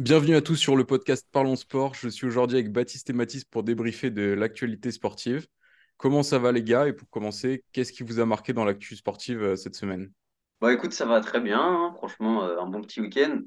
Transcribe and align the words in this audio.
Bienvenue 0.00 0.34
à 0.34 0.40
tous 0.40 0.56
sur 0.56 0.76
le 0.76 0.84
podcast 0.86 1.28
Parlons 1.30 1.56
Sport. 1.56 1.92
Je 1.92 2.08
suis 2.08 2.26
aujourd'hui 2.26 2.56
avec 2.56 2.72
Baptiste 2.72 3.10
et 3.10 3.12
Mathis 3.12 3.44
pour 3.44 3.62
débriefer 3.62 4.08
de 4.08 4.32
l'actualité 4.32 4.92
sportive. 4.92 5.46
Comment 5.98 6.22
ça 6.22 6.38
va 6.38 6.52
les 6.52 6.62
gars? 6.62 6.88
Et 6.88 6.94
pour 6.94 7.10
commencer, 7.10 7.64
qu'est-ce 7.72 7.92
qui 7.92 8.02
vous 8.02 8.18
a 8.18 8.24
marqué 8.24 8.54
dans 8.54 8.64
l'actu 8.64 8.96
sportive 8.96 9.42
euh, 9.42 9.56
cette 9.56 9.74
semaine? 9.74 10.10
Bah 10.62 10.72
écoute, 10.72 10.94
ça 10.94 11.04
va 11.04 11.20
très 11.20 11.38
bien, 11.42 11.60
hein. 11.60 11.92
Franchement, 11.98 12.44
euh, 12.44 12.58
un 12.58 12.66
bon 12.66 12.80
petit 12.80 13.02
week-end. 13.02 13.42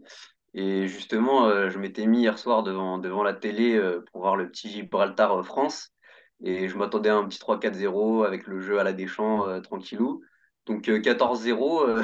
Et 0.54 0.88
justement, 0.88 1.48
euh, 1.48 1.72
je 1.72 1.80
m'étais 1.80 2.06
mis 2.06 2.20
hier 2.20 2.38
soir 2.38 2.62
devant, 2.62 3.24
la 3.24 3.34
télé 3.34 3.82
pour 4.12 4.22
voir 4.22 4.36
le 4.36 4.48
petit 4.48 4.70
Gibraltar-France. 4.70 5.90
Et 6.44 6.70
je 6.70 6.78
m'attendais 6.78 7.10
à 7.10 7.16
un 7.16 7.28
petit 7.28 7.40
3-4-0 7.40 8.28
avec 8.28 8.46
le 8.46 8.60
jeu 8.60 8.78
à 8.78 8.84
la 8.84 8.94
Deschamps, 8.94 9.60
tranquillou. 9.62 10.22
Donc 10.66 10.90
euh, 10.90 11.00
14-0, 11.00 11.88
euh, 11.88 12.04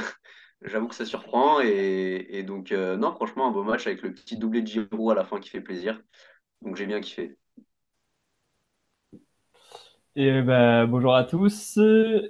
j'avoue 0.63 0.87
que 0.87 0.95
ça 0.95 1.05
surprend. 1.05 1.61
Et, 1.61 2.43
donc, 2.43 2.71
euh, 2.71 2.97
non, 2.97 3.13
franchement, 3.13 3.47
un 3.47 3.51
beau 3.51 3.63
match 3.63 3.87
avec 3.87 4.01
le 4.01 4.13
petit 4.13 4.37
doublé 4.37 4.61
de 4.61 4.67
Giroud 4.67 5.11
à 5.11 5.15
la 5.15 5.25
fin 5.25 5.39
qui 5.39 5.49
fait 5.49 5.61
plaisir. 5.61 6.01
Donc 6.61 6.75
j'ai 6.75 6.85
bien 6.85 6.99
kiffé. 6.99 7.37
Et 10.15 10.41
ben, 10.41 10.85
bonjour 10.85 11.15
à 11.15 11.23
tous. 11.23 11.79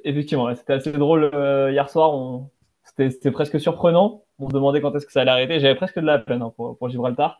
Effectivement, 0.03 0.53
c'était 0.53 0.73
assez 0.73 0.91
drôle 0.91 1.31
euh, 1.33 1.71
hier 1.71 1.89
soir. 1.89 2.13
On... 2.13 2.49
C'était, 2.83 3.31
presque 3.31 3.59
surprenant. 3.59 4.23
On 4.39 4.49
se 4.49 4.53
demandait 4.53 4.81
quand 4.81 4.95
est-ce 4.95 5.05
que 5.05 5.11
ça 5.11 5.21
allait 5.21 5.31
arrêter. 5.31 5.59
J'avais 5.59 5.75
presque 5.75 5.99
de 5.99 6.05
la 6.05 6.19
peine 6.19 6.41
hein, 6.41 6.53
pour, 6.55 6.89
Gibraltar. 6.89 7.39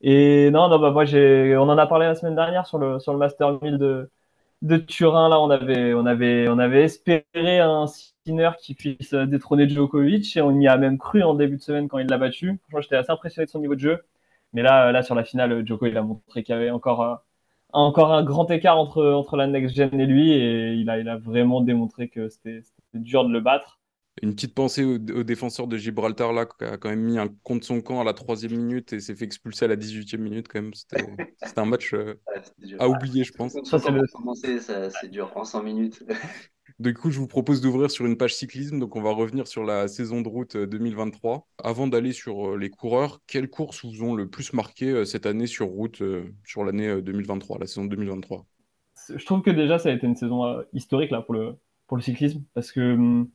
Et 0.00 0.50
non, 0.50 0.68
non, 0.68 0.78
bah 0.78 0.90
moi 0.90 1.04
on 1.04 1.68
en 1.68 1.78
a 1.78 1.86
parlé 1.86 2.06
la 2.06 2.14
semaine 2.14 2.34
dernière 2.34 2.66
sur 2.66 2.78
le 2.78 2.98
sur 3.00 3.12
le 3.12 3.18
Master 3.18 3.62
1000 3.62 3.78
de 3.78 4.10
de 4.64 4.76
Turin. 4.78 5.28
Là, 5.28 5.40
on 5.40 5.50
avait 5.50 5.94
on 6.48 6.58
avait 6.58 6.82
espéré 6.84 7.60
un 7.60 7.86
Sinner 7.86 8.50
qui 8.60 8.74
puisse 8.74 9.14
détrôner 9.14 9.68
Djokovic 9.68 10.36
et 10.36 10.42
on 10.42 10.58
y 10.60 10.68
a 10.68 10.76
même 10.76 10.98
cru 10.98 11.22
en 11.22 11.34
début 11.34 11.56
de 11.56 11.62
semaine 11.62 11.88
quand 11.88 11.98
il 11.98 12.08
l'a 12.08 12.18
battu. 12.18 12.58
Franchement, 12.62 12.80
j'étais 12.82 12.96
assez 12.96 13.12
impressionné 13.12 13.46
de 13.46 13.50
son 13.50 13.60
niveau 13.60 13.74
de 13.74 13.80
jeu. 13.80 14.04
Mais 14.52 14.62
là, 14.62 14.92
là 14.92 15.02
sur 15.02 15.14
la 15.14 15.24
finale, 15.24 15.66
Djoko 15.66 15.86
il 15.86 15.96
a 15.96 16.02
montré 16.02 16.42
qu'il 16.42 16.54
y 16.54 16.58
avait 16.58 16.70
encore 16.70 17.02
euh, 17.02 17.16
encore 17.72 18.12
un 18.14 18.24
grand 18.24 18.50
écart 18.50 18.78
entre, 18.78 19.04
entre 19.04 19.36
la 19.36 19.46
next 19.48 19.74
gen 19.76 20.00
et 20.00 20.06
lui, 20.06 20.32
et 20.32 20.74
il 20.74 20.88
a, 20.90 20.98
il 20.98 21.08
a 21.08 21.16
vraiment 21.18 21.60
démontré 21.60 22.08
que 22.08 22.28
c'était 22.28 22.62
dur 22.94 23.24
de 23.26 23.32
le 23.32 23.40
battre. 23.40 23.80
Une 24.22 24.34
petite 24.34 24.54
pensée 24.54 24.84
au, 24.84 24.94
au 24.94 25.22
défenseur 25.24 25.66
de 25.66 25.76
Gibraltar 25.76 26.32
là, 26.32 26.46
qui 26.46 26.64
a 26.64 26.76
quand 26.76 26.88
même 26.88 27.02
mis 27.02 27.18
un 27.18 27.28
contre 27.42 27.66
son 27.66 27.80
camp 27.80 28.00
à 28.00 28.04
la 28.04 28.14
troisième 28.14 28.52
minute 28.52 28.92
et 28.92 29.00
s'est 29.00 29.14
fait 29.14 29.24
expulser 29.24 29.64
à 29.64 29.68
la 29.68 29.76
18e 29.76 30.20
minute 30.20 30.48
quand 30.48 30.62
même. 30.62 30.74
C'était 30.74 31.02
un 31.56 31.64
match 31.64 31.94
euh, 31.94 32.20
à 32.78 32.88
oublier, 32.88 33.24
je 33.24 33.32
pense. 33.32 33.52
Ça, 33.64 33.78
c'est 33.78 33.90
le, 33.90 34.02
c'est 34.90 35.10
dur 35.10 35.32
en 35.36 35.44
100 35.44 35.62
minutes. 35.62 36.04
Du 36.80 36.92
coup, 36.92 37.10
je 37.10 37.20
vous 37.20 37.28
propose 37.28 37.60
d'ouvrir 37.60 37.90
sur 37.90 38.04
une 38.04 38.16
page 38.16 38.34
cyclisme. 38.34 38.80
Donc, 38.80 38.96
on 38.96 39.02
va 39.02 39.12
revenir 39.12 39.46
sur 39.46 39.62
la 39.64 39.86
saison 39.86 40.22
de 40.22 40.28
route 40.28 40.56
euh, 40.56 40.66
2023. 40.66 41.46
Avant 41.62 41.86
d'aller 41.86 42.12
sur 42.12 42.54
euh, 42.54 42.56
les 42.56 42.70
coureurs, 42.70 43.20
quelles 43.26 43.48
courses 43.48 43.84
vous 43.84 44.02
ont 44.02 44.14
le 44.14 44.28
plus 44.28 44.52
marqué 44.52 44.90
euh, 44.90 45.04
cette 45.04 45.26
année 45.26 45.46
sur 45.46 45.68
route, 45.68 46.02
euh, 46.02 46.24
sur 46.44 46.64
l'année 46.64 46.88
euh, 46.88 47.00
2023, 47.00 47.58
la 47.58 47.66
saison 47.66 47.84
2023? 47.84 48.44
je 49.14 49.24
trouve 49.24 49.42
que 49.42 49.50
déjà, 49.50 49.78
ça 49.78 49.90
a 49.90 49.92
été 49.92 50.06
une 50.06 50.16
saison 50.16 50.44
euh, 50.44 50.62
historique 50.72 51.10
là, 51.10 51.20
pour 51.22 51.34
le, 51.34 51.54
pour 51.86 51.96
le 51.96 52.02
cyclisme, 52.02 52.42
parce 52.54 52.72
que 52.72 52.94
hum, 52.94 53.30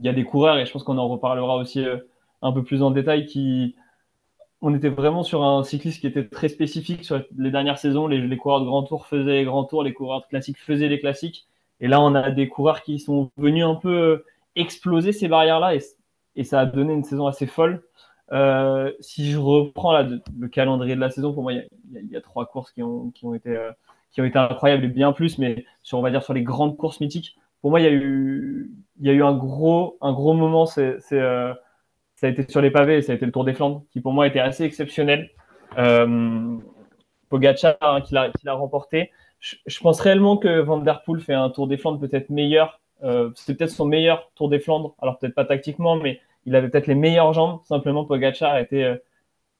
il 0.00 0.06
y 0.06 0.08
a 0.08 0.12
des 0.12 0.24
coureurs, 0.24 0.58
et 0.58 0.66
je 0.66 0.72
pense 0.72 0.82
qu'on 0.82 0.98
en 0.98 1.08
reparlera 1.08 1.56
aussi 1.56 1.84
euh, 1.84 1.98
un 2.42 2.52
peu 2.52 2.62
plus 2.62 2.82
en 2.82 2.90
détail, 2.90 3.26
qui, 3.26 3.76
on 4.60 4.74
était 4.74 4.88
vraiment 4.88 5.22
sur 5.22 5.44
un 5.44 5.62
cyclisme 5.62 6.00
qui 6.00 6.06
était 6.06 6.26
très 6.26 6.48
spécifique 6.48 7.04
sur 7.04 7.22
les 7.36 7.50
dernières 7.50 7.78
saisons. 7.78 8.06
Les, 8.06 8.36
coureurs 8.36 8.60
de 8.60 8.66
grand 8.66 8.82
tour 8.82 9.06
faisaient 9.06 9.34
les 9.34 9.44
grands 9.44 9.64
tours, 9.64 9.82
les 9.82 9.92
coureurs 9.92 10.22
de 10.22 10.26
classique 10.26 10.58
faisaient 10.58 10.88
les 10.88 11.00
classiques. 11.00 11.46
Et 11.80 11.88
là, 11.88 12.00
on 12.00 12.14
a 12.14 12.30
des 12.30 12.48
coureurs 12.48 12.82
qui 12.82 12.98
sont 12.98 13.30
venus 13.36 13.64
un 13.64 13.74
peu 13.74 13.94
euh, 13.94 14.24
exploser 14.56 15.12
ces 15.12 15.28
barrières-là 15.28 15.74
et, 15.74 15.80
et 16.36 16.44
ça 16.44 16.60
a 16.60 16.66
donné 16.66 16.94
une 16.94 17.04
saison 17.04 17.26
assez 17.26 17.46
folle. 17.46 17.82
Euh, 18.32 18.90
si 19.00 19.30
je 19.30 19.36
reprends 19.36 20.00
le 20.00 20.48
calendrier 20.48 20.94
de 20.94 21.00
la 21.00 21.10
saison, 21.10 21.34
pour 21.34 21.42
moi, 21.42 21.52
il 21.52 21.68
y 22.10 22.16
a, 22.16 22.20
trois 22.22 22.46
courses 22.46 22.72
qui 22.72 22.82
ont, 22.82 23.10
qui 23.10 23.26
ont 23.26 23.34
été, 23.34 23.54
qui 24.12 24.22
ont 24.22 24.24
été 24.24 24.38
incroyables 24.38 24.84
et 24.84 24.88
bien 24.88 25.12
plus, 25.12 25.36
mais 25.36 25.66
sur, 25.82 25.98
on 25.98 26.02
va 26.02 26.10
dire, 26.10 26.22
sur 26.22 26.32
les 26.32 26.42
grandes 26.42 26.78
courses 26.78 27.00
mythiques, 27.00 27.36
pour 27.60 27.70
moi, 27.70 27.80
il 27.80 27.84
y 27.84 27.88
a 27.88 27.92
eu, 27.92 28.70
il 29.00 29.06
y 29.06 29.10
a 29.10 29.12
eu 29.12 29.22
un 29.22 29.34
gros, 29.34 29.98
un 30.00 30.12
gros 30.12 30.34
moment, 30.34 30.66
c'est, 30.66 30.98
euh, 31.12 31.54
ça 32.16 32.26
a 32.26 32.30
été 32.30 32.48
sur 32.48 32.60
les 32.60 32.70
pavés, 32.70 33.02
ça 33.02 33.12
a 33.12 33.14
été 33.16 33.26
le 33.26 33.32
Tour 33.32 33.44
des 33.44 33.54
Flandres, 33.54 33.84
qui 33.90 34.00
pour 34.00 34.12
moi 34.12 34.26
était 34.26 34.40
assez 34.40 34.64
exceptionnel. 34.64 35.30
Euh, 35.78 36.56
Pogacar 37.28 37.76
hein, 37.80 38.00
qui 38.02 38.14
l'a 38.14 38.52
remporté. 38.54 39.10
Je, 39.40 39.80
pense 39.80 40.00
réellement 40.00 40.36
que 40.36 40.60
Van 40.60 40.78
Der 40.78 41.02
Poel 41.02 41.20
fait 41.20 41.34
un 41.34 41.50
Tour 41.50 41.66
des 41.68 41.76
Flandres 41.76 42.00
peut-être 42.00 42.30
meilleur. 42.30 42.80
Euh, 43.02 43.30
C'était 43.34 43.54
peut-être 43.54 43.70
son 43.70 43.84
meilleur 43.84 44.30
Tour 44.36 44.48
des 44.48 44.60
Flandres, 44.60 44.94
alors 45.02 45.18
peut-être 45.18 45.34
pas 45.34 45.44
tactiquement, 45.44 45.96
mais 45.96 46.20
il 46.46 46.54
avait 46.56 46.68
peut-être 46.68 46.86
les 46.86 46.94
meilleures 46.94 47.32
jambes. 47.32 47.60
Simplement, 47.64 48.04
Pogacar 48.04 48.56
était 48.58 48.84
euh, 48.84 48.96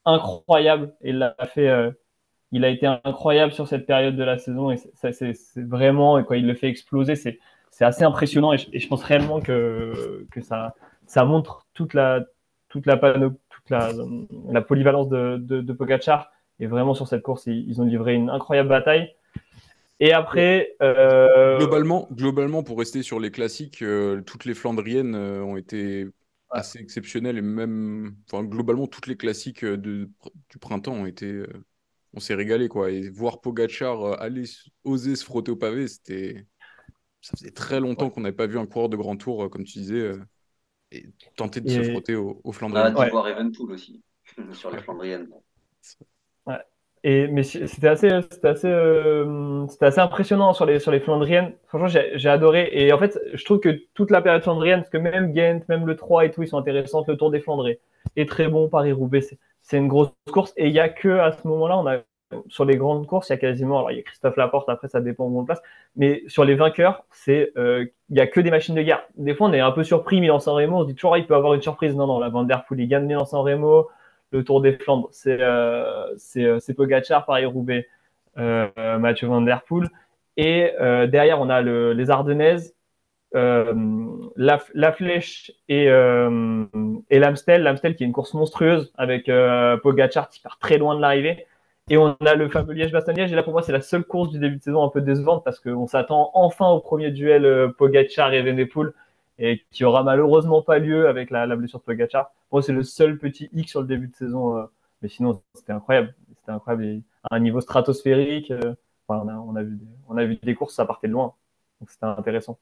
incroyable 0.05 0.95
et 1.03 1.11
il 1.11 1.23
a 1.23 1.47
fait. 1.47 1.69
euh, 1.69 1.91
il 2.53 2.65
a 2.65 2.69
été 2.69 2.87
incroyable 2.87 3.53
sur 3.53 3.67
cette 3.67 3.85
période 3.87 4.17
de 4.17 4.23
la 4.23 4.39
saison 4.39 4.71
et 4.71 4.77
c'est- 4.77 5.57
vraiment, 5.57 6.23
quand 6.23 6.35
il 6.35 6.47
le 6.47 6.55
fait 6.55 6.69
exploser, 6.69 7.17
c'est 7.17 7.41
c'est 7.75 7.85
assez 7.85 8.05
impressionnant 8.05 8.53
et 8.53 8.59
je, 8.59 8.69
et 8.73 8.79
je 8.79 8.87
pense 8.89 9.03
réellement 9.03 9.41
que, 9.41 10.27
que 10.31 10.41
ça, 10.41 10.75
ça 11.07 11.25
montre 11.25 11.67
toute 11.75 11.93
la, 11.93 12.25
toute 12.69 12.87
la, 12.87 12.97
pano- 12.97 13.37
toute 13.51 13.69
la, 13.69 13.91
la 14.49 14.63
polyvalence 14.63 15.09
de, 15.09 15.39
de, 15.39 15.61
de 15.61 15.73
Pogacar. 15.73 16.31
Et 16.61 16.67
vraiment, 16.69 16.95
sur 16.95 17.09
cette 17.09 17.23
course, 17.23 17.47
ils, 17.47 17.69
ils 17.69 17.81
ont 17.81 17.85
livré 17.85 18.15
une 18.15 18.31
incroyable 18.31 18.69
bataille. 18.69 19.13
Et 19.99 20.13
après, 20.13 20.77
euh, 20.83 21.59
Globalement, 21.59 22.09
globalement, 22.13 22.63
pour 22.63 22.79
rester 22.79 23.03
sur 23.03 23.19
les 23.19 23.33
classiques, 23.33 23.83
euh, 23.83 24.23
toutes 24.23 24.45
les 24.45 24.55
Flandriennes 24.55 25.17
euh, 25.17 25.43
ont 25.43 25.57
été 25.57 26.07
assez 26.51 26.79
exceptionnelles 26.79 27.39
et 27.39 27.43
même, 27.43 28.15
enfin, 28.31 28.45
globalement, 28.45 28.87
toutes 28.87 29.09
les 29.09 29.17
classiques 29.17 29.65
de, 29.65 30.09
du 30.51 30.59
printemps 30.61 30.95
ont 30.95 31.07
été, 31.07 31.43
on 32.13 32.21
s'est 32.21 32.35
régalé 32.35 32.69
quoi. 32.69 32.91
Et 32.91 33.09
voir 33.09 33.41
Pogacar 33.41 34.03
euh, 34.05 34.17
aller 34.21 34.45
oser 34.85 35.17
se 35.17 35.25
frotter 35.25 35.51
au 35.51 35.57
pavé, 35.57 35.89
c'était, 35.89 36.47
ça 37.25 37.37
faisait 37.39 37.51
très 37.53 37.81
longtemps 37.81 38.07
ouais. 38.07 38.11
qu'on 38.11 38.21
n'avait 38.21 38.37
pas 38.37 38.47
vu 38.47 38.59
un 38.59 38.67
coureur 38.67 38.91
de 38.91 38.97
grand 38.97 39.17
tour, 39.17 39.45
euh, 39.45 39.49
comme 39.49 39.65
tu 39.65 39.79
disais, 39.79 39.99
euh, 39.99 40.23
et 40.93 41.07
tenter 41.37 41.63
de 41.63 41.71
se 41.71 41.83
frotter 41.83 42.15
aux, 42.15 42.41
aux 42.45 42.53
On 42.63 42.75
a 42.75 42.81
hâte 42.81 42.93
Flandriennes. 42.93 42.95
d'y 42.95 43.01
ouais, 43.01 43.11
voir 43.11 43.29
Evenpool 43.29 43.73
aussi, 43.73 44.03
sur 44.53 44.71
les. 44.71 44.79
Flandriennes. 44.79 45.29
ouais. 46.47 46.59
Et, 47.03 47.27
mais 47.29 47.43
c'était 47.43 47.89
assez, 47.89 48.09
c'était 48.31 48.49
assez, 48.49 48.69
euh, 48.69 49.67
c'était 49.69 49.87
assez 49.87 50.01
impressionnant 50.01 50.53
sur 50.53 50.67
les, 50.67 50.79
sur 50.79 50.91
les 50.91 51.01
Flandriennes. 51.01 51.55
Franchement, 51.67 51.89
j'ai 51.89 52.29
adoré. 52.29 52.69
Et 52.73 52.93
en 52.93 52.99
fait, 52.99 53.19
je 53.33 53.45
trouve 53.45 53.61
que 53.61 53.83
toute 53.95 54.11
la 54.11 54.23
période 54.23 54.43
flandrienne, 54.43 54.81
parce 54.81 54.91
que 54.91 54.97
même 54.97 55.33
Ghent, 55.33 55.61
même 55.69 55.87
le 55.87 55.97
3 55.97 56.27
et 56.27 56.31
tout, 56.31 56.43
ils 56.43 56.49
sont 56.49 56.59
intéressants. 56.59 57.05
Le 57.07 57.17
Tour 57.17 57.31
des 57.31 57.41
Flandres 57.41 57.69
est 58.17 58.29
très 58.29 58.49
bon. 58.49 58.69
Paris-Roubaix, 58.69 59.21
c'est 59.21 59.39
c'est 59.65 59.79
une 59.79 59.89
grosse 59.89 60.11
course. 60.31 60.53
Et 60.57 60.69
il 60.69 60.75
y 60.75 60.79
a 60.79 60.89
que 60.89 61.09
à 61.09 61.33
ce 61.33 61.49
moment-là, 61.49 61.79
on 61.79 61.87
a 61.87 62.03
sur 62.49 62.65
les 62.65 62.77
grandes 62.77 63.07
courses, 63.07 63.29
il 63.29 63.33
y 63.33 63.35
a 63.35 63.39
quasiment, 63.39 63.79
alors 63.79 63.91
il 63.93 63.97
y 63.97 64.01
a 64.01 64.03
Christophe 64.03 64.37
Laporte, 64.37 64.69
après 64.69 64.89
ça 64.89 65.01
dépend 65.01 65.25
où 65.25 65.39
on 65.39 65.45
place, 65.45 65.63
mais 65.97 66.23
sur 66.27 66.45
les 66.45 66.55
vainqueurs, 66.55 67.05
c'est, 67.11 67.53
euh, 67.57 67.87
il 68.11 68.17
y 68.17 68.21
a 68.21 68.27
que 68.27 68.41
des 68.41 68.51
machines 68.51 68.75
de 68.75 68.83
guerre. 68.83 69.05
Des 69.17 69.35
fois, 69.35 69.49
on 69.49 69.53
est 69.53 69.61
un 69.61 69.71
peu 69.71 69.85
surpris, 69.85 70.21
Milan-San 70.21 70.55
Remo, 70.55 70.79
on 70.79 70.83
se 70.83 70.89
dit 70.89 70.95
toujours, 70.95 71.15
ah, 71.15 71.19
il 71.19 71.27
peut 71.27 71.35
avoir 71.35 71.55
une 71.55 71.63
surprise. 71.63 71.95
Non, 71.95 72.07
non, 72.07 72.19
la 72.19 72.29
Van 72.29 72.45
Der 72.45 72.65
Poel, 72.65 72.81
il 72.81 72.89
gagne 72.89 73.07
Milan-San 73.07 73.41
Remo, 73.41 73.89
le 74.33 74.43
Tour 74.43 74.61
des 74.61 74.73
Flandres, 74.73 75.09
c'est, 75.13 75.41
euh, 75.41 76.13
c'est, 76.17 76.45
euh, 76.45 76.75
Pogacar, 76.77 77.25
Paris-Roubaix, 77.25 77.87
euh, 78.39 78.99
Mathieu 78.99 79.29
Van 79.29 79.41
Der 79.41 79.63
Poel. 79.63 79.89
Et 80.37 80.73
derrière, 80.81 81.41
on 81.41 81.49
a 81.49 81.63
le, 81.63 81.93
les 81.93 82.11
Ardennaises, 82.11 82.75
la, 83.33 84.61
la 84.75 84.93
Flèche 84.93 85.53
et, 85.69 85.85
et 85.85 87.19
l'Amstel. 87.21 87.63
L'Amstel 87.63 87.95
qui 87.95 88.03
est 88.03 88.07
une 88.07 88.13
course 88.13 88.35
monstrueuse 88.35 88.93
avec 88.97 89.31
Pogacar 89.85 90.29
qui 90.29 90.41
part 90.41 90.59
très 90.59 90.77
loin 90.77 90.97
de 90.97 91.01
l'arrivée. 91.01 91.47
Et 91.91 91.99
on 91.99 92.17
a 92.21 92.35
le 92.35 92.49
fameux 92.49 92.73
Liège-Bastogne-Liège. 92.73 93.33
Et 93.33 93.35
là, 93.35 93.43
pour 93.43 93.53
moi, 93.53 93.63
c'est 93.63 93.73
la 93.73 93.83
seule 93.83 94.05
course 94.05 94.31
du 94.31 94.39
début 94.39 94.57
de 94.57 94.63
saison 94.63 94.83
un 94.85 94.89
peu 94.89 95.03
décevante 95.03 95.45
parce 95.45 95.61
qu'on 95.61 95.87
s'attend 95.87 96.31
enfin 96.35 96.69
au 96.71 96.81
premier 96.81 97.11
duel 97.11 97.45
euh, 97.45 97.69
Pogacar 97.69 98.33
et 98.33 98.39
Evenepoel 98.39 98.93
et 99.39 99.63
qui 99.71 99.85
aura 99.85 100.03
malheureusement 100.03 100.63
pas 100.63 100.79
lieu 100.79 101.09
avec 101.09 101.31
la, 101.31 101.47
blessure 101.57 101.81
de 101.81 101.85
Pogacar. 101.85 102.31
Pour 102.49 102.59
moi, 102.59 102.63
c'est 102.63 102.73
le 102.73 102.83
seul 102.85 103.19
petit 103.19 103.51
hic 103.53 103.69
sur 103.69 103.83
le 103.83 103.87
début 103.87 104.09
de 104.09 104.15
saison. 104.15 104.57
euh, 104.57 104.65
mais 105.03 105.09
sinon, 105.09 105.43
c'était 105.55 105.73
incroyable. 105.73 106.15
C'était 106.39 106.53
incroyable. 106.53 106.85
Et 106.85 107.03
à 107.31 107.37
un 107.37 107.41
niveau 107.41 107.61
stratosphérique. 107.61 108.51
euh, 108.51 108.75
on, 109.09 109.55
a, 109.57 109.63
vu 109.63 109.79
on 110.09 110.17
a 110.17 110.25
des 110.27 110.55
courses, 110.55 110.75
ça 110.75 110.87
partait 110.87 111.09
de 111.09 111.13
loin. 111.13 111.35
Donc, 111.81 111.91
c'était 111.91 112.07
intéressant. 112.07 112.59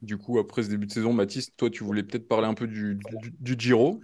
Du 0.00 0.18
coup, 0.18 0.40
après 0.40 0.64
ce 0.64 0.68
début 0.68 0.86
de 0.86 0.92
saison, 0.92 1.12
Mathis, 1.12 1.54
toi, 1.56 1.70
tu 1.70 1.84
voulais 1.84 2.02
peut-être 2.02 2.26
parler 2.26 2.48
un 2.48 2.54
peu 2.54 2.66
du, 2.66 2.98
du, 3.22 3.34
du 3.38 3.54
Giro. 3.56 4.00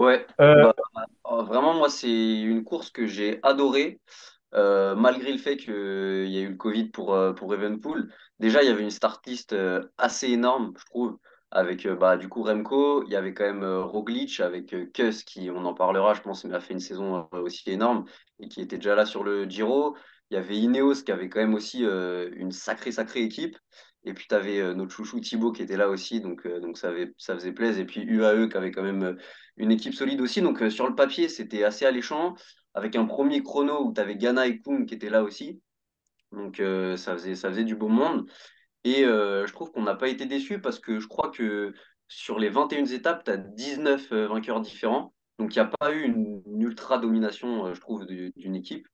Ouais, 0.00 0.26
Euh, 0.40 0.72
bah, 0.94 1.04
euh, 1.30 1.42
vraiment, 1.42 1.74
moi, 1.74 1.90
c'est 1.90 2.40
une 2.40 2.64
course 2.64 2.90
que 2.90 3.06
j'ai 3.06 3.38
adorée, 3.42 4.00
euh, 4.54 4.94
malgré 4.94 5.30
le 5.30 5.36
fait 5.38 5.58
qu'il 5.58 5.72
y 5.72 6.38
a 6.38 6.40
eu 6.40 6.48
le 6.48 6.56
Covid 6.56 6.86
pour, 6.88 7.12
euh, 7.14 7.34
pour 7.34 7.52
Evenpool. 7.54 8.10
Déjà, 8.38 8.62
il 8.62 8.68
y 8.68 8.72
avait 8.72 8.82
une 8.82 8.90
start 8.90 9.26
list 9.26 9.52
euh, 9.52 9.82
assez 9.98 10.28
énorme, 10.28 10.72
je 10.78 10.84
trouve, 10.86 11.18
avec 11.50 11.84
euh, 11.84 11.96
bah, 11.96 12.16
du 12.16 12.30
coup 12.30 12.42
Remco, 12.42 13.04
il 13.04 13.10
y 13.10 13.16
avait 13.16 13.34
quand 13.34 13.44
même 13.44 13.62
euh, 13.62 13.82
Roglic, 13.84 14.40
avec 14.40 14.72
euh, 14.72 14.86
Kuss, 14.94 15.22
qui, 15.22 15.50
on 15.50 15.66
en 15.66 15.74
parlera, 15.74 16.14
je 16.14 16.22
pense, 16.22 16.44
mais 16.44 16.54
a 16.54 16.60
fait 16.60 16.72
une 16.72 16.80
saison 16.80 17.28
euh, 17.34 17.40
aussi 17.42 17.68
énorme 17.70 18.06
et 18.38 18.48
qui 18.48 18.62
était 18.62 18.76
déjà 18.76 18.94
là 18.94 19.04
sur 19.04 19.22
le 19.22 19.44
Giro. 19.44 19.96
Il 20.30 20.34
y 20.36 20.38
avait 20.38 20.56
Ineos, 20.56 21.02
qui 21.04 21.12
avait 21.12 21.28
quand 21.28 21.40
même 21.40 21.54
aussi 21.54 21.84
euh, 21.84 22.30
une 22.36 22.52
sacrée, 22.52 22.92
sacrée 22.92 23.20
équipe. 23.20 23.58
Et 24.04 24.14
puis, 24.14 24.26
tu 24.26 24.34
avais 24.34 24.74
notre 24.74 24.92
chouchou 24.94 25.20
Thibaut 25.20 25.52
qui 25.52 25.60
était 25.62 25.76
là 25.76 25.90
aussi, 25.90 26.22
donc, 26.22 26.46
donc 26.62 26.78
ça, 26.78 26.88
avait, 26.88 27.12
ça 27.18 27.34
faisait 27.34 27.52
plaisir. 27.52 27.82
Et 27.82 27.84
puis, 27.86 28.00
UAE 28.02 28.48
qui 28.48 28.56
avait 28.56 28.70
quand 28.70 28.82
même 28.82 29.18
une 29.60 29.70
équipe 29.70 29.94
solide 29.94 30.20
aussi. 30.20 30.40
Donc, 30.40 30.62
sur 30.70 30.88
le 30.88 30.94
papier, 30.94 31.28
c'était 31.28 31.64
assez 31.64 31.84
alléchant, 31.84 32.34
avec 32.74 32.96
un 32.96 33.04
premier 33.04 33.42
chrono 33.42 33.84
où 33.84 33.92
tu 33.92 34.00
avais 34.00 34.16
Ghana 34.16 34.46
et 34.46 34.60
Kung 34.60 34.86
qui 34.86 34.94
étaient 34.94 35.10
là 35.10 35.22
aussi. 35.22 35.60
Donc, 36.32 36.56
ça, 36.96 37.14
faisait, 37.14 37.34
ça 37.34 37.50
faisait 37.50 37.64
du 37.64 37.76
beau 37.76 37.88
monde. 37.88 38.28
Et 38.84 39.02
je 39.02 39.52
trouve 39.52 39.70
qu'on 39.70 39.82
n'a 39.82 39.94
pas 39.94 40.08
été 40.08 40.26
déçus 40.26 40.60
parce 40.60 40.78
que 40.78 40.98
je 40.98 41.06
crois 41.06 41.30
que 41.30 41.74
sur 42.08 42.38
les 42.38 42.48
21 42.48 42.86
étapes, 42.86 43.24
tu 43.24 43.30
as 43.30 43.36
19 43.36 44.12
vainqueurs 44.12 44.60
différents. 44.60 45.12
Donc, 45.38 45.54
il 45.54 45.58
n'y 45.58 45.66
a 45.66 45.70
pas 45.78 45.92
eu 45.92 46.04
une, 46.04 46.42
ultra 46.60 46.98
domination, 46.98 47.74
je 47.74 47.80
trouve, 47.80 48.06
d'une 48.06 48.54
équipe. 48.56 48.86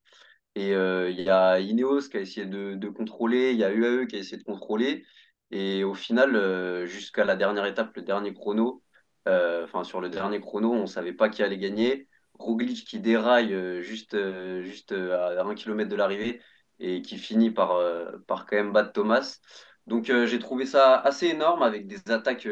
Et 0.57 0.71
il 0.71 1.21
y 1.21 1.31
a 1.31 1.61
Ineos 1.61 2.09
qui 2.11 2.17
a 2.17 2.21
essayé 2.21 2.47
de, 2.47 2.89
contrôler, 2.89 3.53
il 3.53 3.59
y 3.59 3.65
a 3.65 3.73
UAE 3.73 4.07
qui 4.07 4.17
a 4.17 4.19
essayé 4.19 4.39
de 4.39 4.45
contrôler. 4.45 5.05
Et 5.53 5.85
au 5.85 5.95
final, 5.95 6.87
jusqu'à 6.87 7.25
la 7.25 7.37
dernière 7.37 7.67
étape, 7.67 7.95
le 7.95 8.03
dernier 8.03 8.35
chrono, 8.35 8.83
enfin 9.27 9.85
sur 9.85 10.01
le 10.01 10.09
dernier 10.09 10.41
chrono, 10.41 10.73
on 10.73 10.83
ne 10.83 10.87
savait 10.87 11.13
pas 11.13 11.29
qui 11.29 11.43
allait 11.43 11.59
gagner. 11.59 12.09
Roglic 12.35 12.87
qui 12.87 13.01
déraille 13.01 13.57
juste, 13.83 14.17
juste 14.63 14.93
à 14.93 15.43
un 15.43 15.55
kilomètre 15.55 15.89
de 15.91 15.97
l'arrivée 15.97 16.43
et 16.79 17.01
qui 17.03 17.17
finit 17.17 17.51
par, 17.51 17.81
par 18.27 18.45
quand 18.47 18.57
même 18.57 18.73
battre 18.73 18.93
Thomas. 18.93 19.39
Donc 19.87 20.05
j'ai 20.05 20.39
trouvé 20.39 20.67
ça 20.67 20.97
assez 20.97 21.29
énorme 21.29 21.63
avec 21.63 21.87
des 21.87 22.11
attaques 22.11 22.49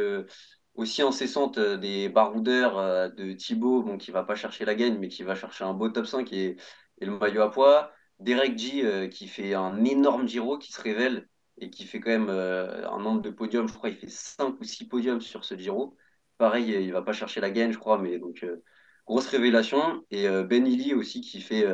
aussi 0.75 1.03
incessantes 1.03 1.59
des 1.59 2.09
baroudeurs 2.09 3.12
de 3.12 3.32
Thibaut, 3.35 3.82
bon, 3.82 3.99
qui 3.99 4.11
va 4.11 4.25
pas 4.25 4.35
chercher 4.35 4.65
la 4.65 4.75
gagne, 4.75 4.99
mais 4.99 5.09
qui 5.09 5.23
va 5.23 5.35
chercher 5.35 5.65
un 5.65 5.75
beau 5.75 5.91
top 5.91 6.06
5 6.06 6.32
et 6.32 6.56
le 7.00 7.19
maillot 7.19 7.43
à 7.43 7.50
poids. 7.50 7.93
Derek 8.20 8.59
G 8.59 8.85
euh, 8.85 9.09
qui 9.09 9.29
fait 9.29 9.55
un 9.55 9.85
énorme 9.85 10.29
Giro 10.29 10.59
qui 10.59 10.73
se 10.73 10.81
révèle 10.81 11.29
et 11.59 11.70
qui 11.70 11.85
fait 11.85 12.00
quand 12.00 12.11
même 12.11 12.29
euh, 12.29 12.88
un 12.88 12.99
nombre 13.00 13.23
de 13.23 13.31
podiums. 13.31 13.69
Je 13.69 13.75
crois 13.75 13.91
qu'il 13.91 13.99
fait 13.99 14.09
5 14.09 14.61
ou 14.61 14.65
6 14.65 14.88
podiums 14.88 15.20
sur 15.20 15.44
ce 15.44 15.55
Giro. 15.56 15.97
Pareil, 16.38 16.70
il 16.70 16.92
va 16.92 17.02
pas 17.02 17.12
chercher 17.12 17.40
la 17.40 17.50
gaine, 17.50 17.72
je 17.72 17.78
crois, 17.78 17.98
mais 17.98 18.19
donc 18.19 18.42
euh, 18.44 18.62
grosse 19.06 19.28
révélation. 19.28 20.04
Et 20.10 20.28
Ben 20.44 20.66
Illy 20.66 20.94
aussi 20.94 21.20
qui 21.20 21.40
fait 21.40 21.66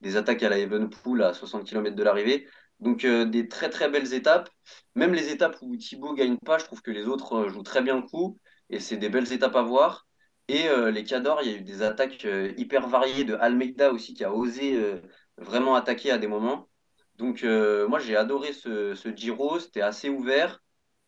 des 0.00 0.16
attaques 0.16 0.42
à 0.42 0.48
la 0.48 0.58
Evenpool 0.58 1.22
à 1.22 1.34
60 1.34 1.64
km 1.64 1.96
de 1.96 2.02
l'arrivée. 2.02 2.48
Donc 2.80 3.06
des 3.06 3.48
très 3.48 3.70
très 3.70 3.88
belles 3.90 4.12
étapes. 4.14 4.48
Même 4.94 5.12
les 5.14 5.30
étapes 5.30 5.56
où 5.62 5.76
Thibaut 5.76 6.14
gagne 6.14 6.38
pas, 6.38 6.58
je 6.58 6.64
trouve 6.64 6.82
que 6.82 6.90
les 6.90 7.06
autres 7.06 7.48
jouent 7.48 7.62
très 7.62 7.82
bien 7.82 7.96
le 7.96 8.02
coup. 8.02 8.38
Et 8.70 8.80
c'est 8.80 8.96
des 8.96 9.08
belles 9.08 9.32
étapes 9.32 9.56
à 9.56 9.62
voir. 9.62 10.06
Et 10.48 10.68
euh, 10.68 10.90
les 10.90 11.04
Cadors, 11.04 11.42
il 11.42 11.50
y 11.50 11.54
a 11.54 11.58
eu 11.58 11.62
des 11.62 11.82
attaques 11.82 12.24
euh, 12.24 12.52
hyper 12.56 12.88
variées 12.88 13.24
de 13.24 13.34
Almeida 13.34 13.92
aussi 13.92 14.14
qui 14.14 14.24
a 14.24 14.32
osé 14.32 14.76
euh, 14.76 15.00
vraiment 15.38 15.74
attaquer 15.74 16.10
à 16.12 16.18
des 16.18 16.28
moments. 16.28 16.68
Donc 17.16 17.44
moi 17.44 17.98
j'ai 17.98 18.14
adoré 18.14 18.52
ce, 18.52 18.94
ce 18.94 19.08
Giro, 19.08 19.58
c'était 19.58 19.80
assez 19.80 20.10
ouvert 20.10 20.60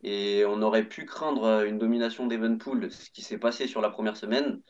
et 0.03 0.45
on 0.47 0.63
aurait 0.63 0.89
pu 0.89 1.05
craindre 1.05 1.65
une 1.67 1.79
domination 1.79 2.27
d'Evenpool, 2.27 2.91
ce 2.91 3.11
qui 3.11 3.23
s'est 3.23 3.39
passé 3.39 3.67
sur 3.67 3.81
la 3.81 3.91
première 3.91 4.17
semaine. 4.17 4.61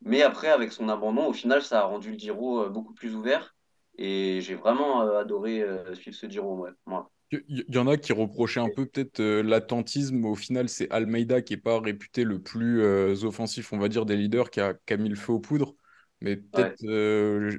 Mais 0.00 0.22
après, 0.22 0.48
avec 0.48 0.72
son 0.72 0.88
abandon, 0.88 1.26
au 1.26 1.32
final, 1.32 1.62
ça 1.62 1.80
a 1.80 1.84
rendu 1.84 2.12
le 2.12 2.18
Giro 2.18 2.68
beaucoup 2.70 2.94
plus 2.94 3.14
ouvert. 3.14 3.54
Et 3.98 4.40
j'ai 4.40 4.54
vraiment 4.54 5.02
adoré 5.16 5.64
suivre 5.94 6.16
ce 6.16 6.28
Giro, 6.28 6.66
moi. 6.86 7.10
Il 7.48 7.64
y 7.68 7.78
en 7.78 7.86
a 7.86 7.96
qui 7.96 8.12
reprochaient 8.12 8.60
un 8.60 8.68
peu 8.68 8.84
peut-être 8.84 9.20
euh, 9.20 9.42
l'attentisme. 9.42 10.24
Au 10.26 10.34
final, 10.34 10.68
c'est 10.68 10.90
Almeida 10.90 11.40
qui 11.40 11.54
n'est 11.54 11.60
pas 11.60 11.80
réputé 11.80 12.24
le 12.24 12.42
plus 12.42 12.82
euh, 12.82 13.14
offensif, 13.24 13.72
on 13.72 13.78
va 13.78 13.88
dire, 13.88 14.04
des 14.04 14.16
leaders, 14.16 14.50
qui 14.50 14.60
a, 14.60 14.74
mis 14.98 15.08
le 15.08 15.16
feu 15.16 15.32
aux 15.32 15.40
poudres. 15.40 15.74
Mais 16.20 16.36
peut-être, 16.36 16.84
euh, 16.84 17.50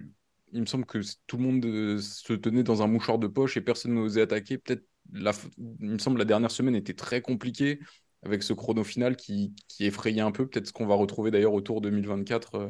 il 0.52 0.62
me 0.62 0.66
semble 0.68 0.86
que 0.86 1.00
tout 1.26 1.38
le 1.38 1.44
monde 1.44 2.00
se 2.00 2.34
tenait 2.34 2.64
dans 2.64 2.84
un 2.84 2.88
mouchoir 2.88 3.18
de 3.18 3.28
poche 3.28 3.58
et 3.58 3.62
personne 3.62 3.96
n'osait 3.96 4.22
attaquer. 4.22 4.60
Peut-être, 4.60 4.84
il 5.12 5.92
me 5.92 5.98
semble, 5.98 6.20
la 6.20 6.26
dernière 6.26 6.52
semaine 6.52 6.76
était 6.76 6.94
très 6.94 7.22
compliquée 7.22 7.80
avec 8.24 8.42
ce 8.44 8.54
chrono 8.54 8.84
final 8.84 9.16
qui, 9.16 9.54
qui 9.68 9.86
effrayait 9.86 10.22
un 10.22 10.32
peu. 10.32 10.48
Peut-être 10.48 10.68
ce 10.68 10.74
qu'on 10.74 10.88
va 10.88 10.96
retrouver 10.96 11.32
d'ailleurs 11.32 11.54
autour 11.54 11.82
2024, 11.82 12.68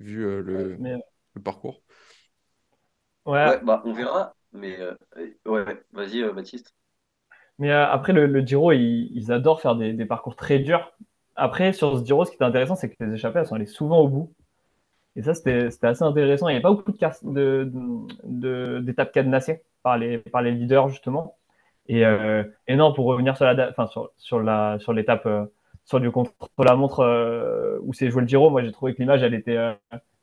vu 0.00 0.22
le, 0.22 0.76
le, 0.76 1.40
parcours. 1.42 1.82
Ouais. 3.24 3.60
bah, 3.62 3.82
on 3.84 3.92
verra. 3.92 4.34
Mais 4.52 4.78
euh, 4.78 4.94
ouais, 5.46 5.64
vas-y, 5.92 6.22
euh, 6.22 6.32
Baptiste. 6.32 6.74
Mais 7.58 7.70
euh, 7.70 7.86
après, 7.86 8.12
le, 8.12 8.40
Giro, 8.40 8.72
ils, 8.72 9.32
adorent 9.32 9.60
faire 9.60 9.76
des, 9.76 10.04
parcours 10.04 10.36
très 10.36 10.58
durs. 10.58 10.92
Après, 11.36 11.72
sur 11.72 11.98
ce 11.98 12.04
Giro, 12.04 12.24
ce 12.24 12.30
qui 12.30 12.36
est 12.38 12.42
intéressant, 12.42 12.74
c'est 12.74 12.90
que 12.90 13.04
les 13.04 13.14
échappées, 13.14 13.38
elles 13.38 13.46
sont 13.46 13.54
allées 13.54 13.66
souvent 13.66 14.00
au 14.00 14.08
bout. 14.08 14.34
Et 15.16 15.22
ça, 15.22 15.34
c'était 15.34 15.68
assez 15.82 16.02
intéressant. 16.02 16.48
Il 16.48 16.52
n'y 16.52 16.58
a 16.58 16.62
pas 16.62 16.70
beaucoup 16.70 16.90
d'étapes 16.92 17.18
de, 17.22 17.70
de, 18.24 18.92
cadenassées 19.12 19.62
par 19.82 19.98
les, 19.98 20.18
par 20.18 20.42
les 20.42 20.52
leaders, 20.52 20.88
justement. 20.88 21.38
Et, 21.88 22.02
et 22.68 22.76
non, 22.76 22.92
pour 22.92 23.06
revenir 23.06 23.36
sur 23.36 23.44
la, 23.44 23.70
enfin, 23.70 23.86
sur, 23.86 24.10
sur 24.16 24.40
la, 24.40 24.78
sur 24.78 24.92
l'étape, 24.92 25.28
sur 25.84 26.00
du 26.00 26.10
contre-la-montre 26.10 27.80
où 27.82 27.92
c'est 27.92 28.10
joué 28.10 28.22
le 28.22 28.28
Giro, 28.28 28.50
moi, 28.50 28.62
j'ai 28.62 28.72
trouvé 28.72 28.94
que 28.94 29.00
l'image, 29.00 29.22
elle 29.22 29.34
était, 29.34 29.58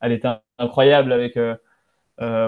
elle 0.02 0.12
était 0.12 0.30
incroyable 0.58 1.12
avec, 1.12 1.38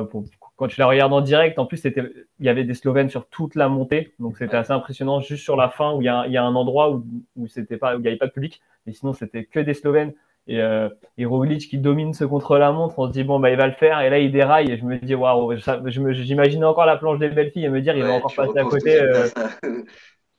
pour, 0.10 0.26
quand 0.62 0.68
tu 0.68 0.80
la 0.80 0.86
regardes 0.86 1.12
en 1.12 1.22
direct, 1.22 1.58
en 1.58 1.66
plus, 1.66 1.84
il 1.86 2.26
y 2.40 2.48
avait 2.48 2.64
des 2.64 2.76
Slovènes 2.76 3.10
sur 3.10 3.28
toute 3.30 3.56
la 3.56 3.68
montée. 3.68 4.14
Donc, 4.20 4.38
c'était 4.38 4.58
assez 4.58 4.72
impressionnant 4.72 5.20
juste 5.20 5.44
sur 5.44 5.56
la 5.56 5.70
fin 5.70 5.94
où 5.94 6.04
il 6.04 6.06
y 6.06 6.08
a, 6.08 6.44
un 6.44 6.54
endroit 6.54 6.92
où, 6.92 7.04
où 7.36 7.48
il 7.48 7.66
n'y 7.68 8.08
avait 8.08 8.16
pas 8.16 8.28
de 8.28 8.32
public. 8.32 8.62
Mais 8.86 8.94
sinon, 8.94 9.14
c'était 9.14 9.46
que 9.46 9.60
des 9.60 9.74
Slovènes. 9.74 10.14
Et, 10.48 10.60
euh, 10.60 10.90
et 11.18 11.26
Roglic 11.26 11.70
qui 11.70 11.78
domine 11.78 12.14
ce 12.14 12.26
contre-la-montre, 12.26 12.98
on 12.98 13.08
se 13.08 13.12
dit, 13.12 13.24
bon, 13.24 13.40
bah, 13.40 13.52
il 13.52 13.58
va 13.58 13.68
le 13.68 13.74
faire. 13.74 14.02
Et 14.02 14.10
là, 14.10 14.20
il 14.20 14.32
déraille. 14.32 14.72
Et 14.72 14.78
je 14.78 14.86
me 14.86 14.98
dis, 14.98 15.16
waouh, 15.16 15.56
j'imaginais 15.86 16.66
encore 16.66 16.86
la 16.86 16.98
planche 16.98 17.20
des 17.20 17.30
belles 17.30 17.52
filles 17.52 17.66
et 17.66 17.70
me 17.70 17.82
dire, 17.82 17.96
il 17.96 18.04
va 18.04 18.14
encore 18.14 18.34
passer 18.34 18.58
à 18.58 18.64
côté. 18.64 19.00
Euh, 19.02 19.28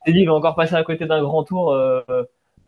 il 0.05 0.27
va 0.27 0.33
encore 0.33 0.55
passer 0.55 0.75
à 0.75 0.83
côté 0.83 1.05
d'un 1.05 1.21
grand 1.21 1.43
tour 1.43 1.71
euh, 1.71 2.01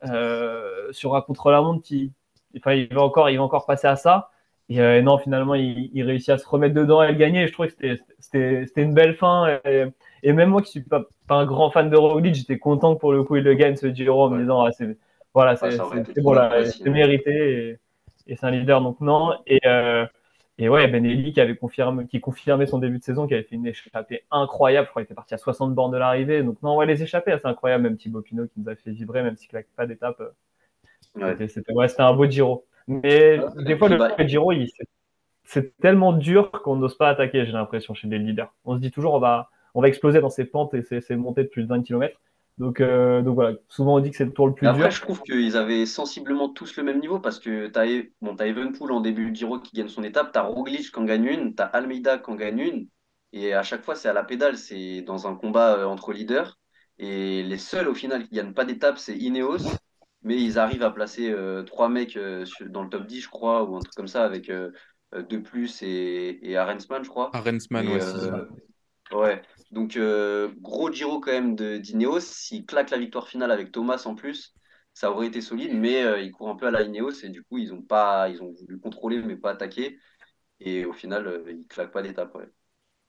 euh, 0.10 0.92
sur 0.92 1.16
un 1.16 1.22
contre-la-montre 1.22 1.84
qui, 1.84 2.14
enfin, 2.58 2.74
il 2.74 2.94
va 2.94 3.02
encore, 3.02 3.30
il 3.30 3.38
va 3.38 3.44
encore 3.44 3.66
passer 3.66 3.88
à 3.88 3.96
ça. 3.96 4.32
Et 4.70 5.02
non, 5.04 5.20
finalement, 5.20 5.54
il, 5.54 6.04
réussit 6.04 6.30
à 6.30 6.40
se 6.40 6.48
remettre 6.48 6.74
dedans 6.74 7.04
et 7.04 7.08
à 7.08 7.12
le 7.12 7.18
gagner. 7.18 7.46
je 7.46 7.54
trouvais 7.54 7.68
que 7.68 7.96
c'était 8.20 8.82
une 8.82 8.96
belle 8.96 9.16
fin. 9.16 9.60
Et, 10.24 10.34
même 10.34 10.50
moi 10.50 10.64
qui 10.64 10.72
suis 10.72 10.82
pas, 10.82 11.04
pas 11.28 11.36
un 11.36 11.46
grand 11.46 11.70
fan 11.70 11.90
de 11.90 11.98
Roglic, 11.98 12.34
j'étais 12.34 12.58
content 12.58 12.96
que 12.96 13.00
pour 13.00 13.14
le 13.14 13.24
coup 13.24 13.36
il 13.36 13.44
le 13.44 13.54
gagne 13.54 13.76
ce 13.76 13.94
Giro 13.94 14.24
en 14.24 14.30
me 14.32 14.40
disant 14.40 14.64
ah, 14.64 14.72
c'est 14.72 14.98
voilà, 15.36 15.56
c'est 15.56 15.78
bon 16.22 16.34
mérité 16.86 17.80
et, 18.28 18.36
c'est 18.36 18.44
un 18.44 18.52
leader 18.52 18.82
donc 18.82 19.00
non. 19.02 19.34
Et, 19.46 19.60
euh, 19.68 20.06
et 20.58 20.68
ouais, 20.70 20.88
Benelli 20.88 21.34
qui 21.34 21.42
avait 21.42 21.56
confirmé, 21.56 22.08
qui 22.08 22.20
confirmait 22.20 22.66
son 22.66 22.80
début 22.80 22.98
de 22.98 23.04
saison, 23.04 23.28
qui 23.28 23.36
avait 23.36 23.44
fait 23.44 23.56
une 23.56 23.68
échappée 23.68 24.24
incroyable. 24.32 24.88
Je 24.88 24.90
crois 24.90 25.02
qu'il 25.04 25.08
était 25.08 25.14
parti 25.14 25.34
à 25.36 25.38
60 25.38 25.76
bornes 25.76 25.92
de 25.92 25.98
l'arrivée. 25.98 26.42
Donc 26.42 26.60
non, 26.64 26.78
ouais, 26.78 26.88
les 26.88 27.04
échappées, 27.04 27.36
c'est 27.40 27.48
incroyable. 27.48 27.84
Même 27.84 27.98
Thibaut 27.98 28.22
Pinot 28.22 28.48
qui 28.48 28.62
nous 28.62 28.70
a 28.70 28.76
fait 28.76 28.92
vibrer, 28.92 29.22
même 29.22 29.36
s'il 29.36 29.50
claque 29.50 29.68
pas 29.76 29.86
d'étape. 29.86 30.24
C'était 31.48 31.74
ouais, 31.74 31.88
un 32.00 32.14
beau 32.14 32.26
Giro. 32.26 32.66
Mais 32.88 33.40
des 33.58 33.78
fois, 33.78 33.90
le 33.90 34.28
Giro, 34.28 34.54
c'est 35.44 35.78
tellement 35.78 36.14
dur 36.14 36.52
qu'on 36.52 36.78
n'ose 36.78 36.98
pas 36.98 37.10
attaquer, 37.10 37.46
j'ai 37.46 37.52
l'impression, 37.52 37.94
chez 37.94 38.08
les 38.08 38.20
leaders. 38.20 38.54
On 38.64 38.76
se 38.76 38.82
dit 38.82 38.92
toujours, 38.92 39.14
on 39.14 39.20
va, 39.20 39.50
on 39.74 39.82
va 39.82 39.88
exploser 39.88 40.22
dans 40.22 40.30
ces 40.30 40.46
pentes 40.46 40.74
et 40.74 40.82
ces, 40.82 41.16
montées 41.16 41.44
de 41.44 41.50
plus 41.50 41.64
de 41.64 41.68
20 41.68 41.84
km. 41.84 42.20
Donc, 42.58 42.80
euh, 42.80 43.22
donc 43.22 43.36
voilà, 43.36 43.58
souvent 43.68 43.96
on 43.96 44.00
dit 44.00 44.12
que 44.12 44.18
c'est 44.18 44.26
le 44.26 44.32
tour 44.32 44.48
le 44.48 44.54
plus 44.54 44.66
après, 44.66 44.84
dur. 44.84 44.92
je 44.92 45.02
trouve 45.02 45.22
qu'ils 45.22 45.58
avaient 45.58 45.86
sensiblement 45.86 46.50
tous 46.50 46.78
le 46.78 46.84
même 46.84 47.00
niveau 47.00 47.20
parce 47.20 47.40
que 47.40 47.68
tu 47.68 47.80
as, 47.80 48.04
bon, 48.22 48.36
as 48.38 48.48
Evenpool 48.48 48.92
en 48.94 49.02
début 49.02 49.32
de 49.32 49.36
Giro 49.36 49.60
qui 49.60 49.76
gagne 49.76 49.90
son 49.90 50.04
étape, 50.04 50.32
tu 50.32 50.40
as 50.40 50.44
Roglic 50.44 50.92
qui 50.92 51.00
en 51.00 51.04
gagne 51.04 51.26
une, 51.26 51.56
tu 51.56 51.62
as 51.62 51.66
Almeida 51.66 52.18
qui 52.18 52.32
en 52.32 52.36
gagne 52.36 52.60
une. 52.60 52.88
Et 53.34 53.54
à 53.54 53.64
chaque 53.64 53.84
fois, 53.84 53.96
c'est 53.96 54.08
à 54.08 54.14
la 54.14 54.24
pédale, 54.24 54.58
c'est 54.58 55.02
dans 55.02 55.28
un 55.28 55.36
combat 55.36 55.78
euh, 55.80 55.86
entre 55.86 56.14
leaders. 56.14 56.58
Et 56.98 57.44
les 57.44 57.58
seuls 57.58 57.90
au 57.90 57.94
final 57.94 58.26
qui 58.26 58.36
gagnent 58.36 58.54
pas 58.54 58.64
d'étape, 58.64 58.98
c'est 58.98 59.18
Ineos 59.18 59.68
mais 60.26 60.42
ils 60.42 60.58
arrivent 60.58 60.84
à 60.84 60.90
placer 60.90 61.30
euh, 61.32 61.62
trois 61.64 61.88
mecs 61.88 62.18
euh, 62.18 62.46
dans 62.68 62.84
le 62.84 62.90
top 62.90 63.06
10, 63.06 63.22
je 63.22 63.30
crois, 63.30 63.64
ou 63.64 63.78
un 63.78 63.80
truc 63.80 63.94
comme 63.94 64.08
ça, 64.08 64.26
avec 64.26 64.50
euh, 64.50 64.72
De 65.14 65.38
Plus 65.38 65.84
et, 65.84 66.40
et 66.42 66.58
Arensman, 66.58 67.04
je 67.04 67.10
crois. 67.10 67.30
Arensman, 67.34 67.88
aussi. 67.88 68.26
ouais. 68.26 68.42
Donc, 69.72 70.00
gros 70.62 70.92
Giro 70.92 71.20
quand 71.20 71.32
même 71.32 71.56
d'Ineos. 71.56 72.22
S'ils 72.22 72.66
claquent 72.66 72.92
la 72.92 72.98
victoire 72.98 73.28
finale 73.28 73.52
avec 73.52 73.72
Thomas 73.72 74.04
en 74.06 74.16
plus, 74.16 74.54
ça 74.94 75.12
aurait 75.12 75.28
été 75.28 75.42
solide, 75.42 75.74
mais 75.74 76.24
ils 76.24 76.32
courent 76.32 76.50
un 76.50 76.56
peu 76.56 76.68
à 76.68 76.72
la 76.72 76.84
Ineos 76.84 77.24
et 77.24 77.30
du 77.30 77.44
coup, 77.44 77.58
ils 77.58 77.74
ont, 77.74 77.82
pas, 77.82 78.30
ils 78.30 78.42
ont 78.42 78.52
voulu 78.52 78.80
contrôler, 78.80 79.22
mais 79.22 79.36
pas 79.36 79.52
attaquer. 79.52 79.98
Et 80.60 80.86
au 80.86 80.94
final, 80.94 81.44
ils 81.48 81.66
claquent 81.68 81.92
pas 81.92 82.02
d'étape. 82.02 82.34
Ouais. 82.36 82.50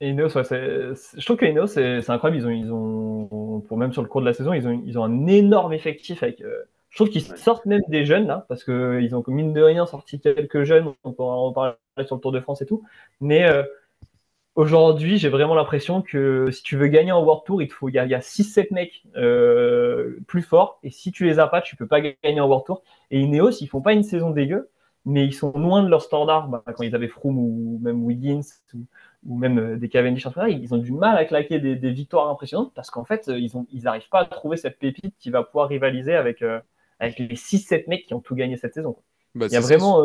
Et 0.01 0.11
Ineos, 0.11 0.37
ouais, 0.37 0.43
je 0.45 1.25
trouve 1.25 1.37
que 1.37 1.47
Ineos, 1.47 1.69
c'est 1.69 2.11
incroyable. 2.11 2.43
Ils 2.43 2.47
ont, 2.47 2.51
ils 2.51 2.73
ont, 2.73 3.61
pour 3.61 3.79
même 3.79 3.93
sur 3.93 4.03
le 4.03 4.09
cours 4.09 4.21
de 4.21 4.27
la 4.27 4.35
saison, 4.35 4.53
ils 4.53 4.67
ont, 4.67 4.83
ils 4.85 4.99
ont 4.99 5.05
un 5.05 5.27
énorme 5.27 5.73
effectif 5.73 6.23
avec 6.23 6.43
je 6.97 7.05
trouve 7.05 7.11
qu'ils 7.11 7.37
sortent 7.37 7.67
même 7.67 7.83
des 7.89 8.07
jeunes, 8.07 8.27
là, 8.27 8.47
parce 8.49 8.65
qu'ils 8.65 9.15
ont, 9.15 9.23
mine 9.27 9.53
de 9.53 9.61
rien, 9.61 9.85
sorti 9.85 10.19
quelques 10.19 10.65
jeunes. 10.65 10.95
On 11.05 11.13
pourra 11.13 11.37
en 11.37 11.53
parler 11.53 11.77
sur 12.07 12.17
le 12.17 12.23
Tour 12.23 12.33
de 12.33 12.41
France 12.41 12.63
et 12.63 12.67
tout. 12.67 12.85
Mais 13.21 13.47
euh, 13.47 13.65
aujourd'hui, 14.57 15.19
j'ai 15.19 15.29
vraiment 15.29 15.55
l'impression 15.55 16.03
que 16.03 16.51
si 16.51 16.63
tu 16.63 16.77
veux 16.77 16.89
gagner 16.89 17.13
en 17.13 17.23
World 17.23 17.45
Tour, 17.45 17.63
il 17.63 17.71
faut, 17.71 17.89
il 17.89 17.95
y 17.95 17.99
a, 17.99 18.19
6-7 18.19 18.73
mecs 18.73 19.05
euh, 19.17 20.19
plus 20.27 20.43
forts. 20.43 20.81
Et 20.83 20.91
si 20.91 21.13
tu 21.13 21.25
les 21.25 21.39
as 21.39 21.47
pas, 21.47 21.61
tu 21.61 21.77
peux 21.77 21.87
pas 21.87 22.01
gagner 22.01 22.41
en 22.41 22.49
World 22.49 22.65
Tour. 22.67 22.83
Et 23.11 23.21
Ineos, 23.21 23.61
ils 23.61 23.69
font 23.69 23.83
pas 23.83 23.93
une 23.93 24.03
saison 24.03 24.31
dégueu. 24.31 24.71
mais 25.05 25.25
ils 25.25 25.35
sont 25.35 25.53
loin 25.53 25.83
de 25.83 25.89
leur 25.89 26.03
standard. 26.03 26.49
Bah, 26.49 26.65
quand 26.67 26.83
ils 26.83 26.95
avaient 26.95 27.09
Froome 27.09 27.39
ou 27.39 27.79
même 27.83 28.03
Wiggins 28.03 28.41
ou, 29.25 29.39
même 29.39 29.59
euh, 29.59 29.77
des 29.77 29.89
Cavendish, 29.89 30.27
ils 30.49 30.75
ont 30.75 30.79
du 30.79 30.93
mal 30.93 31.17
à 31.19 31.25
claquer 31.25 31.59
des, 31.59 31.91
victoires 31.91 32.29
impressionnantes 32.31 32.73
parce 32.75 32.91
qu'en 32.91 33.05
fait, 33.05 33.29
ils 33.29 33.83
n'arrivent 33.83 34.09
pas 34.09 34.21
à 34.21 34.25
trouver 34.25 34.57
cette 34.57 34.79
pépite 34.79 35.15
qui 35.19 35.31
va 35.31 35.43
pouvoir 35.43 35.69
rivaliser 35.69 36.15
avec, 36.15 36.43
avec 36.99 37.19
les 37.19 37.37
6-7 37.37 37.89
mecs 37.89 38.07
qui 38.07 38.15
ont 38.15 38.21
tout 38.21 38.35
gagné 38.35 38.57
cette 38.57 38.75
saison. 38.75 38.97
Bah, 39.35 39.47
il 39.49 39.53
y 39.53 39.57
a 39.57 39.61
vraiment 39.61 40.03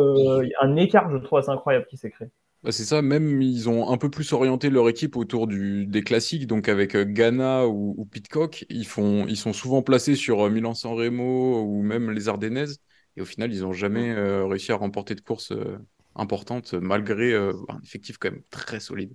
un 0.60 0.76
écart, 0.76 1.10
je 1.10 1.16
trouve, 1.16 1.38
assez 1.38 1.50
incroyable 1.50 1.86
qui 1.86 1.96
s'est 1.96 2.10
créé. 2.10 2.28
Bah, 2.62 2.70
c'est 2.70 2.84
ça, 2.84 3.02
même 3.02 3.42
ils 3.42 3.68
ont 3.68 3.90
un 3.90 3.98
peu 3.98 4.08
plus 4.08 4.32
orienté 4.32 4.70
leur 4.70 4.88
équipe 4.88 5.16
autour 5.16 5.48
du, 5.48 5.84
des 5.86 6.04
classiques, 6.04 6.46
donc 6.46 6.68
avec 6.68 6.94
euh, 6.94 7.04
Ghana 7.04 7.66
ou, 7.66 8.06
Pitcock, 8.06 8.64
ils, 8.68 8.86
font, 8.86 9.26
ils 9.26 9.36
sont 9.36 9.52
souvent 9.52 9.82
placés 9.82 10.14
sur 10.14 10.46
euh, 10.46 10.50
Milan-San 10.50 10.92
Remo 10.92 11.62
ou 11.62 11.82
même 11.82 12.12
les 12.12 12.28
Ardennaises, 12.28 12.78
et 13.16 13.20
au 13.20 13.24
final, 13.24 13.52
ils 13.52 13.62
n'ont 13.62 13.72
jamais 13.72 14.12
euh, 14.12 14.46
réussi 14.46 14.70
à 14.70 14.76
remporter 14.76 15.16
de 15.16 15.20
courses 15.20 15.52
importantes, 16.14 16.74
malgré 16.74 17.34
un 17.34 17.80
effectif 17.82 18.18
quand 18.18 18.30
même 18.30 18.42
très 18.50 18.78
solide. 18.78 19.12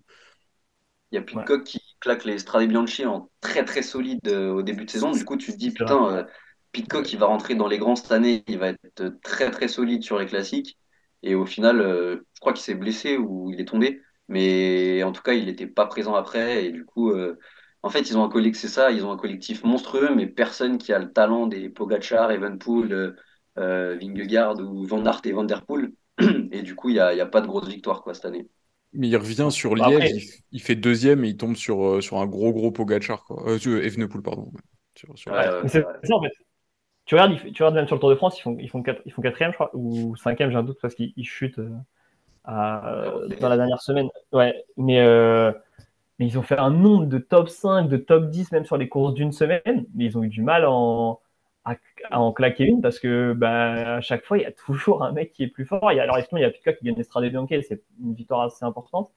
Il 1.12 1.16
y 1.16 1.18
a 1.18 1.22
Pitcock 1.22 1.64
qui 1.64 1.80
claque 2.02 2.26
les 2.26 2.40
Strade 2.40 2.68
Bianchi 2.68 3.06
en 3.06 3.30
très 3.40 3.64
très 3.64 3.82
solide 3.82 4.28
au 4.28 4.62
début 4.62 4.84
de 4.84 4.90
saison, 4.90 5.12
du 5.12 5.24
coup 5.24 5.38
tu 5.38 5.54
te 5.54 5.58
dis, 5.58 5.72
putain, 5.72 6.28
Pitcock 6.74 7.14
il 7.14 7.20
va 7.20 7.28
rentrer 7.28 7.56
dans 7.56 7.68
les 7.68 7.78
grands 7.78 7.96
cette 7.96 8.12
année, 8.12 8.44
il 8.48 8.58
va 8.58 8.70
être 8.70 9.18
très 9.24 9.52
très 9.52 9.70
solide 9.70 10.04
sur 10.04 10.20
les 10.20 10.26
classiques. 10.26 10.78
Et 11.28 11.36
au 11.36 11.46
final, 11.46 11.82
euh, 11.82 12.16
je 12.34 12.40
crois 12.40 12.54
qu'il 12.54 12.62
s'est 12.62 12.74
blessé 12.74 13.18
ou 13.18 13.52
il 13.52 13.60
est 13.60 13.66
tombé. 13.66 14.02
Mais 14.30 15.04
en 15.04 15.12
tout 15.12 15.22
cas, 15.22 15.34
il 15.34 15.46
n'était 15.46 15.68
pas 15.68 15.86
présent 15.86 16.16
après. 16.16 16.66
Et 16.66 16.72
du 16.72 16.86
coup, 16.86 17.12
euh, 17.12 17.38
en 17.84 17.90
fait, 17.90 18.10
ils 18.10 18.18
ont 18.18 18.24
un 18.24 18.30
collectif, 18.30 18.62
c'est 18.62 18.68
ça, 18.70 18.92
ils 18.92 19.04
ont 19.04 19.12
un 19.12 19.18
collectif 19.18 19.66
monstrueux, 19.66 20.16
mais 20.16 20.26
personne 20.26 20.78
qui 20.78 20.94
a 20.94 21.00
le 21.00 21.12
talent 21.12 21.46
des 21.48 21.68
Pogachar, 21.70 22.32
Evenpool, 22.32 23.18
euh, 23.58 23.98
Vingegaard 24.00 24.58
ou 24.60 24.86
Van 24.86 25.06
Aert 25.06 25.22
et 25.26 25.34
Van 25.34 25.44
Der 25.44 25.66
Poel. 25.66 25.92
Et 26.52 26.62
du 26.62 26.76
coup, 26.76 26.90
il 26.90 26.94
n'y 26.94 27.00
a, 27.00 27.14
y 27.14 27.22
a, 27.22 27.26
pas 27.26 27.42
de 27.42 27.48
grosse 27.48 27.68
victoire 27.68 28.02
quoi, 28.02 28.14
cette 28.14 28.26
année. 28.26 28.48
Mais 28.94 29.10
il 29.10 29.18
revient 29.18 29.50
sur 29.52 29.76
bah, 29.76 29.90
Liège, 29.90 30.44
il, 30.52 30.62
fait 30.62 30.76
deuxième 30.76 31.26
et 31.26 31.30
il 31.30 31.38
tombe 31.38 31.58
sur, 31.58 32.02
sur 32.02 32.18
un 32.18 32.26
gros 32.26 32.54
gros 32.54 32.72
Pogachar. 32.72 33.26
Quoi. 33.26 33.52
Evenepoel, 33.52 34.24
pardon. 34.24 34.50
c'est 34.96 35.84
ça 35.84 36.16
en 36.16 36.24
fait 36.24 36.32
tu 37.08 37.16
regardes, 37.16 37.36
tu 37.54 37.64
regardes 37.64 37.76
même 37.76 37.88
sur 37.88 37.96
le 37.98 38.02
Tour 38.02 38.12
de 38.12 38.16
France, 38.16 38.40
ils 38.40 38.44
font, 38.44 38.58
ils 38.60 38.70
font, 38.70 38.84
ils 39.08 39.14
font 39.14 39.24
quatrième, 39.24 39.52
je 39.52 39.58
crois, 39.58 39.72
ou 39.74 40.16
cinquième, 40.18 40.52
j'ai 40.52 40.58
un 40.58 40.64
doute, 40.64 40.80
parce 40.82 40.96
qu'ils 40.96 41.14
chutent 41.26 41.60
euh, 42.48 43.28
dans 43.40 43.50
la 43.50 43.58
dernière 43.58 43.82
semaine. 43.82 44.10
Ouais, 44.32 44.64
mais, 44.78 45.00
euh, 45.02 45.52
mais 46.20 46.28
ils 46.28 46.40
ont 46.40 46.44
fait 46.44 46.58
un 46.58 46.72
nombre 46.72 47.06
de 47.06 47.18
top 47.20 47.50
5, 47.50 47.90
de 47.90 47.98
top 47.98 48.30
10, 48.30 48.52
même 48.52 48.66
sur 48.66 48.78
les 48.78 48.90
courses 48.90 49.14
d'une 49.14 49.32
semaine, 49.32 49.86
mais 49.96 50.06
ils 50.06 50.18
ont 50.18 50.24
eu 50.24 50.30
du 50.30 50.42
mal 50.42 50.66
en, 50.66 51.20
à, 51.66 51.76
en 52.12 52.32
claquer 52.34 52.66
une, 52.66 52.82
parce 52.82 53.00
que 53.00 53.34
bah, 53.34 53.96
à 53.98 54.02
chaque 54.02 54.26
fois, 54.26 54.38
il 54.38 54.44
y 54.44 54.46
a 54.46 54.52
toujours 54.52 55.04
un 55.04 55.12
mec 55.12 55.34
qui 55.34 55.44
est 55.44 55.48
plus 55.48 55.66
fort. 55.66 55.92
Il 55.92 55.96
y 55.98 56.00
a, 56.00 56.04
alors, 56.04 56.18
il 56.20 56.40
y 56.40 56.44
a 56.46 56.52
Pitcock 56.52 56.78
qui 56.78 56.86
gagne 56.86 56.96
l'Estrade 56.96 57.26
Bianche, 57.26 57.50
c'est 57.68 57.84
une 58.02 58.14
victoire 58.14 58.42
assez 58.42 58.66
importante. 58.66 59.12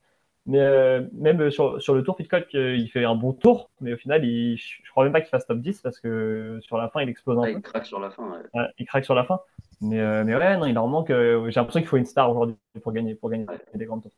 Mais 0.47 0.59
euh, 0.59 1.01
même 1.13 1.51
sur, 1.51 1.79
sur, 1.81 1.93
le 1.93 2.03
tour, 2.03 2.15
Pitcock, 2.15 2.47
euh, 2.55 2.75
il 2.75 2.89
fait 2.89 3.05
un 3.05 3.13
bon 3.13 3.31
tour, 3.31 3.69
mais 3.79 3.93
au 3.93 3.97
final, 3.97 4.25
il, 4.25 4.57
je 4.57 4.89
crois 4.89 5.03
même 5.03 5.13
pas 5.13 5.21
qu'il 5.21 5.29
fasse 5.29 5.45
top 5.45 5.59
10 5.59 5.81
parce 5.81 5.99
que 5.99 6.57
sur 6.61 6.77
la 6.77 6.89
fin, 6.89 7.01
il 7.01 7.09
explose 7.09 7.37
un 7.37 7.43
ah, 7.43 7.45
peu. 7.45 7.51
Il 7.51 7.61
craque 7.61 7.85
sur 7.85 7.99
la 7.99 8.09
fin. 8.09 8.41
Ouais. 8.53 8.63
il 8.79 8.85
craque 8.87 9.05
sur 9.05 9.13
la 9.13 9.23
fin. 9.23 9.39
Mais, 9.81 9.99
euh, 9.99 10.23
mais 10.23 10.35
ouais, 10.35 10.57
non, 10.57 10.65
il 10.65 10.77
en 10.79 10.87
manque. 10.87 11.09
J'ai 11.09 11.51
l'impression 11.55 11.79
qu'il 11.79 11.87
faut 11.87 11.97
une 11.97 12.05
star 12.05 12.31
aujourd'hui 12.31 12.55
pour 12.81 12.91
gagner, 12.91 13.13
pour 13.13 13.29
gagner 13.29 13.45
des 13.75 13.85
grands 13.85 13.99
tours. 13.99 14.11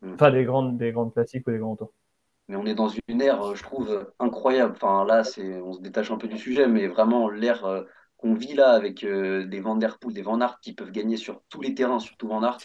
Mm. 0.00 0.14
Enfin, 0.14 0.30
des 0.30 0.44
grandes, 0.44 0.78
des 0.78 0.92
grandes 0.92 1.12
classiques 1.12 1.46
ou 1.46 1.50
des 1.50 1.58
grands 1.58 1.76
tours. 1.76 1.92
Mais 2.48 2.56
on 2.56 2.64
est 2.64 2.74
dans 2.74 2.88
une 2.88 3.20
ère, 3.20 3.54
je 3.54 3.62
trouve, 3.62 4.10
incroyable. 4.18 4.72
Enfin, 4.74 5.04
là, 5.04 5.22
on 5.62 5.74
se 5.74 5.82
détache 5.82 6.10
un 6.10 6.16
peu 6.16 6.28
du 6.28 6.38
sujet, 6.38 6.66
mais 6.66 6.86
vraiment, 6.86 7.28
l'ère 7.28 7.84
qu'on 8.16 8.32
vit 8.32 8.54
là 8.54 8.70
avec 8.70 9.04
des 9.04 9.60
Van 9.60 9.76
Der 9.76 9.98
Poel, 9.98 10.14
des 10.14 10.22
Van 10.22 10.40
Aert 10.40 10.58
qui 10.60 10.72
peuvent 10.72 10.90
gagner 10.90 11.18
sur 11.18 11.42
tous 11.50 11.60
les 11.60 11.74
terrains, 11.74 12.00
surtout 12.00 12.26
Van 12.26 12.42
Aert 12.42 12.58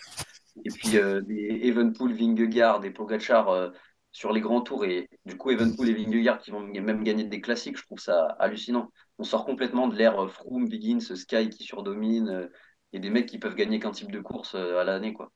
et 0.63 0.69
puis 0.69 0.97
euh, 0.97 1.21
des 1.21 1.61
Evenpool, 1.63 2.13
Vingegaard 2.13 2.83
et 2.85 2.91
Pogacar 2.91 3.49
euh, 3.49 3.69
sur 4.11 4.31
les 4.31 4.41
grands 4.41 4.61
tours. 4.61 4.85
Et 4.85 5.09
du 5.25 5.37
coup, 5.37 5.51
Evenpool 5.51 5.89
et 5.89 5.93
Vingegaard 5.93 6.39
qui 6.39 6.51
vont 6.51 6.61
même 6.61 7.03
gagner 7.03 7.23
des 7.23 7.41
classiques, 7.41 7.77
je 7.77 7.83
trouve 7.83 7.99
ça 7.99 8.27
hallucinant. 8.39 8.89
On 9.17 9.23
sort 9.23 9.45
complètement 9.45 9.87
de 9.87 9.95
l'ère 9.95 10.29
Froome, 10.29 10.67
Biggins, 10.67 10.99
Sky 10.99 11.49
qui 11.49 11.63
surdomine 11.63 12.29
euh, 12.29 12.47
et 12.91 12.99
des 12.99 13.09
mecs 13.09 13.25
qui 13.25 13.39
peuvent 13.39 13.55
gagner 13.55 13.79
qu'un 13.79 13.91
type 13.91 14.11
de 14.11 14.19
course 14.19 14.55
à 14.55 14.83
l'année. 14.83 15.13
quoi. 15.13 15.31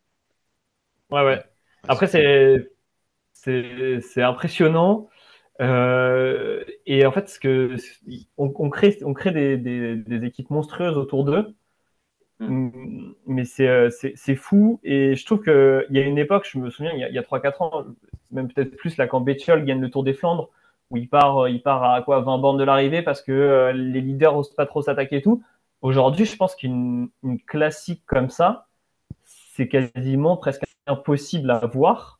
Ouais, 1.09 1.23
ouais. 1.23 1.43
Après, 1.87 2.07
c'est, 2.07 2.69
c'est, 3.33 4.21
impressionnant. 4.21 5.09
et 5.59 7.05
en 7.05 7.11
fait, 7.11 7.29
ce 7.29 7.39
que, 7.39 7.75
on, 8.37 8.69
crée, 8.69 8.99
on 9.03 9.13
crée 9.13 9.31
des, 9.31 9.57
des, 9.57 9.95
des 9.95 10.25
équipes 10.27 10.51
monstrueuses 10.51 10.97
autour 10.97 11.25
d'eux. 11.25 11.55
Mm. 12.39 13.13
Mais 13.25 13.43
euh, 13.61 13.89
c'est 13.89 14.35
fou. 14.35 14.79
Et 14.83 15.15
je 15.15 15.25
trouve 15.25 15.43
qu'il 15.43 15.87
y 15.89 15.99
a 15.99 16.03
une 16.03 16.17
époque, 16.17 16.47
je 16.49 16.59
me 16.59 16.69
souviens, 16.69 16.91
il 16.93 16.99
y 16.99 17.17
a, 17.17 17.21
a 17.21 17.23
3-4 17.23 17.63
ans, 17.63 17.85
même 18.31 18.51
peut-être 18.51 18.75
plus, 18.75 18.97
là, 18.97 19.07
quand 19.07 19.21
Bettiol 19.21 19.65
gagne 19.65 19.81
le 19.81 19.89
Tour 19.89 20.03
des 20.03 20.13
Flandres, 20.13 20.49
où 20.89 20.97
il 20.97 21.09
part, 21.09 21.39
euh, 21.39 21.49
il 21.49 21.61
part 21.61 21.83
à 21.83 22.01
quoi 22.01 22.21
20 22.21 22.37
bornes 22.37 22.57
de 22.57 22.63
l'arrivée 22.63 23.01
parce 23.01 23.21
que 23.21 23.31
euh, 23.31 23.73
les 23.73 24.01
leaders 24.01 24.33
n'osent 24.33 24.53
pas 24.53 24.65
trop 24.65 24.81
s'attaquer 24.81 25.17
et 25.17 25.21
tout. 25.21 25.43
Aujourd'hui, 25.81 26.25
je 26.25 26.35
pense 26.35 26.55
qu'une 26.55 27.09
classique 27.45 28.03
comme 28.05 28.29
ça, 28.29 28.67
c'est 29.23 29.67
quasiment 29.67 30.37
presque 30.37 30.63
impossible 30.87 31.51
à 31.51 31.65
voir. 31.65 32.19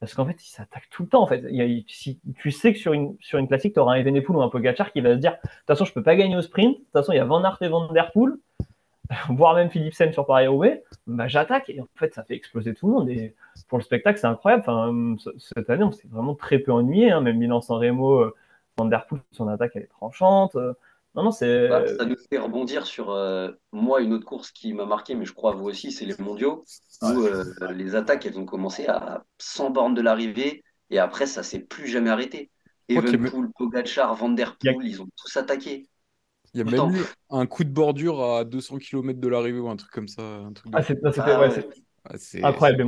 Parce 0.00 0.12
qu'en 0.14 0.26
fait, 0.26 0.44
il 0.44 0.48
s'attaque 0.48 0.88
tout 0.90 1.04
le 1.04 1.08
temps. 1.08 1.22
En 1.22 1.26
fait. 1.26 1.44
si, 1.88 2.20
tu 2.36 2.50
sais 2.50 2.72
que 2.72 2.78
sur 2.78 2.92
une, 2.92 3.16
sur 3.20 3.38
une 3.38 3.48
classique, 3.48 3.74
tu 3.74 3.80
auras 3.80 3.94
un 3.94 3.96
Evenepoel 3.96 4.36
ou 4.36 4.42
un 4.42 4.48
Pogacar 4.48 4.92
qui 4.92 5.00
va 5.00 5.14
se 5.14 5.18
dire 5.18 5.32
De 5.32 5.48
toute 5.48 5.66
façon, 5.66 5.84
je 5.84 5.92
peux 5.92 6.02
pas 6.02 6.16
gagner 6.16 6.36
au 6.36 6.42
sprint. 6.42 6.72
De 6.72 6.82
toute 6.82 6.92
façon, 6.92 7.12
il 7.12 7.16
y 7.16 7.20
a 7.20 7.24
Van 7.24 7.42
Aert 7.44 7.58
et 7.62 7.68
Van 7.68 7.90
Der 7.92 8.12
Poel. 8.12 8.34
voire 9.30 9.54
même 9.54 9.70
Philipsen 9.70 10.12
sur 10.12 10.26
Paris-Roubaix, 10.26 10.84
bah, 11.06 11.28
j'attaque 11.28 11.70
et 11.70 11.80
en 11.80 11.88
fait 11.94 12.14
ça 12.14 12.24
fait 12.24 12.34
exploser 12.34 12.74
tout 12.74 12.86
le 12.86 12.92
monde. 12.92 13.08
Et 13.08 13.34
pour 13.68 13.78
le 13.78 13.84
spectacle, 13.84 14.18
c'est 14.18 14.26
incroyable. 14.26 14.64
Enfin, 14.66 15.16
cette 15.38 15.70
année, 15.70 15.84
on 15.84 15.92
s'est 15.92 16.08
vraiment 16.08 16.34
très 16.34 16.58
peu 16.58 16.72
ennuyé. 16.72 17.10
Hein. 17.10 17.20
Même 17.20 17.38
Milan-San 17.38 17.78
Remo, 17.78 18.20
euh, 18.20 18.34
Van 18.76 18.86
Der 18.86 19.06
Poel, 19.06 19.22
son 19.32 19.48
attaque 19.48 19.72
elle 19.74 19.82
est 19.82 19.86
tranchante. 19.86 20.56
Euh. 20.56 20.72
non, 21.14 21.24
non, 21.24 21.30
c'est. 21.30 21.68
Bah, 21.68 21.86
ça 21.86 22.04
nous 22.04 22.16
fait 22.30 22.38
rebondir 22.38 22.86
sur 22.86 23.10
euh, 23.10 23.50
moi 23.72 24.00
une 24.00 24.12
autre 24.12 24.26
course 24.26 24.50
qui 24.50 24.72
m'a 24.72 24.86
marqué, 24.86 25.14
mais 25.14 25.24
je 25.24 25.32
crois 25.32 25.52
vous 25.52 25.66
aussi, 25.66 25.92
c'est 25.92 26.06
les 26.06 26.16
mondiaux 26.18 26.64
où 27.02 27.26
les 27.72 27.94
attaques 27.94 28.26
elles 28.26 28.38
ont 28.38 28.46
commencé 28.46 28.86
à 28.86 29.24
100 29.38 29.70
bornes 29.70 29.94
de 29.94 30.02
l'arrivée 30.02 30.64
et 30.90 30.98
après 30.98 31.26
ça 31.26 31.42
s'est 31.42 31.60
plus 31.60 31.86
jamais 31.88 32.10
arrêté. 32.10 32.50
Evenpool, 32.88 33.50
Pogacar, 33.58 34.14
Van 34.14 34.28
Der 34.28 34.56
Poel, 34.56 34.86
ils 34.86 35.02
ont 35.02 35.08
tous 35.16 35.36
attaqué. 35.36 35.88
Il 36.56 36.60
y 36.60 36.62
a 36.62 36.86
même 36.86 36.96
eu 36.96 37.04
un 37.28 37.44
coup 37.44 37.64
de 37.64 37.70
bordure 37.70 38.24
à 38.24 38.44
200 38.44 38.78
km 38.78 39.20
de 39.20 39.28
l'arrivée 39.28 39.58
ou 39.58 39.68
un 39.68 39.76
truc 39.76 39.90
comme 39.90 40.08
ça. 40.08 40.22
Un 40.22 40.52
truc 40.54 40.72
ah, 40.74 40.82
c'était 40.82 41.00
ah, 42.42 42.48
incroyable, 42.48 42.82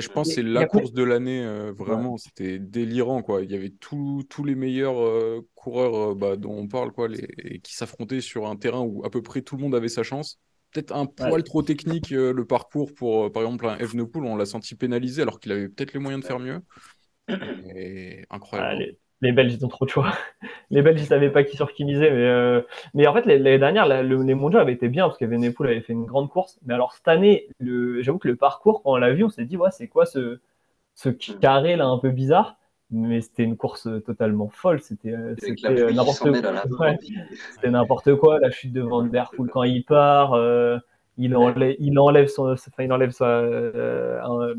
je 0.00 0.08
pense 0.08 0.28
que 0.28 0.34
c'est 0.34 0.42
la 0.42 0.66
course 0.66 0.92
de 0.92 1.04
l'année, 1.04 1.44
euh, 1.44 1.72
vraiment, 1.72 2.16
c'était 2.16 2.58
délirant. 2.58 3.22
Quoi. 3.22 3.42
Il 3.42 3.50
y 3.50 3.54
avait 3.54 3.70
tous 3.70 4.44
les 4.44 4.56
meilleurs 4.56 5.00
euh, 5.00 5.46
coureurs 5.54 6.12
euh, 6.12 6.14
bah, 6.16 6.36
dont 6.36 6.54
on 6.54 6.66
parle 6.66 6.90
quoi, 6.90 7.06
les, 7.06 7.60
qui 7.62 7.76
s'affrontaient 7.76 8.20
sur 8.20 8.48
un 8.48 8.56
terrain 8.56 8.80
où 8.80 9.04
à 9.04 9.10
peu 9.10 9.22
près 9.22 9.42
tout 9.42 9.56
le 9.56 9.62
monde 9.62 9.74
avait 9.74 9.88
sa 9.88 10.02
chance. 10.02 10.40
Peut-être 10.72 10.94
un 10.94 11.06
poil 11.06 11.44
trop 11.44 11.62
technique 11.62 12.10
le 12.10 12.44
parcours 12.44 12.92
pour, 12.94 13.30
par 13.32 13.42
exemple, 13.42 13.66
un 13.66 13.78
Evenepoel, 13.78 14.24
on 14.24 14.36
l'a 14.36 14.46
senti 14.46 14.74
pénalisé 14.74 15.22
alors 15.22 15.38
qu'il 15.38 15.52
avait 15.52 15.68
peut-être 15.68 15.92
les 15.92 16.00
moyens 16.00 16.22
de 16.22 16.26
faire 16.26 16.38
mieux. 16.40 16.60
Et 17.74 18.24
incroyable 18.30 18.96
les 19.22 19.32
Belges, 19.32 19.54
ils 19.54 19.64
ont 19.64 19.68
trop 19.68 19.84
de 19.84 19.90
choix. 19.90 20.12
les 20.70 20.82
Belges, 20.82 21.00
ils 21.00 21.06
savaient 21.06 21.30
pas 21.30 21.44
qui 21.44 21.56
sur 21.56 21.72
qui 21.72 21.84
miser. 21.84 22.10
Mais, 22.10 22.26
euh, 22.26 22.62
mais 22.94 23.06
en 23.06 23.12
fait, 23.12 23.26
l'année 23.26 23.58
dernière, 23.58 23.86
les 23.86 24.34
mondiaux 24.34 24.58
avaient 24.58 24.72
été 24.72 24.88
bien 24.88 25.06
parce 25.06 25.18
qu'Evenepoel 25.18 25.70
avait 25.70 25.80
fait 25.80 25.92
une 25.92 26.06
grande 26.06 26.30
course. 26.30 26.58
Mais 26.64 26.74
alors, 26.74 26.94
cette 26.94 27.08
année, 27.08 27.48
j'avoue 27.60 28.18
que 28.18 28.28
le 28.28 28.36
parcours, 28.36 28.82
quand 28.82 28.92
on 28.92 28.96
l'a 28.96 29.12
vu, 29.12 29.24
on 29.24 29.28
s'est 29.28 29.44
dit, 29.44 29.56
ouais, 29.56 29.70
c'est 29.72 29.88
quoi 29.88 30.06
ce, 30.06 30.40
ce 30.94 31.08
carré 31.10 31.76
là 31.76 31.86
un 31.86 31.98
peu 31.98 32.10
bizarre? 32.10 32.56
Mais 32.92 33.20
c'était 33.20 33.44
une 33.44 33.56
course 33.56 33.88
totalement 34.04 34.48
folle. 34.48 34.80
C'était 34.80 35.12
euh, 35.12 35.36
n'importe 35.92 36.40
quoi. 36.72 36.92
c'était 37.52 37.70
n'importe 37.70 38.14
quoi. 38.16 38.40
La 38.40 38.50
chute 38.50 38.72
de 38.72 38.80
Van 38.80 39.04
Der 39.04 39.30
Poel 39.36 39.48
quand 39.50 39.62
il 39.62 39.84
part, 39.84 40.32
euh, 40.32 40.76
il, 41.16 41.36
enlève, 41.36 41.76
il 41.78 41.96
enlève 42.00 42.26
son, 42.26 42.50
enfin, 42.50 42.82
il 42.82 42.92
enlève 42.92 43.12
sa, 43.12 43.38
un, 43.38 44.54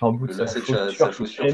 un, 0.00 0.12
bout 0.12 0.26
de 0.26 0.32
sa, 0.32 0.46
chaussure. 1.12 1.44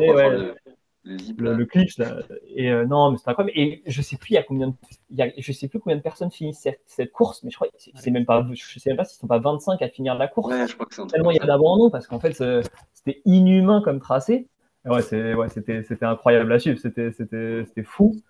Le, 1.06 1.64
clip 1.66 1.90
là. 1.98 2.18
Et 2.48 2.70
euh, 2.70 2.84
non, 2.84 3.12
mais 3.12 3.18
c'est 3.18 3.28
incroyable. 3.28 3.56
Et 3.56 3.82
je 3.86 4.02
sais 4.02 4.16
plus 4.16 4.30
il 4.30 4.34
y 4.34 4.38
a 4.38 4.42
combien, 4.42 4.68
de, 4.68 4.74
il 5.10 5.16
y 5.16 5.22
a, 5.22 5.30
je 5.38 5.52
sais 5.52 5.68
plus 5.68 5.78
combien 5.78 5.96
de 5.96 6.02
personnes 6.02 6.32
finissent 6.32 6.58
cette, 6.58 6.80
cette 6.86 7.12
course, 7.12 7.44
mais 7.44 7.50
je 7.50 7.56
crois 7.56 7.68
c'est 7.76 8.10
même 8.10 8.26
pas, 8.26 8.44
je 8.52 8.78
sais 8.80 8.90
même 8.90 8.96
pas 8.96 9.04
s'ils 9.04 9.20
sont 9.20 9.28
pas 9.28 9.38
25 9.38 9.80
à 9.82 9.88
finir 9.88 10.16
la 10.16 10.26
course. 10.26 10.52
Ouais, 10.52 10.66
je 10.66 10.74
crois 10.74 10.86
que 10.86 10.94
c'est 10.94 11.06
tellement 11.06 11.30
il 11.30 11.36
y 11.36 11.40
a 11.40 11.46
d'abandon 11.46 11.90
parce 11.90 12.08
qu'en 12.08 12.18
fait 12.18 12.32
c'était 12.32 13.22
inhumain 13.24 13.82
comme 13.82 14.00
tracé. 14.00 14.48
ouais, 14.84 15.02
c'est, 15.02 15.34
ouais, 15.34 15.48
c'était, 15.48 15.84
c'était 15.84 16.06
incroyable 16.06 16.52
à 16.52 16.58
suivre. 16.58 16.78
C'était, 16.78 17.12
c'était, 17.12 17.64
c'était 17.66 17.84
fou. 17.84 18.20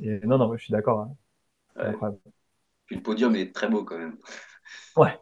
Et 0.00 0.20
non, 0.24 0.38
non, 0.38 0.56
je 0.56 0.62
suis 0.62 0.72
d'accord. 0.72 1.00
Hein. 1.00 1.14
Incroyable. 1.76 2.20
Puis 2.86 2.96
le 2.96 3.02
podium 3.02 3.34
est 3.34 3.52
très 3.52 3.68
beau 3.68 3.84
quand 3.84 3.98
même. 3.98 4.16
Ouais. 4.96 5.18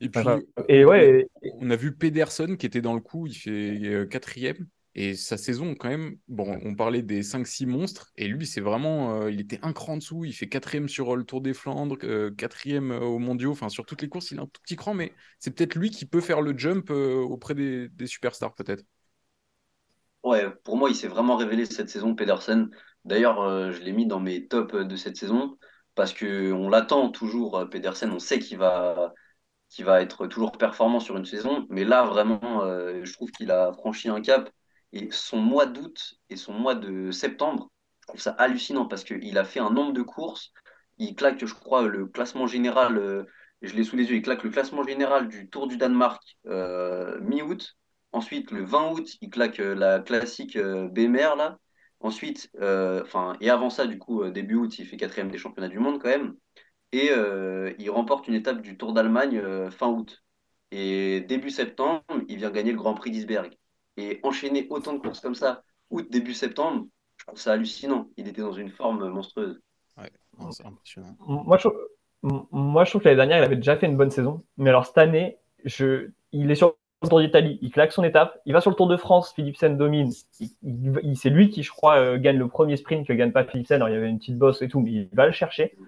et 0.00 0.08
puis, 0.08 0.22
et 0.68 0.84
ouais, 0.84 1.28
on 1.58 1.70
a 1.70 1.76
vu 1.76 1.92
Pedersen 1.92 2.56
qui 2.56 2.66
était 2.66 2.80
dans 2.80 2.94
le 2.94 3.00
coup, 3.00 3.26
il 3.26 3.34
fait 3.34 3.78
euh, 3.84 4.06
quatrième. 4.06 4.68
Et 4.94 5.14
sa 5.14 5.36
saison, 5.36 5.74
quand 5.76 5.88
même, 5.88 6.16
bon, 6.28 6.58
on 6.64 6.74
parlait 6.74 7.02
des 7.02 7.22
5-6 7.22 7.66
monstres, 7.66 8.10
et 8.16 8.26
lui, 8.26 8.46
c'est 8.46 8.60
vraiment, 8.60 9.28
il 9.28 9.40
était 9.40 9.60
un 9.62 9.72
cran 9.72 9.94
en 9.94 9.96
dessous, 9.98 10.24
il 10.24 10.32
fait 10.32 10.48
quatrième 10.48 10.88
sur 10.88 11.14
le 11.16 11.24
Tour 11.24 11.40
des 11.40 11.54
Flandres, 11.54 11.96
quatrième 12.36 12.90
au 12.90 13.18
mondiaux, 13.18 13.52
enfin 13.52 13.68
sur 13.68 13.86
toutes 13.86 14.02
les 14.02 14.08
courses, 14.08 14.32
il 14.32 14.38
a 14.40 14.42
un 14.42 14.46
tout 14.46 14.60
petit 14.62 14.76
cran, 14.76 14.94
mais 14.94 15.12
c'est 15.38 15.52
peut-être 15.52 15.76
lui 15.76 15.90
qui 15.90 16.06
peut 16.06 16.20
faire 16.20 16.40
le 16.42 16.58
jump 16.58 16.90
auprès 16.90 17.54
des, 17.54 17.88
des 17.88 18.06
superstars, 18.08 18.54
peut-être. 18.54 18.84
Ouais, 20.22 20.50
pour 20.64 20.76
moi, 20.76 20.90
il 20.90 20.94
s'est 20.96 21.08
vraiment 21.08 21.36
révélé 21.36 21.64
cette 21.66 21.88
saison, 21.88 22.14
Pedersen. 22.14 22.70
D'ailleurs, 23.04 23.40
euh, 23.40 23.72
je 23.72 23.80
l'ai 23.80 23.92
mis 23.92 24.06
dans 24.06 24.20
mes 24.20 24.46
tops 24.46 24.74
de 24.74 24.96
cette 24.96 25.16
saison 25.16 25.58
parce 25.94 26.12
que 26.12 26.52
on 26.52 26.68
l'attend 26.68 27.10
toujours, 27.10 27.56
euh, 27.58 27.64
Pedersen. 27.66 28.10
On 28.12 28.18
sait 28.18 28.38
qu'il 28.38 28.58
va, 28.58 29.14
qu'il 29.70 29.84
va 29.86 30.02
être 30.02 30.26
toujours 30.26 30.52
performant 30.52 31.00
sur 31.00 31.16
une 31.16 31.26
saison, 31.26 31.66
mais 31.70 31.84
là, 31.84 32.04
vraiment, 32.04 32.64
euh, 32.64 33.04
je 33.04 33.12
trouve 33.14 33.30
qu'il 33.32 33.50
a 33.50 33.72
franchi 33.74 34.08
un 34.10 34.20
cap. 34.22 34.50
Et 34.92 35.10
son 35.10 35.38
mois 35.38 35.66
d'août 35.66 36.14
et 36.30 36.36
son 36.36 36.52
mois 36.52 36.74
de 36.74 37.10
septembre, 37.10 37.70
je 38.02 38.06
trouve 38.08 38.20
ça 38.20 38.32
hallucinant 38.32 38.86
parce 38.86 39.04
qu'il 39.04 39.38
a 39.38 39.44
fait 39.44 39.60
un 39.60 39.70
nombre 39.70 39.92
de 39.92 40.02
courses. 40.02 40.52
Il 40.98 41.14
claque, 41.14 41.44
je 41.44 41.54
crois, 41.54 41.86
le 41.86 42.06
classement 42.06 42.46
général, 42.46 43.26
je 43.62 43.74
l'ai 43.74 43.84
sous 43.84 43.96
les 43.96 44.04
yeux, 44.10 44.16
il 44.16 44.22
claque 44.22 44.42
le 44.42 44.50
classement 44.50 44.82
général 44.82 45.28
du 45.28 45.48
Tour 45.48 45.68
du 45.68 45.76
Danemark 45.76 46.22
mi-août. 46.44 47.76
Ensuite, 48.12 48.50
le 48.50 48.64
20 48.64 48.92
août, 48.92 49.16
il 49.20 49.30
claque 49.30 49.60
euh, 49.60 49.74
la 49.74 50.00
classique 50.00 50.56
euh, 50.56 50.88
BMR, 50.88 51.36
là. 51.36 51.58
Ensuite, 52.00 52.50
euh, 52.60 53.02
enfin, 53.02 53.36
et 53.40 53.50
avant 53.50 53.70
ça, 53.70 53.86
du 53.86 53.98
coup, 53.98 54.28
début 54.30 54.56
août, 54.56 54.78
il 54.78 54.86
fait 54.86 54.96
quatrième 54.96 55.30
des 55.30 55.38
championnats 55.38 55.68
du 55.68 55.78
monde 55.78 56.00
quand 56.00 56.08
même. 56.08 56.34
Et 56.92 57.10
il 57.78 57.90
remporte 57.90 58.26
une 58.28 58.34
étape 58.34 58.62
du 58.62 58.76
Tour 58.76 58.92
d'Allemagne 58.94 59.70
fin 59.70 59.88
août. 59.88 60.24
Et 60.72 61.20
début 61.22 61.50
septembre, 61.50 62.02
il 62.28 62.38
vient 62.38 62.50
gagner 62.50 62.72
le 62.72 62.78
Grand 62.78 62.94
Prix 62.94 63.10
d'Isberg. 63.10 63.59
Et 64.00 64.20
enchaîner 64.22 64.66
autant 64.70 64.94
de 64.94 64.98
courses 64.98 65.20
comme 65.20 65.34
ça, 65.34 65.62
août, 65.90 66.06
début 66.10 66.32
septembre, 66.32 66.86
je 67.18 67.26
trouve 67.26 67.38
ça 67.38 67.52
hallucinant. 67.52 68.08
Il 68.16 68.28
était 68.28 68.40
dans 68.40 68.52
une 68.52 68.70
forme 68.70 69.08
monstrueuse. 69.08 69.60
Ouais, 69.98 70.10
c'est 70.50 70.64
impressionnant. 70.64 71.14
Moi 71.20 71.58
je, 71.58 71.68
moi, 72.22 72.84
je 72.84 72.90
trouve 72.90 73.02
que 73.02 73.08
l'année 73.08 73.16
dernière, 73.16 73.38
il 73.38 73.44
avait 73.44 73.56
déjà 73.56 73.76
fait 73.76 73.86
une 73.86 73.96
bonne 73.96 74.10
saison. 74.10 74.44
Mais 74.56 74.70
alors, 74.70 74.86
cette 74.86 74.98
année, 74.98 75.38
je, 75.64 76.10
il 76.32 76.50
est 76.50 76.54
sur 76.54 76.76
le 77.02 77.08
Tour 77.08 77.20
d'Italie, 77.20 77.58
il 77.62 77.70
claque 77.70 77.92
son 77.92 78.04
étape, 78.04 78.38
il 78.44 78.52
va 78.52 78.60
sur 78.60 78.70
le 78.70 78.76
Tour 78.76 78.86
de 78.86 78.98
France, 78.98 79.32
Philipsen 79.32 79.78
domine, 79.78 80.10
c'est 80.12 81.30
lui 81.30 81.48
qui, 81.48 81.62
je 81.62 81.70
crois, 81.70 81.96
euh, 81.96 82.18
gagne 82.18 82.36
le 82.36 82.46
premier 82.46 82.76
sprint 82.76 83.06
que 83.06 83.14
gagne 83.14 83.32
pas 83.32 83.44
Philipsen, 83.44 83.76
alors 83.76 83.88
il 83.88 83.94
y 83.94 83.96
avait 83.96 84.10
une 84.10 84.18
petite 84.18 84.36
bosse 84.36 84.60
et 84.60 84.68
tout, 84.68 84.80
mais 84.80 84.90
il 84.90 85.08
va 85.14 85.24
le 85.24 85.32
chercher. 85.32 85.78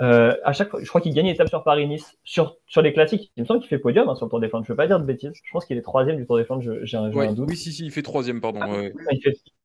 Euh, 0.00 0.34
à 0.42 0.52
chaque 0.52 0.70
fois, 0.70 0.80
je 0.82 0.88
crois 0.88 1.00
qu'il 1.00 1.14
gagne 1.14 1.26
l'étape 1.26 1.48
sur 1.48 1.62
Paris-Nice, 1.62 2.18
sur, 2.24 2.56
sur 2.66 2.82
les 2.82 2.92
classiques. 2.92 3.32
Il 3.36 3.42
me 3.42 3.46
semble 3.46 3.60
qu'il 3.60 3.68
fait 3.68 3.78
podium 3.78 4.08
hein, 4.08 4.14
sur 4.16 4.26
le 4.26 4.30
Tour 4.30 4.40
des 4.40 4.48
Flandres. 4.48 4.64
Je 4.64 4.72
ne 4.72 4.74
veux 4.74 4.76
pas 4.76 4.86
dire 4.86 4.98
de 4.98 5.04
bêtises. 5.04 5.32
Je 5.34 5.52
pense 5.52 5.64
qu'il 5.64 5.76
est 5.76 5.82
troisième 5.82 6.16
du 6.16 6.26
Tour 6.26 6.36
des 6.36 6.44
Flandres. 6.44 6.62
J'ai 6.82 6.96
un, 6.96 7.08
doute. 7.08 7.48
Oui, 7.48 7.56
si, 7.56 7.72
si, 7.72 7.84
il 7.84 7.90
fait 7.90 8.02
troisième, 8.02 8.40
pardon. 8.40 8.60
Ah, 8.62 8.82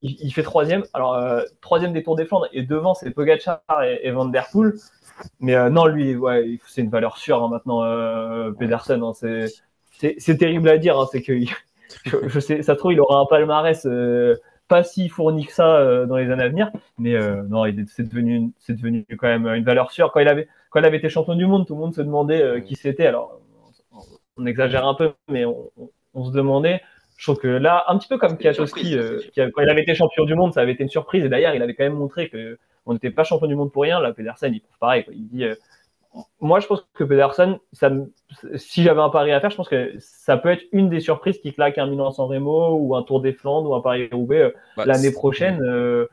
il, 0.01 0.31
fait, 0.31 0.43
troisième. 0.43 0.83
Alors, 0.93 1.15
euh, 1.15 1.41
troisième 1.61 1.93
des 1.93 2.03
Tours 2.03 2.15
des 2.15 2.25
Flandres 2.25 2.47
et 2.53 2.63
devant, 2.63 2.93
c'est 2.93 3.11
Pogacar 3.11 3.61
et, 3.83 4.11
Van 4.11 4.25
Der 4.25 4.47
Poel. 4.51 4.73
Mais 5.39 5.69
non, 5.69 5.85
lui, 5.85 6.15
ouais, 6.15 6.59
c'est 6.67 6.81
une 6.81 6.89
valeur 6.89 7.17
sûre 7.17 7.43
hein, 7.43 7.49
maintenant, 7.49 7.81
Pedersen. 8.53 9.03
Hein, 9.03 9.13
c'est 9.13 9.47
c'est 10.17 10.37
terrible 10.37 10.69
à 10.69 10.77
dire, 10.77 10.99
hein, 10.99 11.07
c'est 11.11 11.21
que 11.21 11.33
je, 12.27 12.39
sais, 12.39 12.61
ça 12.61 12.75
trouve, 12.75 12.93
il 12.93 12.99
aura 12.99 13.19
un 13.19 13.25
palmarès 13.25 13.85
euh, 13.85 14.35
pas 14.69 14.83
si 14.83 15.09
fourni 15.09 15.45
que 15.45 15.51
ça 15.51 15.77
euh, 15.77 16.05
dans 16.05 16.15
les 16.15 16.31
années 16.31 16.43
à 16.43 16.47
venir, 16.47 16.71
mais 16.97 17.15
euh, 17.15 17.43
non, 17.49 17.65
c'est 17.87 18.07
devenu, 18.07 18.51
c'est 18.59 18.73
devenu 18.73 19.05
quand 19.17 19.27
même 19.27 19.47
une 19.47 19.65
valeur 19.65 19.91
sûre. 19.91 20.11
Quand 20.13 20.21
il 20.21 20.27
avait, 20.29 20.47
quand 20.69 20.79
il 20.79 20.85
avait 20.85 20.97
été 20.97 21.09
champion 21.09 21.35
du 21.35 21.45
monde, 21.45 21.67
tout 21.67 21.73
le 21.73 21.81
monde 21.81 21.93
se 21.93 22.01
demandait 22.01 22.61
qui 22.65 22.75
c'était. 22.75 23.07
Alors, 23.07 23.41
on, 24.37 24.45
exagère 24.45 24.87
un 24.87 24.93
peu, 24.93 25.11
mais 25.27 25.43
on, 25.45 26.23
se 26.23 26.31
demandait. 26.31 26.81
Je 27.17 27.25
trouve 27.25 27.39
que 27.39 27.47
là, 27.47 27.83
un 27.89 27.97
petit 27.97 28.07
peu 28.07 28.17
comme 28.17 28.37
Kiatowski, 28.37 28.95
quand 29.35 29.61
il 29.61 29.69
avait 29.69 29.81
été 29.81 29.93
champion 29.95 30.23
du 30.23 30.35
monde, 30.35 30.53
ça 30.53 30.61
avait 30.61 30.71
été 30.71 30.83
une 30.83 30.89
surprise. 30.89 31.25
Et 31.25 31.29
d'ailleurs, 31.29 31.53
il 31.55 31.61
avait 31.61 31.73
quand 31.73 31.83
même 31.83 31.97
montré 31.97 32.29
que 32.29 32.57
on 32.85 32.93
n'était 32.93 33.11
pas 33.11 33.25
champion 33.25 33.47
du 33.47 33.55
monde 33.55 33.73
pour 33.73 33.83
rien. 33.83 33.99
Là, 33.99 34.13
Pedersen, 34.13 34.53
il 34.53 34.61
prouve 34.61 34.77
pareil. 34.79 35.03
Il 35.11 35.27
dit 35.27 35.45
moi, 36.41 36.59
je 36.59 36.67
pense 36.67 36.87
que 36.93 37.03
Pedersen, 37.03 37.59
ça, 37.71 37.91
si 38.55 38.83
j'avais 38.83 39.01
un 39.01 39.09
pari 39.09 39.31
à 39.31 39.39
faire, 39.39 39.51
je 39.51 39.55
pense 39.55 39.69
que 39.69 39.93
ça 39.99 40.37
peut 40.37 40.49
être 40.49 40.63
une 40.71 40.89
des 40.89 40.99
surprises 40.99 41.39
qui 41.39 41.53
claque 41.53 41.77
un 41.77 41.87
Milan-San 41.87 42.25
Remo 42.25 42.77
ou 42.77 42.95
un 42.95 43.03
Tour 43.03 43.21
des 43.21 43.33
Flandres 43.33 43.69
ou 43.69 43.75
un 43.75 43.81
Paris-Roubaix 43.81 44.41
euh, 44.41 44.51
bah, 44.75 44.85
l'année 44.85 45.11
prochaine. 45.11 45.61
Euh, 45.61 46.07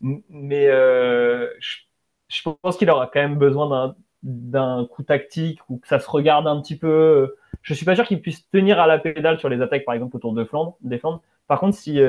mais 0.00 0.68
euh, 0.68 1.48
je, 1.58 2.42
pense 2.62 2.76
qu'il 2.76 2.90
aura 2.90 3.10
quand 3.12 3.20
même 3.20 3.36
besoin 3.36 3.94
d'un 4.22 4.86
coup 4.86 5.02
tactique 5.02 5.58
ou 5.68 5.78
que 5.78 5.88
ça 5.88 5.98
se 5.98 6.08
regarde 6.08 6.46
un 6.46 6.60
petit 6.60 6.76
peu. 6.76 7.34
Je 7.60 7.74
suis 7.74 7.84
pas 7.84 7.94
sûr 7.94 8.06
qu'il 8.06 8.22
puisse 8.22 8.48
tenir 8.50 8.80
à 8.80 8.86
la 8.86 8.98
pédale 8.98 9.38
sur 9.38 9.48
les 9.48 9.60
attaques, 9.60 9.84
par 9.84 9.94
exemple, 9.94 10.16
au 10.16 10.18
Tour 10.18 10.32
de 10.32 10.44
Flandre. 10.44 10.76
Des 10.80 10.98
Flandres. 10.98 11.20
Par 11.46 11.60
contre, 11.60 11.76
si 11.76 12.00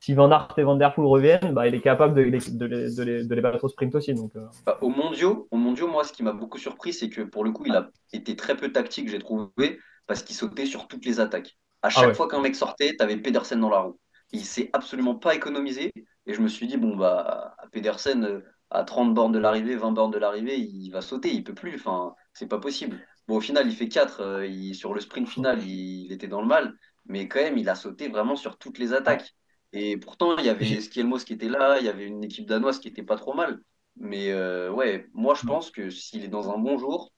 si 0.00 0.14
Van 0.14 0.30
Aert 0.30 0.54
et 0.56 0.62
Van 0.62 0.76
Der 0.76 0.94
Poel 0.94 1.06
reviennent, 1.06 1.52
bah, 1.52 1.68
il 1.68 1.74
est 1.74 1.82
capable 1.82 2.14
de, 2.14 2.22
les, 2.22 3.40
battre 3.42 3.64
au 3.64 3.68
sprint 3.68 3.94
aussi. 3.94 4.14
Donc, 4.14 4.34
euh. 4.34 4.46
bah, 4.64 4.78
au, 4.80 4.88
mondiaux, 4.88 5.46
au 5.50 5.58
mondiaux, 5.58 5.88
moi, 5.88 6.04
ce 6.04 6.12
qui 6.12 6.22
m'a 6.22 6.32
beaucoup 6.32 6.56
surpris, 6.56 6.94
c'est 6.94 7.10
que 7.10 7.20
pour 7.20 7.44
le 7.44 7.52
coup, 7.52 7.66
il 7.66 7.74
a 7.74 7.90
été 8.14 8.34
très 8.34 8.56
peu 8.56 8.72
tactique, 8.72 9.10
j'ai 9.10 9.18
trouvé, 9.18 9.78
parce 10.06 10.22
qu'il 10.22 10.34
sautait 10.34 10.64
sur 10.64 10.88
toutes 10.88 11.04
les 11.04 11.20
attaques. 11.20 11.58
À 11.82 11.88
ah 11.88 11.90
chaque 11.90 12.14
fois 12.14 12.28
qu'un 12.28 12.40
mec 12.40 12.56
sortait, 12.56 12.94
tu 12.96 13.04
avais 13.04 13.18
Pedersen 13.18 13.60
dans 13.60 13.68
la 13.68 13.80
roue. 13.80 14.00
Il 14.32 14.44
s'est 14.44 14.70
absolument 14.72 15.16
pas 15.16 15.34
économisé. 15.34 15.92
Et 16.26 16.32
je 16.32 16.40
me 16.40 16.48
suis 16.48 16.66
dit, 16.66 16.78
bon, 16.78 16.96
bah, 16.96 17.54
Pedersen, 17.70 18.24
euh, 18.24 18.40
à 18.70 18.84
30 18.84 19.12
bornes 19.12 19.32
de 19.32 19.38
l'arrivée, 19.38 19.76
20 19.76 19.92
bornes 19.92 20.12
de 20.12 20.18
l'arrivée, 20.18 20.58
il 20.58 20.90
va 20.90 21.02
sauter, 21.02 21.30
il 21.30 21.44
peut 21.44 21.54
plus. 21.54 21.74
Enfin, 21.74 22.14
c'est 22.32 22.48
pas 22.48 22.58
possible. 22.58 22.98
Bon, 23.28 23.36
au 23.36 23.40
final, 23.40 23.66
il 23.66 23.74
fait 23.74 23.88
4. 23.88 24.22
Euh, 24.22 24.72
sur 24.72 24.94
le 24.94 25.00
sprint 25.00 25.28
final, 25.28 25.62
il, 25.62 26.06
il, 26.06 26.12
était 26.12 26.28
dans 26.28 26.40
le 26.40 26.46
mal. 26.46 26.72
Mais 27.04 27.28
quand 27.28 27.40
même, 27.40 27.58
il 27.58 27.68
a 27.68 27.74
sauté 27.74 28.08
vraiment 28.08 28.36
sur 28.36 28.56
toutes 28.56 28.78
les 28.78 28.94
attaques. 28.94 29.34
Et 29.72 29.96
pourtant, 29.96 30.36
il 30.36 30.44
y 30.44 30.48
avait 30.48 30.80
Skielmos 30.80 31.24
qui 31.24 31.32
était 31.32 31.48
là, 31.48 31.78
il 31.78 31.86
y 31.86 31.88
avait 31.88 32.06
une 32.06 32.24
équipe 32.24 32.46
danoise 32.46 32.78
qui 32.78 32.88
était 32.88 33.02
pas 33.02 33.16
trop 33.16 33.34
mal. 33.34 33.60
Mais 33.96 34.32
euh, 34.32 34.70
ouais, 34.70 35.06
moi 35.12 35.34
je 35.34 35.46
pense 35.46 35.70
que 35.70 35.90
s'il 35.90 36.24
est 36.24 36.28
dans 36.28 36.50
un 36.50 36.58
bon 36.58 36.78
jour, 36.78 37.12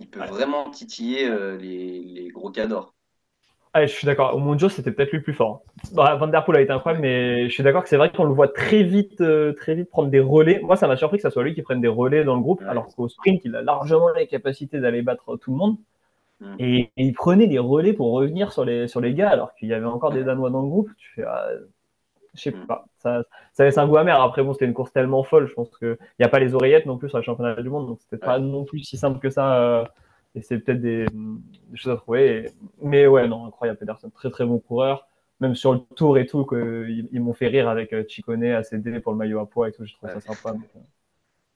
il 0.00 0.08
peut 0.08 0.24
vraiment 0.24 0.70
titiller 0.70 1.28
euh, 1.28 1.56
les, 1.56 2.00
les, 2.04 2.28
gros 2.28 2.50
cadors. 2.50 2.94
Ah, 3.74 3.84
je 3.84 3.92
suis 3.92 4.06
d'accord. 4.06 4.34
Au 4.34 4.38
Mondial, 4.38 4.70
c'était 4.70 4.92
peut-être 4.92 5.10
lui 5.10 5.18
le 5.18 5.24
plus 5.24 5.34
fort. 5.34 5.62
Bah, 5.92 6.16
Van 6.16 6.26
Der 6.26 6.44
Poel 6.44 6.58
a 6.58 6.60
été 6.62 6.72
incroyable, 6.72 7.02
mais 7.02 7.48
je 7.48 7.54
suis 7.54 7.62
d'accord 7.62 7.82
que 7.82 7.88
c'est 7.88 7.96
vrai 7.96 8.10
qu'on 8.10 8.24
le 8.24 8.32
voit 8.32 8.48
très 8.48 8.82
vite, 8.82 9.20
euh, 9.20 9.52
très 9.52 9.74
vite 9.74 9.90
prendre 9.90 10.08
des 10.08 10.20
relais. 10.20 10.60
Moi, 10.62 10.76
ça 10.76 10.88
m'a 10.88 10.96
surpris 10.96 11.18
que 11.18 11.22
ce 11.22 11.30
soit 11.30 11.42
lui 11.42 11.54
qui 11.54 11.62
prenne 11.62 11.80
des 11.80 11.88
relais 11.88 12.24
dans 12.24 12.34
le 12.34 12.40
groupe, 12.40 12.62
alors 12.66 12.86
qu'au 12.94 13.08
sprint, 13.08 13.42
il 13.44 13.54
a 13.54 13.62
largement 13.62 14.08
les 14.16 14.26
capacités 14.26 14.80
d'aller 14.80 15.02
battre 15.02 15.36
tout 15.36 15.50
le 15.50 15.56
monde. 15.58 15.76
Mm. 16.40 16.54
Et, 16.60 16.90
il 16.96 17.12
prenait 17.12 17.46
des 17.46 17.58
relais 17.58 17.92
pour 17.92 18.12
revenir 18.12 18.52
sur 18.52 18.64
les, 18.64 18.88
sur 18.88 19.00
les 19.00 19.12
gars, 19.12 19.30
alors 19.30 19.54
qu'il 19.54 19.68
y 19.68 19.74
avait 19.74 19.84
encore 19.84 20.12
des 20.12 20.24
Danois 20.24 20.50
dans 20.50 20.62
le 20.62 20.68
groupe. 20.68 20.90
Tu 20.96 21.10
fais, 21.14 21.24
ah, 21.24 21.48
je 22.34 22.42
sais 22.42 22.50
mm. 22.50 22.66
pas. 22.66 22.86
Ça, 22.98 23.22
ça 23.52 23.64
laisse 23.64 23.78
un 23.78 23.86
goût 23.86 23.96
amer. 23.96 24.20
Après, 24.20 24.42
bon, 24.42 24.52
c'était 24.52 24.66
une 24.66 24.74
course 24.74 24.92
tellement 24.92 25.22
folle. 25.22 25.46
Je 25.46 25.54
pense 25.54 25.70
qu'il 25.78 25.96
n'y 26.18 26.24
a 26.24 26.28
pas 26.28 26.38
les 26.38 26.54
oreillettes 26.54 26.86
non 26.86 26.98
plus 26.98 27.08
sur 27.08 27.18
le 27.18 27.24
championnat 27.24 27.60
du 27.60 27.68
monde. 27.68 27.86
Donc, 27.86 28.00
c'était 28.00 28.18
pas 28.24 28.38
non 28.38 28.64
plus 28.64 28.80
si 28.80 28.96
simple 28.96 29.18
que 29.18 29.30
ça. 29.30 29.60
Euh, 29.60 29.84
et 30.34 30.42
c'est 30.42 30.58
peut-être 30.58 30.80
des, 30.80 31.06
choses 31.74 31.92
à 31.92 31.96
trouver. 31.96 32.50
Mais 32.82 33.06
ouais, 33.06 33.28
non, 33.28 33.46
incroyable. 33.46 33.78
Pedersen, 33.78 34.10
très 34.10 34.30
très 34.30 34.44
bon 34.44 34.58
coureur. 34.58 35.08
Même 35.40 35.54
sur 35.54 35.72
le 35.72 35.80
tour 35.94 36.18
et 36.18 36.26
tout, 36.26 36.46
ils, 36.52 37.08
ils 37.12 37.20
m'ont 37.20 37.32
fait 37.32 37.46
rire 37.46 37.68
avec 37.68 37.92
euh, 37.92 38.04
Chicone, 38.08 38.44
ACD 38.44 39.00
pour 39.00 39.12
le 39.12 39.18
maillot 39.18 39.38
à 39.38 39.48
poids 39.48 39.68
et 39.68 39.72
tout. 39.72 39.84
Je 39.84 39.94
trouve 39.94 40.10
ça 40.10 40.20
sympa. 40.20 40.56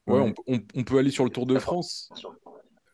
Euh, 0.08 0.12
ouais, 0.12 0.34
on, 0.74 0.84
peut 0.84 0.98
aller 0.98 1.10
sur 1.10 1.24
le 1.24 1.30
Tour 1.30 1.46
de 1.46 1.58
France. 1.58 2.10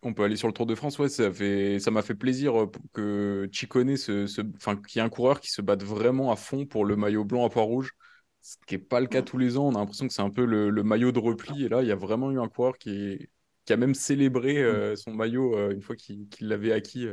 On 0.03 0.15
peut 0.15 0.23
aller 0.23 0.37
sur 0.37 0.47
le 0.47 0.55
Tour 0.55 0.67
de 0.67 0.77
France, 0.77 0.99
ouais, 0.99 1.09
ça 1.09 1.33
fait, 1.33 1.81
ça 1.81 1.91
m'a 1.91 2.03
fait 2.03 2.15
plaisir 2.15 2.63
euh, 2.63 2.71
que 2.93 3.49
Chicone, 3.51 3.97
se, 3.97 4.41
enfin, 4.57 4.77
qu'il 4.77 5.01
y 5.01 5.03
ait 5.03 5.07
un 5.07 5.09
coureur 5.09 5.41
qui 5.41 5.51
se 5.51 5.61
batte 5.61 5.83
vraiment 5.83 6.31
à 6.31 6.37
fond 6.37 6.67
pour 6.67 6.85
le 6.85 6.95
maillot 6.95 7.25
blanc 7.25 7.45
à 7.45 7.51
poids 7.51 7.65
rouge, 7.65 7.93
ce 8.41 8.57
qui 8.67 8.77
n'est 8.77 8.81
pas 8.81 9.01
le 9.01 9.09
cas 9.09 9.23
tous 9.23 9.39
les 9.39 9.59
ans. 9.59 9.67
On 9.67 9.75
a 9.75 9.81
l'impression 9.81 10.07
que 10.07 10.13
c'est 10.13 10.23
un 10.23 10.31
peu 10.31 10.45
le, 10.45 10.71
maillot 10.85 11.11
de 11.11 11.19
repli, 11.19 11.65
et 11.65 11.69
là, 11.69 11.83
il 11.83 11.89
y 11.89 11.93
a 11.93 11.97
vraiment 11.97 12.31
eu 12.31 12.39
un 12.39 12.49
coureur 12.49 12.79
qui, 12.79 13.29
qui 13.65 13.73
a 13.73 13.77
même 13.77 13.95
célébré 13.95 14.59
euh, 14.59 14.95
son 14.95 15.13
maillot 15.13 15.57
euh, 15.57 15.73
une 15.73 15.83
fois 15.83 15.97
qu'il, 15.97 16.29
l'avait 16.41 16.73
acquis. 16.73 17.03
Je 17.03 17.13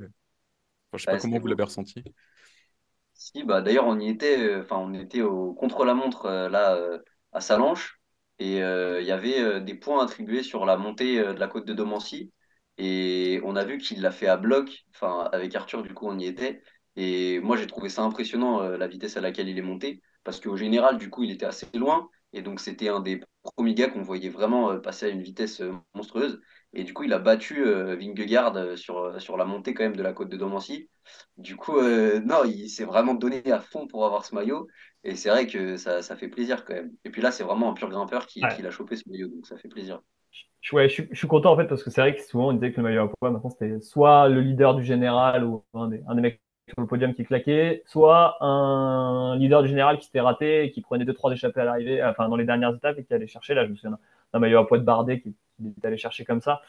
je 0.93 0.97
sais 0.99 1.11
pas 1.11 1.17
comment 1.17 1.39
vous 1.39 1.47
l'avez 1.47 1.63
ressenti. 1.63 2.03
Si, 3.15 3.43
bah 3.43 3.61
d'ailleurs, 3.63 3.87
on 3.87 3.99
y 3.99 4.09
était, 4.09 4.57
enfin, 4.57 4.77
on 4.77 4.93
était 4.93 5.21
au 5.21 5.53
contre-la-montre 5.53 6.27
là 6.27 6.77
à 7.31 7.41
Salanches, 7.41 7.99
et 8.37 8.57
il 8.57 9.05
y 9.05 9.11
avait 9.11 9.61
des 9.61 9.73
points 9.73 10.03
attribués 10.03 10.43
sur 10.43 10.65
la 10.65 10.77
montée 10.77 11.17
de 11.17 11.39
la 11.39 11.47
côte 11.47 11.65
de 11.65 11.73
Domancy. 11.73 12.31
Et 12.77 13.39
on 13.43 13.55
a 13.55 13.63
vu 13.63 13.77
qu'il 13.77 14.01
l'a 14.01 14.11
fait 14.11 14.27
à 14.27 14.37
bloc. 14.37 14.85
Enfin, 14.93 15.29
avec 15.31 15.55
Arthur, 15.55 15.83
du 15.83 15.93
coup, 15.93 16.07
on 16.07 16.19
y 16.19 16.25
était. 16.25 16.61
Et 16.95 17.39
moi, 17.39 17.57
j'ai 17.57 17.67
trouvé 17.67 17.89
ça 17.89 18.03
impressionnant, 18.03 18.61
euh, 18.61 18.77
la 18.77 18.87
vitesse 18.87 19.17
à 19.17 19.21
laquelle 19.21 19.49
il 19.49 19.57
est 19.57 19.61
monté. 19.61 20.01
Parce 20.23 20.39
qu'au 20.39 20.55
général, 20.57 20.97
du 20.97 21.09
coup, 21.09 21.23
il 21.23 21.31
était 21.31 21.45
assez 21.45 21.67
loin. 21.73 22.09
Et 22.33 22.41
donc, 22.41 22.59
c'était 22.59 22.89
un 22.89 22.99
des 22.99 23.21
premiers 23.43 23.75
gars 23.75 23.89
qu'on 23.89 24.01
voyait 24.01 24.29
vraiment 24.29 24.71
euh, 24.71 24.79
passer 24.79 25.05
à 25.05 25.09
une 25.09 25.21
vitesse 25.21 25.61
euh, 25.61 25.73
monstrueuse. 25.93 26.41
Et 26.73 26.83
du 26.83 26.93
coup, 26.93 27.03
il 27.03 27.13
a 27.13 27.19
battu 27.19 27.63
Vingegaard 27.63 28.77
sur, 28.77 29.21
sur 29.21 29.37
la 29.37 29.45
montée 29.45 29.73
quand 29.73 29.83
même 29.83 29.95
de 29.95 30.03
la 30.03 30.11
côte 30.11 30.27
de 30.27 30.35
Domancy. 30.35 30.89
Du 31.37 31.55
coup, 31.55 31.79
non, 31.79 32.43
il 32.43 32.67
s'est 32.67 32.83
vraiment 32.83 33.13
donné 33.13 33.49
à 33.49 33.61
fond 33.61 33.87
pour 33.87 34.05
avoir 34.05 34.25
ce 34.25 34.35
maillot. 34.35 34.67
Et 35.05 35.15
c'est 35.15 35.29
vrai 35.29 35.47
que 35.47 35.77
ça, 35.77 36.01
ça, 36.01 36.17
fait 36.17 36.27
plaisir 36.27 36.65
quand 36.65 36.73
même. 36.73 36.91
Et 37.05 37.11
puis 37.11 37.21
là, 37.21 37.31
c'est 37.31 37.45
vraiment 37.45 37.71
un 37.71 37.73
pur 37.75 37.89
grimpeur 37.89 38.27
qui, 38.27 38.41
qui 38.57 38.61
l'a 38.61 38.71
chopé 38.71 38.97
ce 38.97 39.07
maillot. 39.07 39.29
Donc, 39.29 39.47
ça 39.47 39.57
fait 39.57 39.69
plaisir 39.69 40.01
je, 40.61 40.77
je, 40.87 41.15
suis 41.15 41.27
content 41.27 41.51
en 41.51 41.57
fait 41.57 41.65
parce 41.65 41.83
que 41.83 41.89
c'est 41.89 42.01
vrai 42.01 42.15
que 42.15 42.21
souvent 42.21 42.49
on 42.49 42.53
disait 42.53 42.71
que 42.71 42.77
le 42.77 42.83
maillot 42.83 43.03
à 43.03 43.07
poids 43.07 43.31
maintenant 43.31 43.49
c'était 43.49 43.79
soit 43.81 44.29
le 44.29 44.41
leader 44.41 44.75
du 44.75 44.83
général 44.83 45.43
ou 45.43 45.63
un 45.73 45.87
des, 45.87 46.01
un 46.07 46.15
des 46.15 46.21
mecs 46.21 46.41
sur 46.67 46.81
le 46.81 46.87
podium 46.87 47.13
qui 47.13 47.23
claquait, 47.23 47.83
soit 47.85 48.37
un 48.43 49.35
leader 49.37 49.61
du 49.61 49.69
général 49.69 49.99
qui 49.99 50.05
s'était 50.05 50.19
raté 50.19 50.65
et 50.65 50.71
qui 50.71 50.81
prenait 50.81 51.05
deux 51.05 51.13
trois 51.13 51.31
échappées 51.31 51.61
à 51.61 51.65
l'arrivée, 51.65 52.03
enfin 52.03 52.27
dans 52.27 52.35
les 52.35 52.45
dernières 52.45 52.75
étapes 52.75 52.97
et 52.97 53.03
qui 53.03 53.13
allait 53.13 53.27
chercher. 53.27 53.53
Là, 53.53 53.65
je 53.65 53.71
me 53.71 53.75
souviens 53.75 53.97
d'un 54.33 54.39
maillot 54.39 54.59
à 54.59 54.67
poids 54.67 54.79
de 54.79 54.83
Bardet 54.83 55.21
qui, 55.21 55.35
qui 55.57 55.73
est 55.81 55.85
allé 55.85 55.97
chercher 55.97 56.25
comme 56.25 56.41
ça. 56.41 56.61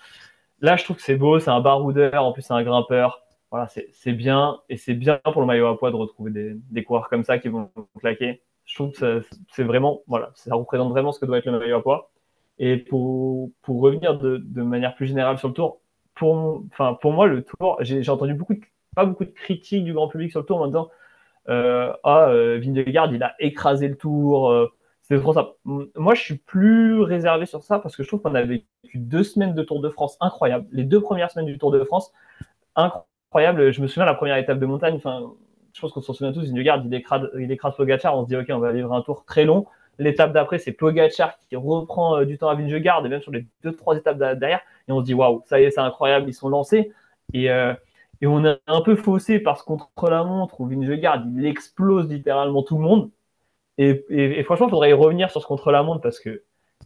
Là, 0.60 0.76
je 0.76 0.84
trouve 0.84 0.96
que 0.96 1.02
c'est 1.02 1.16
beau, 1.16 1.38
c'est 1.38 1.50
un 1.50 1.60
baroudeur, 1.60 2.24
en 2.24 2.32
plus 2.32 2.42
c'est 2.42 2.54
un 2.54 2.62
grimpeur. 2.62 3.22
Voilà, 3.50 3.68
c'est 3.68 4.12
bien 4.12 4.60
et 4.68 4.76
c'est 4.76 4.94
bien 4.94 5.20
pour 5.24 5.40
le 5.40 5.46
maillot 5.46 5.68
à 5.68 5.78
poids 5.78 5.90
de 5.90 5.96
retrouver 5.96 6.30
des, 6.30 6.54
des 6.54 6.84
coureurs 6.84 7.08
comme 7.08 7.24
ça 7.24 7.38
qui 7.38 7.48
vont 7.48 7.70
claquer. 7.98 8.42
Je 8.64 8.74
trouve 8.74 8.92
que 8.92 9.22
c'est 9.52 9.62
vraiment, 9.64 10.02
voilà, 10.08 10.30
ça 10.34 10.54
représente 10.54 10.90
vraiment 10.90 11.12
ce 11.12 11.20
que 11.20 11.26
doit 11.26 11.38
être 11.38 11.46
le 11.46 11.58
maillot 11.58 11.76
à 11.76 11.82
poids. 11.82 12.10
Et 12.58 12.78
pour, 12.78 13.50
pour 13.62 13.80
revenir 13.80 14.18
de, 14.18 14.38
de 14.38 14.62
manière 14.62 14.94
plus 14.94 15.06
générale 15.06 15.38
sur 15.38 15.48
le 15.48 15.54
tour, 15.54 15.80
pour, 16.14 16.64
enfin, 16.72 16.94
pour 17.00 17.12
moi, 17.12 17.26
le 17.26 17.44
tour, 17.44 17.76
j'ai 17.80 18.08
entendu 18.10 18.34
beaucoup 18.34 18.54
de, 18.54 18.60
pas 18.96 19.04
beaucoup 19.06 19.24
de 19.24 19.30
critiques 19.30 19.84
du 19.84 19.92
grand 19.92 20.08
public 20.08 20.30
sur 20.30 20.40
le 20.40 20.46
tour 20.46 20.60
en 20.60 20.66
disant 20.66 20.88
euh, 21.48 21.92
Ah, 22.02 22.28
euh, 22.30 22.60
il 22.64 23.22
a 23.22 23.34
écrasé 23.38 23.88
le 23.88 23.96
tour. 23.96 24.50
Euh, 24.50 24.68
c'était 25.02 25.20
trop 25.20 25.32
ça. 25.34 25.54
Moi, 25.64 26.14
je 26.14 26.22
suis 26.22 26.36
plus 26.38 27.00
réservé 27.02 27.46
sur 27.46 27.62
ça 27.62 27.78
parce 27.78 27.94
que 27.94 28.02
je 28.02 28.08
trouve 28.08 28.22
qu'on 28.22 28.34
a 28.34 28.42
vécu 28.42 28.66
deux 28.94 29.22
semaines 29.22 29.54
de 29.54 29.62
Tour 29.62 29.80
de 29.80 29.88
France 29.88 30.16
incroyables. 30.20 30.66
Les 30.72 30.82
deux 30.82 31.00
premières 31.00 31.30
semaines 31.30 31.46
du 31.46 31.58
Tour 31.58 31.70
de 31.70 31.84
France, 31.84 32.12
incroyables. 32.74 33.70
Je 33.72 33.80
me 33.82 33.86
souviens 33.86 34.04
la 34.04 34.14
première 34.14 34.36
étape 34.36 34.58
de 34.58 34.66
montagne. 34.66 34.94
Enfin, 34.96 35.32
je 35.74 35.80
pense 35.80 35.92
qu'on 35.92 36.00
s'en 36.00 36.12
souvient 36.12 36.32
tous. 36.32 36.48
Vingegaard, 36.50 36.82
il 36.84 36.94
écrase, 36.94 37.30
il 37.38 37.52
écrase 37.52 37.76
Pogacar. 37.76 38.18
On 38.18 38.24
se 38.24 38.28
dit, 38.28 38.36
OK, 38.36 38.46
on 38.50 38.58
va 38.58 38.72
vivre 38.72 38.92
un 38.92 39.02
tour 39.02 39.24
très 39.24 39.44
long. 39.44 39.66
L'étape 39.98 40.32
d'après, 40.32 40.58
c'est 40.58 40.72
Pogacar 40.72 41.38
qui 41.38 41.56
reprend 41.56 42.18
euh, 42.18 42.24
du 42.24 42.36
temps 42.38 42.48
à 42.48 42.54
Vingegaard 42.54 43.04
et 43.06 43.08
même 43.08 43.22
sur 43.22 43.32
les 43.32 43.46
deux, 43.62 43.72
trois 43.72 43.96
étapes 43.96 44.18
derrière. 44.18 44.60
Et 44.88 44.92
on 44.92 45.00
se 45.00 45.04
dit, 45.04 45.14
waouh, 45.14 45.42
ça 45.46 45.60
y 45.60 45.64
est, 45.64 45.70
c'est 45.70 45.80
incroyable, 45.80 46.28
ils 46.28 46.34
sont 46.34 46.48
lancés. 46.48 46.92
Et, 47.32 47.50
euh, 47.50 47.72
et 48.20 48.26
on 48.26 48.44
est 48.44 48.58
un 48.66 48.80
peu 48.82 48.94
faussé 48.94 49.40
parce 49.40 49.62
contre 49.62 50.10
la 50.10 50.22
montre 50.24 50.60
où 50.60 50.66
Vingegaard, 50.66 51.24
il 51.34 51.46
explose 51.46 52.08
littéralement 52.08 52.62
tout 52.62 52.76
le 52.76 52.82
monde. 52.82 53.10
Et, 53.78 54.42
franchement, 54.44 54.68
il 54.68 54.70
faudrait 54.70 54.90
y 54.90 54.94
revenir 54.94 55.30
sur 55.30 55.42
ce 55.42 55.46
contre 55.46 55.70
la 55.70 55.82
montre 55.82 56.00
parce 56.00 56.18
que 56.18 56.42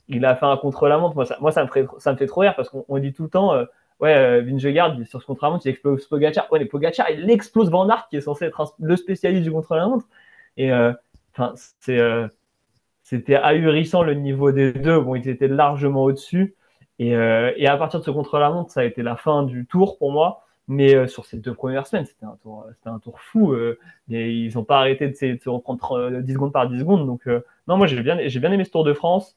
il 0.08 0.24
a 0.24 0.34
fait 0.36 0.46
un 0.46 0.56
contre 0.56 0.88
la 0.88 0.98
montre. 0.98 1.14
Moi, 1.14 1.24
ça, 1.24 1.36
moi, 1.40 1.52
ça, 1.52 1.64
me, 1.64 1.70
fait, 1.70 1.86
ça 1.98 2.12
me 2.12 2.16
fait 2.16 2.26
trop 2.26 2.40
rire 2.40 2.54
parce 2.56 2.68
qu'on 2.68 2.98
dit 2.98 3.12
tout 3.12 3.24
le 3.24 3.28
temps, 3.28 3.54
euh, 3.54 3.64
ouais, 4.00 4.40
Vingegaard, 4.42 4.96
sur 5.06 5.20
ce 5.20 5.26
contre 5.26 5.44
la 5.44 5.50
montre, 5.50 5.66
il 5.66 5.70
explose 5.70 6.06
Pogacar. 6.06 6.50
Ouais, 6.52 6.58
mais 6.58 6.66
Pogacar, 6.66 7.10
il 7.10 7.30
explose 7.30 7.70
Van 7.70 7.88
Aert 7.88 8.08
qui 8.08 8.16
est 8.16 8.20
censé 8.20 8.46
être 8.46 8.74
le 8.80 8.96
spécialiste 8.96 9.44
du 9.44 9.52
contre 9.52 9.74
la 9.76 9.86
montre. 9.86 10.06
Et 10.56 10.72
enfin, 10.72 11.54
c'est 11.80 12.00
c'était 13.10 13.34
ahurissant 13.34 14.04
le 14.04 14.14
niveau 14.14 14.52
des 14.52 14.72
deux. 14.72 15.00
Bon, 15.00 15.16
ils 15.16 15.28
étaient 15.28 15.48
largement 15.48 16.04
au-dessus. 16.04 16.54
Et, 17.00 17.16
euh, 17.16 17.50
à 17.66 17.76
partir 17.76 17.98
de 17.98 18.04
ce 18.04 18.10
contre-la-montre, 18.12 18.70
ça 18.70 18.80
a 18.80 18.84
été 18.84 19.02
la 19.02 19.16
fin 19.16 19.42
du 19.42 19.66
tour 19.66 19.98
pour 19.98 20.12
moi. 20.12 20.44
Mais 20.68 20.94
euh, 20.94 21.08
sur 21.08 21.26
ces 21.26 21.38
deux 21.38 21.52
premières 21.52 21.88
semaines, 21.88 22.04
c'était 22.04 22.26
un 22.26 22.38
tour, 22.40 22.66
c'était 22.72 22.88
un 22.88 23.00
tour 23.00 23.18
fou. 23.20 23.52
Euh, 23.52 23.80
et 24.12 24.30
ils 24.30 24.54
n'ont 24.54 24.62
pas 24.62 24.78
arrêté 24.78 25.08
de, 25.08 25.14
se 25.14 25.48
reprendre 25.48 26.20
10 26.20 26.32
secondes 26.32 26.52
par 26.52 26.68
10 26.68 26.78
secondes. 26.78 27.04
Donc, 27.04 27.26
non, 27.66 27.76
moi, 27.76 27.88
j'ai 27.88 28.00
bien, 28.00 28.16
j'ai 28.28 28.38
bien 28.38 28.52
aimé 28.52 28.62
ce 28.62 28.70
Tour 28.70 28.84
de 28.84 28.92
France. 28.92 29.36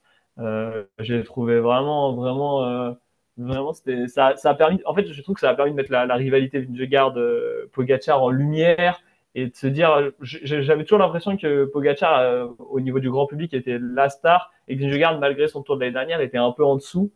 j'ai 0.99 1.23
trouvé 1.23 1.59
vraiment, 1.59 2.13
vraiment, 2.13 2.95
vraiment, 3.37 3.73
ça, 3.73 4.35
ça 4.35 4.49
a 4.51 4.53
permis. 4.53 4.81
En 4.85 4.93
fait, 4.93 5.11
je 5.11 5.21
trouve 5.23 5.33
que 5.33 5.41
ça 5.41 5.49
a 5.49 5.55
permis 5.55 5.71
de 5.71 5.75
mettre 5.75 5.91
la, 5.91 6.05
la 6.05 6.13
rivalité 6.13 6.59
Vingegaard-Pogacar 6.59 8.21
en 8.21 8.29
lumière 8.29 9.01
et 9.35 9.47
de 9.47 9.55
se 9.55 9.67
dire, 9.67 10.11
j'avais 10.21 10.83
toujours 10.83 10.99
l'impression 10.99 11.37
que 11.37 11.65
Pogacar, 11.65 12.19
euh, 12.19 12.47
au 12.59 12.79
niveau 12.79 12.99
du 12.99 13.09
grand 13.09 13.25
public, 13.25 13.53
était 13.53 13.79
la 13.79 14.09
star 14.09 14.51
et 14.67 14.77
que 14.77 14.81
Vingegaard, 14.81 15.19
malgré 15.19 15.47
son 15.47 15.63
tour 15.63 15.75
de 15.75 15.81
l'année 15.81 15.93
dernière, 15.93 16.21
était 16.21 16.37
un 16.37 16.51
peu 16.51 16.63
en 16.63 16.75
dessous. 16.75 17.11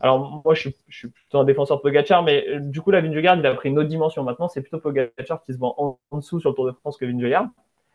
Alors 0.00 0.42
moi, 0.44 0.54
je 0.54 0.60
suis, 0.60 0.76
je 0.88 0.98
suis 0.98 1.08
plutôt 1.08 1.38
un 1.38 1.44
défenseur 1.44 1.76
de 1.76 1.82
Pogacar, 1.82 2.22
mais 2.22 2.44
euh, 2.48 2.58
du 2.60 2.80
coup, 2.80 2.90
la 2.90 3.00
Vingegaard, 3.00 3.36
il 3.36 3.46
a 3.46 3.54
pris 3.54 3.68
une 3.68 3.78
autre 3.78 3.88
dimension. 3.88 4.24
Maintenant, 4.24 4.48
c'est 4.48 4.62
plutôt 4.62 4.80
Pogacar 4.80 5.42
qui 5.42 5.52
se 5.52 5.58
vend 5.58 5.74
en, 6.10 6.18
dessous 6.18 6.40
sur 6.40 6.50
le 6.50 6.56
Tour 6.56 6.66
de 6.66 6.72
France 6.72 6.96
que 6.96 7.04
Vingegaard. 7.04 7.48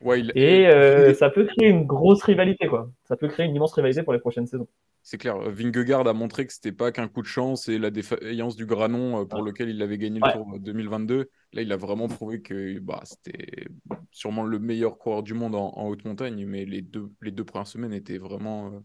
Ouais, 0.05 0.21
Et 0.35 0.67
euh, 0.67 1.15
ça 1.15 1.31
peut 1.31 1.45
créer 1.45 1.67
une 1.67 1.85
grosse 1.85 2.21
rivalité, 2.21 2.67
quoi. 2.67 2.91
Ça 3.05 3.17
peut 3.17 3.27
créer 3.27 3.47
une 3.47 3.55
immense 3.55 3.73
rivalité 3.73 4.03
pour 4.03 4.13
les 4.13 4.19
prochaines 4.19 4.45
saisons. 4.45 4.67
C'est 5.01 5.17
clair. 5.17 5.39
Vingegaard 5.39 6.07
a 6.07 6.13
montré 6.13 6.45
que 6.45 6.53
c'était 6.53 6.71
pas 6.71 6.91
qu'un 6.91 7.07
coup 7.07 7.23
de 7.23 7.27
chance 7.27 7.69
et 7.69 7.79
la 7.79 7.89
défaillance 7.89 8.55
du 8.55 8.67
Granon 8.67 9.25
pour 9.25 9.41
lequel 9.41 9.69
il 9.69 9.81
avait 9.81 9.97
gagné 9.97 10.19
le 10.23 10.31
Tour 10.31 10.59
2022. 10.59 11.29
Là, 11.53 11.61
il 11.63 11.71
a 11.71 11.77
vraiment 11.77 12.07
prouvé 12.07 12.43
que 12.43 12.77
bah, 12.79 13.01
c'était 13.03 13.65
sûrement 14.11 14.43
le 14.43 14.59
meilleur 14.59 14.99
coureur 14.99 15.23
du 15.23 15.33
monde 15.33 15.55
en, 15.55 15.87
haute 15.87 16.05
montagne, 16.05 16.45
mais 16.45 16.65
les 16.65 16.83
deux, 16.83 17.09
les 17.23 17.31
deux 17.31 17.43
premières 17.43 17.67
semaines 17.67 17.93
étaient 17.93 18.19
vraiment 18.19 18.67
euh, 18.67 18.79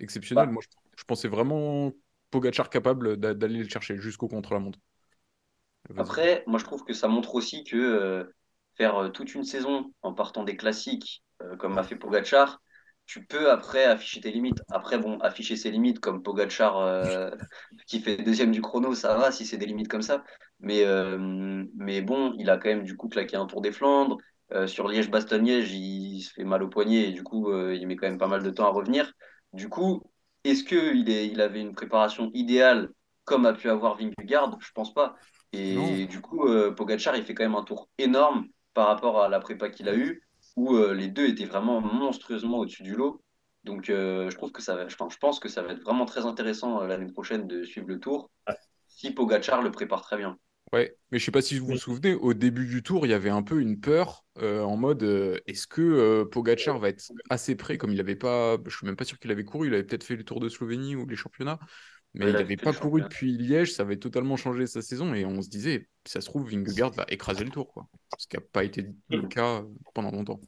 exceptionnelles. 0.00 0.46
Bah. 0.46 0.52
Moi, 0.52 0.62
je, 0.96 1.04
pensais 1.04 1.28
vraiment 1.28 1.92
Pogachar 2.30 2.68
capable 2.68 3.16
d'aller 3.16 3.58
le 3.58 3.68
chercher 3.68 3.96
jusqu'au 3.96 4.26
contre-la-montre. 4.26 4.80
Après, 5.96 6.42
moi, 6.48 6.58
je 6.58 6.64
trouve 6.64 6.82
que 6.82 6.94
ça 6.94 7.06
montre 7.06 7.34
aussi 7.36 7.62
que 7.62 7.76
euh, 7.76 8.24
faire 8.76 8.96
euh, 8.96 9.08
toute 9.08 9.34
une 9.34 9.44
saison 9.44 9.92
en 10.02 10.14
partant 10.14 10.44
des 10.44 10.56
classiques, 10.56 11.22
comme 11.58 11.76
a 11.76 11.82
fait 11.82 11.96
Pogachar, 11.96 12.62
tu 13.06 13.26
peux 13.26 13.50
après 13.50 13.84
afficher 13.84 14.20
tes 14.20 14.30
limites. 14.30 14.62
Après, 14.70 14.98
bon, 14.98 15.18
afficher 15.18 15.56
ses 15.56 15.70
limites 15.70 16.00
comme 16.00 16.22
Pogachar 16.22 17.02
qui 17.86 18.00
fait 18.00 18.16
deuxième 18.16 18.50
du 18.50 18.62
chrono, 18.62 18.94
ça 18.94 19.14
va 19.14 19.30
si 19.30 19.44
c'est 19.44 19.58
des 19.58 19.66
limites 19.66 19.88
comme 19.88 20.00
ça. 20.00 20.24
Mais, 20.60 20.84
euh, 20.84 21.64
mais 21.76 22.00
bon, 22.00 22.34
il 22.38 22.48
a 22.50 22.56
quand 22.56 22.68
même 22.68 22.84
du 22.84 22.96
coup 22.96 23.08
claqué 23.08 23.36
un 23.36 23.46
tour 23.46 23.60
des 23.60 23.72
Flandres. 23.72 24.18
Euh, 24.52 24.66
sur 24.66 24.88
Liège-Bastogne-Liège, 24.88 25.72
il 25.72 26.20
se 26.22 26.32
fait 26.32 26.44
mal 26.44 26.62
au 26.62 26.68
poignet 26.68 27.08
et 27.08 27.12
du 27.12 27.22
coup, 27.22 27.50
euh, 27.50 27.74
il 27.74 27.86
met 27.86 27.96
quand 27.96 28.06
même 28.06 28.18
pas 28.18 28.28
mal 28.28 28.42
de 28.42 28.50
temps 28.50 28.66
à 28.66 28.70
revenir. 28.70 29.12
Du 29.52 29.68
coup, 29.68 30.02
est-ce 30.44 30.64
qu'il 30.64 31.08
il 31.08 31.40
avait 31.40 31.60
une 31.60 31.74
préparation 31.74 32.30
idéale 32.34 32.90
comme 33.24 33.46
a 33.46 33.52
pu 33.52 33.68
avoir 33.68 33.96
Vingegaard? 33.96 34.58
Je 34.60 34.72
pense 34.72 34.92
pas. 34.92 35.16
Et 35.52 36.06
du 36.06 36.20
coup, 36.20 36.48
Pogachar, 36.76 37.16
il 37.16 37.24
fait 37.24 37.32
quand 37.34 37.44
même 37.44 37.54
un 37.54 37.62
tour 37.62 37.88
énorme 37.98 38.48
par 38.74 38.88
rapport 38.88 39.22
à 39.22 39.28
la 39.28 39.40
prépa 39.40 39.70
qu'il 39.70 39.88
a 39.88 39.94
eu, 39.94 40.22
où 40.56 40.76
les 40.76 41.08
deux 41.08 41.28
étaient 41.28 41.46
vraiment 41.46 41.80
monstrueusement 41.80 42.58
au-dessus 42.58 42.82
du 42.82 42.94
lot. 42.94 43.22
Donc, 43.64 43.86
je 43.86 44.34
trouve 44.36 44.52
que 44.52 44.62
ça 44.62 44.76
va, 44.76 44.88
je 44.88 44.96
pense 44.96 45.40
que 45.40 45.48
ça 45.48 45.62
va 45.62 45.72
être 45.72 45.82
vraiment 45.82 46.04
très 46.04 46.26
intéressant 46.26 46.84
l'année 46.84 47.10
prochaine 47.10 47.46
de 47.46 47.64
suivre 47.64 47.88
le 47.88 47.98
tour 47.98 48.30
si 48.88 49.10
Pogachar 49.12 49.62
le 49.62 49.70
prépare 49.70 50.02
très 50.02 50.16
bien. 50.16 50.38
Ouais, 50.72 50.96
mais 51.10 51.18
je 51.18 51.24
sais 51.24 51.30
pas 51.30 51.42
si 51.42 51.58
vous 51.58 51.66
vous 51.66 51.76
souvenez, 51.76 52.14
au 52.14 52.34
début 52.34 52.66
du 52.66 52.82
tour, 52.82 53.06
il 53.06 53.10
y 53.10 53.14
avait 53.14 53.30
un 53.30 53.42
peu 53.42 53.60
une 53.60 53.78
peur 53.78 54.24
euh, 54.38 54.62
en 54.62 54.76
mode 54.76 55.02
euh, 55.02 55.38
est-ce 55.46 55.66
que 55.66 55.82
euh, 55.82 56.24
Pogacar 56.24 56.78
va 56.78 56.88
être 56.88 57.12
assez 57.30 57.54
prêt 57.54 57.78
comme 57.78 57.92
il 57.92 57.96
n'avait 57.96 58.16
pas, 58.16 58.56
je 58.66 58.76
suis 58.76 58.86
même 58.86 58.96
pas 58.96 59.04
sûr 59.04 59.18
qu'il 59.18 59.30
avait 59.30 59.44
couru, 59.44 59.68
il 59.68 59.74
avait 59.74 59.84
peut-être 59.84 60.04
fait 60.04 60.16
le 60.16 60.24
Tour 60.24 60.40
de 60.40 60.48
Slovénie 60.48 60.96
ou 60.96 61.06
les 61.06 61.16
championnats, 61.16 61.60
mais 62.14 62.26
il 62.26 62.32
n'avait 62.32 62.56
pas 62.56 62.72
couru 62.72 63.02
depuis 63.02 63.36
Liège, 63.36 63.72
ça 63.72 63.82
avait 63.82 63.96
totalement 63.96 64.36
changé 64.36 64.66
sa 64.66 64.82
saison 64.82 65.14
et 65.14 65.24
on 65.24 65.42
se 65.42 65.48
disait 65.48 65.88
ça 66.04 66.20
se 66.20 66.26
trouve 66.26 66.48
Vingegaard 66.50 66.92
va 66.92 67.04
écraser 67.08 67.44
le 67.44 67.50
tour 67.50 67.72
quoi, 67.72 67.86
ce 68.18 68.26
qui 68.26 68.36
n'a 68.36 68.42
pas 68.52 68.64
été 68.64 68.86
le 69.10 69.22
cas 69.22 69.62
pendant 69.94 70.10
longtemps. 70.10 70.40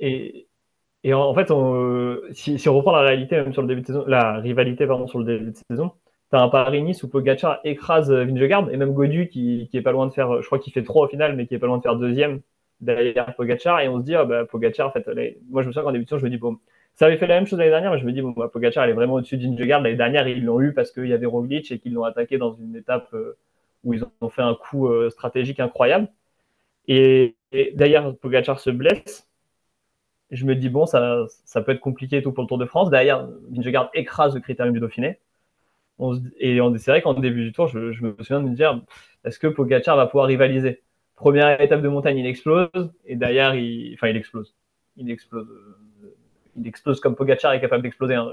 Et, 0.00 0.48
et 1.04 1.12
en 1.12 1.34
fait, 1.34 1.52
si, 2.32 2.58
si, 2.58 2.68
on 2.68 2.76
reprend 2.76 2.92
la 2.92 3.02
réalité 3.02 3.36
même 3.36 3.52
sur 3.52 3.62
le 3.62 3.68
début 3.68 3.82
de 3.82 3.86
saison, 3.86 4.04
la 4.06 4.38
rivalité 4.38 4.86
pardon 4.86 5.06
sur 5.06 5.18
le 5.18 5.24
début 5.24 5.50
de 5.50 5.56
saison 5.70 5.92
T'as 6.30 6.40
un 6.40 6.48
Paris-Nice 6.48 7.02
où 7.02 7.08
Pogacar 7.08 7.58
écrase 7.64 8.10
euh, 8.12 8.24
Vingegaard 8.24 8.70
et 8.70 8.76
même 8.76 8.92
Godu 8.92 9.28
qui, 9.28 9.68
qui 9.68 9.76
est 9.76 9.82
pas 9.82 9.90
loin 9.90 10.06
de 10.06 10.12
faire, 10.12 10.40
je 10.40 10.46
crois 10.46 10.60
qu'il 10.60 10.72
fait 10.72 10.84
3 10.84 11.06
au 11.06 11.08
final, 11.08 11.34
mais 11.34 11.46
qui 11.46 11.54
est 11.54 11.58
pas 11.58 11.66
loin 11.66 11.78
de 11.78 11.82
faire 11.82 11.96
deuxième 11.96 12.40
derrière 12.80 13.34
Pogacar. 13.34 13.80
Et 13.80 13.88
on 13.88 13.98
se 13.98 14.04
dit, 14.04 14.14
ah 14.14 14.24
bah, 14.24 14.44
Pogacar, 14.44 14.88
en 14.88 14.92
fait, 14.92 15.04
moi 15.48 15.62
je 15.62 15.66
me 15.66 15.72
souviens 15.72 15.82
qu'en 15.82 15.92
début 15.92 16.04
de 16.04 16.08
saison, 16.08 16.20
je 16.20 16.24
me 16.24 16.30
dis, 16.30 16.38
bon, 16.38 16.58
ça 17.00 17.06
avait 17.06 17.16
fait 17.16 17.26
la 17.26 17.36
même 17.36 17.46
chose 17.46 17.58
l'année 17.58 17.70
dernière, 17.70 17.92
mais 17.92 17.98
je 17.98 18.04
me 18.04 18.12
dis, 18.12 18.20
bon, 18.20 18.32
bah, 18.32 18.50
Pogacar, 18.52 18.84
elle 18.84 18.90
est 18.90 18.92
vraiment 18.92 19.14
au-dessus 19.14 19.38
de 19.38 19.42
Vingegaard. 19.42 19.80
L'année 19.80 19.96
dernière, 19.96 20.28
ils 20.28 20.44
l'ont 20.44 20.60
eu 20.60 20.74
parce 20.74 20.92
qu'il 20.92 21.06
y 21.06 21.14
avait 21.14 21.24
Roglic 21.24 21.72
et 21.72 21.78
qu'ils 21.78 21.94
l'ont 21.94 22.04
attaqué 22.04 22.36
dans 22.36 22.52
une 22.52 22.76
étape 22.76 23.08
euh, 23.14 23.38
où 23.84 23.94
ils 23.94 24.04
ont 24.20 24.28
fait 24.28 24.42
un 24.42 24.54
coup 24.54 24.86
euh, 24.86 25.08
stratégique 25.08 25.60
incroyable. 25.60 26.08
Et, 26.88 27.36
d'ailleurs, 27.72 28.14
Pogacar 28.18 28.60
se 28.60 28.68
blesse. 28.68 29.26
Je 30.30 30.44
me 30.44 30.54
dis, 30.54 30.68
bon, 30.68 30.84
ça, 30.84 31.24
ça 31.46 31.62
peut 31.62 31.72
être 31.72 31.80
compliqué 31.80 32.18
et 32.18 32.22
tout 32.22 32.32
pour 32.32 32.44
le 32.44 32.48
Tour 32.48 32.58
de 32.58 32.66
France. 32.66 32.90
Derrière, 32.90 33.26
Vingegaard 33.48 33.88
écrase 33.94 34.34
le 34.34 34.42
critérium 34.42 34.74
du 34.74 34.80
Dauphiné 34.80 35.20
et 36.38 36.58
c'est 36.78 36.90
vrai 36.90 37.00
qu'en 37.00 37.14
début 37.14 37.44
du 37.44 37.52
tour, 37.52 37.66
je, 37.68 37.78
me 37.78 38.14
souviens 38.18 38.40
de 38.40 38.48
me 38.48 38.54
dire, 38.54 38.82
est-ce 39.24 39.38
que 39.38 39.46
Pogacar 39.46 39.96
va 39.96 40.06
pouvoir 40.06 40.26
rivaliser? 40.26 40.82
Première 41.14 41.60
étape 41.62 41.80
de 41.80 41.88
montagne, 41.88 42.18
il 42.18 42.26
explose, 42.26 42.92
et 43.06 43.14
il, 43.14 43.94
enfin, 43.94 44.08
il 44.08 44.16
explose. 44.16 44.54
Il 44.96 45.10
explose. 45.10 45.48
Euh, 46.56 46.60
il 46.60 46.66
explose 46.66 47.00
comme 47.00 47.16
Pogacar 47.16 47.52
est 47.52 47.60
capable 47.60 47.82
d'exploser. 47.82 48.14
Hein, 48.14 48.30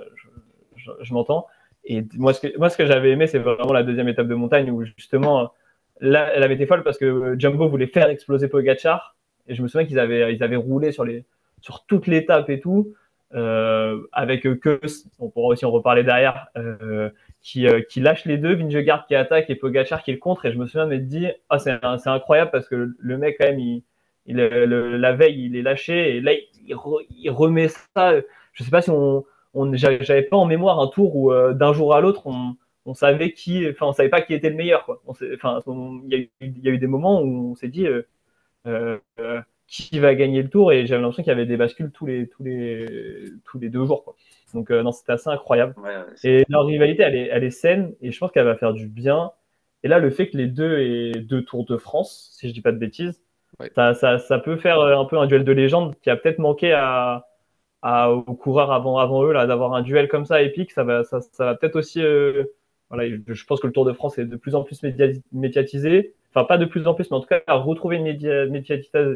je, 0.76 1.14
m'entends. 1.14 1.48
Et 1.86 2.04
moi, 2.16 2.34
ce 2.34 2.42
que, 2.42 2.58
moi, 2.58 2.70
ce 2.70 2.78
que 2.78 2.86
j'avais 2.86 3.12
aimé, 3.12 3.28
c'est 3.28 3.40
vraiment 3.40 3.74
la 3.74 3.84
deuxième 3.84 4.08
étape 4.08 4.28
de 4.28 4.36
montagne 4.36 4.72
où 4.72 4.84
justement, 4.84 5.52
là, 6.00 6.32
elle 6.34 6.44
avait 6.44 6.56
été 6.56 6.66
folle 6.66 6.84
parce 6.84 6.98
que 6.98 7.36
Jumbo 7.38 7.68
voulait 7.68 7.88
faire 7.88 8.10
exploser 8.10 8.48
Pogacar. 8.48 9.16
Et 9.48 9.56
je 9.56 9.62
me 9.62 9.68
souviens 9.68 9.88
qu'ils 9.88 10.00
avaient, 10.00 10.34
ils 10.34 10.44
avaient 10.44 10.58
roulé 10.58 10.92
sur, 10.92 11.06
les, 11.06 11.26
sur 11.62 11.86
toute 11.86 12.08
l'étape 12.08 12.50
et 12.50 12.60
tout. 12.60 12.94
Euh, 13.34 14.08
avec 14.14 14.44
que 14.44 14.80
on 15.20 15.30
pourra 15.30 15.48
aussi 15.48 15.66
en 15.66 15.72
reparler 15.72 16.04
derrière, 16.04 16.48
euh, 16.56 17.10
qui, 17.42 17.68
euh, 17.68 17.82
qui, 17.82 18.00
lâche 18.00 18.24
les 18.24 18.38
deux, 18.38 18.56
Vingegaard 18.56 19.06
qui 19.06 19.16
attaque 19.16 19.50
et 19.50 19.56
Pogachar 19.56 20.02
qui 20.04 20.14
le 20.14 20.18
contre. 20.18 20.46
Et 20.46 20.54
je 20.54 20.58
me 20.58 20.66
souviens 20.66 20.86
de 20.86 20.92
me 20.92 21.00
dire, 21.00 21.34
ah, 21.50 21.60
c'est 21.60 22.10
incroyable 22.10 22.52
parce 22.52 22.70
que 22.70 22.96
le 22.98 23.18
mec, 23.18 23.36
quand 23.38 23.48
même, 23.48 23.60
il, 23.60 23.84
il 24.28 24.38
la 24.38 25.14
veille, 25.14 25.46
il 25.46 25.56
est 25.56 25.62
lâché 25.62 26.18
et 26.18 26.22
là, 26.22 26.34
il, 26.66 27.32
remet 27.32 27.70
ça. 27.96 28.14
Je 28.54 28.64
sais 28.64 28.70
pas 28.70 28.82
si 28.82 28.90
on, 28.90 29.26
on 29.54 29.74
j'avais 29.76 30.24
pas 30.24 30.38
en 30.38 30.46
mémoire 30.46 30.80
un 30.80 30.88
tour 30.88 31.16
où 31.16 31.34
d'un 31.54 31.74
jour 31.74 31.96
à 31.96 32.02
l'autre, 32.02 32.28
on, 32.28 32.56
on, 32.86 32.94
savait 32.94 33.32
qui, 33.32 33.68
enfin, 33.70 33.88
on 33.88 33.94
savait 33.94 34.10
pas 34.10 34.22
qui 34.22 34.34
était 34.34 34.50
le 34.50 34.56
meilleur. 34.56 34.86
Quoi. 34.86 35.02
Enfin, 35.08 35.60
il 35.66 36.10
y, 36.12 36.16
a 36.16 36.18
eu, 36.20 36.30
il 36.42 36.60
y 36.64 36.68
a 36.68 36.72
eu 36.72 36.78
des 36.78 36.88
moments 36.88 37.22
où 37.22 37.52
on 37.52 37.56
s'est 37.56 37.70
dit, 37.70 37.88
qui 39.68 40.00
va 40.00 40.16
gagner 40.16 40.42
le 40.42 40.50
tour 40.50 40.72
et 40.72 40.86
j'avais 40.86 41.02
l'impression 41.02 41.24
qu'il 41.24 41.32
y 41.32 41.36
avait 41.36 41.46
des 41.46 41.58
bascules 41.58 41.92
tous 41.92 42.06
les 42.06 42.28
tous 42.30 42.42
les 42.44 43.26
tous 43.46 43.60
les 43.60 43.70
deux 43.70 43.86
jours 43.86 44.04
quoi. 44.06 44.16
Donc 44.54 44.70
non 44.70 44.94
c'était 44.94 45.12
assez 45.12 45.30
incroyable. 45.30 45.76
et 46.24 46.46
leur 46.48 46.66
rivalité 46.66 47.04
elle 47.04 47.16
est 47.16 47.28
elle 47.28 47.44
est 47.44 47.52
saine 47.52 47.94
et 48.02 48.12
je 48.12 48.18
pense 48.18 48.32
qu'elle 48.32 48.46
va 48.46 48.56
faire 48.56 48.74
du 48.74 48.88
bien. 48.88 49.32
Et 49.84 49.90
là 49.90 50.00
le 50.00 50.10
fait 50.10 50.30
que 50.30 50.38
les 50.38 50.48
deux 50.48 50.80
aient 50.80 51.20
deux 51.20 51.44
tours 51.44 51.66
de 51.66 51.78
France 51.78 52.30
si 52.38 52.48
je 52.48 52.54
dis 52.54 52.62
pas 52.62 52.72
de 52.72 52.78
bêtises, 52.78 53.22
ça, 53.76 53.94
ça, 53.94 54.20
ça 54.20 54.40
peut 54.40 54.58
faire 54.58 54.80
un 54.80 55.06
peu 55.06 55.18
un 55.18 55.26
duel 55.26 55.44
de 55.44 55.52
légende 55.52 55.96
qui 56.02 56.10
a 56.10 56.16
peut-être 56.16 56.40
manqué 56.40 56.74
à 56.74 57.28
aux 57.84 58.34
coureurs 58.36 58.72
avant, 58.72 58.98
avant 58.98 59.24
eux, 59.24 59.32
là, 59.32 59.46
d'avoir 59.46 59.74
un 59.74 59.82
duel 59.82 60.08
comme 60.08 60.26
ça 60.26 60.42
épique, 60.42 60.72
ça 60.72 60.84
va, 60.84 61.04
ça, 61.04 61.22
ça 61.22 61.46
va 61.46 61.56
peut-être 61.56 61.76
aussi. 61.76 62.02
Euh, 62.02 62.44
voilà, 62.90 63.10
je 63.28 63.46
pense 63.46 63.60
que 63.60 63.68
le 63.68 63.74
Tour 63.74 63.86
de 63.86 63.92
France 63.92 64.18
est 64.18 64.26
de 64.26 64.36
plus 64.38 64.56
en 64.56 64.64
plus 64.64 64.82
médiatisé. 65.34 66.14
Enfin, 66.30 66.46
pas 66.46 66.58
de 66.58 66.66
plus 66.66 66.88
en 66.88 66.94
plus, 66.94 67.10
mais 67.10 67.18
en 67.18 67.20
tout 67.20 67.28
cas, 67.28 67.42
à 67.48 67.56
retrouver 67.56 67.98
une, 67.98 68.06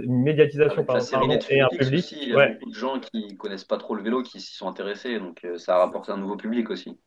médiatisation 0.07 0.83
par, 0.83 0.97
par 0.97 1.23
et 1.49 1.61
un 1.61 1.67
public. 1.69 2.11
il 2.11 2.29
y 2.29 2.33
a 2.33 2.47
beaucoup 2.49 2.69
de 2.69 2.75
gens 2.75 2.99
qui 2.99 3.37
connaissent 3.37 3.63
pas 3.63 3.77
trop 3.77 3.95
le 3.95 4.03
vélo 4.03 4.23
qui 4.23 4.41
s'y 4.41 4.55
sont 4.55 4.67
intéressés, 4.67 5.19
donc 5.19 5.45
euh, 5.45 5.57
ça 5.57 5.75
a 5.75 5.79
rapporté 5.79 6.11
un 6.11 6.17
nouveau 6.17 6.35
public 6.35 6.69
aussi. 6.69 6.99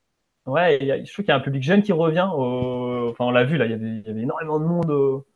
Ouais, 0.47 0.79
je 0.81 1.13
trouve 1.13 1.25
qu'il 1.25 1.33
y 1.33 1.33
a 1.33 1.37
un 1.37 1.41
public 1.41 1.63
jeune 1.63 1.83
qui 1.83 1.93
revient. 1.93 2.29
Enfin, 2.31 3.25
on 3.25 3.31
l'a 3.31 3.45
vu, 3.45 3.57
là, 3.57 3.67
il 3.67 3.71
y, 3.71 3.75
avait, 3.75 3.87
il 3.87 4.07
y 4.07 4.11
avait 4.11 4.23
énormément 4.23 4.59
de 4.59 4.65
monde 4.65 4.91
au 4.91 5.27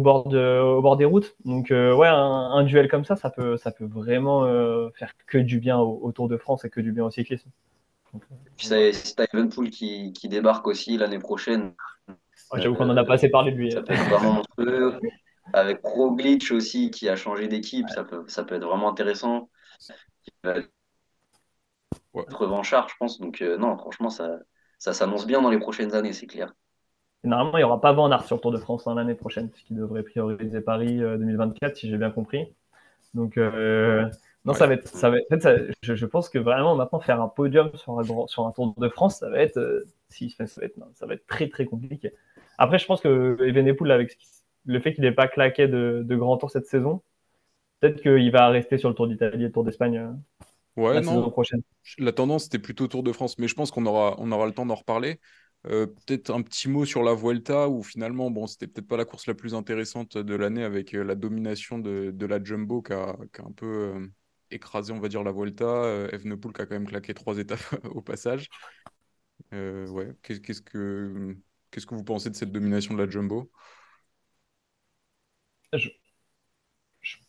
bord, 0.00 0.28
de, 0.28 0.60
au 0.60 0.82
bord 0.82 0.96
des 0.96 1.04
routes. 1.04 1.34
Donc 1.44 1.70
euh, 1.70 1.94
ouais, 1.94 2.08
un, 2.08 2.62
duel 2.64 2.88
comme 2.88 3.04
ça, 3.04 3.16
ça 3.16 3.30
peut, 3.30 3.56
ça 3.56 3.70
peut 3.70 3.84
vraiment 3.84 4.44
euh, 4.44 4.90
faire 4.94 5.12
que 5.26 5.38
du 5.38 5.58
bien 5.58 5.78
au, 5.78 6.10
Tour 6.12 6.28
de 6.28 6.36
France 6.36 6.64
et 6.64 6.70
que 6.70 6.80
du 6.80 6.92
bien 6.92 7.04
au 7.04 7.10
cyclisme. 7.10 7.50
Puis 8.56 8.66
si 8.66 9.14
t'as 9.14 9.26
Evenpool 9.32 9.70
qui, 9.70 10.12
qui 10.12 10.28
débarque 10.28 10.66
aussi 10.66 10.96
l'année 10.96 11.18
prochaine. 11.18 11.74
J'avoue 12.54 12.74
qu'on 12.74 12.90
en 12.90 12.96
a 12.96 13.04
pas 13.04 13.14
assez 13.14 13.30
parlé 13.30 13.52
de 13.52 13.56
lui. 13.56 13.72
Ça 13.72 13.82
peut 13.82 13.94
être 13.94 14.08
vraiment 14.10 14.32
monstrueux. 14.34 14.98
Avec 15.54 15.80
Roglic 15.82 16.50
aussi 16.52 16.90
qui 16.90 17.08
a 17.08 17.16
changé 17.16 17.48
d'équipe, 17.48 17.88
ça, 17.88 18.04
peut, 18.04 18.24
ça 18.28 18.44
peut 18.44 18.54
être 18.54 18.64
vraiment 18.64 18.88
intéressant. 18.88 19.50
Il 20.26 20.32
va 20.44 20.58
être 20.58 20.70
revanchard, 22.38 22.88
je 22.88 22.94
pense. 22.98 23.18
Donc 23.18 23.42
euh, 23.42 23.56
non, 23.56 23.76
franchement, 23.76 24.10
ça, 24.10 24.38
ça 24.78 24.92
s'annonce 24.92 25.26
bien 25.26 25.40
dans 25.40 25.50
les 25.50 25.58
prochaines 25.58 25.94
années, 25.94 26.12
c'est 26.12 26.26
clair. 26.26 26.52
Normalement, 27.24 27.56
il 27.58 27.60
n'y 27.60 27.64
aura 27.64 27.80
pas 27.80 27.92
Van 27.92 28.10
Aert 28.10 28.24
sur 28.24 28.36
le 28.36 28.40
Tour 28.40 28.50
de 28.50 28.58
France 28.58 28.86
hein, 28.86 28.94
l'année 28.94 29.14
prochaine, 29.14 29.48
puisqu'il 29.48 29.76
devrait 29.76 30.02
prioriser 30.02 30.60
Paris 30.60 30.98
2024, 30.98 31.70
euh, 31.70 31.74
si 31.74 31.88
j'ai 31.88 31.96
bien 31.96 32.10
compris. 32.10 32.52
Donc, 33.14 33.36
euh, 33.36 34.08
non, 34.44 34.54
ça 34.54 34.66
va 34.66 34.74
être. 34.74 34.88
Ça 34.88 35.08
va 35.08 35.18
être 35.18 35.70
je, 35.82 36.06
pense 36.06 36.28
que 36.28 36.38
vraiment, 36.38 36.74
maintenant, 36.74 36.98
faire 36.98 37.20
un 37.20 37.28
podium 37.28 37.70
sur 37.74 37.98
un, 37.98 38.26
sur 38.26 38.46
un 38.46 38.52
Tour 38.52 38.74
de 38.76 38.88
France, 38.88 39.18
ça 39.18 39.30
va 39.30 39.38
être. 39.38 39.58
Euh, 39.58 39.84
si, 40.08 40.30
ça, 40.30 40.44
va 40.44 40.66
être 40.66 40.78
ça 40.94 41.06
va 41.06 41.14
être 41.14 41.26
très, 41.26 41.48
très 41.48 41.64
compliqué. 41.64 42.12
Après, 42.58 42.78
je 42.78 42.86
pense 42.86 43.00
que 43.00 43.36
Evenepoel, 43.40 43.92
avec 43.92 44.18
le 44.66 44.80
fait 44.80 44.92
qu'il 44.92 45.04
n'ait 45.04 45.12
pas 45.12 45.28
claqué 45.28 45.68
de, 45.68 46.02
de 46.04 46.16
grand 46.16 46.36
tour 46.36 46.50
cette 46.50 46.66
saison, 46.66 47.02
peut-être 47.80 48.02
qu'il 48.02 48.30
va 48.32 48.48
rester 48.48 48.78
sur 48.78 48.88
le 48.88 48.94
Tour 48.94 49.06
d'Italie 49.06 49.44
et 49.44 49.46
le 49.46 49.52
Tour 49.52 49.64
d'Espagne. 49.64 50.12
Ouais, 50.76 50.94
la 50.94 51.02
saison 51.02 51.30
prochaine. 51.30 51.62
La 51.98 52.12
tendance, 52.12 52.44
c'était 52.44 52.58
plutôt 52.58 52.88
Tour 52.88 53.02
de 53.02 53.12
France, 53.12 53.38
mais 53.38 53.46
je 53.46 53.54
pense 53.54 53.70
qu'on 53.70 53.86
aura, 53.86 54.16
on 54.18 54.32
aura 54.32 54.46
le 54.46 54.52
temps 54.52 54.66
d'en 54.66 54.74
reparler. 54.74 55.20
Euh, 55.66 55.86
peut-être 55.86 56.30
un 56.30 56.42
petit 56.42 56.68
mot 56.68 56.84
sur 56.84 57.02
la 57.02 57.14
Vuelta, 57.14 57.68
où 57.68 57.82
finalement, 57.82 58.30
bon, 58.30 58.46
c'était 58.46 58.66
peut-être 58.66 58.88
pas 58.88 58.96
la 58.96 59.04
course 59.04 59.26
la 59.26 59.34
plus 59.34 59.54
intéressante 59.54 60.18
de 60.18 60.34
l'année 60.34 60.64
avec 60.64 60.94
euh, 60.94 61.04
la 61.04 61.14
domination 61.14 61.78
de, 61.78 62.26
la 62.26 62.42
Jumbo 62.42 62.82
qui 62.82 62.92
a, 62.92 63.16
un 63.38 63.52
peu 63.52 63.66
euh, 63.66 64.06
écrasé, 64.50 64.92
on 64.92 65.00
va 65.00 65.08
dire, 65.08 65.22
la 65.22 65.32
Vuelta. 65.32 66.08
Evenepoel 66.12 66.52
qui 66.52 66.62
a 66.62 66.66
quand 66.66 66.74
même 66.74 66.88
claqué 66.88 67.14
trois 67.14 67.38
étapes 67.38 67.60
au 67.84 68.02
passage. 68.02 68.48
ouais, 69.52 70.14
qu'est-ce 70.22 70.62
que 70.62 71.36
qu'est-ce 71.70 71.86
que 71.86 71.94
vous 71.94 72.04
pensez 72.04 72.30
de 72.30 72.36
cette 72.36 72.52
domination 72.52 72.94
de 72.94 73.02
la 73.02 73.08
Jumbo? 73.08 73.50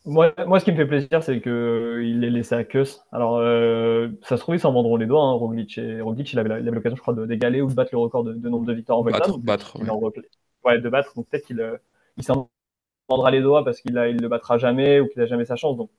Moi, 0.06 0.34
moi, 0.46 0.60
ce 0.60 0.66
qui 0.66 0.72
me 0.72 0.76
fait 0.76 0.86
plaisir, 0.86 1.24
c'est 1.24 1.40
qu'il 1.40 2.20
l'ait 2.20 2.30
laissé 2.30 2.56
à 2.56 2.64
Kuss. 2.66 3.06
Alors, 3.14 3.38
euh, 3.38 4.10
ça 4.24 4.36
se 4.36 4.42
trouve, 4.42 4.56
ils 4.56 4.60
s'en 4.60 4.74
vendront 4.74 4.98
les 4.98 5.06
doigts. 5.06 5.24
Hein, 5.24 5.32
Roglic, 5.34 5.78
et, 5.78 6.02
Roglic, 6.02 6.34
il 6.34 6.40
avait 6.40 6.62
l'occasion, 6.62 6.98
je 6.98 7.02
crois, 7.02 7.14
d'égaler 7.14 7.62
ou 7.62 7.70
de 7.70 7.74
battre 7.74 7.92
le 7.94 8.00
record 8.00 8.26
de, 8.26 8.34
nombre 8.34 8.66
de 8.66 8.74
victoires 8.74 9.00
en 9.00 9.04
Vuelta. 9.04 9.20
Battre, 9.20 9.40
battre 9.40 9.78
ouais. 10.66 10.80
de 10.80 10.90
battre. 10.90 11.14
Donc, 11.16 11.28
peut-être 11.30 11.46
qu'il 11.46 11.62
euh, 11.62 11.78
il 12.18 12.24
s'en 12.24 12.50
vendra 13.08 13.32
les 13.32 13.42
doigts 13.42 13.64
parce 13.64 13.80
qu'il 13.80 13.92
il 13.92 14.18
le 14.18 14.28
battra 14.28 14.58
jamais 14.58 15.00
ou 15.00 15.08
qu'il 15.08 15.22
n'a 15.22 15.26
jamais 15.26 15.46
sa 15.46 15.56
chance. 15.56 15.78
Donc, 15.78 15.90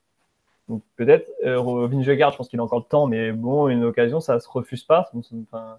donc 0.69 0.83
peut-être. 0.97 1.31
Euh, 1.47 1.87
Vingegaard, 1.87 2.33
je 2.33 2.37
pense 2.37 2.49
qu'il 2.49 2.61
a 2.61 2.62
encore 2.62 2.81
le 2.81 2.85
temps, 2.85 3.07
mais 3.07 3.33
bon, 3.33 3.69
une 3.69 3.85
occasion, 3.85 4.21
ça 4.21 4.38
se 4.38 4.49
refuse 4.51 4.85
pas. 4.85 5.11
Enfin, 5.14 5.79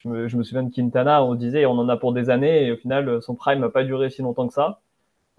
je, 0.00 0.08
me, 0.08 0.28
je 0.28 0.36
me 0.36 0.42
souviens 0.42 0.64
de 0.64 0.70
Quintana, 0.70 1.24
on 1.24 1.34
disait, 1.34 1.64
on 1.64 1.78
en 1.78 1.88
a 1.88 1.96
pour 1.96 2.12
des 2.12 2.28
années, 2.28 2.66
et 2.66 2.72
au 2.72 2.76
final, 2.76 3.22
son 3.22 3.34
prime 3.34 3.60
n'a 3.60 3.70
pas 3.70 3.84
duré 3.84 4.10
si 4.10 4.20
longtemps 4.20 4.48
que 4.48 4.54
ça. 4.54 4.80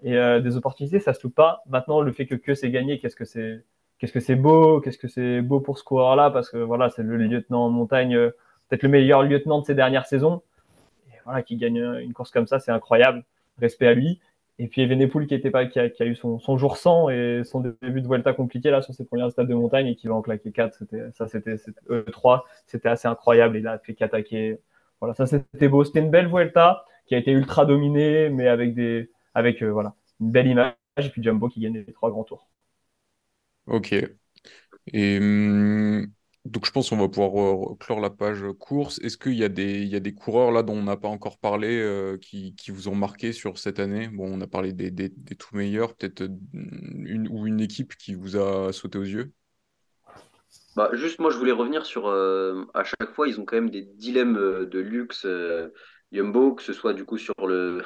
Et 0.06 0.16
euh, 0.16 0.38
des 0.38 0.56
opportunités, 0.56 1.00
ça 1.00 1.12
se 1.14 1.22
loupe 1.24 1.34
pas. 1.34 1.64
Maintenant, 1.66 2.00
le 2.00 2.12
fait 2.12 2.26
que 2.26 2.36
que 2.36 2.54
c'est 2.54 2.70
gagné, 2.70 3.00
qu'est-ce 3.00 3.16
que 3.16 3.24
c'est, 3.24 3.64
qu'est-ce 3.98 4.12
que 4.12 4.20
c'est 4.20 4.36
beau, 4.36 4.80
qu'est-ce 4.80 4.98
que 4.98 5.08
c'est 5.08 5.42
beau 5.42 5.58
pour 5.58 5.78
ce 5.78 5.82
coureur-là, 5.82 6.30
parce 6.30 6.48
que 6.48 6.58
voilà, 6.58 6.90
c'est 6.90 7.02
le 7.02 7.16
lieutenant 7.16 7.64
en 7.66 7.70
montagne, 7.70 8.14
euh, 8.14 8.30
peut-être 8.68 8.84
le 8.84 8.88
meilleur 8.88 9.24
lieutenant 9.24 9.60
de 9.60 9.66
ces 9.66 9.74
dernières 9.74 10.06
saisons. 10.06 10.42
Voilà, 11.24 11.42
qui 11.42 11.56
gagne 11.56 11.78
une 12.00 12.12
course 12.12 12.30
comme 12.30 12.46
ça, 12.46 12.60
c'est 12.60 12.70
incroyable. 12.70 13.24
Respect 13.60 13.88
à 13.88 13.94
lui. 13.94 14.20
Et 14.60 14.68
puis 14.68 14.82
Evenepoel 14.82 15.26
qui 15.26 15.34
était 15.34 15.50
pas, 15.50 15.66
qui 15.66 15.80
a, 15.80 16.06
eu 16.06 16.14
son, 16.14 16.38
jour 16.56 16.76
100 16.76 17.10
et 17.10 17.42
son 17.44 17.60
début 17.82 18.00
de 18.00 18.06
Vuelta 18.06 18.32
compliqué 18.32 18.70
là 18.70 18.82
sur 18.82 18.94
ses 18.94 19.04
premières 19.04 19.32
stades 19.32 19.48
de 19.48 19.54
montagne 19.54 19.88
et 19.88 19.96
qui 19.96 20.06
va 20.06 20.14
en 20.14 20.22
claquer 20.22 20.52
4, 20.52 20.72
c'était, 20.72 21.02
ça 21.14 21.26
c'était, 21.26 21.56
euh, 21.90 22.04
3, 22.04 22.46
c'était 22.66 22.88
assez 22.88 23.08
incroyable. 23.08 23.56
Il 23.56 23.66
a 23.66 23.78
fait 23.80 23.94
qu'attaquer. 23.94 24.60
Voilà, 25.00 25.14
ça 25.14 25.26
c'était 25.26 25.68
beau. 25.68 25.82
C'était 25.82 25.98
une 25.98 26.10
belle 26.10 26.28
Vuelta 26.28 26.84
qui 27.06 27.16
a 27.16 27.18
été 27.18 27.32
ultra 27.32 27.66
dominée, 27.66 28.30
mais 28.30 28.46
avec 28.46 28.72
des, 28.72 29.10
avec 29.36 29.62
euh, 29.62 29.70
voilà, 29.70 29.94
une 30.18 30.30
belle 30.30 30.46
image, 30.46 30.74
et 30.96 31.10
puis 31.10 31.22
Jumbo 31.22 31.48
qui 31.48 31.60
gagne 31.60 31.84
les 31.86 31.92
trois 31.92 32.10
grands 32.10 32.24
tours. 32.24 32.48
Ok. 33.66 33.94
Et 34.92 35.18
hum, 35.18 36.06
donc 36.46 36.64
je 36.64 36.70
pense 36.70 36.88
qu'on 36.88 36.96
va 36.96 37.08
pouvoir 37.08 37.76
clore 37.78 38.00
la 38.00 38.08
page 38.08 38.44
course. 38.58 38.98
Est-ce 39.00 39.18
qu'il 39.18 39.34
y, 39.34 39.44
a 39.44 39.50
des, 39.50 39.82
il 39.82 39.88
y 39.88 39.96
a 39.96 40.00
des 40.00 40.14
coureurs 40.14 40.52
là 40.52 40.62
dont 40.62 40.72
on 40.72 40.84
n'a 40.84 40.96
pas 40.96 41.08
encore 41.08 41.38
parlé 41.38 41.68
euh, 41.78 42.16
qui, 42.16 42.54
qui, 42.54 42.70
vous 42.70 42.88
ont 42.88 42.94
marqué 42.94 43.32
sur 43.32 43.58
cette 43.58 43.78
année? 43.78 44.08
Bon, 44.08 44.24
on 44.26 44.40
a 44.40 44.46
parlé 44.46 44.72
des, 44.72 44.90
des, 44.90 45.10
des 45.10 45.34
tout 45.34 45.54
meilleurs, 45.54 45.94
peut-être 45.94 46.22
euh, 46.22 46.28
une 46.54 47.28
ou 47.30 47.46
une 47.46 47.60
équipe 47.60 47.94
qui 47.96 48.14
vous 48.14 48.38
a 48.38 48.72
sauté 48.72 48.96
aux 48.96 49.02
yeux? 49.02 49.32
Bah, 50.76 50.88
juste 50.94 51.18
moi 51.18 51.30
je 51.30 51.36
voulais 51.36 51.52
revenir 51.52 51.84
sur 51.84 52.08
à 52.08 52.84
chaque 52.84 53.12
fois 53.14 53.28
ils 53.28 53.38
ont 53.38 53.44
quand 53.44 53.56
même 53.56 53.70
des 53.70 53.82
dilemmes 53.82 54.66
de 54.66 54.78
luxe 54.78 55.26
Jumbo 56.12 56.54
que 56.54 56.62
ce 56.62 56.72
soit 56.72 56.92
du 56.94 57.04
coup 57.04 57.18
sur 57.18 57.34
le 57.46 57.82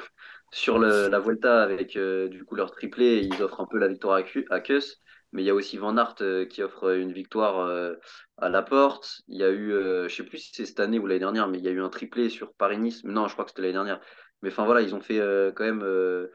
sur 0.51 0.79
la 0.79 1.19
Vuelta 1.19 1.63
avec 1.63 1.95
euh, 1.95 2.27
du 2.27 2.43
coup 2.45 2.55
leur 2.55 2.71
triplé, 2.71 3.21
ils 3.23 3.41
offrent 3.41 3.61
un 3.61 3.67
peu 3.67 3.77
la 3.77 3.87
victoire 3.87 4.17
à, 4.17 4.53
à 4.55 4.59
Kuss. 4.59 4.97
Mais 5.33 5.43
il 5.43 5.45
y 5.45 5.49
a 5.49 5.55
aussi 5.55 5.77
Van 5.77 5.95
Aert 5.95 6.15
euh, 6.21 6.45
qui 6.45 6.61
offre 6.61 6.91
une 6.93 7.13
victoire 7.13 7.59
euh, 7.59 7.95
à 8.37 8.49
la 8.49 8.61
porte. 8.61 9.21
Il 9.29 9.39
y 9.39 9.43
a 9.43 9.49
eu, 9.51 9.71
je 9.71 10.13
sais 10.13 10.23
plus 10.25 10.39
si 10.39 10.51
c'est 10.53 10.65
cette 10.65 10.81
année 10.81 10.99
ou 10.99 11.07
l'année 11.07 11.19
dernière, 11.19 11.47
mais 11.47 11.57
il 11.57 11.63
y 11.63 11.69
a 11.69 11.71
eu 11.71 11.81
un 11.81 11.89
triplé 11.89 12.29
sur 12.29 12.53
Paris-Nice. 12.53 13.03
Non, 13.05 13.27
je 13.27 13.33
crois 13.33 13.45
que 13.45 13.51
c'était 13.51 13.61
l'année 13.61 13.73
dernière. 13.73 14.01
Mais 14.41 14.49
enfin 14.49 14.65
voilà, 14.65 14.81
ils 14.81 14.93
ont 14.93 14.99
fait 14.99 15.19
quand 15.55 15.63
même 15.63 16.27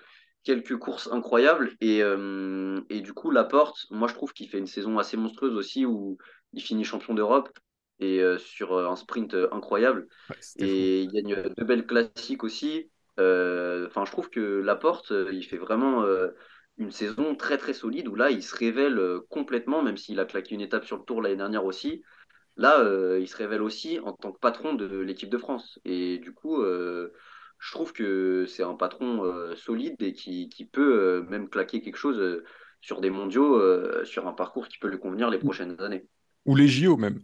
quelques 0.44 0.78
courses 0.78 1.08
incroyables. 1.12 1.72
Et, 1.80 1.98
et 2.90 3.00
du 3.00 3.12
coup, 3.12 3.30
la 3.30 3.44
porte, 3.44 3.86
moi 3.90 4.08
je 4.08 4.14
trouve 4.14 4.32
qu'il 4.32 4.48
fait 4.48 4.58
une 4.58 4.66
saison 4.66 4.98
assez 4.98 5.16
monstrueuse 5.16 5.54
aussi 5.56 5.84
où 5.84 6.16
il 6.54 6.62
finit 6.62 6.84
champion 6.84 7.12
d'Europe 7.14 7.50
et 7.98 8.22
sur 8.38 8.78
un 8.78 8.96
sprint 8.96 9.36
incroyable. 9.52 10.06
et 10.58 11.02
il 11.02 11.08
gagne 11.12 11.50
deux 11.56 11.64
belles 11.64 11.86
classiques 11.86 12.44
aussi. 12.44 12.90
Euh, 13.18 13.86
enfin, 13.86 14.04
je 14.04 14.10
trouve 14.10 14.30
que 14.30 14.60
Laporte, 14.60 15.12
euh, 15.12 15.30
il 15.32 15.44
fait 15.44 15.56
vraiment 15.56 16.02
euh, 16.02 16.28
une 16.78 16.90
saison 16.90 17.34
très 17.34 17.56
très 17.56 17.72
solide 17.72 18.08
où 18.08 18.14
là, 18.14 18.30
il 18.30 18.42
se 18.42 18.54
révèle 18.54 19.00
complètement, 19.30 19.82
même 19.82 19.96
s'il 19.96 20.20
a 20.20 20.24
claqué 20.24 20.54
une 20.54 20.60
étape 20.60 20.84
sur 20.84 20.98
le 20.98 21.04
tour 21.04 21.22
l'année 21.22 21.36
dernière 21.36 21.64
aussi. 21.64 22.02
Là, 22.58 22.82
il 23.18 23.28
se 23.28 23.36
révèle 23.36 23.60
aussi 23.60 23.98
en 24.00 24.12
tant 24.12 24.32
que 24.32 24.38
patron 24.38 24.72
de 24.72 24.86
l'équipe 24.98 25.28
de 25.28 25.36
France. 25.36 25.78
Et 25.84 26.18
du 26.18 26.32
coup, 26.32 26.62
je 26.62 27.70
trouve 27.70 27.92
que 27.92 28.46
c'est 28.46 28.62
un 28.62 28.74
patron 28.74 29.54
solide 29.56 30.00
et 30.00 30.14
qui, 30.14 30.48
qui 30.48 30.64
peut 30.64 31.22
même 31.28 31.50
claquer 31.50 31.82
quelque 31.82 31.98
chose 31.98 32.42
sur 32.80 33.02
des 33.02 33.10
mondiaux, 33.10 33.60
sur 34.04 34.26
un 34.26 34.32
parcours 34.32 34.68
qui 34.68 34.78
peut 34.78 34.88
lui 34.88 34.98
convenir 34.98 35.28
les 35.28 35.38
prochaines 35.38 35.78
années. 35.80 36.06
Ou 36.46 36.56
les 36.56 36.68
JO 36.68 36.96
même. 36.96 37.22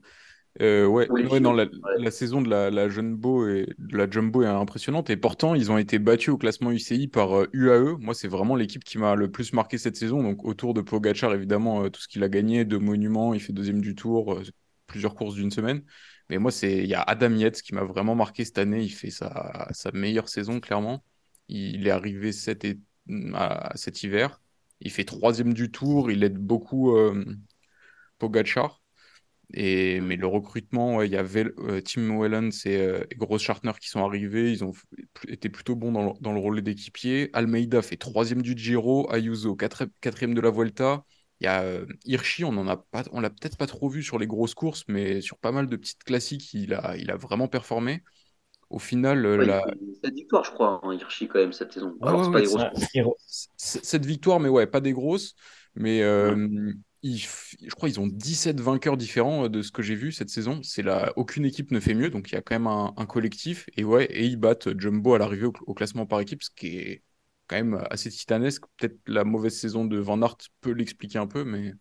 Euh, 0.60 0.86
ouais, 0.86 1.08
non, 1.40 1.54
la, 1.54 2.10
saison 2.10 2.42
de 2.42 2.50
la, 2.50 2.70
la, 2.70 2.88
Jumbo 2.90 3.48
et, 3.48 3.72
de 3.78 3.96
la 3.96 4.08
Jumbo 4.10 4.42
est 4.42 4.46
impressionnante 4.46 5.08
et 5.08 5.16
pourtant 5.16 5.54
ils 5.54 5.70
ont 5.70 5.78
été 5.78 5.98
battus 5.98 6.28
au 6.28 6.36
classement 6.36 6.70
UCI 6.70 7.08
par 7.08 7.46
UAE. 7.54 7.96
Moi, 7.98 8.12
c'est 8.12 8.28
vraiment 8.28 8.54
l'équipe 8.54 8.84
qui 8.84 8.98
m'a 8.98 9.14
le 9.14 9.30
plus 9.30 9.54
marqué 9.54 9.78
cette 9.78 9.96
saison. 9.96 10.22
Donc 10.22 10.44
autour 10.44 10.74
de 10.74 10.82
Pogachar, 10.82 11.32
évidemment, 11.32 11.84
euh, 11.84 11.88
tout 11.88 12.02
ce 12.02 12.08
qu'il 12.08 12.22
a 12.22 12.28
gagné, 12.28 12.66
de 12.66 12.76
monuments, 12.76 13.32
il 13.32 13.40
fait 13.40 13.54
deuxième 13.54 13.80
du 13.80 13.94
tour, 13.94 14.34
euh, 14.34 14.42
plusieurs 14.86 15.14
courses 15.14 15.34
d'une 15.34 15.50
semaine. 15.50 15.82
Mais 16.28 16.36
moi, 16.36 16.50
c'est 16.50 16.78
il 16.78 16.86
y 16.86 16.94
a 16.94 17.00
Adam 17.00 17.30
Yates 17.34 17.62
qui 17.62 17.74
m'a 17.74 17.84
vraiment 17.84 18.14
marqué 18.14 18.44
cette 18.44 18.58
année. 18.58 18.82
Il 18.82 18.90
fait 18.90 19.10
sa, 19.10 19.68
sa 19.72 19.90
meilleure 19.92 20.28
saison 20.28 20.60
clairement. 20.60 21.02
Il 21.48 21.86
est 21.86 21.90
arrivé 21.90 22.30
cet, 22.30 22.66
à, 23.34 23.72
cet 23.74 24.02
hiver. 24.02 24.40
Il 24.80 24.90
fait 24.90 25.04
troisième 25.04 25.54
du 25.54 25.70
tour. 25.70 26.10
Il 26.10 26.24
aide 26.24 26.38
beaucoup 26.38 26.94
Pogachar. 28.18 28.81
Et, 29.54 30.00
mais 30.00 30.16
le 30.16 30.26
recrutement, 30.26 31.02
il 31.02 31.10
y 31.10 31.16
avait 31.16 31.46
Tim 31.84 32.10
Whelan 32.10 32.48
et, 32.64 32.74
et 33.10 33.14
Gross 33.16 33.42
Schartner 33.42 33.72
qui 33.80 33.88
sont 33.88 34.04
arrivés. 34.04 34.50
Ils 34.50 34.64
ont 34.64 34.72
été 35.28 35.48
plutôt 35.48 35.76
bons 35.76 35.92
dans 35.92 36.04
le, 36.06 36.12
dans 36.20 36.32
le 36.32 36.40
rôle 36.40 36.62
d'équipier. 36.62 37.30
Almeida 37.32 37.82
fait 37.82 37.96
troisième 37.96 38.42
du 38.42 38.56
Giro. 38.56 39.12
Ayuso, 39.12 39.54
quatrième 39.54 40.34
de 40.34 40.40
la 40.40 40.50
Vuelta. 40.50 41.04
Il 41.40 41.46
y 41.46 41.48
a 41.48 41.64
Hirschi, 42.04 42.44
on 42.44 42.56
en 42.56 42.76
pas, 42.76 43.02
on 43.10 43.20
l'a 43.20 43.28
peut-être 43.28 43.56
pas 43.56 43.66
trop 43.66 43.88
vu 43.88 44.04
sur 44.04 44.16
les 44.16 44.28
grosses 44.28 44.54
courses, 44.54 44.84
mais 44.86 45.20
sur 45.20 45.38
pas 45.38 45.50
mal 45.50 45.66
de 45.66 45.74
petites 45.74 46.04
classiques, 46.04 46.54
il 46.54 46.72
a, 46.72 46.96
il 46.96 47.10
a 47.10 47.16
vraiment 47.16 47.48
performé. 47.48 48.04
Au 48.70 48.78
final, 48.78 49.20
la... 49.20 49.62
cette 50.02 50.14
victoire, 50.14 50.44
je 50.44 50.52
crois, 50.52 50.78
en 50.82 50.92
Hirschi 50.92 51.26
quand 51.26 51.40
même 51.40 51.52
cette 51.52 51.72
saison. 51.72 51.96
Alors, 52.00 52.24
c'est 52.24 52.30
pas 52.30 52.40
des 52.40 53.00
grosses. 53.00 53.48
Cette 53.56 54.06
victoire, 54.06 54.38
mais 54.38 54.48
ouais, 54.48 54.66
pas 54.68 54.80
des 54.80 54.92
grosses. 54.92 55.34
Mais 55.74 56.00
je 57.02 57.74
crois 57.74 57.88
qu'ils 57.88 58.00
ont 58.00 58.06
17 58.06 58.60
vainqueurs 58.60 58.96
différents 58.96 59.48
de 59.48 59.62
ce 59.62 59.72
que 59.72 59.82
j'ai 59.82 59.96
vu 59.96 60.12
cette 60.12 60.30
saison. 60.30 60.62
C'est 60.62 60.82
là, 60.82 61.12
aucune 61.16 61.44
équipe 61.44 61.72
ne 61.72 61.80
fait 61.80 61.94
mieux, 61.94 62.10
donc 62.10 62.30
il 62.30 62.34
y 62.34 62.38
a 62.38 62.42
quand 62.42 62.54
même 62.54 62.68
un, 62.68 63.06
collectif. 63.06 63.68
Et 63.76 63.82
ouais, 63.82 64.04
et 64.04 64.24
ils 64.24 64.36
battent 64.36 64.78
Jumbo 64.78 65.14
à 65.14 65.18
l'arrivée 65.18 65.46
au, 65.46 65.74
classement 65.74 66.06
par 66.06 66.20
équipe, 66.20 66.42
ce 66.42 66.50
qui 66.50 66.78
est 66.78 67.02
quand 67.48 67.56
même 67.56 67.84
assez 67.90 68.08
titanesque. 68.08 68.64
Peut-être 68.76 68.98
la 69.06 69.24
mauvaise 69.24 69.58
saison 69.58 69.84
de 69.84 69.98
Van 69.98 70.22
Aert 70.22 70.36
peut 70.60 70.70
l'expliquer 70.70 71.18
un 71.18 71.26
peu, 71.26 71.44
mais 71.44 71.74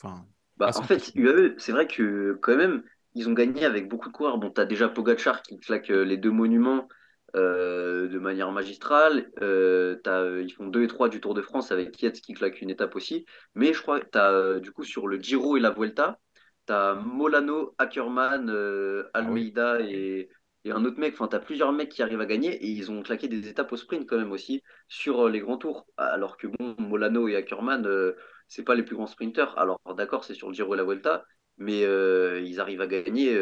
enfin. 0.00 0.26
Bah, 0.56 0.70
en 0.74 0.82
fait, 0.82 1.12
UAE, 1.14 1.54
c'est 1.58 1.72
vrai 1.72 1.86
que 1.86 2.36
quand 2.42 2.56
même, 2.56 2.82
ils 3.14 3.28
ont 3.28 3.34
gagné 3.34 3.64
avec 3.64 3.88
beaucoup 3.88 4.08
de 4.08 4.12
coureurs. 4.12 4.38
Bon, 4.38 4.50
tu 4.50 4.60
as 4.60 4.64
déjà 4.64 4.88
Pogachar 4.88 5.42
qui 5.42 5.58
claque 5.58 5.90
euh, 5.90 6.04
les 6.04 6.16
deux 6.16 6.30
monuments 6.30 6.88
euh, 7.36 8.08
de 8.08 8.18
manière 8.18 8.50
magistrale. 8.52 9.30
Euh, 9.42 9.96
as, 10.06 10.40
ils 10.40 10.52
font 10.52 10.66
2 10.66 10.84
et 10.84 10.86
3 10.88 11.08
du 11.08 11.20
Tour 11.20 11.34
de 11.34 11.42
France 11.42 11.72
avec 11.72 12.00
Yates 12.02 12.20
qui 12.20 12.34
claque 12.34 12.60
une 12.60 12.70
étape 12.70 12.96
aussi. 12.96 13.26
Mais 13.54 13.72
je 13.72 13.82
crois 13.82 14.00
que 14.00 14.08
tu 14.10 14.18
as 14.18 14.60
du 14.60 14.72
coup 14.72 14.84
sur 14.84 15.06
le 15.06 15.18
Giro 15.18 15.56
et 15.56 15.60
la 15.60 15.70
Vuelta, 15.70 16.18
tu 16.66 16.72
as 16.72 16.94
Molano, 16.94 17.74
Ackermann, 17.78 18.50
ah 18.50 19.18
Almeida 19.18 19.80
et 19.80 20.28
et 20.66 20.72
un 20.72 20.84
autre 20.84 20.98
mec, 20.98 21.14
enfin, 21.14 21.28
tu 21.28 21.36
as 21.36 21.38
plusieurs 21.38 21.70
mecs 21.72 21.90
qui 21.90 22.02
arrivent 22.02 22.20
à 22.20 22.26
gagner 22.26 22.52
et 22.56 22.66
ils 22.66 22.90
ont 22.90 23.00
claqué 23.04 23.28
des 23.28 23.46
étapes 23.48 23.70
au 23.70 23.76
sprint 23.76 24.04
quand 24.08 24.18
même 24.18 24.32
aussi 24.32 24.64
sur 24.88 25.26
euh, 25.26 25.30
les 25.30 25.38
grands 25.38 25.58
tours. 25.58 25.86
Alors 25.96 26.36
que 26.36 26.48
bon, 26.48 26.74
Molano 26.78 27.28
et 27.28 27.36
Ackermann, 27.36 27.86
euh, 27.86 28.16
c'est 28.48 28.64
pas 28.64 28.74
les 28.74 28.82
plus 28.82 28.96
grands 28.96 29.06
sprinteurs. 29.06 29.56
Alors 29.58 29.78
d'accord, 29.96 30.24
c'est 30.24 30.34
sur 30.34 30.48
le 30.48 30.54
Giro 30.54 30.74
et 30.74 30.76
la 30.76 30.82
Vuelta, 30.82 31.24
mais 31.56 31.84
euh, 31.84 32.40
ils 32.40 32.58
arrivent 32.58 32.80
à 32.80 32.88
gagner 32.88 33.32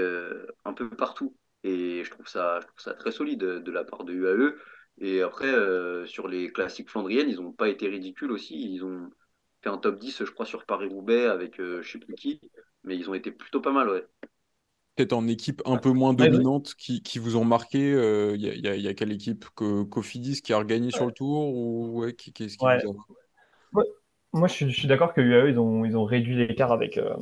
un 0.67 0.75
peu 0.75 0.91
partout. 0.91 1.35
Et 1.65 2.05
je 2.05 2.11
trouve 2.11 2.29
ça, 2.29 2.61
je 2.61 2.67
trouve 2.67 2.81
ça 2.81 2.95
très 2.95 3.11
solide 3.11 3.41
de 3.41 3.71
la 3.73 3.85
part 3.85 4.05
de 4.05 4.13
UAE. 4.13 4.55
Et 4.99 5.23
après, 5.23 5.53
sur 6.07 6.29
les 6.29 6.53
classiques 6.53 6.91
flandriennes, 6.91 7.29
ils 7.29 7.41
n'ont 7.41 7.53
pas 7.53 7.69
été 7.69 7.89
ridicules 7.89 8.31
aussi. 8.31 8.73
Ils 8.73 8.85
ont 8.85 9.11
fait 9.63 9.71
un 9.71 9.79
top 9.79 9.99
10, 9.99 10.25
je 10.25 10.31
crois, 10.31 10.47
sur 10.47 10.67
Paris-Roubaix 10.67 11.27
avec 11.27 11.57
je 11.59 11.83
sais 11.83 11.99
plus 11.99 12.15
qui, 12.15 12.41
mais 12.85 12.97
ils 12.97 13.11
ont 13.11 13.15
été 13.15 13.33
plutôt 13.33 13.61
pas 13.61 13.73
mal, 13.73 13.89
ouais. 13.89 14.05
Peut-être 14.97 15.13
en 15.13 15.27
équipe 15.27 15.61
un 15.65 15.77
peu 15.77 15.91
moins 15.91 16.15
dominante 16.15 16.75
qui, 16.77 17.03
qui, 17.03 17.19
vous 17.19 17.37
ont 17.37 17.45
marqué 17.45 17.81
Il 17.81 17.95
euh, 17.97 18.37
y, 18.37 18.47
y, 18.47 18.81
y, 18.83 18.89
a 18.89 18.95
quelle 18.95 19.11
équipe 19.11 19.47
que 19.57 19.83
Cofidis 19.83 20.41
qui 20.41 20.53
a 20.53 20.59
regagné 20.59 20.93
sur 20.93 21.07
le 21.07 21.13
tour 21.13 21.49
ou 21.49 22.03
ouais, 22.03 22.15
qui, 22.15 22.33
Moi, 24.33 24.47
je 24.47 24.69
suis, 24.69 24.87
d'accord 24.87 25.13
que 25.13 25.21
UAE, 25.21 25.51
ils 25.51 25.59
ont, 25.59 25.85
ils 25.85 25.97
ont 25.97 26.05
réduit 26.05 26.37
l'écart 26.37 26.71
avec, 26.71 26.97
euh, 26.99 27.17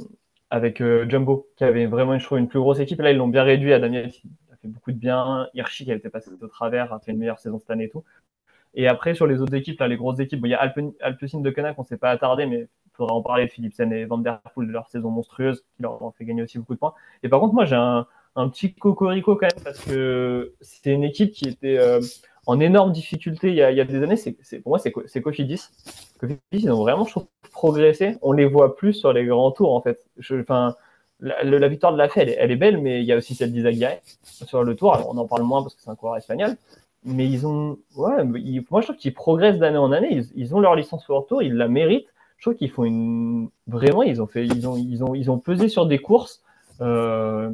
avec 0.52 0.82
euh, 0.82 1.08
Jumbo, 1.08 1.48
qui 1.56 1.64
avait 1.64 1.86
vraiment, 1.86 2.12
une 2.14 2.46
plus 2.46 2.60
grosse 2.60 2.78
équipe. 2.78 3.00
Là, 3.00 3.10
ils 3.10 3.16
l'ont 3.16 3.26
bien 3.26 3.42
réduit. 3.42 3.72
Adam 3.72 3.90
Yates, 3.90 4.22
il 4.22 4.30
a 4.52 4.56
fait 4.56 4.68
beaucoup 4.68 4.92
de 4.92 4.98
bien. 4.98 5.48
Hirschi, 5.54 5.86
qui 5.86 5.92
a 5.92 5.94
été 5.94 6.10
passé 6.10 6.30
au 6.38 6.46
travers, 6.46 6.92
a 6.92 7.00
fait 7.00 7.12
une 7.12 7.18
meilleure 7.18 7.38
saison 7.38 7.58
cette 7.58 7.70
année 7.70 7.84
et 7.84 7.88
tout. 7.88 8.04
Et 8.74 8.86
après, 8.86 9.14
sur 9.14 9.26
les 9.26 9.40
autres 9.40 9.54
équipes, 9.54 9.80
là, 9.80 9.88
les 9.88 9.96
grosses 9.96 10.20
équipes, 10.20 10.40
il 10.44 10.50
y 10.50 10.54
a 10.54 10.60
Alpecin 11.00 11.40
de 11.40 11.50
Konak, 11.50 11.78
on 11.78 11.82
ne 11.82 11.86
s'est 11.86 11.96
pas 11.96 12.10
attardé, 12.10 12.44
mais 12.44 12.60
il 12.60 12.90
faudra 12.92 13.14
en 13.14 13.22
parler 13.22 13.46
de 13.46 13.50
Philipsen 13.50 13.94
et 13.94 14.04
Van 14.04 14.18
Der 14.18 14.40
Poel 14.54 14.68
de 14.68 14.72
leur 14.72 14.90
saison 14.90 15.08
monstrueuse, 15.10 15.62
qui 15.74 15.82
leur 15.82 16.02
ont 16.02 16.10
fait 16.10 16.26
gagner 16.26 16.42
aussi 16.42 16.58
beaucoup 16.58 16.74
de 16.74 16.78
points. 16.78 16.92
Et 17.22 17.30
par 17.30 17.40
contre, 17.40 17.54
moi, 17.54 17.64
j'ai 17.64 17.76
un, 17.76 18.06
un, 18.36 18.48
petit 18.50 18.74
cocorico 18.74 19.36
quand 19.36 19.46
même, 19.46 19.64
parce 19.64 19.82
que 19.82 20.52
c'était 20.60 20.92
une 20.92 21.04
équipe 21.04 21.32
qui 21.32 21.48
était 21.48 21.78
euh, 21.78 22.02
en 22.46 22.60
énorme 22.60 22.92
difficulté 22.92 23.48
il 23.48 23.54
y 23.54 23.62
a, 23.62 23.84
des 23.84 24.02
années. 24.02 24.16
C'est, 24.16 24.60
pour 24.60 24.70
moi, 24.70 24.78
c'est 24.78 25.22
Cofidis. 25.22 25.68
Cofidis, 26.18 26.40
ils 26.52 26.70
ont 26.70 26.80
vraiment, 26.80 27.04
je 27.04 27.18
progressé. 27.52 28.16
On 28.22 28.32
les 28.32 28.46
voit 28.46 28.76
plus 28.76 28.94
sur 28.94 29.12
les 29.12 29.24
grands 29.26 29.50
tours, 29.50 29.74
en 29.74 29.80
fait. 29.80 30.04
Enfin, 30.40 30.74
la, 31.20 31.68
victoire 31.68 31.92
de 31.92 31.98
la 31.98 32.08
fête, 32.08 32.34
elle, 32.38 32.50
est 32.50 32.56
belle, 32.56 32.78
mais 32.78 33.00
il 33.00 33.06
y 33.06 33.12
a 33.12 33.16
aussi 33.16 33.34
celle 33.34 33.52
d'Isaac 33.52 34.02
sur 34.22 34.64
le 34.64 34.74
tour. 34.74 34.94
Alors, 34.94 35.10
on 35.10 35.18
en 35.18 35.26
parle 35.26 35.42
moins 35.42 35.62
parce 35.62 35.74
que 35.74 35.82
c'est 35.82 35.90
un 35.90 35.96
coureur 35.96 36.16
espagnol 36.16 36.56
mais 37.04 37.28
ils 37.28 37.46
ont, 37.46 37.78
ouais, 37.96 38.24
moi 38.70 38.80
je 38.80 38.86
trouve 38.86 38.96
qu'ils 38.96 39.14
progressent 39.14 39.58
d'année 39.58 39.78
en 39.78 39.92
année. 39.92 40.22
Ils, 40.34 40.54
ont 40.54 40.60
leur 40.60 40.76
licence 40.76 41.06
World 41.08 41.26
Tour, 41.28 41.42
ils 41.42 41.54
la 41.54 41.68
méritent. 41.68 42.06
Je 42.36 42.44
trouve 42.44 42.54
qu'ils 42.54 42.70
font 42.70 42.84
une, 42.84 43.50
vraiment, 43.66 44.02
ils 44.02 44.20
ont 44.22 44.26
fait, 44.26 44.46
ils 44.46 44.68
ont, 44.68 44.76
ils 44.76 45.02
ont, 45.04 45.14
ils 45.14 45.30
ont 45.30 45.38
pesé 45.38 45.68
sur 45.68 45.86
des 45.86 45.98
courses. 45.98 46.42
Euh, 46.80 47.50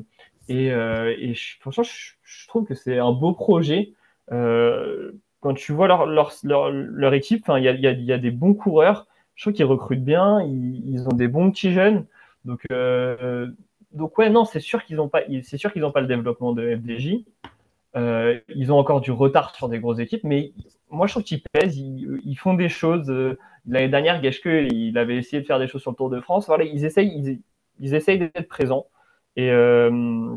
et, 0.49 0.71
euh, 0.73 1.15
et 1.19 1.35
je, 1.35 1.59
franchement, 1.61 1.85
je, 1.85 2.13
je, 2.23 2.49
trouve 2.49 2.65
que 2.65 2.75
c'est 2.75 2.99
un 2.99 3.13
beau 3.13 3.33
projet. 3.33 3.93
Euh, 4.33 5.13
quand 5.41 5.55
tu 5.55 5.73
vois 5.73 5.87
leur, 5.89 6.07
leur, 6.07 6.33
leur, 6.71 7.15
équipe, 7.15 7.45
il 7.57 7.63
y 7.63 7.69
a, 7.69 7.73
y, 7.73 8.05
y 8.05 8.13
a, 8.13 8.19
des 8.19 8.31
bons 8.31 8.55
coureurs. 8.55 9.07
Je 9.35 9.45
trouve 9.45 9.53
qu'ils 9.53 9.65
recrutent 9.65 10.05
bien. 10.05 10.41
Ils, 10.43 11.07
ont 11.09 11.15
des 11.15 11.29
bons 11.29 11.51
petits 11.51 11.73
jeunes. 11.73 12.07
Donc, 12.45 12.63
euh, 12.73 13.47
donc 13.93 14.19
ouais, 14.19 14.31
non, 14.31 14.45
c'est 14.45 14.61
sûr 14.61 14.85
qu'ils 14.85 14.97
n'ont 14.97 15.09
pas, 15.09 15.23
c'est 15.43 15.59
sûr 15.59 15.73
qu'ils 15.73 15.83
n'ont 15.83 15.93
pas 15.93 16.01
le 16.01 16.07
développement 16.07 16.53
de 16.53 16.77
FDJ. 16.77 17.25
Euh, 17.97 18.39
ils 18.55 18.73
ont 18.73 18.79
encore 18.79 19.01
du 19.01 19.11
retard 19.11 19.55
sur 19.55 19.69
des 19.69 19.81
grosses 19.81 19.99
équipes, 19.99 20.25
mais 20.25 20.53
moi 20.91 21.07
je 21.07 21.13
trouve 21.15 21.25
qu'ils 21.25 21.43
pèsent, 21.53 21.79
ils, 21.79 22.37
font 22.37 22.55
des 22.55 22.69
choses. 22.69 23.11
Euh, 23.11 23.39
l'année 23.67 23.89
dernière, 23.89 24.23
Geschke, 24.23 24.47
il 24.47 24.99
avait 24.99 25.17
essayé 25.17 25.41
de 25.41 25.47
faire 25.47 25.59
des 25.59 25.69
choses 25.69 25.83
sur 25.83 25.91
le 25.93 25.97
Tour 25.97 26.11
de 26.11 26.21
France. 26.21 26.47
Voilà, 26.47 26.65
ils 26.65 26.85
essayent, 26.85 27.09
ils, 27.09 27.41
ils 27.81 27.95
essayent 27.95 28.19
d'être 28.19 28.49
présents. 28.49 28.87
Et, 29.37 29.51
euh, 29.51 30.37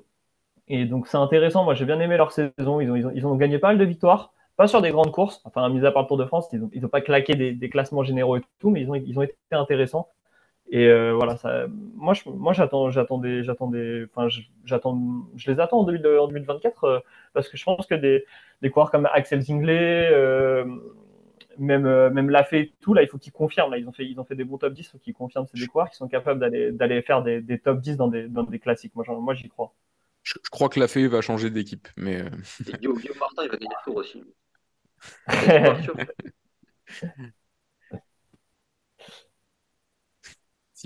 et 0.71 0.85
donc 0.85 1.07
c'est 1.07 1.17
intéressant. 1.17 1.63
Moi 1.63 1.73
j'ai 1.73 1.85
bien 1.85 1.99
aimé 1.99 2.17
leur 2.17 2.31
saison. 2.31 2.79
Ils 2.79 2.89
ont, 2.89 2.95
ils 2.95 3.05
ont, 3.05 3.11
ils, 3.13 3.25
ont, 3.27 3.35
gagné 3.35 3.59
pas 3.59 3.67
mal 3.69 3.77
de 3.77 3.85
victoires, 3.85 4.33
pas 4.57 4.67
sur 4.67 4.81
des 4.81 4.91
grandes 4.91 5.11
courses. 5.11 5.41
Enfin, 5.45 5.67
mis 5.69 5.85
à 5.85 5.91
part 5.91 6.03
le 6.03 6.07
Tour 6.07 6.17
de 6.17 6.25
France, 6.25 6.47
ils 6.53 6.59
n'ont 6.59 6.69
ils 6.73 6.85
ont 6.85 6.89
pas 6.89 7.01
claqué 7.01 7.35
des, 7.35 7.69
classements 7.69 8.03
généraux 8.03 8.37
et 8.37 8.41
tout, 8.59 8.69
mais 8.69 8.81
ils 8.81 8.89
ont, 8.89 8.95
ils 8.95 9.19
ont 9.19 9.23
été 9.23 9.35
intéressants. 9.51 10.07
Et 10.73 10.87
euh, 10.87 11.13
voilà, 11.13 11.35
ça, 11.35 11.65
moi, 11.95 12.13
je, 12.13 12.29
moi, 12.29 12.53
j'attends, 12.53 12.89
j'attends 12.89 13.17
des, 13.17 13.43
enfin, 13.49 14.27
j'attends, 14.63 14.97
je 15.35 15.51
les 15.51 15.59
attends 15.59 15.81
en, 15.81 15.83
2024 15.83 16.83
euh, 16.85 16.99
parce 17.33 17.49
que 17.49 17.57
je 17.57 17.63
pense 17.65 17.85
que 17.85 17.95
des, 17.95 18.23
des 18.61 18.69
coureurs 18.69 18.89
comme 18.89 19.05
Axel 19.11 19.41
Zinglet, 19.41 20.09
euh, 20.13 20.63
même, 21.59 21.83
même 22.09 22.29
Lafay 22.29 22.71
tout, 22.79 22.93
là, 22.93 23.03
il 23.03 23.09
faut 23.09 23.17
qu'ils 23.17 23.33
confirment. 23.33 23.71
Là, 23.71 23.79
ils 23.79 23.87
ont 23.89 23.91
fait, 23.91 24.05
ils 24.05 24.17
ont 24.17 24.23
fait 24.23 24.35
des 24.35 24.45
bons 24.45 24.57
top 24.57 24.73
10, 24.73 24.81
il 24.81 24.85
faut 24.91 24.97
qu'ils 24.97 25.13
confirment 25.13 25.45
ces 25.47 25.59
des 25.59 25.67
coureurs 25.67 25.89
qui 25.89 25.97
sont 25.97 26.07
capables 26.07 26.39
d'aller, 26.39 26.71
d'aller 26.71 27.01
faire 27.01 27.21
des, 27.21 27.41
des, 27.41 27.59
top 27.59 27.81
10 27.81 27.97
dans 27.97 28.07
des, 28.07 28.29
dans 28.29 28.43
des 28.43 28.59
classiques. 28.59 28.95
Moi, 28.95 29.03
moi, 29.09 29.33
j'y 29.33 29.49
crois. 29.49 29.73
Je, 30.23 30.33
je, 30.43 30.49
crois 30.49 30.69
que 30.69 30.79
Lafay 30.79 31.07
va 31.07 31.21
changer 31.21 31.49
d'équipe, 31.49 31.87
mais. 31.97 32.23
Guillaume 32.79 33.01
Martin, 33.19 33.43
il 33.43 33.49
va 33.49 33.57
gagner 33.57 33.67
le 33.67 33.83
tour 33.83 33.97
aussi. 33.97 34.23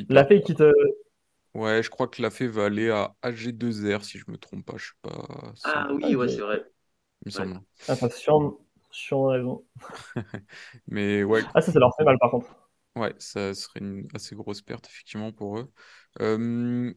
La 0.10 0.26
Fée 0.26 0.42
quitte. 0.42 0.64
Ouais, 1.54 1.82
je 1.82 1.90
crois 1.90 2.08
que 2.08 2.22
la 2.22 2.30
Fée 2.30 2.48
va 2.48 2.66
aller 2.66 2.90
à 2.90 3.16
AG2R 3.24 4.04
si 4.04 4.18
je 4.18 4.30
me 4.30 4.38
trompe 4.38 4.66
pas. 4.66 4.78
Je 4.78 4.86
suis 4.86 4.96
pas. 5.02 5.54
Ah 5.64 5.90
oui, 5.94 6.16
ouais, 6.16 6.28
c'est 6.28 6.42
vrai. 6.42 6.64
Il 7.22 7.28
me 7.28 7.32
semble. 7.32 7.62
Ah, 7.88 7.96
sur, 8.10 8.60
sur 8.92 9.28
raison. 9.28 9.66
Mais 10.88 11.24
ouais. 11.24 11.44
Ah, 11.54 11.62
ça, 11.62 11.72
ça 11.72 11.80
leur 11.80 11.96
fait 11.96 12.04
mal 12.04 12.18
par 12.20 12.32
contre. 12.32 12.48
Ouais, 12.98 13.14
ça 13.20 13.54
serait 13.54 13.80
une 13.80 14.08
assez 14.14 14.36
grosse 14.36 14.62
perte 14.62 14.88
effectivement 14.88 15.32
pour 15.32 15.60
eux. 15.60 15.72
Euh, 16.22 16.94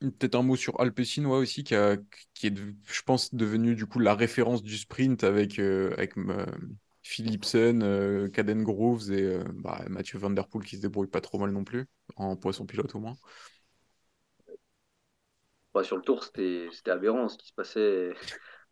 Peut-être 0.00 0.36
un 0.36 0.42
mot 0.42 0.54
sur 0.54 0.80
Alpecin 0.80 1.24
ouais, 1.24 1.38
aussi, 1.38 1.64
qui, 1.64 1.74
a, 1.74 1.96
qui 2.32 2.46
est, 2.46 2.54
je 2.56 3.02
pense, 3.02 3.34
devenu 3.34 3.74
du 3.74 3.84
coup 3.86 3.98
la 3.98 4.14
référence 4.14 4.62
du 4.62 4.78
sprint 4.78 5.24
avec, 5.24 5.58
euh, 5.58 5.92
avec 5.94 6.16
euh, 6.16 6.46
Philipsen, 7.02 7.82
euh, 7.82 8.28
Caden 8.28 8.62
Groves 8.62 9.10
et 9.10 9.38
bah, 9.54 9.84
Mathieu 9.88 10.20
Van 10.20 10.30
Der 10.30 10.46
Poel 10.46 10.64
qui 10.64 10.76
se 10.76 10.82
débrouille 10.82 11.08
pas 11.08 11.20
trop 11.20 11.38
mal 11.40 11.50
non 11.50 11.64
plus, 11.64 11.88
en 12.14 12.36
poisson 12.36 12.64
pilote 12.64 12.94
au 12.94 13.00
moins. 13.00 13.16
Bah, 15.74 15.82
sur 15.82 15.96
le 15.96 16.02
tour, 16.02 16.22
c'était 16.22 16.68
aberrant 16.86 17.28
ce 17.28 17.36
qui 17.36 17.48
se 17.48 17.54
passait. 17.54 18.14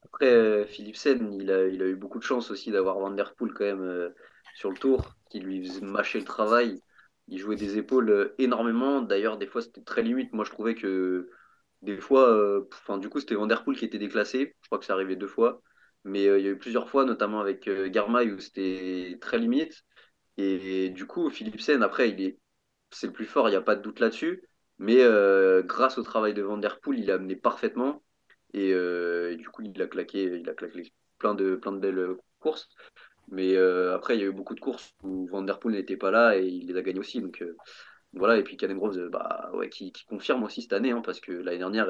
Après, 0.05 0.65
Philipsen, 0.69 1.33
il 1.33 1.51
a, 1.51 1.67
il 1.67 1.83
a 1.83 1.87
eu 1.87 1.97
beaucoup 1.97 2.21
de 2.21 2.25
chance 2.25 2.53
aussi 2.53 2.71
d'avoir 2.71 3.01
Van 3.01 3.11
Der 3.11 3.35
Poel 3.35 3.53
quand 3.53 3.65
même 3.65 4.13
sur 4.55 4.71
le 4.71 4.79
tour, 4.79 5.17
qui 5.29 5.41
lui 5.41 5.67
faisait 5.67 5.81
mâcher 5.81 6.21
le 6.21 6.25
travail. 6.25 6.81
Il 7.29 7.39
jouait 7.39 7.57
des 7.57 7.79
épaules 7.79 8.11
euh, 8.11 8.35
énormément. 8.39 9.03
D'ailleurs, 9.03 9.39
des 9.39 9.47
fois, 9.47 9.63
c'était 9.63 9.83
très 9.83 10.03
limite. 10.03 10.33
Moi, 10.33 10.45
je 10.45 10.51
trouvais 10.51 10.75
que 10.75 11.31
des 11.83 11.99
fois, 11.99 12.65
enfin, 12.73 12.99
du 12.99 13.09
coup, 13.09 13.21
c'était 13.21 13.35
Van 13.35 13.47
Der 13.47 13.65
Poel 13.65 13.77
qui 13.77 13.85
était 13.85 13.99
déclassé. 13.99 14.57
Je 14.63 14.69
crois 14.69 14.79
que 14.79 14.85
ça 14.85 14.95
arrivait 14.95 15.17
deux 15.17 15.27
fois. 15.29 15.63
Mais 16.07 16.29
euh, 16.29 16.39
il 16.39 16.45
y 16.45 16.49
a 16.49 16.53
eu 16.53 16.59
plusieurs 16.59 16.89
fois, 16.89 17.05
notamment 17.05 17.41
avec 17.41 17.67
euh, 17.67 17.89
Garmaï, 17.89 18.31
où 18.33 18.39
c'était 18.39 19.19
très 19.21 19.39
limite. 19.39 19.85
Et, 20.39 20.91
du 20.91 21.07
coup, 21.07 21.31
Philipsen, 21.31 21.83
après, 21.83 22.11
il 22.11 22.21
est, 22.23 22.39
c'est 22.93 23.09
le 23.09 23.13
plus 23.13 23.27
fort, 23.27 23.49
il 23.49 23.53
n'y 23.53 23.57
a 23.57 23.63
pas 23.63 23.75
de 23.77 23.83
doute 23.83 24.01
là-dessus. 24.01 24.49
Mais 24.79 24.99
euh, 25.01 25.63
grâce 25.63 25.99
au 25.99 26.03
travail 26.03 26.33
de 26.35 26.43
Van 26.43 26.59
Der 26.59 26.81
Poel, 26.81 27.01
il 27.01 27.11
a 27.11 27.15
amené 27.15 27.35
parfaitement. 27.37 28.05
Et, 28.55 28.73
du 29.37 29.49
coup, 29.51 29.63
il 29.63 29.83
a 29.83 29.87
claqué, 29.89 30.39
il 30.41 30.49
a 30.49 30.55
claqué 30.55 30.93
plein 31.19 31.35
de, 31.35 31.57
plein 31.57 31.73
de 31.73 31.79
belles 31.79 32.17
courses. 32.39 32.69
Mais 33.29 33.57
après, 33.57 34.17
il 34.17 34.21
y 34.21 34.25
a 34.25 34.27
eu 34.27 34.33
beaucoup 34.33 34.55
de 34.55 34.61
courses 34.61 34.95
où 35.03 35.27
Van 35.27 35.43
Der 35.43 35.59
Poel 35.59 35.75
n'était 35.75 35.97
pas 35.97 36.11
là 36.11 36.37
et 36.37 36.47
il 36.47 36.69
les 36.69 36.77
a 36.77 36.83
gagnées 36.83 37.01
aussi. 37.01 37.21
Donc, 37.21 37.45
voilà, 38.13 38.37
et 38.39 38.43
puis 38.43 38.57
Caden 38.57 38.79
Groves, 38.79 39.09
bah, 39.11 39.51
ouais, 39.55 39.69
qui, 39.69 39.93
confirme 40.09 40.45
aussi 40.45 40.63
cette 40.63 40.73
année, 40.73 40.93
hein, 40.93 41.03
parce 41.05 41.21
que 41.21 41.33
l'année 41.33 41.59
dernière, 41.59 41.89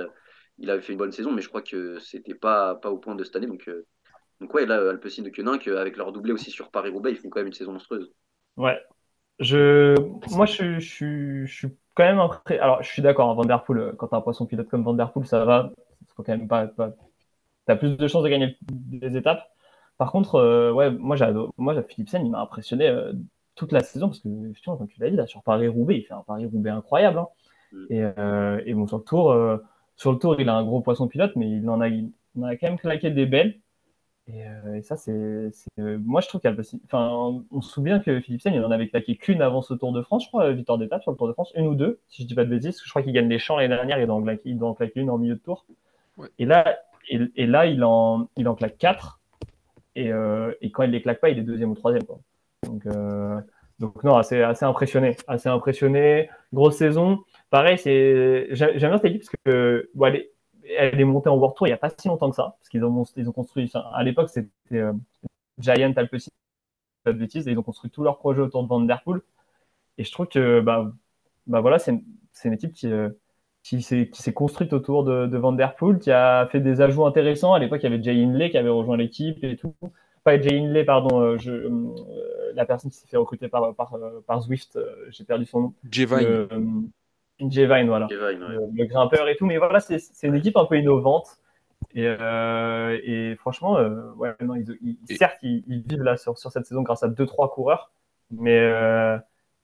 il 0.59 0.71
avait 0.71 0.81
fait 0.81 0.93
une 0.93 0.99
bonne 0.99 1.13
saison, 1.13 1.33
mais 1.33 1.43
je 1.43 1.49
crois 1.49 1.63
que 1.63 1.99
c'était 1.99 2.35
pas, 2.35 2.75
pas 2.77 2.91
au 2.91 2.99
point 2.99 3.15
de 3.15 3.23
cette 3.23 3.37
année. 3.37 3.47
Donc, 3.47 3.69
donc 4.41 4.53
ouais, 4.53 4.67
là, 4.67 4.91
Alpecin 4.91 5.23
de 5.23 5.31
Quenin, 5.31 5.59
avec 5.77 5.97
leur 5.97 6.13
doublé 6.13 6.33
aussi 6.33 6.51
sur 6.51 6.71
Paris-Roubaix, 6.71 7.13
ils 7.13 7.17
font 7.17 7.31
quand 7.31 7.41
même 7.41 7.47
une 7.47 7.53
saison 7.53 7.73
monstrueuse. 7.73 8.13
Ouais. 8.57 8.79
Je... 9.39 9.95
Moi, 10.35 10.47
je, 10.47 10.79
je, 10.79 11.47
suis 11.47 11.69
quand 11.95 12.05
même 12.05 12.19
après. 12.19 12.59
Alors, 12.59 12.83
je 12.83 12.89
suis 12.89 13.03
d'accord, 13.03 13.31
hein, 13.31 13.35
Vanderpool, 13.35 13.95
quand 13.99 14.09
t'as 14.09 14.17
un 14.17 14.23
poisson 14.23 14.47
pilote 14.47 14.69
comme 14.69 14.85
Vanderpool, 14.85 15.27
ça 15.27 15.45
va. 15.45 15.73
Faut 16.15 16.23
quand 16.23 16.37
même 16.37 16.49
pas... 16.49 16.71
T'as 17.67 17.77
plus 17.77 17.97
de 17.97 18.09
chances 18.09 18.25
de 18.25 18.29
gagner 18.29 18.57
des 18.63 19.17
étapes. 19.17 19.43
Par 19.99 20.13
contre, 20.13 20.37
euh, 20.37 20.73
ouais, 20.73 20.91
moi, 20.91 21.17
moi, 21.57 21.83
Philipsen, 21.83 22.25
il 22.25 22.31
m'a 22.31 22.41
impressionné 22.41 22.89
euh, 22.89 23.13
toute 23.55 23.73
la 23.73 23.81
saison 23.81 24.09
parce 24.09 24.21
que, 24.21 24.29
justement, 24.53 24.77
comme 24.77 24.89
tu 24.89 25.01
l'as 25.01 25.11
dit, 25.11 25.17
là, 25.17 25.27
sur 25.27 25.43
Paris-Roubaix, 25.43 25.97
il 25.99 26.03
fait 26.03 26.15
un 26.15 26.23
Paris-Roubaix 26.27 26.71
incroyable. 26.71 27.19
Hein. 27.19 27.29
Mm. 27.73 27.87
Et, 27.91 28.03
euh, 28.19 28.61
et, 28.67 28.75
bon, 28.75 28.87
sur 28.87 28.99
le 28.99 29.05
tour, 29.05 29.33
euh, 29.33 29.59
sur 29.97 30.13
le 30.13 30.19
tour, 30.19 30.39
il 30.41 30.49
a 30.49 30.55
un 30.55 30.65
gros 30.65 30.81
poisson 30.81 31.09
pilote, 31.09 31.33
mais 31.37 31.51
il 31.51 31.69
en 31.69 31.81
a, 31.81 31.89
il 31.89 32.13
en 32.39 32.45
a 32.45 32.57
quand 32.57 32.69
même 32.69 32.79
claqué 32.79 33.11
des 33.11 33.27
belles. 33.27 33.59
Euh, 34.29 34.75
et, 34.75 34.83
ça, 34.83 34.97
c'est, 34.97 35.51
moi, 35.79 36.21
je 36.21 36.29
trouve 36.29 36.41
qu'il 36.41 36.55
enfin, 36.85 37.45
on 37.51 37.61
se 37.61 37.71
souvient 37.71 38.01
que 38.01 38.21
Philipsen, 38.21 38.53
il 38.53 38.65
en 38.65 38.71
avait 38.71 38.89
claqué 38.89 39.17
qu'une 39.17 39.41
avant 39.41 39.63
ce 39.63 39.73
Tour 39.75 39.93
de 39.93 40.03
France, 40.03 40.25
je 40.25 40.29
crois, 40.29 40.53
victoire 40.53 40.79
d'étape 40.79 41.03
sur 41.03 41.13
le 41.13 41.17
Tour 41.17 41.29
de 41.29 41.33
France, 41.33 41.53
une 41.57 41.67
ou 41.67 41.75
deux, 41.75 42.01
si 42.09 42.23
je 42.23 42.29
dis 42.29 42.35
pas 42.35 42.45
de 42.45 42.51
bêtises. 42.51 42.81
Je 42.85 42.91
crois 42.91 43.03
qu'il 43.03 43.13
gagne 43.13 43.29
des 43.29 43.39
champs 43.39 43.57
l'année 43.57 43.75
dernière, 43.75 43.99
il 43.99 44.07
doit 44.07 44.17
en 44.17 44.23
claquer, 44.23 44.51
il 44.51 44.59
doit 44.59 44.69
en 44.69 44.75
claquer 44.75 45.01
une 45.01 45.11
en 45.11 45.19
milieu 45.19 45.37
de 45.37 45.41
tour. 45.41 45.65
Et 46.39 46.45
là, 46.45 46.77
et, 47.09 47.47
là, 47.47 47.67
il 47.67 47.85
en, 47.85 48.29
il 48.37 48.49
en 48.49 48.55
claque 48.55 48.79
quatre. 48.79 49.16
Et, 49.97 50.13
euh, 50.13 50.53
et, 50.61 50.71
quand 50.71 50.83
il 50.83 50.91
les 50.91 51.01
claque 51.01 51.21
pas, 51.21 51.31
il 51.31 51.39
est 51.39 51.43
deuxième 51.43 51.71
ou 51.71 51.75
troisième. 51.75 52.05
Euh, 52.87 53.41
donc 53.79 54.05
non, 54.05 54.17
assez, 54.17 54.43
assez 54.43 54.65
impressionné, 54.65 55.17
assez 55.27 55.49
impressionné. 55.49 56.29
Grosse 56.53 56.77
saison. 56.77 57.25
Pareil, 57.49 57.79
c'est 57.79 58.49
j'aime 58.51 58.77
bien 58.77 58.99
cette 58.99 59.07
équipe 59.07 59.23
parce 59.23 59.37
que 59.45 59.91
bon, 59.95 60.07
elle, 60.07 61.01
est, 61.01 61.05
montée 61.05 61.31
en 61.31 61.37
World 61.37 61.57
Tour 61.57 61.67
il 61.67 61.71
n'y 61.71 61.75
a 61.75 61.79
pas 61.79 61.91
si 61.97 62.09
longtemps 62.09 62.29
que 62.29 62.37
ça, 62.37 62.57
parce 62.59 62.69
qu'ils 62.69 62.85
ont, 62.85 63.33
construit. 63.33 63.73
à 63.95 64.03
l'époque, 64.03 64.29
c'était 64.29 64.51
euh, 64.73 64.93
Giant 65.59 65.93
Alpecin, 65.97 66.31
pas 67.03 67.13
de 67.15 67.19
bêtises, 67.19 67.49
et 67.49 67.53
ils 67.53 67.59
ont 67.59 67.63
construit 67.63 67.91
tout 67.91 68.03
leur 68.03 68.19
projet 68.19 68.43
autour 68.43 68.63
de 68.65 68.69
Van 68.69 68.81
Der 68.81 69.03
Poel. 69.03 69.23
Et 69.97 70.05
je 70.05 70.13
trouve 70.13 70.29
que 70.29 70.61
bah, 70.61 70.93
bah 71.47 71.61
voilà, 71.61 71.79
c'est 71.79 71.93
une 72.45 72.53
équipe 72.53 72.73
qui, 72.73 72.93
euh, 72.93 73.09
qui 73.67 73.83
s'est 73.83 74.33
construite 74.33 74.73
autour 74.73 75.03
de, 75.03 75.27
de 75.27 75.39
Van 75.39 75.51
Der 75.51 75.75
Poel, 75.75 75.99
qui 75.99 76.13
a 76.13 76.47
fait 76.47 76.61
des 76.61 76.81
ajouts 76.81 77.05
intéressants. 77.05 77.53
À 77.53 77.59
l'époque, 77.59 77.81
il 77.83 77.91
y 77.91 77.93
avait 77.93 78.03
Jay 78.03 78.23
Hindley 78.23 78.51
qui 78.51 78.59
avait 78.59 78.69
rejoint 78.69 78.97
l'équipe 78.97 79.43
et 79.43 79.57
tout. 79.57 79.75
Pas 80.23 80.41
Jay 80.41 80.59
Hindley, 80.59 80.85
pardon, 80.85 81.21
euh, 81.21 81.37
je, 81.37 81.51
euh, 81.51 81.71
la 82.55 82.65
personne 82.65 82.93
qui 82.93 82.97
s'est 82.97 83.09
fait 83.09 83.17
recruter 83.17 83.49
par, 83.49 83.75
par, 83.75 83.95
euh, 83.95 84.23
par 84.25 84.41
Zwift, 84.41 84.79
j'ai 85.09 85.25
perdu 85.25 85.47
son 85.47 85.61
nom. 85.61 85.75
Jay 85.91 86.05
Vine. 86.05 86.91
Jay 87.41 87.67
Vine, 87.67 87.89
voilà. 87.89 88.07
le, 88.09 88.85
grimpeur 88.87 89.29
et 89.29 89.37
tout. 89.37 89.47
Mais 89.47 89.59
voilà, 89.59 89.81
c'est 89.81 89.99
une 90.23 90.37
équipe 90.37 90.57
un 90.57 90.67
peu 90.67 90.79
innovante. 90.79 91.27
Et, 91.93 92.05
et 92.05 93.35
franchement, 93.37 93.81
ouais, 94.17 94.35
non, 94.43 94.55
ils, 94.55 94.97
certes, 95.17 95.39
ils, 95.43 95.83
vivent 95.89 96.03
là 96.03 96.17
sur, 96.17 96.39
sur, 96.39 96.53
cette 96.53 96.67
saison 96.67 96.83
grâce 96.83 97.03
à 97.03 97.09
2-3 97.09 97.53
coureurs, 97.53 97.91
mais, 98.31 98.71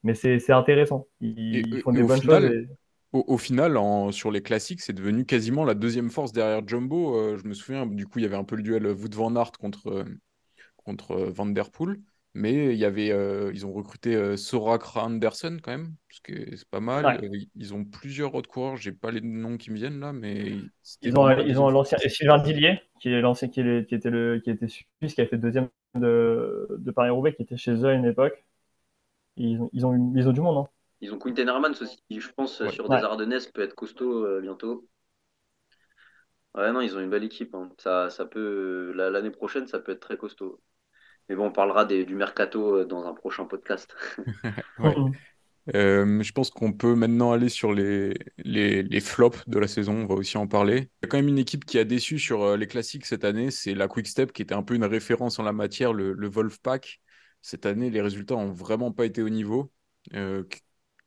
mais 0.02 0.14
c'est 0.14 0.50
intéressant. 0.50 1.06
Ils, 1.20 1.80
font 1.82 1.92
des 1.92 2.02
bonnes 2.02 2.20
choses. 2.20 2.66
Au, 3.12 3.36
final, 3.36 3.78
sur 4.10 4.30
les 4.30 4.40
classiques, 4.40 4.80
c'est 4.80 4.94
devenu 4.94 5.26
quasiment 5.26 5.64
la 5.64 5.74
deuxième 5.74 6.08
force 6.08 6.32
derrière 6.32 6.66
Jumbo. 6.66 7.14
Euh, 7.14 7.36
je 7.36 7.46
me 7.46 7.52
souviens, 7.52 7.84
du 7.84 8.06
coup, 8.06 8.18
il 8.18 8.22
y 8.22 8.24
avait 8.24 8.36
un 8.36 8.44
peu 8.44 8.56
le 8.56 8.62
duel 8.62 8.86
Wout 8.86 9.14
van 9.14 9.36
Aert 9.36 9.52
contre, 9.52 9.88
euh, 9.88 10.04
contre 10.78 11.10
euh, 11.10 11.30
Van 11.30 11.44
Der 11.44 11.70
Poel. 11.70 11.98
Mais 12.32 12.72
il 12.72 12.78
y 12.78 12.86
avait, 12.86 13.08
ils 13.52 13.66
ont 13.66 13.74
recruté 13.74 14.38
Sorak 14.38 14.96
Andersen 14.96 15.60
quand 15.60 15.72
même, 15.72 15.94
parce 16.08 16.20
que 16.20 16.56
c'est 16.56 16.66
pas 16.70 16.80
mal. 16.80 17.20
ils 17.54 17.74
ont 17.74 17.84
plusieurs 17.84 18.34
autres 18.34 18.48
coureurs, 18.48 18.78
j'ai 18.78 18.92
pas 18.92 19.10
les 19.10 19.20
noms 19.20 19.58
qui 19.58 19.70
me 19.70 19.76
viennent 19.76 20.00
là, 20.00 20.14
mais 20.14 20.54
ils 21.02 21.18
ont, 21.18 21.30
ils 21.40 21.60
ont 21.60 21.68
l'ancien 21.68 21.98
Sylvain 21.98 22.38
Dillier, 22.38 22.80
qui 23.00 23.10
est 23.10 23.20
l'ancien 23.20 23.48
qui, 23.48 23.62
qui, 23.86 23.94
était 23.94 24.08
le 24.08 24.40
qui 24.42 24.48
était 24.48 24.66
suisse, 24.66 25.14
qui 25.14 25.20
a 25.20 25.26
fait 25.26 25.36
deuxième 25.36 25.68
de, 25.94 26.68
de 26.78 26.90
Paris 26.90 27.10
Roubaix, 27.10 27.34
qui 27.34 27.42
était 27.42 27.58
chez 27.58 27.72
eux 27.72 27.88
à 27.88 27.92
une 27.92 28.06
époque. 28.06 28.42
Ils 29.36 29.60
ont, 29.60 29.68
ils 29.74 29.84
ont, 29.84 30.12
ils 30.16 30.26
ont 30.26 30.32
du 30.32 30.40
monde, 30.40 30.56
hein. 30.56 30.70
Ils 31.02 31.12
ont 31.12 31.18
Quinten 31.18 31.48
Hermans 31.48 31.72
aussi, 31.80 31.98
je 32.08 32.28
pense, 32.30 32.66
sur 32.70 32.88
des 32.88 32.96
Ardennaises 32.96 33.48
peut 33.48 33.62
être 33.62 33.74
costaud 33.74 34.24
euh, 34.24 34.40
bientôt. 34.40 34.88
Ouais, 36.54 36.70
non, 36.70 36.80
ils 36.80 36.96
ont 36.96 37.00
une 37.00 37.10
belle 37.10 37.24
équipe. 37.24 37.54
Hein. 37.56 37.72
Ça, 37.78 38.08
ça 38.08 38.24
peut 38.24 38.92
l'année 38.94 39.32
prochaine, 39.32 39.66
ça 39.66 39.80
peut 39.80 39.92
être 39.92 40.00
très 40.00 40.16
costaud. 40.16 40.62
Mais 41.28 41.34
bon, 41.34 41.46
on 41.46 41.52
parlera 41.52 41.84
du 41.84 42.14
mercato 42.14 42.76
euh, 42.76 42.84
dans 42.84 43.04
un 43.04 43.12
prochain 43.12 43.44
podcast. 43.44 43.94
Euh, 45.76 46.20
je 46.20 46.32
pense 46.32 46.50
qu'on 46.50 46.72
peut 46.72 46.96
maintenant 46.96 47.30
aller 47.30 47.48
sur 47.48 47.72
les, 47.72 48.14
les, 48.38 49.00
flops 49.00 49.48
de 49.48 49.60
la 49.60 49.68
saison. 49.68 49.94
On 49.94 50.06
va 50.06 50.16
aussi 50.16 50.36
en 50.36 50.48
parler. 50.48 50.90
Il 51.00 51.04
y 51.04 51.06
a 51.06 51.08
quand 51.08 51.18
même 51.18 51.28
une 51.28 51.38
équipe 51.38 51.64
qui 51.64 51.78
a 51.78 51.84
déçu 51.84 52.18
sur 52.18 52.56
les 52.56 52.66
classiques 52.66 53.06
cette 53.06 53.24
année. 53.24 53.52
C'est 53.52 53.76
la 53.76 53.86
Quick 53.86 54.08
Step 54.08 54.32
qui 54.32 54.42
était 54.42 54.56
un 54.56 54.64
peu 54.64 54.74
une 54.74 54.84
référence 54.84 55.38
en 55.38 55.44
la 55.44 55.52
matière, 55.52 55.92
le, 55.92 56.14
le 56.14 56.28
Wolfpack. 56.28 57.00
Cette 57.42 57.64
année, 57.64 57.90
les 57.90 58.00
résultats 58.02 58.34
n'ont 58.34 58.50
vraiment 58.50 58.90
pas 58.90 59.06
été 59.06 59.22
au 59.22 59.28
niveau. 59.28 59.70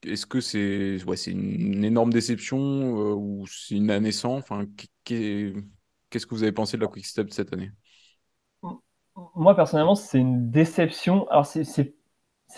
Est-ce 0.06 0.26
que 0.26 0.40
c'est 0.40 1.04
ouais, 1.06 1.18
c'est 1.18 1.32
une 1.32 1.84
énorme 1.84 2.12
déception 2.12 2.60
euh, 2.60 3.14
ou 3.14 3.46
c'est 3.48 3.76
une 3.76 3.92
année 3.92 4.12
sans? 4.12 4.36
Enfin, 4.36 4.66
Qu'est-ce 5.04 6.28
que 6.28 6.36
vous 6.36 6.44
avez 6.44 6.52
pensé 6.52 6.78
de 6.78 6.82
la 6.82 6.88
Quick 6.88 7.06
Step 7.06 7.32
cette 7.32 7.52
année? 7.54 7.72
Moi, 9.36 9.56
personnellement, 9.56 9.96
c'est 9.96 10.20
une 10.20 10.50
déception. 10.50 11.28
Alors, 11.30 11.46
c'est 11.46 11.94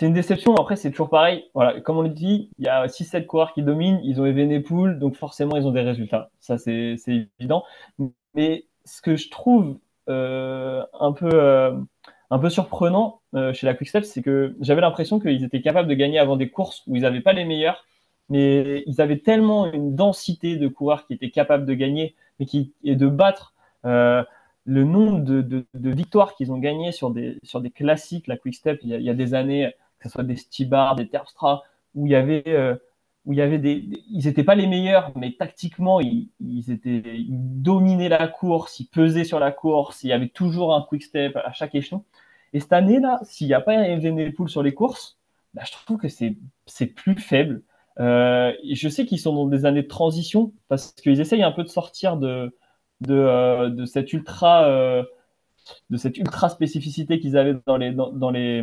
une 0.00 0.12
déception. 0.12 0.54
Après, 0.56 0.76
c'est 0.76 0.90
toujours 0.90 1.10
pareil. 1.10 1.50
Voilà, 1.54 1.80
comme 1.80 1.98
on 1.98 2.02
le 2.02 2.08
dit, 2.08 2.50
il 2.58 2.66
y 2.66 2.68
a 2.68 2.88
6-7 2.88 3.26
coureurs 3.26 3.52
qui 3.52 3.62
dominent. 3.62 4.00
Ils 4.04 4.20
ont 4.20 4.26
Evenepoel, 4.26 4.98
donc 4.98 5.16
forcément, 5.16 5.56
ils 5.56 5.66
ont 5.66 5.72
des 5.72 5.80
résultats. 5.82 6.30
Ça, 6.40 6.58
c'est 6.58 6.96
évident. 7.40 7.64
Mais 8.34 8.66
ce 8.84 9.02
que 9.02 9.16
je 9.16 9.30
trouve 9.30 9.78
euh, 10.08 10.84
un 11.00 11.12
peu. 11.12 11.30
Euh, 11.32 11.72
un 12.30 12.38
peu 12.38 12.50
surprenant 12.50 13.20
euh, 13.34 13.52
chez 13.52 13.66
la 13.66 13.74
Quickstep, 13.74 14.04
c'est 14.04 14.22
que 14.22 14.54
j'avais 14.60 14.80
l'impression 14.80 15.18
qu'ils 15.18 15.44
étaient 15.44 15.62
capables 15.62 15.88
de 15.88 15.94
gagner 15.94 16.18
avant 16.18 16.36
des 16.36 16.50
courses 16.50 16.82
où 16.86 16.96
ils 16.96 17.02
n'avaient 17.02 17.20
pas 17.20 17.32
les 17.32 17.44
meilleurs, 17.44 17.86
mais 18.28 18.82
ils 18.86 19.00
avaient 19.00 19.18
tellement 19.18 19.70
une 19.72 19.94
densité 19.94 20.56
de 20.56 20.68
coureurs 20.68 21.06
qui 21.06 21.14
étaient 21.14 21.30
capables 21.30 21.64
de 21.64 21.74
gagner 21.74 22.14
mais 22.38 22.46
qui, 22.46 22.72
et 22.84 22.96
de 22.96 23.08
battre 23.08 23.54
euh, 23.84 24.22
le 24.64 24.84
nombre 24.84 25.20
de, 25.20 25.64
victoires 25.74 26.34
qu'ils 26.34 26.52
ont 26.52 26.58
gagnées 26.58 26.92
sur 26.92 27.10
des, 27.10 27.38
sur 27.42 27.60
des 27.60 27.70
classiques, 27.70 28.26
la 28.26 28.36
Quickstep, 28.36 28.80
il, 28.82 28.92
il 28.92 29.02
y 29.02 29.10
a 29.10 29.14
des 29.14 29.34
années, 29.34 29.72
que 29.98 30.08
ce 30.08 30.12
soit 30.12 30.24
des 30.24 30.36
Stibar, 30.36 30.94
des 30.94 31.08
Terpstra, 31.08 31.62
où 31.94 32.06
il 32.06 32.12
y 32.12 32.14
avait, 32.14 32.44
euh, 32.48 32.76
où 33.28 33.34
il 33.34 33.38
y 33.38 33.42
avait 33.42 33.58
des, 33.58 33.84
ils 34.10 34.24
n'étaient 34.24 34.42
pas 34.42 34.54
les 34.54 34.66
meilleurs, 34.66 35.12
mais 35.14 35.32
tactiquement, 35.32 36.00
ils, 36.00 36.30
ils, 36.40 36.70
étaient, 36.70 37.02
ils 37.14 37.62
dominaient 37.62 38.08
la 38.08 38.26
course, 38.26 38.80
ils 38.80 38.86
pesaient 38.86 39.24
sur 39.24 39.38
la 39.38 39.52
course, 39.52 40.02
il 40.02 40.08
y 40.08 40.12
avait 40.14 40.30
toujours 40.30 40.74
un 40.74 40.80
Quickstep 40.88 41.36
à 41.36 41.52
chaque 41.52 41.74
échelon. 41.74 42.04
Et 42.54 42.60
cette 42.60 42.72
année-là, 42.72 43.20
s'il 43.24 43.46
n'y 43.46 43.52
a 43.52 43.60
pas 43.60 43.76
un 43.76 43.82
Evenepoel 43.82 44.48
sur 44.48 44.62
les 44.62 44.72
courses, 44.72 45.18
bah, 45.52 45.62
je 45.66 45.72
trouve 45.72 45.98
que 45.98 46.08
c'est 46.08 46.86
plus 46.86 47.16
faible. 47.16 47.62
Euh, 48.00 48.52
je 48.72 48.88
sais 48.88 49.04
qu'ils 49.04 49.20
sont 49.20 49.34
dans 49.34 49.46
des 49.46 49.66
années 49.66 49.82
de 49.82 49.88
transition 49.88 50.52
parce 50.68 50.92
qu'ils 50.92 51.20
essayent 51.20 51.42
un 51.42 51.52
peu 51.52 51.64
de 51.64 51.68
sortir 51.68 52.16
de, 52.16 52.56
de, 53.02 53.14
euh, 53.14 53.68
de 53.68 53.84
cette 53.84 54.10
ultra 54.14 54.64
euh, 54.68 55.02
de 55.90 55.96
cette 55.96 56.18
ultra 56.18 56.48
spécificité 56.48 57.20
qu'ils 57.20 57.36
avaient 57.36 57.56
dans 57.66 57.76
les 57.76 57.92
dans, 57.92 58.30
les 58.30 58.62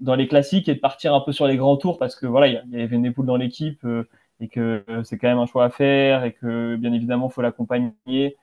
dans 0.00 0.14
les 0.14 0.28
classiques 0.28 0.68
et 0.68 0.74
de 0.74 0.80
partir 0.80 1.14
un 1.14 1.20
peu 1.20 1.32
sur 1.32 1.46
les 1.46 1.56
grands 1.56 1.76
tours 1.76 1.98
parce 1.98 2.16
que 2.16 2.26
voilà 2.26 2.48
il 2.48 2.62
y 2.72 2.76
a, 2.76 2.84
Evenepoel 2.84 3.26
dans 3.26 3.36
l'équipe 3.36 3.84
euh, 3.84 4.08
et 4.40 4.48
que 4.48 4.84
c'est 5.04 5.18
quand 5.18 5.28
même 5.28 5.38
un 5.38 5.46
choix 5.46 5.64
à 5.64 5.70
faire 5.70 6.24
et 6.24 6.32
que 6.32 6.76
bien 6.76 6.92
évidemment 6.92 7.28
faut 7.28 7.42
l'accompagner 7.42 8.36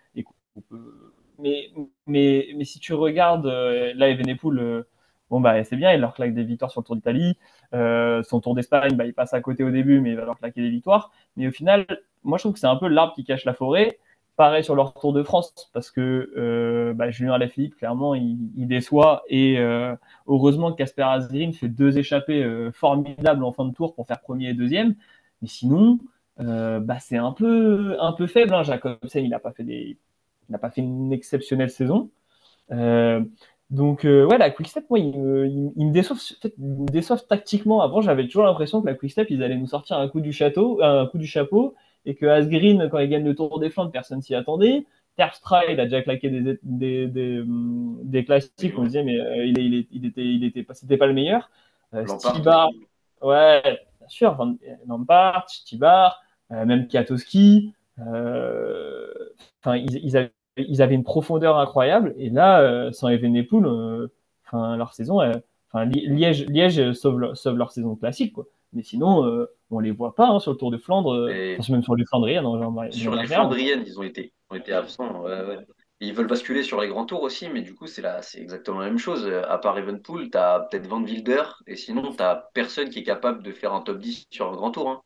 mais, 1.41 1.71
mais, 2.07 2.49
mais 2.55 2.65
si 2.65 2.79
tu 2.79 2.93
regardes, 2.93 3.47
euh, 3.47 3.93
là, 3.95 4.09
Evenepoel, 4.09 4.59
euh, 4.59 4.83
bon, 5.29 5.41
bah, 5.41 5.63
c'est 5.63 5.75
bien, 5.75 5.93
il 5.93 5.99
leur 5.99 6.13
claque 6.13 6.33
des 6.33 6.43
victoires 6.43 6.71
sur 6.71 6.81
le 6.81 6.85
Tour 6.85 6.95
d'Italie. 6.95 7.37
Euh, 7.73 8.23
son 8.23 8.39
Tour 8.41 8.55
d'Espagne, 8.55 8.95
bah, 8.95 9.05
il 9.05 9.13
passe 9.13 9.33
à 9.33 9.41
côté 9.41 9.63
au 9.63 9.71
début, 9.71 10.01
mais 10.01 10.11
il 10.11 10.15
va 10.17 10.25
leur 10.25 10.37
claquer 10.37 10.61
des 10.61 10.69
victoires. 10.69 11.11
Mais 11.35 11.47
au 11.47 11.51
final, 11.51 11.85
moi, 12.23 12.37
je 12.37 12.43
trouve 12.43 12.53
que 12.53 12.59
c'est 12.59 12.67
un 12.67 12.75
peu 12.75 12.87
l'arbre 12.87 13.13
qui 13.13 13.23
cache 13.23 13.45
la 13.45 13.53
forêt. 13.53 13.99
Pareil 14.41 14.63
sur 14.63 14.73
leur 14.73 14.95
Tour 14.95 15.13
de 15.13 15.21
France, 15.21 15.69
parce 15.71 15.91
que 15.91 16.33
euh, 16.35 16.95
bah, 16.95 17.11
Julien 17.11 17.33
Alaphilippe, 17.33 17.75
clairement, 17.75 18.15
il, 18.15 18.39
il, 18.57 18.67
déçoit. 18.67 19.21
Et 19.29 19.59
euh, 19.59 19.95
heureusement 20.25 20.71
que 20.71 20.77
Casper 20.77 21.03
Azrin 21.03 21.51
fait 21.51 21.67
deux 21.67 21.99
échappées 21.99 22.43
euh, 22.43 22.71
formidables 22.71 23.43
en 23.43 23.51
fin 23.51 23.65
de 23.65 23.71
tour 23.71 23.93
pour 23.93 24.07
faire 24.07 24.19
premier 24.19 24.49
et 24.49 24.53
deuxième. 24.55 24.95
Mais 25.43 25.47
sinon, 25.47 25.99
bah, 26.39 26.97
c'est 26.99 27.17
un 27.17 27.33
peu, 27.33 27.95
un 27.99 28.13
peu 28.13 28.25
faible. 28.25 28.51
Hein. 28.55 28.63
Jacobsen, 28.63 29.23
il 29.23 29.29
n'a 29.29 29.37
pas 29.37 29.51
fait 29.51 29.63
des 29.63 29.99
pas 30.59 30.71
fait 30.71 30.81
une 30.81 31.13
exceptionnelle 31.13 31.69
saison. 31.69 32.09
Euh, 32.71 33.23
donc, 33.69 34.05
euh, 34.05 34.25
ouais, 34.25 34.39
la 34.39 34.49
Quickstep, 34.49 34.89
moi, 34.89 34.97
ils, 34.97 35.13
me 35.15 36.89
déçoivent, 36.91 37.27
tactiquement. 37.27 37.81
Avant, 37.81 38.01
j'avais 38.01 38.25
toujours 38.25 38.45
l'impression 38.45 38.81
que 38.81 38.87
la 38.87 38.95
Quickstep, 38.95 39.29
ils 39.29 39.43
allaient 39.43 39.55
nous 39.55 39.67
sortir 39.67 39.99
un 39.99 40.07
coup 40.07 40.19
du 40.19 40.33
château, 40.33 40.81
un 40.81 41.05
coup 41.05 41.19
du 41.19 41.27
chapeau, 41.27 41.75
et 42.06 42.16
que 42.16 42.26
Asgreen, 42.26 42.89
quand 42.89 42.99
il 42.99 43.10
gagne 43.10 43.26
le 43.26 43.36
Tour 43.36 43.60
des 43.60 43.70
Flandres, 43.70 43.91
personne 43.91 44.22
s'y 44.22 44.36
attendait. 44.36 44.86
Terpstra, 45.18 45.66
il 45.66 45.80
a 45.80 45.86
déjà 45.86 46.02
claqué 46.02 46.30
des, 46.30 46.60
des, 46.64 47.08
des, 47.08 47.43
des 47.45 48.26
classiques, 48.26 48.78
on 48.78 48.84
disait, 48.84 49.04
mais 49.04 49.20
euh, 49.20 49.45
il, 49.45 49.58
il, 49.58 49.88
il, 49.91 50.06
était, 50.06 50.26
il 50.26 50.43
était 50.43 50.64
pas, 50.64 50.74
c'était 50.74 50.97
pas 50.97 51.06
le 51.06 51.14
meilleur. 51.14 51.52
Stibar, 52.08 52.70
ouais, 53.22 53.80
sûr, 54.08 54.34
Van, 54.36 54.56
Lampard, 54.88 55.47
Tibar, 55.66 56.22
même 56.49 56.88
Kiatowski. 56.88 57.74
Enfin, 57.99 59.76
ils, 59.76 59.97
ils, 60.04 60.16
avaient, 60.16 60.32
ils, 60.56 60.82
avaient, 60.82 60.95
une 60.95 61.04
profondeur 61.04 61.58
incroyable. 61.58 62.14
Et 62.18 62.30
là, 62.30 62.91
sans 62.93 63.10
Evenepoel, 63.10 64.10
enfin, 64.45 64.78
leur 64.78 64.93
saison, 64.93 65.20
enfin, 65.72 65.86
Liège, 65.86 66.47
Liège 66.47 66.93
sauve, 66.93 67.34
sauve, 67.34 67.58
leur 67.58 67.72
saison 67.72 67.95
classique. 67.95 68.34
Quoi. 68.34 68.45
Mais 68.74 68.84
sinon, 68.84 69.26
euh, 69.26 69.52
on 69.72 69.80
les 69.80 69.91
voit 69.91 70.15
pas 70.15 70.28
hein, 70.28 70.39
sur 70.39 70.51
le 70.51 70.57
Tour 70.57 70.72
de 70.72 70.78
Flandre, 70.78 71.28
même 71.28 71.84
sur 71.84 71.95
les 71.95 72.05
Flandriennes. 72.05 72.45
Hein, 72.45 72.91
sur 72.91 73.15
les 73.15 73.28
Flandriennes, 73.28 73.84
ils 73.86 73.99
ont 73.99 74.03
été, 74.03 74.34
ont 74.49 74.55
été 74.55 74.74
absents. 74.74 75.26
Ils 76.03 76.15
veulent 76.15 76.28
basculer 76.28 76.63
sur 76.63 76.82
les 76.82 76.88
grands 76.88 77.05
tours 77.05 77.22
aussi, 77.22 77.47
mais 77.47 77.61
du 77.61 77.76
coup, 77.76 77.86
c'est 77.86 78.03
exactement 78.36 78.80
la 78.80 78.88
même 78.88 78.97
chose. 78.97 79.32
À 79.47 79.59
part 79.59 79.78
Evenpool, 79.78 80.32
tu 80.32 80.38
as 80.38 80.67
peut-être 80.69 80.88
Van 80.88 81.03
Wilder, 81.03 81.43
et 81.67 81.76
sinon, 81.76 82.11
tu 82.11 82.24
personne 82.53 82.89
qui 82.89 82.99
est 82.99 83.03
capable 83.03 83.43
de 83.43 83.51
faire 83.51 83.74
un 83.74 83.82
top 83.82 83.99
10 83.99 84.26
sur 84.32 84.49
un 84.49 84.55
grand 84.55 84.72
tour. 84.72 84.89
Hein. 84.89 85.01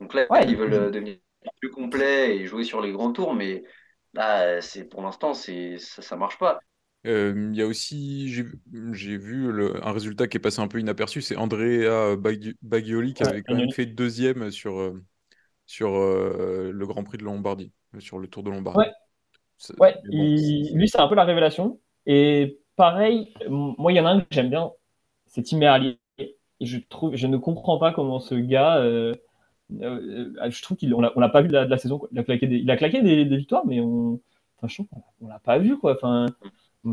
Donc 0.00 0.12
là, 0.12 0.26
ils 0.46 0.56
veulent 0.56 0.74
euh, 0.74 0.90
devenir 0.90 1.16
plus 1.60 1.70
complet 1.70 2.36
et 2.36 2.46
jouer 2.46 2.64
sur 2.64 2.82
les 2.82 2.92
grands 2.92 3.12
tours, 3.12 3.34
mais 3.34 3.64
là, 4.12 4.60
pour 4.90 5.02
l'instant, 5.02 5.32
ça, 5.32 5.52
ça 5.78 6.16
marche 6.16 6.38
pas. 6.38 6.60
Euh, 7.06 7.50
il 7.52 7.56
y 7.56 7.62
a 7.62 7.66
aussi, 7.66 8.28
j'ai 8.28 9.16
vu 9.16 9.48
un 9.82 9.92
résultat 9.92 10.26
qui 10.26 10.36
est 10.38 10.40
passé 10.40 10.60
un 10.60 10.68
peu 10.68 10.80
inaperçu, 10.80 11.22
c'est 11.22 11.36
Andrea 11.36 12.16
Bagioli 12.62 13.14
qui 13.14 13.22
avait 13.22 13.42
quand 13.42 13.54
même 13.54 13.70
fait 13.70 13.86
deuxième 13.86 14.50
sur, 14.50 14.80
euh, 14.80 15.02
sur 15.66 15.94
euh, 15.94 16.70
le 16.72 16.86
Grand 16.86 17.04
Prix 17.04 17.18
de 17.18 17.24
Lombardie, 17.24 17.72
sur 17.98 18.18
le 18.18 18.26
Tour 18.26 18.42
de 18.42 18.50
Lombardie. 18.50 18.90
Ouais, 19.78 19.94
lui 20.04 20.88
c'est 20.88 21.00
un 21.00 21.08
peu 21.08 21.14
la 21.14 21.24
révélation. 21.24 21.78
Et 22.06 22.58
pareil, 22.74 23.32
moi 23.48 23.92
il 23.92 23.96
y 23.96 24.00
en 24.00 24.06
a 24.06 24.10
un 24.10 24.20
que 24.20 24.26
j'aime 24.30 24.50
bien, 24.50 24.72
c'est 25.26 25.42
Tim 25.42 25.58
Merlier. 25.58 25.98
Et 26.18 26.36
je, 26.60 26.78
trouve, 26.88 27.14
je 27.14 27.26
ne 27.26 27.36
comprends 27.36 27.78
pas 27.78 27.92
comment 27.92 28.18
ce 28.18 28.34
gars, 28.34 28.82
je 29.70 30.62
trouve 30.62 30.76
qu'on 30.76 30.92
on 30.92 31.20
l'a 31.20 31.28
pas 31.28 31.42
vu 31.42 31.48
de 31.48 31.54
la, 31.54 31.78
saison. 31.78 32.00
Il 32.10 32.18
a 32.18 32.24
claqué 32.24 32.48
des, 32.48 32.56
il 32.56 32.70
a 32.70 32.76
claqué 32.76 33.00
des, 33.00 33.24
victoires, 33.24 33.64
mais 33.64 33.80
on, 33.80 34.20
enfin, 34.56 34.66
je 34.66 34.74
trouve 34.74 34.88
qu'on 35.20 35.28
l'a 35.28 35.38
pas 35.38 35.58
vu. 35.58 35.78
Quoi. 35.78 35.94
Enfin, 35.94 36.26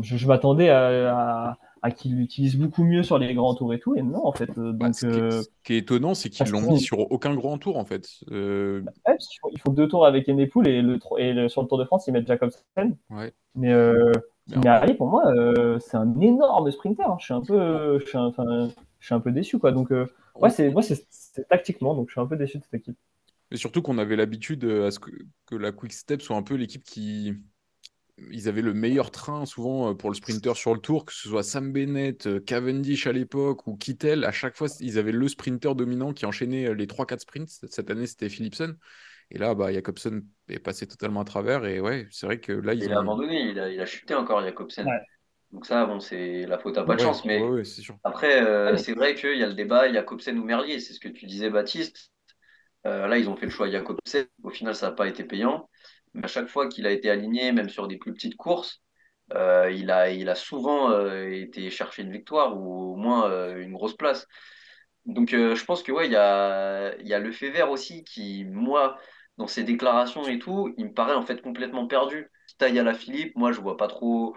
je, 0.02 0.26
m'attendais 0.26 0.70
à, 0.70 1.56
qu'il 1.96 2.16
l'utilise 2.16 2.56
beaucoup 2.56 2.84
mieux 2.84 3.02
sur 3.02 3.18
les 3.18 3.34
grands 3.34 3.54
tours 3.54 3.74
et 3.74 3.78
tout, 3.78 3.94
et 3.94 4.02
non, 4.02 4.26
en 4.26 4.32
fait. 4.32 4.50
Euh, 4.56 4.72
bah, 4.72 4.90
euh, 5.04 5.42
ce, 5.42 5.48
qui 5.62 5.74
est, 5.74 5.78
étonnant, 5.78 6.14
c'est 6.14 6.30
qu'ils 6.30 6.48
l'ont 6.50 6.62
mis 6.62 6.80
sur 6.80 7.00
aucun 7.12 7.34
grand 7.34 7.58
tour, 7.58 7.76
en 7.76 7.84
fait. 7.84 8.08
Euh... 8.30 8.82
Bah, 9.04 9.14
ils 9.52 9.60
font 9.60 9.72
deux 9.72 9.86
tours 9.86 10.06
avec 10.06 10.28
Enepool 10.28 10.66
et, 10.66 10.80
le, 10.80 10.98
et 11.18 11.48
sur 11.48 11.62
le 11.62 11.68
Tour 11.68 11.78
de 11.78 11.84
France, 11.84 12.06
ils 12.06 12.12
mettent 12.12 12.26
Jacobsen. 12.26 12.96
Ouais. 13.10 13.34
Mais, 13.54 13.72
euh, 13.72 14.12
mais 14.48 14.68
allez, 14.68 14.94
pour 14.94 15.08
moi, 15.08 15.26
euh, 15.26 15.78
c'est 15.78 15.96
un 15.96 16.18
énorme 16.20 16.70
sprinter. 16.70 17.08
Hein. 17.08 17.16
Je, 17.18 17.24
suis 17.24 17.34
un 17.34 17.42
peu, 17.42 17.98
je, 18.00 18.06
suis 18.06 18.18
un, 18.18 18.32
je 19.00 19.06
suis 19.06 19.14
un 19.14 19.20
peu 19.20 19.30
déçu, 19.30 19.58
quoi. 19.58 19.72
Donc, 19.72 19.90
ouais, 19.90 20.50
c'est, 20.50 20.70
moi, 20.70 20.82
c'est, 20.82 21.48
tactiquement, 21.48 21.94
donc 21.94 22.08
je 22.08 22.12
suis 22.12 22.20
un 22.20 22.26
peu 22.26 22.36
déçu 22.36 22.58
de 22.58 22.62
cette 22.62 22.74
équipe. 22.74 22.96
Et 23.50 23.56
surtout 23.56 23.82
qu'on 23.82 23.98
avait 23.98 24.16
l'habitude 24.16 24.64
à 24.64 24.90
ce 24.90 24.98
que, 24.98 25.10
que 25.46 25.54
la 25.54 25.70
Quick 25.70 25.92
Step 25.92 26.22
soit 26.22 26.36
un 26.36 26.42
peu 26.42 26.54
l'équipe 26.54 26.82
qui 26.82 27.34
ils 28.30 28.48
avaient 28.48 28.62
le 28.62 28.74
meilleur 28.74 29.10
train 29.10 29.44
souvent 29.46 29.90
euh, 29.90 29.94
pour 29.94 30.10
le 30.10 30.14
sprinter 30.14 30.54
sur 30.54 30.74
le 30.74 30.80
tour, 30.80 31.04
que 31.04 31.12
ce 31.12 31.28
soit 31.28 31.42
Sam 31.42 31.72
Bennett, 31.72 32.26
euh, 32.26 32.40
Cavendish 32.40 33.06
à 33.06 33.12
l'époque 33.12 33.66
ou 33.66 33.76
Kittel. 33.76 34.24
À 34.24 34.32
chaque 34.32 34.56
fois, 34.56 34.68
ils 34.80 34.98
avaient 34.98 35.12
le 35.12 35.28
sprinter 35.28 35.74
dominant 35.74 36.12
qui 36.12 36.26
enchaînait 36.26 36.68
euh, 36.68 36.74
les 36.74 36.86
3-4 36.86 37.20
sprints. 37.20 37.48
Cette 37.68 37.90
année, 37.90 38.06
c'était 38.06 38.28
Philipson. 38.28 38.74
Et 39.30 39.38
là, 39.38 39.54
bah, 39.54 39.72
Jacobsen 39.72 40.24
est 40.48 40.58
passé 40.58 40.86
totalement 40.86 41.20
à 41.20 41.24
travers. 41.24 41.64
Et 41.64 41.80
ouais, 41.80 42.06
c'est 42.10 42.26
vrai 42.26 42.38
que 42.38 42.52
là, 42.52 42.74
ils 42.74 42.84
il 42.84 42.92
a 42.92 43.00
abandonné, 43.00 43.50
il 43.50 43.58
a, 43.58 43.70
il 43.70 43.80
a, 43.80 43.86
chuté 43.86 44.14
encore, 44.14 44.42
Jacobsen. 44.42 44.86
Donc 45.50 45.66
ça, 45.66 45.86
bon, 45.86 45.98
c'est 45.98 46.46
la 46.46 46.58
faute 46.58 46.76
à 46.78 46.84
pas 46.84 46.96
de 46.96 47.00
chance. 47.00 47.24
Mais 47.24 47.40
après, 48.02 48.76
c'est 48.76 48.92
vrai 48.92 49.14
qu'il 49.14 49.38
y 49.38 49.42
a 49.42 49.46
le 49.46 49.54
débat 49.54 49.92
Jacobsen 49.92 50.38
ou 50.38 50.44
Merlier. 50.44 50.78
C'est 50.78 50.92
ce 50.92 51.00
que 51.00 51.08
tu 51.08 51.26
disais, 51.26 51.48
Baptiste. 51.48 52.12
là, 52.84 53.16
ils 53.18 53.28
ont 53.28 53.36
fait 53.36 53.46
le 53.46 53.52
choix 53.52 53.70
Jacobsen. 53.70 54.26
Au 54.42 54.50
final, 54.50 54.74
ça 54.74 54.90
n'a 54.90 54.92
pas 54.92 55.08
été 55.08 55.24
payant 55.24 55.68
à 56.22 56.26
chaque 56.26 56.48
fois 56.48 56.68
qu'il 56.68 56.86
a 56.86 56.90
été 56.92 57.10
aligné, 57.10 57.52
même 57.52 57.68
sur 57.68 57.88
des 57.88 57.96
plus 57.98 58.12
petites 58.12 58.36
courses, 58.36 58.82
euh, 59.32 59.70
il, 59.72 59.90
a, 59.90 60.10
il 60.10 60.28
a 60.28 60.34
souvent 60.34 60.90
euh, 60.90 61.30
été 61.30 61.70
chercher 61.70 62.02
une 62.02 62.12
victoire 62.12 62.56
ou 62.58 62.92
au 62.92 62.96
moins 62.96 63.30
euh, 63.30 63.60
une 63.60 63.72
grosse 63.72 63.96
place. 63.96 64.26
Donc 65.06 65.30
je 65.30 65.64
pense 65.64 65.82
que 65.82 65.92
ouais, 65.92 66.06
il 66.06 66.12
y 66.12 66.16
a, 66.16 66.94
y 67.02 67.12
a 67.12 67.18
le 67.18 67.32
fait 67.32 67.50
vert 67.50 67.70
aussi 67.70 68.04
qui, 68.04 68.44
moi, 68.46 68.98
dans 69.36 69.46
ses 69.46 69.64
déclarations 69.64 70.26
et 70.26 70.38
tout, 70.38 70.72
il 70.78 70.86
me 70.86 70.94
paraît 70.94 71.14
en 71.14 71.22
fait 71.22 71.42
complètement 71.42 71.86
perdu. 71.86 72.30
Taille 72.58 72.80
Philippe, 72.94 73.36
moi 73.36 73.52
je 73.52 73.60
vois 73.60 73.76
pas 73.76 73.88
trop 73.88 74.34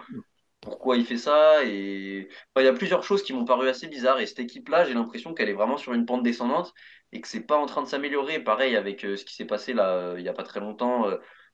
pourquoi 0.60 0.96
il 0.96 1.06
fait 1.06 1.16
ça. 1.16 1.64
Et 1.64 2.28
il 2.56 2.62
y 2.62 2.66
a 2.66 2.72
plusieurs 2.74 3.02
choses 3.02 3.22
qui 3.22 3.32
m'ont 3.32 3.46
paru 3.46 3.68
assez 3.68 3.88
bizarres. 3.88 4.20
Et 4.20 4.26
cette 4.26 4.40
équipe-là, 4.40 4.84
j'ai 4.84 4.92
l'impression 4.94 5.32
qu'elle 5.32 5.48
est 5.48 5.54
vraiment 5.54 5.78
sur 5.78 5.94
une 5.94 6.04
pente 6.04 6.22
descendante 6.22 6.74
et 7.12 7.20
que 7.22 7.28
c'est 7.28 7.46
pas 7.46 7.56
en 7.56 7.66
train 7.66 7.82
de 7.82 7.88
s'améliorer. 7.88 8.40
Pareil 8.40 8.76
avec 8.76 9.00
ce 9.00 9.24
qui 9.24 9.34
s'est 9.34 9.46
passé 9.46 9.72
là 9.72 10.16
il 10.18 10.24
y 10.24 10.28
a 10.28 10.34
pas 10.34 10.42
très 10.42 10.60
longtemps 10.60 11.06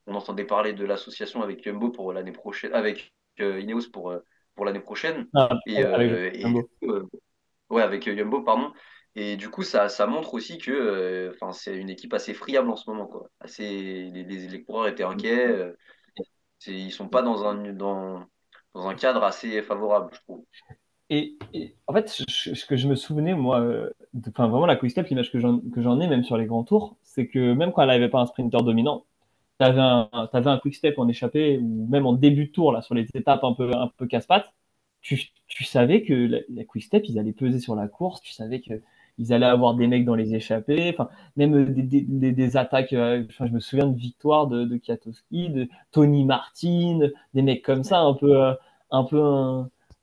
on 0.07 0.15
entendait 0.15 0.45
parler 0.45 0.73
de 0.73 0.85
l'association 0.85 1.41
avec 1.41 1.63
Jumbo 1.63 1.89
pour 1.89 2.13
l'année 2.13 2.31
prochaine, 2.31 2.73
avec 2.73 3.13
euh, 3.39 3.59
Ineos 3.59 3.89
pour, 3.91 4.11
euh, 4.11 4.19
pour 4.55 4.65
l'année 4.65 4.79
prochaine. 4.79 5.27
Ah, 5.33 5.49
et, 5.65 5.83
avec 5.83 6.11
euh, 6.83 7.03
ouais, 7.69 7.81
avec 7.81 8.09
Jumbo, 8.09 8.41
pardon. 8.41 8.71
Et 9.15 9.37
du 9.37 9.49
coup, 9.49 9.63
ça, 9.63 9.87
ça 9.89 10.07
montre 10.07 10.33
aussi 10.33 10.57
que 10.57 11.31
enfin 11.33 11.53
c'est 11.53 11.75
une 11.75 11.89
équipe 11.89 12.13
assez 12.13 12.33
friable 12.33 12.69
en 12.69 12.75
ce 12.75 12.89
moment. 12.89 13.07
Quoi. 13.07 13.29
Assez, 13.39 14.11
les, 14.13 14.23
les, 14.23 14.63
coureurs 14.63 14.87
étaient 14.87 15.03
inquiets. 15.03 15.73
ils 16.67 16.91
sont 16.91 17.07
pas 17.07 17.21
dans 17.21 17.45
un, 17.45 17.71
dans, 17.71 18.25
dans 18.73 18.87
un 18.87 18.95
cadre 18.95 19.23
assez 19.23 19.61
favorable, 19.61 20.11
je 20.13 20.19
trouve. 20.19 20.45
Et, 21.11 21.37
en 21.87 21.93
fait, 21.93 22.09
ce 22.09 22.65
que 22.65 22.75
je 22.75 22.87
me 22.87 22.95
souvenais, 22.95 23.35
moi, 23.35 23.63
enfin, 24.27 24.47
vraiment 24.47 24.65
la 24.65 24.75
quick 24.75 24.97
l'image 25.07 25.31
que 25.31 25.39
j'en 25.39 25.99
ai, 26.01 26.07
même 26.07 26.23
sur 26.23 26.35
les 26.35 26.45
grands 26.45 26.63
tours, 26.63 26.97
c'est 27.03 27.27
que 27.27 27.53
même 27.53 27.71
quand 27.71 27.83
elle 27.83 27.89
n'avait 27.89 28.09
pas 28.09 28.19
un 28.19 28.25
sprinter 28.25 28.63
dominant, 28.63 29.05
tu 29.59 29.65
avais 29.65 29.79
un, 30.49 30.59
quick 30.59 30.75
step 30.75 30.99
en 30.99 31.07
échappée 31.07 31.57
ou 31.57 31.87
même 31.89 32.05
en 32.05 32.13
début 32.13 32.47
de 32.47 32.51
tour 32.51 32.71
là 32.71 32.81
sur 32.81 32.95
les 32.95 33.07
étapes 33.13 33.43
un 33.43 33.53
peu 33.53 33.71
un 33.75 33.89
peu 33.97 34.07
casse-pattes, 34.07 34.53
tu, 35.01 35.21
tu, 35.47 35.63
savais 35.63 36.03
que 36.03 36.43
la, 36.49 36.63
quick 36.65 36.83
step 36.83 37.03
ils 37.07 37.19
allaient 37.19 37.33
peser 37.33 37.59
sur 37.59 37.75
la 37.75 37.87
course, 37.87 38.21
tu 38.21 38.33
savais 38.33 38.61
que 38.61 38.81
ils 39.17 39.33
allaient 39.33 39.45
avoir 39.45 39.75
des 39.75 39.87
mecs 39.87 40.05
dans 40.05 40.15
les 40.15 40.35
échappées, 40.35 40.93
enfin 40.93 41.09
même 41.37 41.73
des, 41.73 41.83
des, 41.83 42.31
des, 42.31 42.57
attaques. 42.57 42.93
Euh, 42.93 43.23
je 43.29 43.45
me 43.45 43.59
souviens 43.59 43.87
de 43.87 43.97
victoire 43.97 44.47
de, 44.47 44.65
de 44.65 44.77
Kiatowski, 44.77 45.49
de 45.49 45.69
Tony 45.91 46.25
Martin, 46.25 46.99
des 47.33 47.41
mecs 47.41 47.63
comme 47.63 47.83
ça 47.83 47.99
un 48.01 48.13
peu 48.13 48.41
euh, 48.41 48.53
un 48.91 49.03
peu 49.03 49.21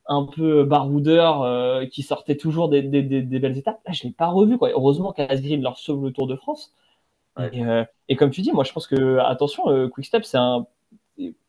un, 0.08 0.24
peu 0.26 0.64
baroudeur 0.64 1.42
euh, 1.42 1.86
qui 1.86 2.02
sortaient 2.02 2.36
toujours 2.36 2.68
des, 2.68 2.82
belles 2.82 3.58
étapes. 3.58 3.80
Là, 3.86 3.92
je 3.92 4.04
l'ai 4.04 4.12
pas 4.12 4.28
revu 4.28 4.58
quoi. 4.58 4.70
Heureusement 4.70 5.12
qu'Asgreen 5.12 5.62
leur 5.62 5.78
sauve 5.78 6.04
le 6.04 6.12
Tour 6.12 6.26
de 6.26 6.36
France. 6.36 6.72
Euh, 7.38 7.84
et, 8.08 8.16
comme 8.16 8.30
tu 8.30 8.42
dis, 8.42 8.52
moi 8.52 8.64
je 8.64 8.72
pense 8.72 8.86
que, 8.86 9.18
attention, 9.18 9.68
euh, 9.70 9.88
Quickstep, 9.88 10.24
c'est 10.24 10.38
un. 10.38 10.66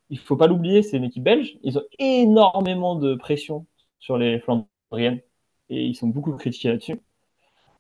Il 0.10 0.20
faut 0.20 0.36
pas 0.36 0.48
l'oublier, 0.48 0.84
c'est 0.84 0.98
une 0.98 1.06
équipe 1.06 1.24
belge. 1.24 1.58
Ils 1.64 1.78
ont 1.80 1.84
énormément 1.98 2.96
de 2.96 3.16
pression 3.16 3.66
sur 4.00 4.18
les 4.18 4.40
Flandriennes 4.40 5.22
et 5.70 5.86
ils 5.86 5.96
sont 5.96 6.08
beaucoup 6.08 6.34
critiqués 6.34 6.70
là-dessus. 6.70 7.02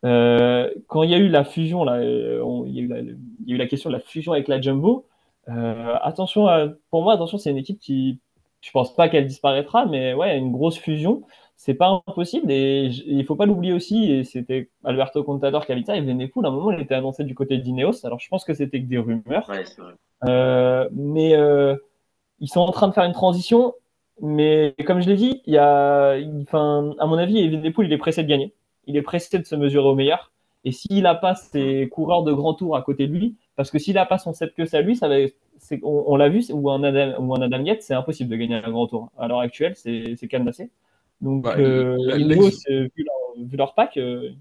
Euh, 0.03 0.73
quand 0.87 1.03
il 1.03 1.11
y 1.11 1.13
a 1.13 1.19
eu 1.19 1.27
la 1.27 1.43
fusion, 1.43 1.83
là, 1.83 2.03
il, 2.03 2.73
y 2.73 2.79
a 2.79 3.53
eu 3.53 3.57
la, 3.57 3.67
question 3.67 3.89
de 3.89 3.95
la 3.95 3.99
fusion 3.99 4.31
avec 4.31 4.47
la 4.47 4.59
Jumbo. 4.59 5.05
attention, 5.47 6.47
pour 6.89 7.03
moi, 7.03 7.13
attention, 7.13 7.37
c'est 7.37 7.51
une 7.51 7.57
équipe 7.57 7.79
qui, 7.79 8.19
je 8.61 8.71
pense 8.71 8.95
pas 8.95 9.09
qu'elle 9.09 9.27
disparaîtra, 9.27 9.85
mais 9.85 10.13
ouais, 10.13 10.37
une 10.37 10.51
grosse 10.51 10.77
fusion 10.77 11.23
c'est 11.55 11.73
pas 11.73 12.01
impossible 12.07 12.51
et 12.51 12.87
il 13.05 13.23
faut 13.25 13.35
pas 13.35 13.45
l'oublier 13.45 13.73
aussi 13.73 14.11
et 14.11 14.23
c'était 14.23 14.69
Alberto 14.83 15.23
Contador 15.23 15.65
qui 15.65 15.71
avait 15.71 15.81
dit 15.81 15.87
ça 15.87 15.95
et 15.95 16.01
Venepool 16.01 16.45
à 16.45 16.49
un 16.49 16.51
moment 16.51 16.71
il 16.71 16.81
était 16.81 16.95
annoncé 16.95 17.23
du 17.23 17.35
côté 17.35 17.57
d'Ineos 17.57 18.05
alors 18.05 18.19
je 18.19 18.27
pense 18.27 18.43
que 18.43 18.53
c'était 18.53 18.81
que 18.81 18.87
des 18.87 18.97
rumeurs. 18.97 19.49
Euh, 20.25 20.89
mais 20.91 21.35
euh, 21.35 21.75
ils 22.39 22.49
sont 22.49 22.61
en 22.61 22.71
train 22.71 22.87
de 22.87 22.93
faire 22.93 23.03
une 23.03 23.13
transition 23.13 23.73
mais 24.21 24.75
comme 24.85 25.01
je 25.01 25.09
l'ai 25.09 25.15
dit 25.15 25.41
il 25.45 25.53
y 25.53 25.57
a 25.57 26.17
enfin 26.41 26.93
à 26.99 27.05
mon 27.05 27.17
avis 27.17 27.49
Venepool 27.49 27.85
il 27.85 27.93
est 27.93 27.97
pressé 27.97 28.23
de 28.23 28.27
gagner. 28.27 28.53
Il 28.85 28.97
est 28.97 29.01
pressé 29.01 29.39
de 29.39 29.45
se 29.45 29.55
mesurer 29.55 29.87
au 29.87 29.95
meilleur. 29.95 30.31
Et 30.65 30.71
s'il 30.71 31.05
a 31.05 31.15
pas 31.15 31.35
ses 31.35 31.87
coureurs 31.89 32.23
de 32.23 32.33
grand 32.33 32.53
tour 32.53 32.75
à 32.75 32.81
côté 32.81 33.07
de 33.07 33.13
lui 33.13 33.35
parce 33.55 33.69
que 33.69 33.79
s'il 33.79 33.97
a 33.97 34.05
pas 34.05 34.17
son 34.17 34.33
7 34.33 34.53
que 34.55 34.65
ça 34.65 34.81
lui 34.81 34.95
ça 34.95 35.07
va 35.07 35.15
on, 35.83 36.03
on 36.07 36.15
l'a 36.17 36.29
vu 36.29 36.43
ou 36.51 36.69
un 36.69 36.83
Adam 36.83 37.23
ou 37.23 37.35
un 37.35 37.41
Adam 37.41 37.63
c'est 37.79 37.93
impossible 37.93 38.29
de 38.29 38.35
gagner 38.35 38.55
un 38.55 38.69
grand 38.69 38.87
tour. 38.87 39.11
À 39.17 39.27
l'heure 39.27 39.39
actuelle 39.39 39.75
c'est 39.75 40.27
cadenassé 40.27 40.69
donc, 41.23 41.47
euh, 41.47 41.95
vu, 43.37 43.55
leur, 43.55 43.73
pack, 43.75 43.95
euh, 43.95 44.31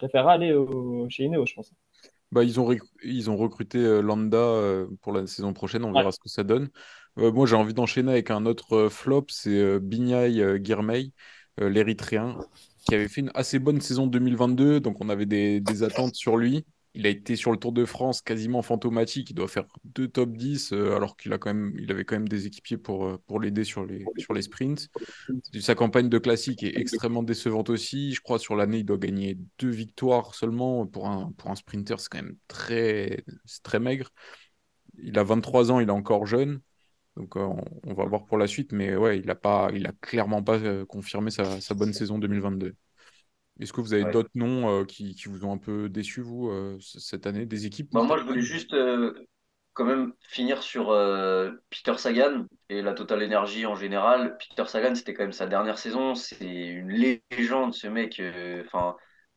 ils 0.00 0.16
aller 0.16 0.54
chez 1.08 1.24
Ineos, 1.24 1.46
je 1.46 1.54
pense. 1.54 1.72
Bah, 2.30 2.44
ils, 2.44 2.60
ont 2.60 2.72
ils 3.02 3.28
ont 3.28 3.36
recruté 3.36 3.78
euh, 3.78 4.00
Landa 4.00 4.36
euh, 4.36 4.86
pour 5.02 5.12
la 5.12 5.26
saison 5.26 5.52
prochaine, 5.52 5.84
on 5.84 5.92
verra 5.92 6.12
ce 6.12 6.20
que 6.20 6.28
ça 6.28 6.44
donne. 6.44 6.68
moi, 7.16 7.46
j'ai 7.46 7.56
envie 7.56 7.74
d'enchaîner 7.74 8.12
avec 8.12 8.30
un 8.30 8.46
autre 8.46 8.88
flop, 8.88 9.26
c'est 9.30 9.80
Binyai 9.80 10.64
Girmay, 10.64 11.10
l'Érythréen, 11.60 12.38
qui 12.86 12.94
avait 12.94 13.08
fait 13.08 13.22
une 13.22 13.32
assez 13.34 13.58
bonne 13.58 13.80
saison 13.80 14.06
2022, 14.06 14.78
donc 14.78 14.98
on 15.00 15.08
avait 15.08 15.26
des, 15.26 15.60
des 15.60 15.82
attentes 15.82 16.14
sur 16.14 16.36
lui. 16.36 16.64
Il 16.94 17.06
a 17.06 17.10
été 17.10 17.36
sur 17.36 17.52
le 17.52 17.58
Tour 17.58 17.72
de 17.72 17.84
France 17.84 18.22
quasiment 18.22 18.62
fantomatique. 18.62 19.30
Il 19.30 19.34
doit 19.34 19.48
faire 19.48 19.64
deux 19.84 20.08
top 20.08 20.36
10, 20.36 20.72
euh, 20.72 20.96
alors 20.96 21.16
qu'il 21.16 21.32
a 21.32 21.38
quand 21.38 21.54
il 21.78 21.90
avait 21.90 22.04
quand 22.04 22.16
même 22.16 22.28
des 22.28 22.46
équipiers 22.46 22.78
pour, 22.78 23.06
euh, 23.06 23.38
l'aider 23.40 23.64
sur 23.64 23.84
les, 23.84 24.04
sprints. 24.42 24.88
Sa 25.60 25.74
campagne 25.74 26.08
de 26.08 26.18
classique 26.18 26.62
est 26.62 26.76
extrêmement 26.78 27.22
décevante 27.22 27.70
aussi. 27.70 28.14
Je 28.14 28.20
crois 28.20 28.38
sur 28.38 28.56
l'année, 28.56 28.78
il 28.78 28.84
doit 28.84 28.96
gagner 28.96 29.38
deux 29.58 29.70
victoires 29.70 30.34
seulement. 30.34 30.86
Pour 30.86 31.08
un, 31.08 31.54
sprinter, 31.54 32.00
c'est 32.00 32.08
quand 32.10 32.22
même 32.22 32.36
très, 32.48 33.24
maigre. 33.80 34.10
Il 35.00 35.18
a 35.18 35.24
23 35.24 35.70
ans, 35.70 35.80
il 35.80 35.88
est 35.88 35.92
encore 35.92 36.26
jeune. 36.26 36.60
Donc 37.16 37.36
euh, 37.36 37.48
on, 37.84 37.94
va 37.94 38.04
voir 38.06 38.24
pour 38.24 38.38
la 38.38 38.46
suite. 38.46 38.72
Mais 38.72 38.96
ouais, 38.96 39.18
il 39.18 39.26
n'a 39.26 39.92
clairement 40.00 40.42
pas 40.42 40.84
confirmé 40.86 41.30
sa, 41.30 41.60
sa 41.60 41.74
bonne 41.74 41.92
saison 41.92 42.18
2022. 42.18 42.74
Est-ce 43.60 43.72
que 43.72 43.80
vous 43.80 43.92
avez 43.92 44.04
d'autres 44.10 44.30
noms 44.34 44.70
euh, 44.70 44.84
qui, 44.84 45.14
qui, 45.14 45.28
vous 45.28 45.44
ont 45.44 45.52
un 45.52 45.58
peu 45.58 45.88
déçu, 45.88 46.20
vous, 46.20 46.48
euh, 46.48 46.78
cette 46.80 47.26
année, 47.26 47.44
des 47.44 47.66
équipes? 47.66 47.88
Bah, 47.92 48.02
Moi, 48.02 48.18
je 48.18 48.22
voulais 48.22 48.40
juste 48.40 48.72
euh, 48.72 49.12
quand 49.74 49.84
même 49.84 50.12
finir 50.28 50.62
sur 50.62 50.86
Peter 51.70 51.96
Sagan 51.98 52.46
et 52.68 52.82
la 52.82 52.94
Total 52.94 53.22
Energy 53.22 53.66
en 53.66 53.74
général. 53.74 54.36
Peter 54.38 54.68
Sagan, 54.68 54.94
c'était 54.94 55.14
quand 55.14 55.24
même 55.24 55.32
sa 55.32 55.46
dernière 55.46 55.78
saison. 55.78 56.14
C'est 56.14 56.44
une 56.44 56.90
légende, 56.90 57.74
ce 57.74 57.88
mec. 57.88 58.22
Enfin, 58.64 58.96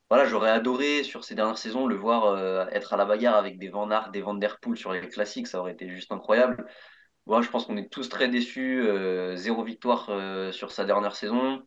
voilà, 0.10 0.26
j'aurais 0.26 0.52
adoré 0.52 1.04
sur 1.04 1.24
ces 1.24 1.36
dernières 1.36 1.58
saisons 1.58 1.88
le 1.88 1.96
voir 1.96 2.68
être 2.72 2.94
à 2.94 2.98
la 2.98 3.06
bagarre 3.06 3.36
avec 3.36 3.60
des 3.60 3.70
Van 3.70 3.90
Aert, 3.92 4.12
des 4.12 4.22
Van 4.22 4.34
Der 4.34 4.60
Poel 4.60 4.78
sur 4.78 4.92
les 4.94 5.08
classiques. 5.08 5.48
Ça 5.48 5.60
aurait 5.60 5.74
été 5.74 5.90
juste 5.90 6.12
incroyable. 6.12 6.66
Moi, 7.28 7.42
je 7.42 7.50
pense 7.50 7.66
qu'on 7.66 7.78
est 7.78 7.92
tous 7.92 8.10
très 8.10 8.28
déçus. 8.28 8.84
zéro 9.36 9.64
victoire 9.64 10.10
sur 10.52 10.72
sa 10.72 10.86
dernière 10.86 11.16
saison 11.16 11.64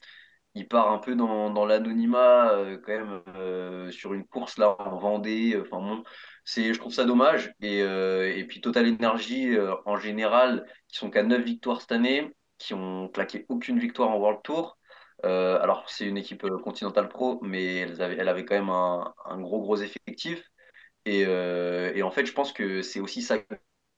il 0.55 0.68
part 0.68 0.92
un 0.92 0.98
peu 0.98 1.14
dans, 1.16 1.66
l'anonymat 1.66 2.52
euh, 2.52 2.78
quand 2.78 2.92
même 2.92 3.22
euh, 3.36 3.90
sur 3.90 4.14
une 4.14 4.24
course 4.24 4.59
là 4.59 4.76
en 4.80 4.98
Vendée. 4.98 5.59
Enfin 5.61 5.78
bon, 5.78 6.05
c'est, 6.44 6.72
je 6.72 6.78
trouve 6.78 6.92
ça 6.92 7.05
dommage. 7.05 7.52
Et, 7.61 7.82
euh, 7.82 8.44
puis 8.48 8.61
Total 8.61 8.86
Energy 8.88 9.57
en 9.84 9.96
général, 9.96 10.66
qui 10.88 10.96
sont 10.98 11.11
qu'à 11.11 11.22
9 11.22 11.42
victoires 11.42 11.80
cette 11.80 11.92
année, 11.92 12.32
qui 12.59 12.74
ont 12.74 13.09
claqué 13.09 13.46
aucune 13.48 13.78
victoire 13.78 14.11
en 14.11 14.18
World 14.18 14.40
Tour. 14.44 14.78
alors 15.22 15.88
c'est 15.88 16.07
une 16.07 16.18
équipe 16.18 16.46
Continental 16.62 17.09
Pro, 17.09 17.40
mais 17.42 17.78
elle 17.78 18.28
avait, 18.28 18.44
quand 18.44 18.55
même 18.55 18.70
un, 18.70 19.14
un 19.26 19.40
gros 19.40 19.61
gros 19.61 19.76
effectif. 19.76 20.50
Et, 21.07 21.20
et, 21.22 22.02
en 22.02 22.11
fait, 22.11 22.26
je 22.26 22.32
pense 22.32 22.52
que 22.52 22.82
c'est 22.82 23.00
aussi 23.00 23.22
ça 23.22 23.38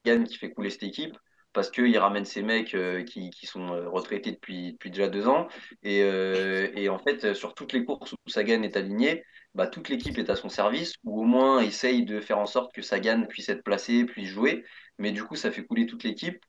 qui 0.04 0.38
fait 0.38 0.52
couler 0.52 0.70
cette 0.70 0.84
équipe 0.84 1.16
parce 1.56 1.70
qu'il 1.70 1.96
ramène 1.96 2.26
ces 2.26 2.42
mecs 2.42 2.74
euh, 2.74 3.02
qui, 3.02 3.30
qui, 3.30 3.46
sont 3.46 3.72
euh, 3.72 3.88
retraités 3.88 4.30
depuis, 4.30 4.72
depuis 4.74 4.90
déjà 4.90 5.08
deux 5.08 5.26
ans. 5.26 5.48
Et, 5.82 6.02
euh, 6.02 6.68
et, 6.74 6.90
en 6.90 6.98
fait, 6.98 7.32
sur 7.32 7.54
toutes 7.54 7.72
les 7.72 7.82
courses 7.82 8.12
où 8.12 8.30
Sagan 8.30 8.62
est 8.62 8.76
aligné, 8.76 9.24
bah, 9.54 9.66
toute 9.66 9.88
l'équipe 9.88 10.18
est 10.18 10.28
à 10.28 10.36
son 10.36 10.50
service, 10.50 10.92
ou 11.04 11.22
au 11.22 11.24
moins 11.24 11.60
essaye 11.60 12.04
de 12.04 12.20
faire 12.20 12.38
en 12.38 12.44
sorte 12.44 12.74
que 12.74 12.82
Sagan 12.82 13.24
puisse 13.26 13.48
être 13.48 13.64
placé, 13.64 14.04
puisse 14.04 14.28
jouer. 14.28 14.66
Mais 14.98 15.12
du 15.12 15.24
coup, 15.24 15.34
ça 15.34 15.50
fait 15.50 15.64
couler 15.64 15.86
toute 15.86 16.04
l'équipe. 16.04 16.44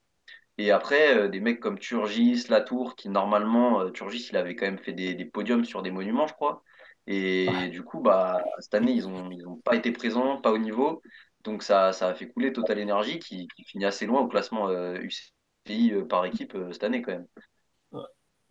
Et 0.57 0.71
après, 0.71 1.29
des 1.29 1.39
mecs 1.39 1.61
comme 1.61 1.79
Turgis, 1.79 2.47
Latour, 2.49 2.95
qui 2.97 3.07
normalement, 3.07 3.89
Turgis, 3.91 4.27
il 4.31 4.37
avait 4.37 4.55
quand 4.55 4.65
même 4.65 4.79
fait 4.79 4.91
des, 4.91 5.13
des 5.13 5.25
podiums 5.25 5.63
sur 5.63 5.83
des 5.83 5.91
monuments, 5.91 6.27
je 6.27 6.33
crois. 6.33 6.63
Et 7.05 7.47
du 7.71 7.83
coup, 7.83 8.01
bah, 8.01 8.43
cette 8.59 8.73
année, 8.73 8.91
ils 8.91 9.07
n'ont 9.07 9.31
ils 9.31 9.47
ont 9.47 9.55
pas 9.55 9.75
été 9.75 9.91
présents, 9.93 10.41
pas 10.41 10.51
au 10.51 10.57
niveau. 10.57 11.01
Donc 11.47 11.63
ça, 11.63 11.93
ça 11.93 12.09
a 12.09 12.13
fait 12.13 12.27
couler 12.27 12.51
Total 12.51 12.77
Energy 12.77 13.19
qui, 13.19 13.47
finit 13.65 13.85
assez 13.85 14.05
loin 14.05 14.19
au 14.19 14.27
classement 14.27 14.69
UCI 14.69 15.31
euh, 15.69 16.01
euh, 16.01 16.05
par 16.05 16.25
équipe 16.25 16.53
euh, 16.55 16.73
cette 16.73 16.83
année 16.83 17.01
quand 17.01 17.13
même. 17.13 17.25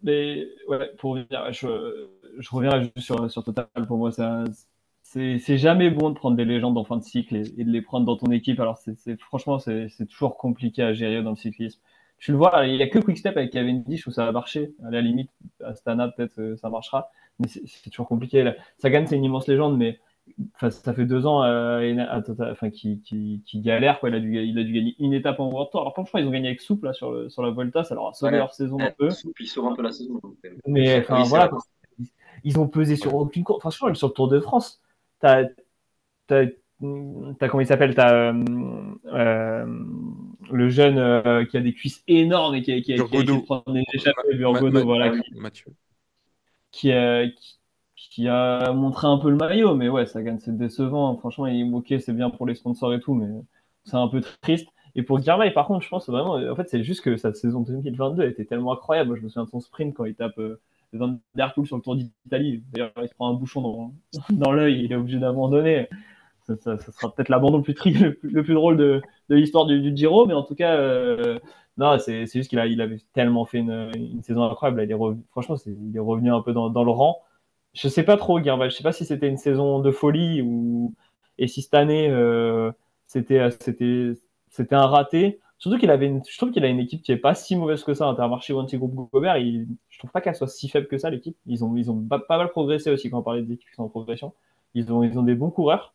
Mais 0.02 0.46
ouais, 0.66 0.90
pour 0.96 1.10
revenir, 1.12 1.52
je, 1.52 1.68
reviens 2.50 2.90
sur, 2.96 3.30
sur 3.30 3.44
Total. 3.44 3.66
Pour 3.86 3.98
moi, 3.98 4.10
c'est 5.02 5.58
jamais 5.58 5.90
bon 5.90 6.08
de 6.08 6.14
prendre 6.14 6.38
des 6.38 6.46
légendes 6.46 6.78
en 6.78 6.84
fin 6.84 6.96
de 6.96 7.02
cycle 7.02 7.36
et, 7.36 7.64
de 7.64 7.70
les 7.70 7.82
prendre 7.82 8.06
dans 8.06 8.16
ton 8.16 8.32
équipe. 8.32 8.60
Alors, 8.60 8.78
c'est 8.78 9.20
franchement, 9.20 9.58
c'est 9.58 10.06
toujours 10.08 10.38
compliqué 10.38 10.82
à 10.82 10.94
gérer 10.94 11.22
dans 11.22 11.30
le 11.30 11.36
cyclisme. 11.36 11.80
Tu 12.18 12.32
le 12.32 12.38
vois, 12.38 12.64
il 12.64 12.76
n'y 12.76 12.82
a 12.82 12.88
que 12.88 12.98
Quickstep 12.98 13.36
avec 13.36 13.52
Cavendish 13.52 14.06
où 14.06 14.10
ça 14.10 14.24
va 14.24 14.32
marcher. 14.32 14.74
À 14.86 14.90
la 14.90 15.02
limite, 15.02 15.30
Astana, 15.62 16.08
peut-être 16.08 16.56
ça 16.56 16.70
marchera. 16.70 17.10
Mais 17.40 17.48
c'est 17.48 17.90
toujours 17.90 18.08
compliqué. 18.08 18.54
Sagan, 18.78 19.04
c'est 19.06 19.16
une 19.16 19.24
immense 19.24 19.48
légende, 19.48 19.76
mais 19.76 20.00
ça 20.58 20.92
fait 20.92 21.06
deux 21.06 21.26
ans 21.26 21.42
euh, 21.44 21.94
enfin, 22.50 22.70
qui, 22.70 23.00
qui, 23.00 23.42
qui, 23.46 23.60
galère. 23.60 24.00
Quoi. 24.00 24.10
Il, 24.10 24.14
a 24.14 24.20
dû, 24.20 24.36
il 24.42 24.58
a 24.58 24.64
dû 24.64 24.72
gagner 24.72 24.96
une 24.98 25.12
étape 25.12 25.40
en 25.40 25.48
World 25.48 25.70
Tour. 25.70 25.80
Alors, 25.80 25.92
franchement, 25.92 26.20
ils 26.20 26.26
ont 26.26 26.30
gagné 26.30 26.48
avec 26.48 26.60
Souple 26.60 26.86
là, 26.86 26.92
sur, 26.92 27.30
sur 27.30 27.42
la 27.42 27.50
Volta. 27.50 27.84
Ça 27.84 27.94
leur 27.94 28.08
a 28.08 28.12
sauvé 28.12 28.36
leur 28.36 28.54
saison 28.54 28.78
un 28.80 28.90
peu. 28.90 29.10
Souple, 29.10 29.42
ils 29.42 29.46
sauvent 29.46 29.66
un 29.66 29.74
peu 29.74 29.82
la 29.82 29.92
saison. 29.92 30.20
Mais 30.66 31.00
enfin, 31.00 31.22
voilà. 31.24 31.50
Ils 32.44 32.58
ont 32.58 32.68
pesé 32.68 32.96
sur 32.96 33.14
aucune 33.14 33.44
course. 33.44 33.60
Franchement, 33.60 33.94
sur 33.94 34.08
le 34.08 34.12
Tour 34.12 34.28
de 34.28 34.40
France, 34.40 34.80
t'as. 35.20 35.44
As, 36.28 36.46
as, 37.40 37.48
comment 37.48 37.60
il 37.60 37.66
s'appelle 37.66 37.94
T'as 37.94 38.32
euh, 38.32 38.44
euh, 39.06 39.66
le 40.50 40.68
jeune 40.68 40.98
euh, 40.98 41.44
qui 41.44 41.56
a 41.56 41.60
des 41.60 41.72
cuisses 41.72 42.02
énormes 42.06 42.54
et 42.54 42.62
qui, 42.62 42.74
qui, 42.82 42.94
qui 42.94 43.00
a 43.00 43.04
essayé 43.04 43.24
de 43.24 43.38
prendre 43.40 43.72
des 43.72 43.82
échappées, 43.94 44.34
Burgodo, 44.34 44.84
voilà. 44.84 45.12
Mathieu. 45.36 45.72
Qui, 46.72 46.90
qui, 46.90 47.55
qui 47.96 48.28
a 48.28 48.72
montré 48.72 49.06
un 49.06 49.18
peu 49.18 49.30
le 49.30 49.36
maillot, 49.36 49.74
mais 49.74 49.88
ouais, 49.88 50.06
ça 50.06 50.22
gagne, 50.22 50.38
c'est 50.38 50.56
décevant. 50.56 51.16
Franchement, 51.16 51.46
il, 51.46 51.72
ok, 51.74 51.94
c'est 51.98 52.12
bien 52.12 52.30
pour 52.30 52.46
les 52.46 52.54
sponsors 52.54 52.92
et 52.94 53.00
tout, 53.00 53.14
mais 53.14 53.28
c'est 53.84 53.96
un 53.96 54.08
peu 54.08 54.20
triste. 54.42 54.68
Et 54.94 55.02
pour 55.02 55.20
Girmay, 55.20 55.50
par 55.50 55.66
contre, 55.66 55.84
je 55.84 55.88
pense 55.88 56.08
vraiment, 56.08 56.34
en 56.34 56.56
fait, 56.56 56.68
c'est 56.68 56.82
juste 56.82 57.02
que 57.02 57.16
sa 57.16 57.32
saison 57.34 57.60
2022 57.60 58.24
était 58.24 58.44
tellement 58.44 58.72
incroyable. 58.72 59.08
Moi, 59.08 59.18
je 59.18 59.22
me 59.22 59.28
souviens 59.28 59.44
de 59.44 59.50
son 59.50 59.60
sprint 59.60 59.94
quand 59.94 60.04
il 60.04 60.14
tape 60.14 60.38
euh, 60.38 60.60
Van 60.92 61.18
Der 61.34 61.52
Poel 61.54 61.66
sur 61.66 61.76
le 61.76 61.82
Tour 61.82 61.96
d'Italie. 61.96 62.62
D'ailleurs, 62.72 62.92
il 63.02 63.08
se 63.08 63.14
prend 63.14 63.30
un 63.30 63.34
bouchon 63.34 63.92
dans, 64.30 64.52
l'œil, 64.52 64.84
il 64.84 64.92
est 64.92 64.96
obligé 64.96 65.18
d'abandonner. 65.18 65.88
Ça, 66.46 66.56
sera 66.78 67.12
peut-être 67.12 67.28
l'abandon 67.28 67.58
le 67.58 67.62
plus, 67.62 67.74
tri, 67.74 67.92
le, 68.22 68.42
drôle 68.42 68.76
de, 68.76 69.02
l'histoire 69.28 69.66
du, 69.66 69.96
Giro, 69.96 70.26
mais 70.26 70.34
en 70.34 70.44
tout 70.44 70.54
cas, 70.54 70.76
euh, 70.76 71.38
non, 71.76 71.98
c'est 71.98 72.26
juste 72.26 72.48
qu'il 72.48 72.58
a, 72.58 72.62
avait 72.62 73.00
tellement 73.14 73.44
fait 73.46 73.58
une, 73.58 74.22
saison 74.22 74.44
incroyable. 74.44 74.82
il 74.82 74.92
est 74.92 74.96
franchement, 75.30 75.56
il 75.66 75.96
est 75.96 76.00
revenu 76.00 76.32
un 76.32 76.40
peu 76.40 76.52
dans 76.52 76.84
le 76.84 76.90
rang 76.90 77.25
je 77.76 77.88
sais 77.88 78.02
pas 78.02 78.16
trop, 78.16 78.40
Guerval. 78.40 78.70
Je 78.70 78.76
sais 78.76 78.82
pas 78.82 78.92
si 78.92 79.04
c'était 79.04 79.28
une 79.28 79.36
saison 79.36 79.80
de 79.80 79.90
folie 79.90 80.42
ou 80.42 80.94
et 81.38 81.46
si 81.46 81.62
cette 81.62 81.74
année 81.74 82.08
euh, 82.08 82.72
c'était 83.06 83.38
un 83.40 84.86
raté. 84.86 85.40
Surtout 85.58 85.78
qu'il 85.78 85.90
avait, 85.90 86.06
une... 86.06 86.22
je 86.28 86.36
trouve 86.36 86.50
qu'il 86.50 86.64
a 86.64 86.68
une 86.68 86.80
équipe 86.80 87.02
qui 87.02 87.12
est 87.12 87.16
pas 87.16 87.34
si 87.34 87.56
mauvaise 87.56 87.82
que 87.84 87.94
ça. 87.94 88.06
Intermarché 88.06 88.52
ou 88.52 88.58
anti-groupe 88.58 89.10
Gobert, 89.12 89.36
il... 89.36 89.66
je 89.90 89.98
trouve 89.98 90.10
pas 90.10 90.20
qu'elle 90.20 90.34
soit 90.34 90.48
si 90.48 90.68
faible 90.68 90.88
que 90.88 90.98
ça 90.98 91.10
l'équipe. 91.10 91.36
Ils 91.46 91.64
ont 91.64 91.76
ils 91.76 91.90
ont 91.90 92.00
pas, 92.02 92.24
mal 92.30 92.50
progressé 92.50 92.90
aussi 92.90 93.10
quand 93.10 93.18
on 93.18 93.22
parlait 93.22 93.42
des 93.42 93.54
équipes 93.54 93.68
qui 93.68 93.74
sont 93.74 93.84
en 93.84 93.88
progression. 93.88 94.32
Ils 94.74 94.92
ont 94.92 95.22
des 95.22 95.34
bons 95.34 95.50
coureurs. 95.50 95.94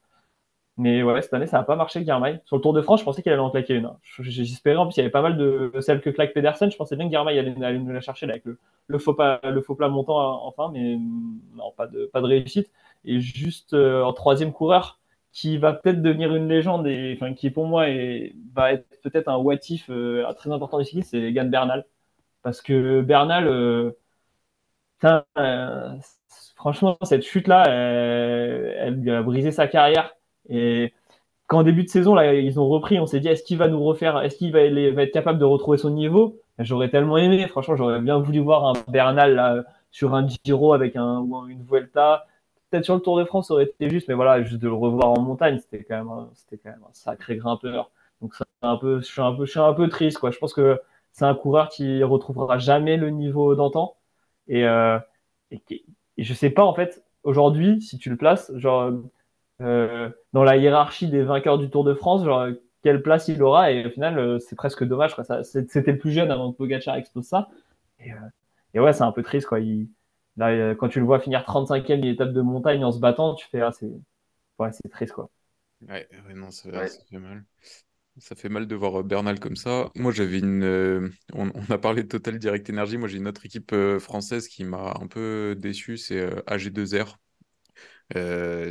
Mais 0.77 1.03
ouais, 1.03 1.21
cette 1.21 1.33
année, 1.33 1.47
ça 1.47 1.57
n'a 1.57 1.63
pas 1.63 1.75
marché, 1.75 2.03
Guermail. 2.03 2.41
Sur 2.45 2.55
le 2.55 2.61
Tour 2.61 2.73
de 2.73 2.81
France, 2.81 3.01
je 3.01 3.05
pensais 3.05 3.21
qu'il 3.21 3.31
allait 3.31 3.41
en 3.41 3.51
claquer 3.51 3.75
une. 3.75 3.91
J'espérais, 4.19 4.77
en 4.77 4.87
plus, 4.87 4.95
il 4.95 4.99
y 4.99 5.01
avait 5.01 5.11
pas 5.11 5.21
mal 5.21 5.37
de 5.37 5.71
celles 5.81 6.01
que 6.01 6.09
claque 6.09 6.33
Pedersen. 6.33 6.71
Je 6.71 6.77
pensais 6.77 6.95
bien 6.95 7.05
que 7.05 7.11
Guermail 7.11 7.37
allait, 7.37 7.79
nous 7.79 7.91
la 7.91 8.01
chercher 8.01 8.27
avec 8.29 8.43
le, 8.87 8.99
faux 8.99 9.13
pas, 9.13 9.39
le 9.43 9.61
faux 9.61 9.75
plat 9.75 9.89
montant 9.89 10.19
euh, 10.19 10.37
enfin, 10.47 10.71
mais 10.73 10.97
non, 11.55 11.71
pas 11.75 11.87
de, 11.87 12.05
pas 12.05 12.21
de 12.21 12.25
réussite. 12.27 12.71
Et 13.05 13.19
juste 13.19 13.73
euh, 13.73 14.03
en 14.03 14.13
troisième 14.13 14.53
coureur, 14.53 14.99
qui 15.33 15.57
va 15.57 15.73
peut-être 15.73 16.01
devenir 16.01 16.33
une 16.35 16.47
légende 16.49 16.87
et 16.87 17.13
enfin, 17.15 17.33
qui 17.33 17.49
pour 17.51 17.65
moi 17.67 17.85
va 18.53 18.73
être 18.73 18.87
peut-être 19.01 19.27
un 19.29 19.37
what 19.37 19.55
if 19.69 19.89
euh, 19.89 20.25
très 20.33 20.51
important 20.51 20.79
du 20.79 20.85
cyclisme, 20.85 21.09
c'est 21.11 21.31
Gann 21.33 21.49
Bernal. 21.49 21.85
Parce 22.43 22.61
que 22.61 23.01
Bernal, 23.01 23.93
franchement, 26.55 26.97
cette 27.03 27.23
chute-là, 27.23 27.65
elle 27.67 28.95
lui 28.95 29.11
a 29.11 29.21
brisé 29.21 29.51
sa 29.51 29.67
carrière 29.67 30.15
et 30.51 30.93
quand 31.47 31.63
début 31.63 31.83
de 31.83 31.89
saison, 31.89 32.13
là, 32.15 32.33
ils 32.33 32.59
ont 32.59 32.67
repris, 32.69 32.99
on 32.99 33.05
s'est 33.05 33.19
dit, 33.19 33.27
est-ce 33.27 33.43
qu'il 33.43 33.57
va 33.57 33.67
nous 33.67 33.83
refaire, 33.83 34.21
est-ce 34.21 34.37
qu'il 34.37 34.51
va, 34.51 34.61
être 34.61 35.11
capable 35.11 35.39
de 35.39 35.45
retrouver 35.45 35.77
son 35.77 35.89
niveau? 35.89 36.39
J'aurais 36.59 36.89
tellement 36.89 37.17
aimé, 37.17 37.47
franchement, 37.47 37.75
j'aurais 37.75 37.99
bien 37.99 38.19
voulu 38.19 38.39
voir 38.39 38.65
un 38.65 38.73
Bernal 38.87 39.65
sur 39.91 40.13
un 40.13 40.27
Giro 40.27 40.73
avec 40.73 40.95
un, 40.95 41.19
ou 41.19 41.47
une 41.47 41.63
Vuelta. 41.63 42.25
Peut-être 42.69 42.85
sur 42.85 42.95
le 42.95 43.01
Tour 43.01 43.17
de 43.17 43.25
France, 43.25 43.47
ça 43.47 43.55
aurait 43.55 43.65
été 43.65 43.89
juste, 43.89 44.07
mais 44.07 44.13
voilà, 44.13 44.43
juste 44.43 44.61
de 44.61 44.67
le 44.67 44.73
revoir 44.73 45.09
en 45.09 45.21
montagne, 45.21 45.59
c'était 45.59 45.83
quand 45.83 45.97
même, 45.97 46.27
c'était 46.33 46.57
quand 46.57 46.69
même 46.69 46.83
un 46.89 46.93
sacré 46.93 47.35
grimpeur. 47.37 47.91
Donc, 48.21 48.33
un 48.61 48.77
peu, 48.77 48.99
je 49.01 49.05
suis 49.05 49.21
un 49.21 49.33
peu, 49.33 49.45
je 49.45 49.51
suis 49.51 49.59
un 49.59 49.73
peu 49.73 49.89
triste, 49.89 50.19
quoi. 50.19 50.31
Je 50.31 50.37
pense 50.37 50.53
que 50.53 50.79
c'est 51.11 51.25
un 51.25 51.35
coureur 51.35 51.69
qui 51.69 52.03
retrouvera 52.03 52.57
jamais 52.59 52.97
le 52.97 53.09
niveau 53.09 53.55
d'antan. 53.55 53.97
Et, 54.47 54.65
euh, 54.65 54.99
et, 55.51 55.61
et, 56.17 56.23
je 56.23 56.33
sais 56.33 56.49
pas, 56.49 56.63
en 56.63 56.73
fait, 56.73 57.03
aujourd'hui, 57.23 57.81
si 57.81 57.97
tu 57.97 58.09
le 58.09 58.17
places, 58.17 58.51
genre, 58.55 58.91
dans 59.61 60.43
la 60.43 60.57
hiérarchie 60.57 61.07
des 61.07 61.23
vainqueurs 61.23 61.57
du 61.57 61.69
Tour 61.69 61.83
de 61.83 61.93
France, 61.93 62.23
genre, 62.25 62.47
quelle 62.81 63.01
place 63.01 63.27
il 63.27 63.41
aura. 63.43 63.71
Et 63.71 63.85
au 63.85 63.89
final, 63.89 64.17
euh, 64.19 64.39
c'est 64.39 64.55
presque 64.55 64.83
dommage. 64.83 65.15
C'était 65.43 65.91
le 65.91 65.97
plus 65.97 66.11
jeune 66.11 66.31
avant 66.31 66.51
que 66.51 66.57
Pogacar 66.57 66.95
explose 66.95 67.25
ça. 67.25 67.49
Et, 67.99 68.11
euh, 68.11 68.15
et 68.73 68.79
ouais, 68.79 68.93
c'est 68.93 69.03
un 69.03 69.11
peu 69.11 69.23
triste. 69.23 69.47
Quoi. 69.47 69.59
Il, 69.59 69.87
là, 70.37 70.75
quand 70.75 70.89
tu 70.89 70.99
le 70.99 71.05
vois 71.05 71.19
finir 71.19 71.41
35e 71.41 72.05
étape 72.05 72.33
de 72.33 72.41
montagne 72.41 72.83
en 72.83 72.91
se 72.91 72.99
battant, 72.99 73.35
tu 73.35 73.47
fais, 73.49 73.61
ah, 73.61 73.71
c'est 73.71 73.91
ouais, 74.59 74.69
triste. 74.89 75.13
Quoi. 75.13 75.29
Ouais, 75.87 76.07
ouais 76.27 76.33
non, 76.33 76.51
ça, 76.51 76.69
fait 77.09 77.19
mal. 77.19 77.43
Ça 78.17 78.35
fait 78.35 78.49
mal 78.49 78.67
de 78.67 78.75
voir 78.75 79.03
Bernal 79.03 79.39
comme 79.39 79.55
ça. 79.55 79.89
Moi, 79.95 80.11
j'avais 80.11 80.39
une. 80.39 81.11
on, 81.33 81.49
a 81.69 81.77
parlé 81.77 82.03
de 82.03 82.07
Total 82.07 82.37
Direct 82.37 82.69
Energy. 82.69 82.97
Moi, 82.97 83.07
j'ai 83.07 83.17
une 83.17 83.27
autre 83.27 83.45
équipe 83.45 83.73
française 83.99 84.47
qui 84.47 84.63
m'a 84.63 84.95
un 84.99 85.07
peu 85.07 85.55
déçu. 85.57 85.97
C'est 85.97 86.27
AG2R 86.47 87.17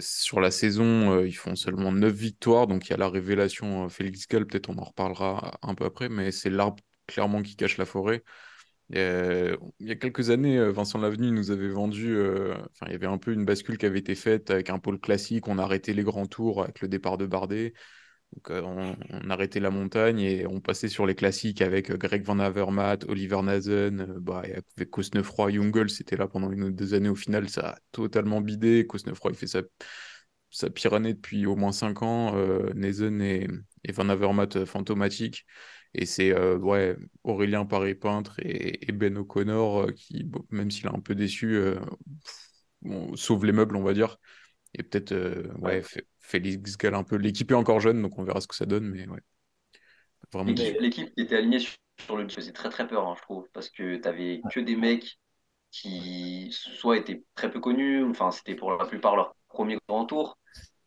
sur 0.00 0.40
la 0.40 0.50
saison, 0.50 1.20
ils 1.24 1.32
font 1.32 1.56
seulement 1.56 1.92
9 1.92 2.12
victoires, 2.14 2.66
donc 2.66 2.86
il 2.86 2.90
y 2.90 2.92
a 2.94 2.96
la 2.96 3.08
révélation 3.08 3.88
Félix 3.88 4.26
Gall, 4.28 4.46
peut-être 4.46 4.70
on 4.70 4.78
en 4.78 4.84
reparlera 4.84 5.58
un 5.62 5.74
peu 5.74 5.84
après, 5.84 6.08
mais 6.08 6.30
c'est 6.32 6.50
l'arbre 6.50 6.82
clairement 7.06 7.42
qui 7.42 7.56
cache 7.56 7.78
la 7.78 7.86
forêt. 7.86 8.22
il 8.90 9.56
y 9.80 9.90
a 9.90 9.96
quelques 9.96 10.30
années, 10.30 10.70
Vincent 10.70 10.98
Lavenu 10.98 11.30
nous 11.30 11.50
avait 11.50 11.68
vendu, 11.68 12.18
enfin 12.70 12.86
il 12.86 12.92
y 12.92 12.94
avait 12.94 13.06
un 13.06 13.18
peu 13.18 13.32
une 13.32 13.44
bascule 13.44 13.78
qui 13.78 13.86
avait 13.86 14.00
été 14.00 14.14
faite 14.14 14.50
avec 14.50 14.70
un 14.70 14.78
pôle 14.78 15.00
classique, 15.00 15.48
on 15.48 15.58
arrêtait 15.58 15.92
les 15.94 16.02
grands 16.04 16.26
tours 16.26 16.62
avec 16.62 16.80
le 16.80 16.88
départ 16.88 17.18
de 17.18 17.26
Bardet. 17.26 17.72
Donc, 18.34 18.50
on, 18.50 19.30
arrêtait 19.30 19.60
la 19.60 19.70
montagne 19.70 20.20
et 20.20 20.46
on 20.46 20.60
passait 20.60 20.88
sur 20.88 21.04
les 21.04 21.14
classiques 21.14 21.62
avec 21.62 21.90
Greg 21.90 22.22
Van 22.22 22.38
Avermaet, 22.38 23.04
Oliver 23.08 23.42
Nazen, 23.42 24.06
bah, 24.20 24.42
avec 24.44 24.90
Cosnefroy, 24.90 25.50
Jungel, 25.52 25.90
c'était 25.90 26.16
là 26.16 26.28
pendant 26.28 26.50
une 26.52 26.64
ou 26.64 26.70
deux 26.70 26.94
années. 26.94 27.08
Au 27.08 27.16
final, 27.16 27.48
ça 27.48 27.70
a 27.70 27.78
totalement 27.90 28.40
bidé. 28.40 28.86
Cosnefroy, 28.86 29.32
il 29.32 29.36
fait 29.36 29.48
sa, 29.48 29.62
sa 30.50 30.70
pire 30.70 30.94
année 30.94 31.14
depuis 31.14 31.44
au 31.46 31.56
moins 31.56 31.72
cinq 31.72 32.02
ans. 32.02 32.34
Nazen 32.74 33.20
et, 33.20 33.48
Van 33.92 34.08
Avermaet 34.08 34.64
fantomatiques. 34.64 35.44
Et 35.92 36.06
c'est 36.06 36.32
ouais, 36.54 36.96
Aurélien 37.24 37.66
Paré-Peintre 37.66 38.36
et, 38.38 38.92
Ben 38.92 39.18
O'Connor 39.18 39.92
qui, 39.94 40.24
même 40.50 40.70
s'il 40.70 40.86
a 40.86 40.92
un 40.94 41.00
peu 41.00 41.16
déçu, 41.16 41.60
sauve 43.16 43.44
les 43.44 43.52
meubles, 43.52 43.74
on 43.74 43.82
va 43.82 43.92
dire. 43.92 44.18
Et 44.74 44.84
peut-être 44.84 45.12
ouais, 45.58 45.82
Félix 46.30 46.78
Gall 46.78 46.94
un 46.94 47.02
peu. 47.02 47.16
L'équipe 47.16 47.50
est 47.50 47.54
encore 47.54 47.80
jeune, 47.80 48.00
donc 48.00 48.18
on 48.18 48.22
verra 48.22 48.40
ce 48.40 48.46
que 48.46 48.54
ça 48.54 48.66
donne, 48.66 48.84
mais 48.84 49.06
ouais. 49.08 49.20
Vraiment. 50.32 50.52
L'équipe 50.80 51.12
qui 51.14 51.22
était 51.22 51.36
alignée 51.36 51.58
sur 51.58 52.16
le 52.16 52.28
faisait 52.28 52.52
très 52.52 52.68
très 52.68 52.86
peur, 52.86 53.06
hein, 53.08 53.14
je 53.16 53.22
trouve, 53.22 53.48
parce 53.52 53.68
que 53.68 53.96
tu 53.96 54.08
avais 54.08 54.40
que 54.52 54.60
des 54.60 54.76
mecs 54.76 55.18
qui 55.70 56.48
soit 56.52 56.98
étaient 56.98 57.22
très 57.34 57.50
peu 57.50 57.60
connus, 57.60 58.04
enfin 58.04 58.30
c'était 58.30 58.54
pour 58.54 58.72
la 58.72 58.86
plupart 58.86 59.16
leur 59.16 59.34
premier 59.48 59.78
grand 59.88 60.04
tour, 60.04 60.38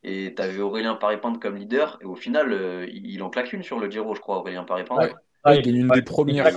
et 0.03 0.33
tu 0.35 0.41
avais 0.41 0.59
Aurélien 0.59 0.95
Paré-Pinte 0.95 1.41
comme 1.41 1.57
leader, 1.57 1.97
et 2.01 2.05
au 2.05 2.15
final, 2.15 2.51
euh, 2.51 2.87
il 2.91 3.21
en 3.23 3.29
claque 3.29 3.53
une 3.53 3.63
sur 3.63 3.79
le 3.79 3.89
Giro, 3.89 4.15
je 4.15 4.21
crois, 4.21 4.37
Aurélien 4.37 4.63
Paré-Pinte. 4.63 5.13
Ouais. 5.45 5.57
il 5.57 5.61
gagne 5.61 5.75
une 5.75 5.89
des 5.89 6.01
premières. 6.01 6.49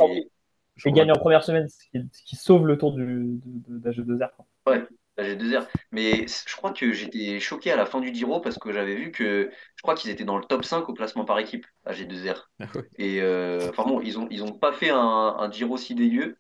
Il, 0.85 0.93
gagne 0.93 1.11
en 1.11 1.19
première 1.19 1.43
semaine, 1.43 1.69
ce 1.69 2.23
qui, 2.25 2.37
sauve 2.37 2.67
le 2.67 2.77
tour 2.77 2.93
du, 2.93 3.41
d'AG2R. 3.69 4.29
Ouais, 4.67 4.85
AG2R. 5.19 5.67
Mais 5.93 6.27
je 6.27 6.57
crois 6.57 6.73
que 6.73 6.93
j'étais 6.93 7.41
choqué 7.41 7.71
à 7.73 7.77
la 7.77 7.87
fin 7.87 8.01
du 8.01 8.15
Giro 8.15 8.41
parce 8.41 8.59
que 8.59 8.73
j'avais 8.73 8.95
vu 8.95 9.11
que 9.11 9.51
je 9.77 9.83
crois 9.83 9.95
qu'ils 9.95 10.11
étaient 10.11 10.25
dans 10.25 10.39
le 10.39 10.45
top 10.45 10.65
5 10.65 10.89
au 10.89 10.95
classement 10.95 11.25
par 11.25 11.39
équipe, 11.39 11.67
AG2R. 11.87 12.51
Ah 12.61 12.67
et 12.99 13.21
euh, 13.21 13.71
enfin 13.71 13.85
bon, 13.85 14.01
ils 14.01 14.19
ont, 14.19 14.29
ils 14.31 14.43
ont 14.43 14.53
pas 14.53 14.73
fait 14.73 14.91
un, 14.91 14.99
un 14.99 15.51
Giro 15.51 15.77
si 15.77 15.95
dégueu. 15.95 16.37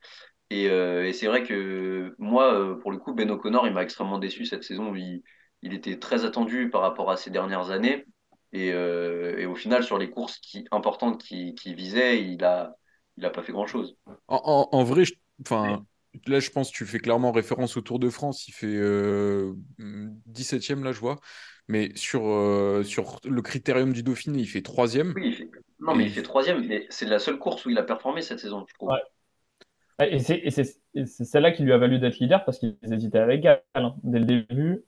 Et, 0.50 0.68
euh, 0.70 1.06
et 1.06 1.12
c'est 1.12 1.26
vrai 1.26 1.42
que 1.42 2.14
moi, 2.18 2.78
pour 2.80 2.92
le 2.92 2.98
coup, 2.98 3.12
Ben 3.12 3.30
O'Connor, 3.30 3.66
il 3.66 3.72
m'a 3.72 3.82
extrêmement 3.82 4.18
déçu 4.18 4.46
cette 4.46 4.62
saison. 4.62 4.94
Il, 4.94 5.22
il 5.62 5.74
était 5.74 5.98
très 5.98 6.24
attendu 6.24 6.70
par 6.70 6.82
rapport 6.82 7.10
à 7.10 7.16
ces 7.16 7.30
dernières 7.30 7.70
années. 7.70 8.04
Et, 8.52 8.72
euh, 8.72 9.36
et 9.38 9.46
au 9.46 9.54
final, 9.54 9.84
sur 9.84 9.98
les 9.98 10.10
courses 10.10 10.38
qui, 10.38 10.66
importantes 10.70 11.22
qu'il 11.22 11.54
qui 11.54 11.74
visait, 11.74 12.22
il 12.22 12.38
n'a 12.38 12.74
il 13.16 13.24
a 13.24 13.30
pas 13.30 13.42
fait 13.42 13.52
grand-chose. 13.52 13.96
En, 14.28 14.68
en, 14.70 14.84
vrai, 14.84 15.04
je, 15.04 15.14
enfin, 15.40 15.84
là, 16.26 16.40
je 16.40 16.50
pense 16.50 16.70
que 16.70 16.76
tu 16.76 16.86
fais 16.86 16.98
clairement 16.98 17.32
référence 17.32 17.76
au 17.76 17.80
Tour 17.80 17.98
de 17.98 18.08
France. 18.08 18.48
Il 18.48 18.52
fait 18.52 18.66
17e, 18.66 20.80
euh, 20.80 20.84
là, 20.84 20.92
je 20.92 21.00
vois. 21.00 21.20
Mais 21.68 21.90
sur, 21.96 22.28
euh, 22.28 22.84
sur 22.84 23.20
le 23.24 23.42
critérium 23.42 23.92
du 23.92 24.02
Dauphiné, 24.02 24.38
il 24.38 24.46
fait 24.46 24.60
3e. 24.60 25.12
Oui, 25.14 25.28
il 25.28 25.34
fait... 25.34 25.50
Non, 25.80 25.94
mais 25.94 26.04
il 26.04 26.10
fait 26.10 26.22
3e. 26.22 26.66
Mais 26.66 26.86
c'est 26.90 27.06
la 27.06 27.18
seule 27.18 27.38
course 27.38 27.66
où 27.66 27.70
il 27.70 27.78
a 27.78 27.82
performé 27.82 28.22
cette 28.22 28.38
saison, 28.38 28.64
je 28.68 28.74
trouve. 28.74 28.90
Ouais. 28.90 30.10
Et 30.10 30.20
c'est 30.20 31.24
celle-là 31.24 31.52
qui 31.52 31.62
lui 31.62 31.72
a 31.72 31.78
valu 31.78 31.98
d'être 31.98 32.18
leader 32.18 32.44
parce 32.44 32.58
qu'ils 32.58 32.76
hésitaient 32.82 33.18
avec 33.18 33.40
Gall 33.40 33.62
hein, 33.74 33.94
dès 34.02 34.18
le 34.18 34.26
début. 34.26 34.84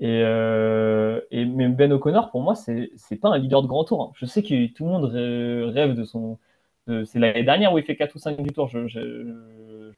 Et, 0.00 0.22
euh, 0.24 1.20
et, 1.30 1.44
mais 1.44 1.68
Ben 1.68 1.92
O'Connor, 1.92 2.30
pour 2.30 2.40
moi, 2.40 2.54
c'est 2.54 2.90
c'est 2.96 3.16
pas 3.16 3.28
un 3.28 3.38
leader 3.38 3.62
de 3.62 3.66
grand 3.66 3.84
tour. 3.84 4.02
Hein. 4.02 4.12
Je 4.16 4.26
sais 4.26 4.42
que 4.42 4.72
tout 4.72 4.84
le 4.84 4.90
monde 4.90 5.04
rêve 5.74 5.94
de 5.94 6.04
son. 6.04 6.38
C'est 7.04 7.18
l'année 7.18 7.44
dernière 7.44 7.74
où 7.74 7.78
il 7.78 7.84
fait 7.84 7.96
4 7.96 8.16
ou 8.16 8.18
5 8.18 8.40
du 8.40 8.50
tour. 8.50 8.68
Je, 8.68 8.88
je, 8.88 8.98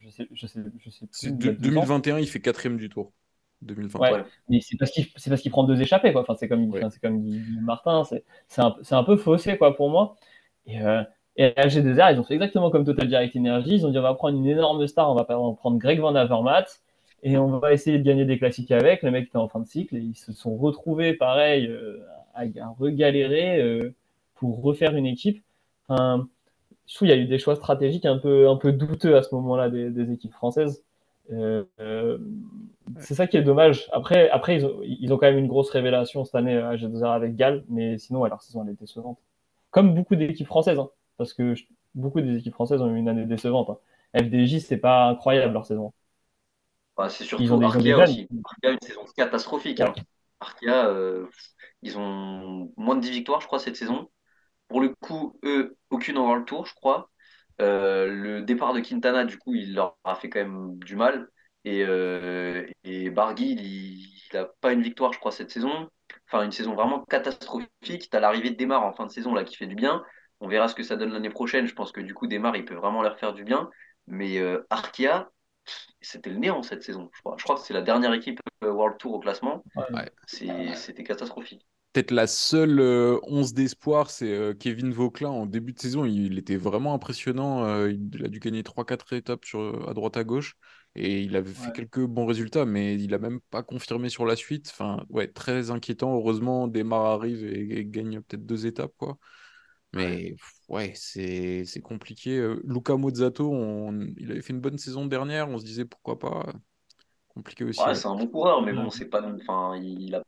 je 0.01 0.09
sais, 0.11 0.29
je 0.33 0.47
sais, 0.47 0.61
je 0.79 0.91
sais 0.91 1.07
plus. 1.07 1.53
2021, 1.53 2.19
il 2.19 2.27
fait 2.27 2.41
4 2.41 2.69
du 2.77 2.89
tour. 2.89 3.13
2023. 3.63 4.13
Ouais, 4.13 4.25
mais 4.49 4.61
c'est 4.61 4.77
parce 4.79 4.91
qu'il 4.91 5.07
parce 5.11 5.43
qu'il 5.43 5.51
prend 5.51 5.65
deux 5.65 5.81
échappées. 5.81 6.13
Quoi. 6.13 6.23
Enfin, 6.23 6.35
c'est 6.39 6.49
comme, 6.49 6.71
ouais. 6.71 6.81
c'est 6.91 7.01
comme 7.01 7.21
dit 7.21 7.43
Martin. 7.61 8.05
C'est 8.05 8.61
un, 8.61 8.75
un, 8.91 9.05
peu 9.05 9.17
faussé 9.17 9.59
quoi, 9.59 9.77
pour 9.77 9.91
moi. 9.91 10.17
Et, 10.67 10.81
euh, 10.81 11.03
et 11.37 11.57
à 11.57 11.67
G2R, 11.69 12.15
ils 12.15 12.21
ont 12.21 12.25
fait 12.25 12.35
exactement 12.35 12.71
comme 12.71 12.85
Total 12.85 13.07
Direct 13.07 13.37
Energy. 13.37 13.77
Ils 13.77 13.87
ont 13.87 13.91
dit 13.91 13.99
on 13.99 14.03
va 14.03 14.15
prendre 14.15 14.39
une 14.39 14.47
énorme 14.47 14.87
star, 14.87 15.11
on 15.11 15.15
va 15.15 15.25
prendre 15.25 15.79
Greg 15.79 16.01
Van 16.01 16.15
Avermaet 16.15 16.65
et 17.23 17.37
on 17.37 17.59
va 17.59 17.73
essayer 17.73 17.99
de 17.99 18.03
gagner 18.03 18.25
des 18.25 18.39
classiques 18.39 18.71
avec. 18.71 19.03
Le 19.03 19.11
mec 19.11 19.27
était 19.27 19.37
en 19.37 19.49
fin 19.49 19.61
de 19.61 19.67
cycle 19.67 19.97
et 19.97 20.01
ils 20.01 20.17
se 20.17 20.33
sont 20.33 20.57
retrouvés 20.57 21.15
pareil 21.15 21.67
euh, 21.67 22.03
à, 22.35 22.45
regalérer 22.79 23.61
euh, 23.61 23.95
pour 24.35 24.63
refaire 24.63 24.97
une 24.97 25.07
équipe. 25.07 25.43
Enfin, 25.89 26.29
je 26.91 26.97
trouve 26.97 27.07
qu'il 27.07 27.17
y 27.17 27.21
a 27.21 27.23
eu 27.23 27.29
des 27.29 27.39
choix 27.39 27.55
stratégiques 27.55 28.05
un 28.05 28.19
peu, 28.19 28.49
un 28.49 28.57
peu 28.57 28.73
douteux 28.73 29.17
à 29.17 29.23
ce 29.23 29.33
moment-là 29.37 29.71
des, 29.71 30.13
équipes 30.13 30.35
françaises. 30.35 30.83
Euh, 31.31 31.65
c'est 32.99 33.15
ça 33.15 33.29
qui 33.29 33.37
est 33.37 33.43
dommage. 33.43 33.89
Après, 33.93 34.29
après 34.31 34.57
ils, 34.57 34.67
ont, 34.67 34.81
ils 34.83 35.13
ont 35.13 35.17
quand 35.17 35.27
même 35.27 35.39
une 35.39 35.47
grosse 35.47 35.71
révélation 35.71 36.25
cette 36.25 36.35
année 36.35 36.57
à 36.57 36.75
G2R 36.75 37.13
avec 37.13 37.37
Gall, 37.37 37.65
mais 37.69 37.97
sinon, 37.99 38.25
leur 38.25 38.43
saison 38.43 38.65
elle 38.65 38.73
est 38.73 38.81
décevante. 38.81 39.19
Comme 39.71 39.95
beaucoup 39.95 40.17
d'équipes 40.17 40.49
françaises, 40.49 40.79
hein, 40.79 40.91
parce 41.17 41.33
que 41.33 41.55
beaucoup 41.95 42.21
des 42.21 42.37
équipes 42.37 42.55
françaises 42.55 42.83
ont 42.83 42.93
eu 42.93 42.99
une 42.99 43.09
année 43.09 43.25
décevante. 43.25 43.71
Hein. 43.71 43.79
FDJ, 44.19 44.59
c'est 44.59 44.79
pas 44.79 45.07
incroyable 45.07 45.53
leur 45.53 45.67
saison 45.67 45.93
c'est 47.09 47.25
surtout 47.25 47.43
ils 47.43 47.53
ont 47.53 47.61
Arkea 47.63 47.95
aussi. 48.03 48.29
Arkea, 48.45 48.73
une 48.73 48.81
saison 48.83 49.05
catastrophique. 49.17 49.81
Hein. 49.81 49.95
Arkea, 50.41 50.87
euh, 50.89 51.27
ils 51.83 51.99
ont 51.99 52.73
moins 52.77 52.97
de 52.97 53.01
10 53.01 53.11
victoires, 53.11 53.41
je 53.41 53.47
crois, 53.47 53.59
cette 53.59 53.77
saison. 53.77 54.09
Pour 54.71 54.81
le 54.81 54.91
coup, 55.01 55.39
eux, 55.45 55.77
aucune 55.91 56.17
en 56.17 56.27
World 56.27 56.47
Tour, 56.47 56.65
je 56.65 56.75
crois. 56.75 57.11
Euh, 57.61 58.07
le 58.07 58.43
départ 58.43 58.73
de 58.73 58.81
Quintana, 58.81 59.25
du 59.25 59.37
coup, 59.37 59.55
il 59.55 59.75
leur 59.75 59.99
a 60.05 60.15
fait 60.15 60.31
quand 60.31 60.39
même 60.39 60.79
du 60.79 60.95
mal. 60.95 61.29
Et, 61.65 61.85
euh, 61.85 62.65
et 62.85 63.11
Barguil, 63.11 63.61
il 63.61 64.29
n'a 64.33 64.47
pas 64.61 64.73
une 64.73 64.81
victoire, 64.81 65.13
je 65.13 65.19
crois, 65.19 65.33
cette 65.33 65.51
saison. 65.51 65.91
Enfin, 66.29 66.45
une 66.45 66.53
saison 66.53 66.75
vraiment 66.75 67.05
catastrophique. 67.05 67.69
Tu 67.83 68.17
as 68.17 68.21
l'arrivée 68.21 68.51
de 68.51 68.55
Démarre 68.55 68.85
en 68.85 68.93
fin 68.93 69.07
de 69.07 69.11
saison 69.11 69.35
là, 69.35 69.43
qui 69.45 69.57
fait 69.57 69.67
du 69.67 69.75
bien. 69.75 70.05
On 70.39 70.47
verra 70.47 70.69
ce 70.69 70.77
que 70.77 70.85
ça 70.85 70.97
donne 70.97 71.13
l'année 71.13 71.31
prochaine. 71.31 71.67
Je 71.67 71.75
pense 71.75 71.91
que 71.93 72.01
du 72.01 72.15
coup, 72.15 72.29
Démarre, 72.29 72.57
il 72.57 72.65
peut 72.65 72.75
vraiment 72.77 73.03
leur 73.03 73.19
faire 73.19 73.35
du 73.35 73.43
bien. 73.45 73.69
Mais 74.07 74.39
euh, 74.39 74.65
Arkea, 74.71 75.29
c'était 76.01 76.31
le 76.31 76.37
néant 76.37 76.63
cette 76.63 76.85
saison. 76.85 77.11
Je 77.13 77.21
crois, 77.21 77.35
je 77.39 77.43
crois 77.45 77.57
que 77.57 77.63
c'est 77.63 77.75
la 77.75 77.83
dernière 77.83 78.13
équipe 78.15 78.41
euh, 78.65 78.71
World 78.71 78.99
Tour 78.99 79.15
au 79.15 79.19
classement. 79.19 79.65
C'était 80.75 81.05
catastrophique. 81.05 81.67
Peut-être 81.93 82.13
la 82.13 82.27
seule 82.27 82.79
euh, 82.79 83.19
once 83.25 83.53
d'espoir, 83.53 84.11
c'est 84.11 84.33
euh, 84.33 84.55
Kevin 84.55 84.93
Vauclin. 84.93 85.29
En 85.29 85.47
début 85.47 85.73
de 85.73 85.81
saison, 85.81 86.05
il, 86.05 86.39
était 86.39 86.57
vraiment 86.57 86.95
impressionnant. 86.95 87.87
il 87.87 88.25
a 88.25 88.29
dû 88.29 88.39
gagner 88.39 88.63
3-4 88.63 89.15
étapes 89.15 89.45
sur, 89.45 89.89
à 89.89 89.95
droite 89.95 90.17
à 90.17 90.25
gauche. 90.25 90.57
Et 90.97 91.21
il 91.21 91.37
avait 91.37 91.53
fait 91.53 91.71
quelques 91.73 92.05
bons 92.05 92.27
résultats, 92.27 92.65
mais 92.65 92.97
il 92.97 93.11
n'a 93.11 93.19
même 93.19 93.41
pas 93.51 93.63
confirmé 93.63 94.09
sur 94.09 94.27
la 94.27 94.35
suite. 94.35 94.71
Enfin, 94.73 95.05
ouais, 95.09 95.29
très 95.29 95.71
inquiétant. 95.71 96.15
Heureusement, 96.15 96.67
Desmar 96.67 97.07
arrive 97.07 97.45
et, 97.45 97.85
gagne 97.85 98.21
peut-être 98.23 98.45
deux 98.45 98.67
étapes. 98.67 98.93
quoi. 98.97 99.17
Mais 99.93 100.37
ouais, 100.69 100.93
c'est 100.97 101.65
compliqué. 101.83 102.39
Euh, 102.39 102.61
Luca 102.65 102.97
Mozzato, 102.97 103.53
il 104.17 104.31
avait 104.31 104.43
fait 104.43 104.53
une 104.53 104.61
bonne 104.61 104.79
saison 104.79 105.07
dernière, 105.07 105.49
on 105.49 105.59
se 105.59 105.65
disait 105.65 105.85
pourquoi 105.85 106.19
pas. 106.19 106.53
Compliqué 107.29 107.65
aussi. 107.65 107.81
Ouais, 107.81 107.95
c'est 107.95 108.09
un 108.09 108.17
bon 108.17 108.27
coureur, 108.27 108.63
mais 108.63 108.73
bon, 108.73 108.91
c'est 108.91 109.09
pas. 109.09 109.23
Enfin, 109.23 109.77
il 109.81 110.15
a 110.17 110.23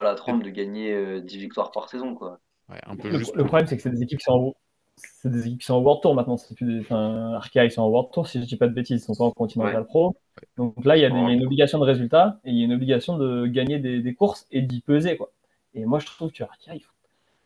la 0.00 0.14
trempe 0.14 0.42
de 0.42 0.50
gagner 0.50 1.20
10 1.22 1.36
euh, 1.36 1.38
victoires 1.38 1.70
par 1.70 1.88
saison, 1.88 2.14
quoi. 2.14 2.40
un 2.68 2.96
peu 2.96 3.08
le, 3.08 3.18
juste 3.18 3.36
le 3.36 3.44
problème, 3.44 3.66
c'est 3.66 3.76
que 3.76 3.82
c'est 3.82 3.90
des 3.90 4.02
équipes 4.02 4.18
qui 4.18 4.24
sont 4.24 4.32
en, 4.32 4.54
c'est 4.96 5.30
des 5.30 5.46
équipes 5.46 5.60
qui 5.60 5.66
sont 5.66 5.74
en 5.74 5.80
World 5.80 6.02
Tour 6.02 6.14
maintenant. 6.14 6.36
C'est 6.36 6.54
plus 6.54 6.66
des, 6.66 6.80
enfin, 6.80 7.32
Arkea, 7.34 7.64
ils 7.64 7.70
sont 7.70 7.82
en 7.82 7.88
World 7.88 8.10
Tour, 8.12 8.26
si 8.26 8.40
je 8.40 8.46
dis 8.46 8.56
pas 8.56 8.68
de 8.68 8.74
bêtises, 8.74 9.02
ils 9.02 9.04
sont 9.04 9.14
pas 9.14 9.24
en 9.24 9.30
Continental 9.30 9.84
Pro. 9.86 10.16
Donc 10.56 10.84
là, 10.84 10.96
il 10.96 11.00
y, 11.00 11.04
a 11.04 11.08
une 11.08 11.44
obligation 11.44 11.78
de 11.78 11.84
résultat 11.84 12.40
et 12.44 12.50
il 12.50 12.58
y 12.58 12.62
a 12.62 12.64
une 12.64 12.72
obligation 12.72 13.18
de 13.18 13.46
gagner 13.46 13.78
des, 13.78 14.00
des 14.00 14.14
courses 14.14 14.46
et 14.50 14.62
d'y 14.62 14.80
peser, 14.80 15.16
quoi. 15.16 15.30
Et 15.74 15.84
moi, 15.84 15.98
je 15.98 16.06
trouve 16.06 16.32
que 16.32 16.42
Arkea, 16.42 16.74
il 16.74 16.80
faut 16.80 16.92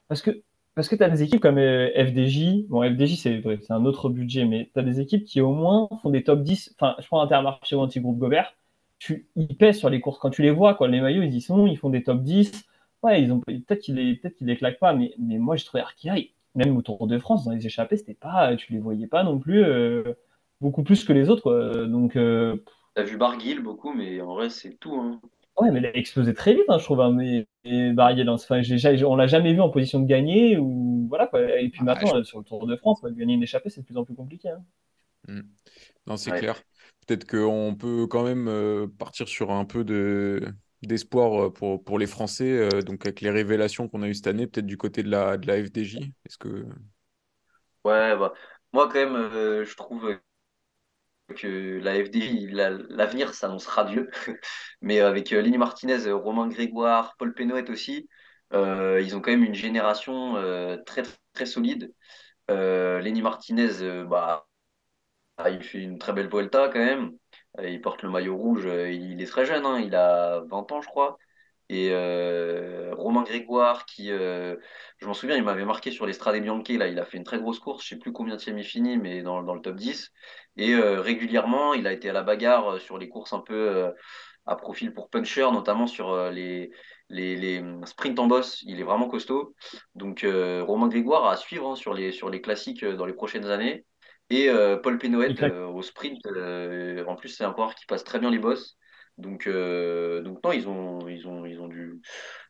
parce 0.08 0.22
que, 0.22 0.42
parce 0.74 0.88
que 0.88 0.96
tu 0.96 1.02
as 1.02 1.08
des 1.08 1.22
équipes 1.22 1.40
comme 1.40 1.58
euh, 1.58 1.90
FDJ, 1.96 2.66
bon, 2.68 2.82
FDJ, 2.82 3.16
c'est 3.16 3.42
c'est 3.62 3.72
un 3.72 3.84
autre 3.84 4.08
budget, 4.08 4.44
mais 4.44 4.70
tu 4.72 4.80
as 4.80 4.82
des 4.82 5.00
équipes 5.00 5.24
qui 5.24 5.40
au 5.40 5.52
moins 5.52 5.88
font 6.02 6.10
des 6.10 6.22
top 6.22 6.42
10. 6.42 6.74
Enfin, 6.78 6.96
je 7.00 7.06
prends 7.06 7.20
Intermarché 7.20 7.76
ou 7.76 7.80
Anti-Groupe 7.80 8.18
Gobert, 8.18 8.54
tu, 8.98 9.28
ils 9.36 9.56
pèsent 9.56 9.78
sur 9.78 9.90
les 9.90 10.00
courses. 10.00 10.18
Quand 10.18 10.30
tu 10.30 10.42
les 10.42 10.50
vois, 10.50 10.74
quoi, 10.74 10.88
les 10.88 11.00
maillots, 11.00 11.22
ils 11.22 11.34
y 11.34 11.40
sont, 11.40 11.66
ils 11.66 11.76
font 11.76 11.90
des 11.90 12.02
top 12.02 12.22
10. 12.22 12.52
Ouais, 13.02 13.22
ils 13.22 13.32
ont 13.32 13.40
peut-être 13.40 13.80
qu'ils 13.80 13.96
les, 13.96 14.16
peut 14.16 14.32
les 14.40 14.56
claquent 14.56 14.78
pas, 14.78 14.94
mais, 14.94 15.14
mais 15.18 15.38
moi, 15.38 15.56
je 15.56 15.64
trouvais 15.64 15.82
Arkea, 15.82 16.30
même 16.54 16.76
au 16.76 16.82
Tour 16.82 17.06
de 17.06 17.18
France, 17.18 17.44
dans 17.44 17.50
les 17.50 17.66
échappées, 17.66 17.96
c'était 17.96 18.14
pas, 18.14 18.56
tu 18.56 18.72
les 18.72 18.78
voyais 18.78 19.06
pas 19.06 19.24
non 19.24 19.38
plus 19.38 19.62
euh, 19.62 20.14
beaucoup 20.60 20.82
plus 20.82 21.04
que 21.04 21.12
les 21.12 21.28
autres, 21.28 21.42
quoi. 21.42 21.86
Donc, 21.86 22.16
euh, 22.16 22.56
T'as 22.94 23.02
vu 23.02 23.16
Barguil 23.16 23.60
beaucoup, 23.60 23.92
mais 23.92 24.20
en 24.20 24.34
vrai, 24.34 24.50
c'est 24.50 24.74
tout. 24.78 24.94
Hein. 24.94 25.20
Ouais, 25.58 25.70
mais 25.70 25.78
elle 25.78 25.86
a 25.86 25.96
explosé 25.96 26.34
très 26.34 26.54
vite, 26.54 26.64
hein, 26.68 26.78
je 26.78 26.84
trouve. 26.84 27.00
Hein, 27.00 27.12
mais, 27.12 27.46
mais 27.64 27.92
enfin, 28.28 28.60
on 29.06 29.16
l'a 29.16 29.26
jamais 29.26 29.52
vu 29.52 29.60
en 29.60 29.68
position 29.68 30.00
de 30.00 30.06
gagner. 30.06 30.56
Ou, 30.58 31.06
voilà, 31.08 31.26
quoi. 31.26 31.42
Et 31.60 31.68
puis 31.68 31.80
ah, 31.82 31.84
maintenant, 31.84 32.24
sur 32.24 32.38
le 32.38 32.44
Tour 32.44 32.66
de 32.66 32.76
France, 32.76 33.02
gagner 33.04 33.34
une 33.34 33.42
échappée, 33.42 33.70
c'est 33.70 33.80
de 33.80 33.86
plus 33.86 33.96
en 33.96 34.04
plus 34.04 34.14
compliqué. 34.14 34.48
Hein. 34.48 34.62
Hmm. 35.28 35.42
Non, 36.06 36.16
c'est 36.16 36.32
clair. 36.32 36.60
Peut-être 37.06 37.26
qu'on 37.26 37.76
peut 37.78 38.06
quand 38.06 38.24
même 38.24 38.48
euh, 38.48 38.86
partir 38.98 39.28
sur 39.28 39.50
un 39.52 39.64
peu 39.64 39.84
de 39.84 40.42
d'espoir 40.82 41.46
euh, 41.46 41.50
pour, 41.52 41.82
pour 41.82 41.98
les 41.98 42.06
Français, 42.06 42.50
euh, 42.52 42.82
donc 42.82 43.06
avec 43.06 43.20
les 43.22 43.30
révélations 43.30 43.88
qu'on 43.88 44.02
a 44.02 44.08
eues 44.08 44.14
cette 44.14 44.26
année, 44.26 44.46
peut-être 44.46 44.66
du 44.66 44.76
côté 44.76 45.02
de 45.02 45.10
la, 45.10 45.36
de 45.38 45.46
la 45.46 45.62
FDJ. 45.64 45.96
Est-ce 46.26 46.38
que... 46.38 46.66
Ouais, 47.84 48.16
bah, 48.16 48.32
moi 48.72 48.88
quand 48.88 48.94
même, 48.94 49.16
je 49.64 49.74
trouve 49.76 50.18
que 51.36 51.78
la 51.82 51.94
FDJ, 52.04 52.46
la- 52.52 52.70
l'avenir 52.70 53.34
s'annonce 53.34 53.66
radieux. 53.66 54.10
Mais 54.82 55.00
avec 55.00 55.32
euh, 55.32 55.40
Lenny 55.42 55.58
Martinez, 55.58 56.10
Romain 56.12 56.48
Grégoire, 56.48 57.14
Paul 57.18 57.34
Pénoët 57.34 57.70
aussi, 57.70 58.08
ils 58.52 59.16
ont 59.16 59.20
quand 59.20 59.32
même 59.32 59.42
une 59.44 59.54
génération 59.54 60.34
très 60.86 61.02
très 61.32 61.46
solide. 61.46 61.92
Lenny 62.48 63.22
Martinez, 63.22 63.82
euh, 63.82 64.04
bah, 65.38 65.50
il 65.50 65.62
fait 65.62 65.78
une 65.80 65.98
très 65.98 66.12
belle 66.12 66.28
Vuelta 66.28 66.68
quand 66.68 66.78
même. 66.78 67.12
Euh, 67.58 67.68
Il 67.68 67.80
porte 67.80 68.02
le 68.02 68.10
maillot 68.10 68.36
rouge, 68.36 68.66
euh, 68.66 68.90
il 68.90 69.20
est 69.22 69.26
très 69.26 69.44
jeune, 69.46 69.66
hein, 69.66 69.80
il 69.80 69.94
a 69.94 70.40
20 70.48 70.70
ans 70.72 70.80
je 70.80 70.88
crois. 70.88 71.18
Et 71.70 71.90
euh, 71.92 72.94
Romain 72.94 73.22
Grégoire, 73.22 73.86
qui, 73.86 74.08
je 74.08 74.56
m'en 75.06 75.14
souviens, 75.14 75.36
il 75.36 75.42
m'avait 75.44 75.64
marqué 75.64 75.90
sur 75.90 76.04
les 76.06 76.12
Strade 76.12 76.40
Bianche, 76.42 76.68
là, 76.68 76.88
il 76.88 76.98
a 76.98 77.04
fait 77.06 77.16
une 77.16 77.24
très 77.24 77.38
grosse 77.40 77.58
course, 77.58 77.84
je 77.84 77.90
sais 77.90 77.98
plus 77.98 78.12
combien 78.12 78.36
de 78.36 78.42
il 78.42 78.64
finit, 78.64 78.98
mais 78.98 79.22
dans, 79.22 79.42
dans 79.42 79.54
le 79.54 79.62
top 79.62 79.76
10. 79.76 80.10
Et 80.56 80.74
régulièrement, 80.76 81.72
il 81.74 81.86
a 81.86 81.92
été 81.92 82.10
à 82.10 82.12
la 82.12 82.22
bagarre 82.22 82.80
sur 82.80 82.98
les 82.98 83.08
courses 83.08 83.32
un 83.32 83.40
peu 83.40 83.90
à 84.46 84.56
profil 84.56 84.92
pour 84.92 85.08
puncher, 85.08 85.50
notamment 85.52 85.86
sur 85.86 86.30
les, 86.30 86.70
les, 87.08 87.34
les 87.36 87.60
hum, 87.60 87.86
sprints 87.86 88.18
en 88.18 88.26
boss. 88.26 88.62
Il 88.66 88.78
est 88.78 88.84
vraiment 88.84 89.08
costaud. 89.08 89.54
Donc 89.94 90.20
Romain 90.22 90.88
Grégoire 90.88 91.26
à 91.26 91.36
suivre 91.36 91.70
hein, 91.70 91.76
sur 91.76 91.94
les, 91.94 92.12
sur 92.12 92.28
les 92.28 92.42
classiques 92.42 92.84
dans 92.84 93.06
les 93.06 93.14
prochaines 93.14 93.46
années. 93.46 93.86
Et 94.30 94.48
euh, 94.48 94.76
Paul 94.78 94.98
Pénoët 94.98 95.42
euh, 95.42 95.66
au 95.66 95.82
sprint. 95.82 96.24
euh, 96.26 97.04
en 97.06 97.16
plus, 97.16 97.28
c'est 97.30 97.44
un 97.44 97.52
coureur 97.52 97.74
qui 97.74 97.86
passe 97.86 98.04
très 98.04 98.18
bien 98.18 98.30
les 98.30 98.38
bosses. 98.38 98.76
Donc, 99.18 99.46
donc 99.48 100.42
non, 100.44 100.52
ils 100.52 100.68
ont, 100.68 101.08
ils 101.08 101.28
ont, 101.28 101.46
ils 101.46 101.60
ont 101.60 101.68
du, 101.68 102.00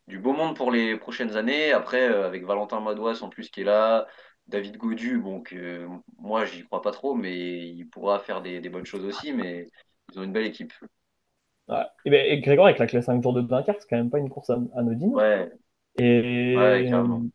du 0.08 0.18
beau 0.18 0.32
monde 0.32 0.56
pour 0.56 0.70
les 0.72 0.96
prochaines 0.98 1.36
années. 1.36 1.72
Après, 1.72 2.04
avec 2.04 2.44
Valentin 2.44 2.80
Madouas 2.80 3.20
en 3.22 3.30
plus 3.30 3.50
qui 3.50 3.62
est 3.62 3.64
là, 3.64 4.06
David 4.46 4.76
Godu, 4.78 5.18
bon, 5.18 5.42
que 5.42 5.86
moi, 6.18 6.44
j'y 6.46 6.64
crois 6.64 6.82
pas 6.82 6.92
trop, 6.92 7.14
mais 7.14 7.68
il 7.68 7.88
pourra 7.90 8.20
faire 8.20 8.42
des, 8.42 8.60
des 8.60 8.68
bonnes 8.70 8.86
choses 8.86 9.04
aussi. 9.04 9.32
Mais 9.32 9.70
ils 10.12 10.18
ont 10.20 10.22
une 10.24 10.32
belle 10.32 10.46
équipe. 10.46 10.72
Ouais. 11.68 11.84
Et, 12.04 12.32
et 12.34 12.40
Grégoire 12.40 12.66
avec 12.68 12.78
la 12.78 12.86
classe 12.86 13.06
5 13.06 13.22
jours 13.22 13.32
de 13.32 13.40
Dunkerque, 13.40 13.78
c'est 13.80 13.88
quand 13.88 13.96
même 13.96 14.10
pas 14.10 14.18
une 14.18 14.28
course 14.30 14.50
an- 14.50 14.68
anodine. 14.76 15.12
Ouais, 15.12 15.50
ouais, 16.54 16.84
Et 16.84 16.88
carrément. 16.88 17.26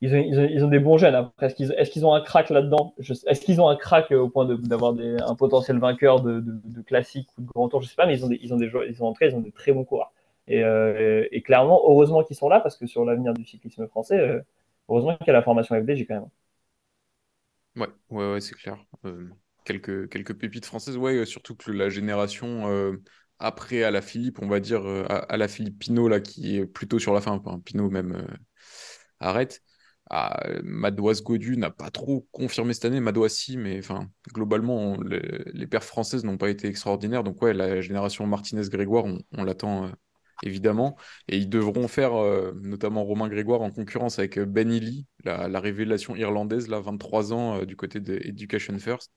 Ils 0.00 0.64
ont, 0.64 0.68
des 0.68 0.78
bons 0.78 0.98
jeunes. 0.98 1.14
Après, 1.14 1.46
est-ce 1.46 1.90
qu'ils 1.90 2.06
ont 2.06 2.14
un 2.14 2.20
crack 2.20 2.50
là-dedans? 2.50 2.94
Est-ce 2.98 3.40
qu'ils 3.40 3.60
ont 3.60 3.68
un 3.68 3.76
crack 3.76 4.12
euh, 4.12 4.18
au 4.18 4.28
point 4.28 4.44
d'avoir 4.44 4.94
un 4.94 5.34
potentiel 5.34 5.78
vainqueur 5.78 6.20
de, 6.20 6.42
classique 6.82 7.28
ou 7.38 7.42
de 7.42 7.46
grand 7.46 7.68
tour? 7.68 7.80
Je 7.80 7.88
sais 7.88 7.94
pas, 7.94 8.06
mais 8.06 8.14
ils 8.18 8.24
ont 8.24 8.28
des, 8.28 8.38
ils 8.42 8.52
ont 8.52 8.58
joueurs, 8.68 8.84
ils 8.84 9.02
ont 9.02 9.06
entré, 9.06 9.28
ils 9.28 9.34
ont 9.34 9.40
des 9.40 9.52
très 9.52 9.72
bons 9.72 9.84
coureurs. 9.84 10.12
Et, 10.46 10.62
euh, 10.62 11.26
et 11.30 11.40
clairement, 11.40 11.80
heureusement 11.88 12.22
qu'ils 12.22 12.36
sont 12.36 12.48
là 12.48 12.60
parce 12.60 12.76
que 12.76 12.86
sur 12.86 13.04
l'avenir 13.04 13.32
du 13.32 13.46
cyclisme 13.46 13.86
français, 13.88 14.18
euh, 14.18 14.40
heureusement 14.88 15.16
qu'il 15.16 15.28
y 15.28 15.30
a 15.30 15.34
la 15.34 15.42
formation 15.42 15.74
FDJ 15.74 16.06
quand 16.06 16.14
même. 16.14 16.28
Ouais, 17.76 17.88
ouais, 18.10 18.32
ouais, 18.32 18.40
c'est 18.40 18.54
clair. 18.54 18.76
Quelques, 19.64 20.34
pépites 20.34 20.66
françaises, 20.66 20.98
ouais, 20.98 21.24
surtout 21.24 21.56
que 21.56 21.70
la 21.70 21.88
génération 21.88 22.98
après 23.38 23.82
à 23.82 23.90
la 23.90 24.02
Philippe, 24.02 24.40
on 24.42 24.48
va 24.48 24.60
dire 24.60 24.84
à, 25.08 25.36
la 25.38 25.48
Philippe 25.48 25.78
Pinot, 25.78 26.08
là, 26.08 26.20
qui 26.20 26.58
est 26.58 26.66
plutôt 26.66 26.98
sur 26.98 27.14
la 27.14 27.22
fin, 27.22 27.42
Pinot 27.64 27.88
même 27.88 28.26
arrête. 29.18 29.62
Ah, 30.10 30.38
Madouas 30.62 31.20
Godu 31.24 31.56
n'a 31.56 31.70
pas 31.70 31.90
trop 31.90 32.26
confirmé 32.30 32.74
cette 32.74 32.84
année, 32.84 33.00
Madouas 33.00 33.30
si, 33.30 33.56
mais 33.56 33.78
enfin, 33.78 34.08
globalement, 34.32 34.76
on- 34.76 35.00
le- 35.00 35.20
les 35.52 35.66
paires 35.66 35.82
françaises 35.84 36.24
n'ont 36.24 36.36
pas 36.36 36.50
été 36.50 36.68
extraordinaires. 36.68 37.24
Donc, 37.24 37.40
ouais, 37.42 37.54
la 37.54 37.80
génération 37.80 38.26
Martinez-Grégoire, 38.26 39.04
on, 39.32 39.44
l'attend 39.44 39.86
euh, 39.86 39.88
évidemment. 40.42 40.96
Et 41.28 41.38
ils 41.38 41.48
devront 41.48 41.88
faire, 41.88 42.14
euh, 42.14 42.52
notamment 42.62 43.02
Romain 43.04 43.28
Grégoire, 43.28 43.62
en 43.62 43.70
concurrence 43.70 44.18
avec 44.18 44.38
euh, 44.38 44.44
Ben 44.46 44.70
Illy, 44.70 45.06
la, 45.24 45.48
la 45.48 45.60
révélation 45.60 46.14
irlandaise, 46.16 46.68
là, 46.68 46.80
23 46.80 47.32
ans, 47.32 47.64
du 47.64 47.74
côté 47.76 47.98
de 48.00 48.14
Education 48.24 48.78
First. 48.78 49.10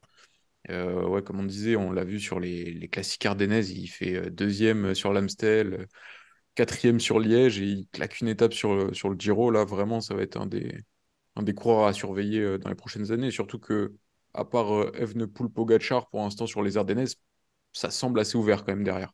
Ouais, 0.70 1.24
comme 1.24 1.40
on 1.40 1.44
disait, 1.46 1.76
on 1.78 1.92
l'a 1.92 2.04
vu 2.04 2.20
sur 2.20 2.40
les, 2.40 2.66
les 2.74 2.88
classiques 2.90 3.26
ardennaises, 3.26 3.72
il 3.72 3.88
fait 3.88 4.30
deuxième 4.32 4.94
sur 4.96 5.14
l'Amstel, 5.14 5.88
quatrième 6.58 7.00
sur 7.02 7.20
Liège 7.20 7.60
et 7.62 7.66
il 7.66 7.88
claque 7.90 8.22
une 8.22 8.30
étape 8.30 8.54
sur, 8.54 8.76
le- 8.76 8.94
sur 8.96 9.10
le 9.10 9.18
Giro. 9.20 9.52
Là, 9.52 9.66
vraiment, 9.66 10.02
ça 10.02 10.16
va 10.16 10.24
être 10.24 10.38
un 10.38 10.48
des, 10.48 10.84
un 11.38 11.44
des 11.44 11.54
coureurs 11.56 11.88
à 11.88 11.94
surveiller 11.94 12.42
euh, 12.42 12.58
dans 12.60 12.70
les 12.70 12.76
prochaines 12.76 13.12
années. 13.14 13.32
Surtout 13.32 13.60
que, 13.60 13.96
à 14.34 14.46
part 14.46 14.74
euh, 14.76 14.92
Evenepoel 14.96 15.50
Pogacar 15.52 16.10
pour 16.10 16.22
l'instant 16.22 16.48
sur 16.48 16.64
les 16.64 16.78
Ardennaises, 16.78 17.18
ça 17.74 17.92
semble 17.92 18.20
assez 18.22 18.38
ouvert 18.38 18.66
quand 18.66 18.74
même 18.74 18.84
derrière. 18.86 19.14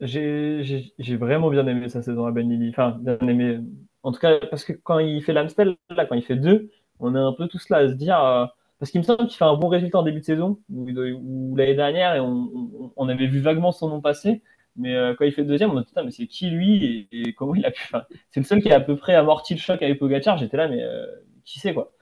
J'ai 0.00 1.16
vraiment 1.16 1.50
bien 1.50 1.66
aimé 1.66 1.88
sa 1.88 2.02
saison 2.02 2.26
à 2.26 2.30
Benilly. 2.30 2.70
Enfin, 2.70 2.98
bien 3.00 3.18
aimé. 3.28 3.58
En 4.02 4.12
tout 4.12 4.20
cas, 4.20 4.38
parce 4.50 4.64
que 4.64 4.72
quand 4.72 4.98
il 5.00 5.22
fait 5.22 5.32
l'Amstel, 5.32 5.76
là, 5.90 6.06
quand 6.06 6.14
il 6.14 6.22
fait 6.22 6.36
deux, 6.36 6.70
on 7.00 7.14
est 7.14 7.18
un 7.18 7.32
peu 7.32 7.48
tous 7.48 7.68
là 7.68 7.78
à 7.78 7.88
se 7.88 7.94
dire. 7.94 8.18
euh, 8.22 8.46
parce 8.78 8.92
qu'il 8.92 9.00
me 9.00 9.04
semble 9.04 9.26
qu'il 9.26 9.36
fait 9.36 9.44
un 9.44 9.56
bon 9.56 9.68
résultat 9.68 9.98
en 9.98 10.02
début 10.04 10.20
de 10.20 10.24
saison, 10.24 10.60
ou 10.70 11.56
l'année 11.56 11.74
dernière, 11.74 12.14
et 12.14 12.20
on, 12.20 12.48
on- 12.54 12.92
on 12.96 13.08
avait 13.08 13.26
vu 13.26 13.40
vaguement 13.40 13.72
son 13.72 13.88
nom 13.88 14.00
passer. 14.00 14.40
Mais 14.78 14.94
euh, 14.94 15.14
quand 15.14 15.24
il 15.24 15.32
fait 15.32 15.44
deuxième, 15.44 15.70
on 15.70 15.74
me 15.74 15.80
dit, 15.80 15.86
putain, 15.86 16.04
mais 16.04 16.10
c'est 16.12 16.26
qui 16.26 16.50
lui 16.50 17.08
et, 17.12 17.28
et 17.30 17.34
comment 17.34 17.54
il 17.54 17.66
a 17.66 17.70
pu. 17.72 17.82
Enfin, 17.84 18.04
c'est 18.30 18.40
le 18.40 18.46
seul 18.46 18.62
qui 18.62 18.70
a 18.72 18.76
à 18.76 18.80
peu 18.80 18.96
près 18.96 19.14
amorti 19.14 19.54
le 19.54 19.60
choc 19.60 19.82
avec 19.82 19.98
Pogacar. 19.98 20.38
J'étais 20.38 20.56
là, 20.56 20.68
mais 20.68 20.82
euh, 20.82 21.06
qui 21.44 21.60
c'est 21.60 21.74
quoi? 21.74 21.92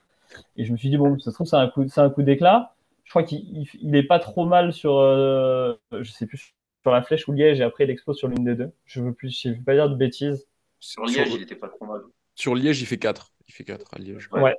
Et 0.57 0.65
je 0.65 0.73
me 0.73 0.77
suis 0.77 0.91
dit, 0.91 0.97
bon, 0.99 1.19
ça 1.19 1.31
se 1.31 1.35
trouve, 1.37 1.47
c'est 1.47 1.57
un 1.57 1.69
coup, 1.69 1.87
c'est 1.89 2.01
un 2.01 2.11
coup 2.11 2.23
d'éclat. 2.23 2.75
Je 3.05 3.11
crois 3.11 3.23
qu'il 3.25 3.41
il, 3.57 3.69
il 3.81 3.97
est 3.97 4.03
pas 4.03 4.19
trop 4.19 4.47
mal 4.47 4.73
sur, 4.73 4.99
euh, 4.99 5.75
je 5.93 6.11
sais 6.11 6.27
plus, 6.27 6.55
sur 6.83 6.91
la 6.93 7.03
flèche 7.03 7.29
ou 7.29 7.33
Liège, 7.33 7.61
et 7.61 7.65
après 7.65 7.85
il 7.85 7.91
explose 7.91 8.19
sur 8.19 8.29
l'une 8.29 8.45
des 8.45 8.55
deux. 8.57 8.73
Je 8.85 9.03
veux 9.03 9.13
plus, 9.15 9.41
je 9.43 9.51
veux 9.51 9.63
pas 9.65 9.75
dire 9.75 9.89
de 9.89 9.95
bêtises. 9.97 10.47
Sur 10.81 11.09
Sur, 11.09 11.23
Liège, 11.25 11.35
il 11.35 11.43
était 11.43 11.57
pas 11.57 11.69
trop 11.69 11.87
mal. 11.87 12.03
sur 12.35 12.55
Liège, 12.55 12.81
il 12.83 12.87
fait 12.87 12.99
4. 12.99 13.33
Il 13.49 13.53
fait 13.55 13.65
4 13.65 13.95
à 13.95 13.99
Liège. 13.99 14.29
Ouais. 14.33 14.41
Ouais. 14.43 14.57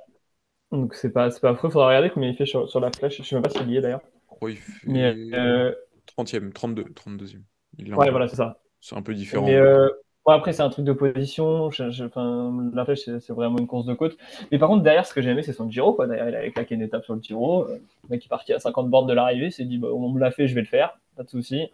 Donc 0.72 0.94
c'est 0.94 1.10
pas, 1.10 1.30
c'est 1.30 1.40
pas 1.40 1.50
affreux. 1.50 1.70
Faudra 1.70 1.88
regarder 1.88 2.10
combien 2.10 2.30
il 2.30 2.36
fait 2.36 2.46
sur, 2.46 2.68
sur 2.68 2.80
la 2.80 2.90
flèche. 2.90 3.18
Je 3.18 3.22
sais 3.22 3.34
même 3.36 3.42
pas 3.42 3.50
s'il 3.50 3.70
y 3.70 3.76
est 3.76 3.80
d'ailleurs. 3.80 4.02
Je 4.04 4.26
crois 4.26 4.50
qu'il 4.50 4.60
Mais 4.84 5.12
fait 5.14 5.38
euh, 5.38 5.72
30e, 6.16 6.52
32, 6.52 6.84
32e. 6.94 7.42
Il 7.78 7.94
ouais, 7.94 8.10
voilà, 8.10 8.28
c'est 8.28 8.36
ça. 8.36 8.58
C'est 8.80 8.96
un 8.96 9.02
peu 9.02 9.14
différent. 9.14 9.46
Mais 9.46 9.56
euh, 9.56 9.88
bon, 10.24 10.32
après, 10.32 10.52
c'est 10.52 10.62
un 10.62 10.68
truc 10.70 10.84
de 10.84 10.92
position. 10.92 11.70
Je, 11.70 11.90
je, 11.90 12.04
enfin, 12.04 12.70
la 12.72 12.84
flèche, 12.84 13.00
c'est 13.04 13.30
vraiment 13.30 13.58
une 13.58 13.66
course 13.66 13.86
de 13.86 13.94
côte. 13.94 14.16
Mais 14.52 14.58
par 14.58 14.68
contre, 14.68 14.82
derrière, 14.82 15.06
ce 15.06 15.14
que 15.14 15.20
j'ai 15.20 15.30
aimé, 15.30 15.42
c'est 15.42 15.52
son 15.52 15.70
Giro. 15.70 15.94
Quoi. 15.94 16.06
Derrière, 16.06 16.28
il 16.28 16.34
avait 16.36 16.50
claqué 16.50 16.74
une 16.74 16.82
étape 16.82 17.04
sur 17.04 17.14
le 17.14 17.20
Giro. 17.20 17.64
Euh, 17.64 17.78
Le 18.04 18.08
mec 18.10 18.24
est 18.24 18.28
parti 18.28 18.52
à 18.52 18.58
50 18.60 18.88
bornes 18.90 19.06
de 19.06 19.12
l'arrivée. 19.14 19.46
Il 19.46 19.52
s'est 19.52 19.64
dit, 19.64 19.78
bah, 19.78 19.88
on 19.92 20.10
me 20.10 20.20
l'a 20.20 20.30
fait, 20.30 20.46
je 20.48 20.54
vais 20.54 20.60
le 20.60 20.66
faire. 20.66 20.98
Pas 21.16 21.22
de 21.24 21.28
souci. 21.30 21.68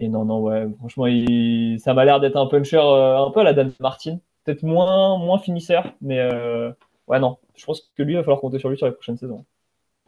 Et 0.00 0.08
non, 0.08 0.24
non, 0.24 0.40
ouais, 0.40 0.66
franchement, 0.78 1.06
il... 1.06 1.78
ça 1.80 1.94
m'a 1.94 2.04
l'air 2.04 2.18
d'être 2.20 2.36
un 2.36 2.46
puncher 2.46 2.78
euh, 2.78 3.18
un 3.24 3.30
peu 3.30 3.40
à 3.40 3.44
la 3.44 3.52
Dan 3.52 3.72
Martin. 3.80 4.18
Peut-être 4.44 4.62
moins, 4.64 5.18
moins 5.18 5.38
finisseur, 5.38 5.92
mais 6.00 6.18
euh, 6.18 6.72
ouais, 7.06 7.20
non. 7.20 7.38
Je 7.54 7.64
pense 7.64 7.92
que 7.96 8.02
lui, 8.02 8.14
il 8.14 8.16
va 8.16 8.22
falloir 8.22 8.40
compter 8.40 8.58
sur 8.58 8.70
lui 8.70 8.76
sur 8.76 8.86
les 8.86 8.92
prochaines 8.92 9.16
saisons. 9.18 9.44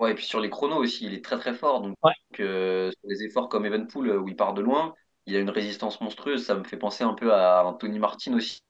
Ouais, 0.01 0.11
et 0.11 0.15
puis 0.15 0.25
sur 0.25 0.41
les 0.41 0.51
chronos 0.51 0.79
aussi, 0.79 1.07
il 1.07 1.15
est 1.15 1.25
très 1.25 1.39
très 1.39 1.55
fort. 1.55 1.81
Donc, 1.83 1.95
Ouais. 2.03 2.13
euh, 2.41 2.91
sur 2.91 3.09
des 3.09 3.23
efforts 3.23 3.49
comme 3.49 3.65
Evenpool, 3.67 4.11
où 4.19 4.29
il 4.29 4.35
part 4.35 4.55
de 4.55 4.63
loin, 4.63 4.95
il 5.27 5.37
a 5.37 5.41
une 5.41 5.51
résistance 5.51 6.01
monstrueuse. 6.01 6.45
Ça 6.45 6.55
me 6.55 6.65
fait 6.65 6.77
penser 6.77 7.05
un 7.05 7.15
peu 7.15 7.33
à 7.33 7.65
Anthony 7.65 7.99
Martin 7.99 8.35
aussi, 8.35 8.63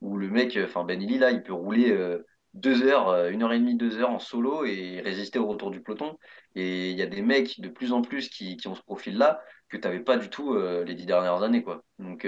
où 0.00 0.16
le 0.16 0.28
mec, 0.30 0.56
euh, 0.56 0.64
enfin 0.64 0.84
Ben 0.84 1.00
là, 1.18 1.30
il 1.30 1.42
peut 1.42 1.52
rouler 1.52 1.90
euh, 1.90 2.24
deux 2.54 2.82
heures, 2.82 3.08
euh, 3.08 3.30
une 3.30 3.42
heure 3.42 3.52
et 3.52 3.58
demie, 3.58 3.76
deux 3.76 3.98
heures 3.98 4.10
en 4.10 4.18
solo 4.18 4.64
et 4.64 5.00
résister 5.00 5.38
au 5.38 5.46
retour 5.46 5.70
du 5.70 5.82
peloton. 5.82 6.18
Et 6.54 6.90
il 6.90 6.96
y 6.96 7.02
a 7.02 7.06
des 7.06 7.22
mecs 7.22 7.60
de 7.60 7.68
plus 7.68 7.92
en 7.92 8.02
plus 8.02 8.28
qui, 8.28 8.56
ont 8.66 8.74
ce 8.74 8.82
profil-là 8.82 9.40
que 9.68 9.76
tu 9.76 9.86
n'avais 9.86 10.00
pas 10.00 10.16
du 10.16 10.30
tout 10.30 10.54
euh, 10.54 10.84
les 10.84 10.94
dix 10.94 11.06
dernières 11.06 11.42
années, 11.42 11.62
quoi. 11.62 11.82
Donc, 11.98 12.26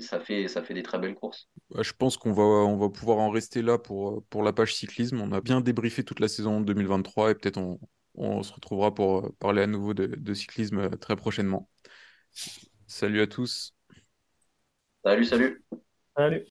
ça 0.00 0.18
fait, 0.18 0.48
ça 0.48 0.62
fait 0.62 0.74
des 0.74 0.82
très 0.82 0.98
belles 0.98 1.14
courses. 1.14 1.48
Je 1.78 1.92
pense 1.92 2.16
qu'on 2.16 2.32
va, 2.32 2.42
on 2.42 2.76
va 2.76 2.88
pouvoir 2.88 3.18
en 3.18 3.30
rester 3.30 3.62
là 3.62 3.78
pour, 3.78 4.24
pour 4.30 4.42
la 4.42 4.52
page 4.52 4.74
cyclisme. 4.74 5.20
On 5.20 5.32
a 5.32 5.40
bien 5.40 5.60
débriefé 5.60 6.02
toute 6.02 6.18
la 6.18 6.28
saison 6.28 6.60
2023 6.60 7.30
et 7.30 7.34
peut-être 7.34 7.58
on, 7.58 7.78
on 8.14 8.42
se 8.42 8.52
retrouvera 8.52 8.94
pour 8.94 9.32
parler 9.36 9.62
à 9.62 9.66
nouveau 9.66 9.94
de, 9.94 10.34
cyclisme 10.34 10.90
très 10.98 11.16
prochainement. 11.16 11.68
Salut 12.92 13.22
à 13.22 13.26
tous. 13.26 13.74
Salut, 15.02 15.24
salut! 15.24 15.64
Allez. 16.14 16.40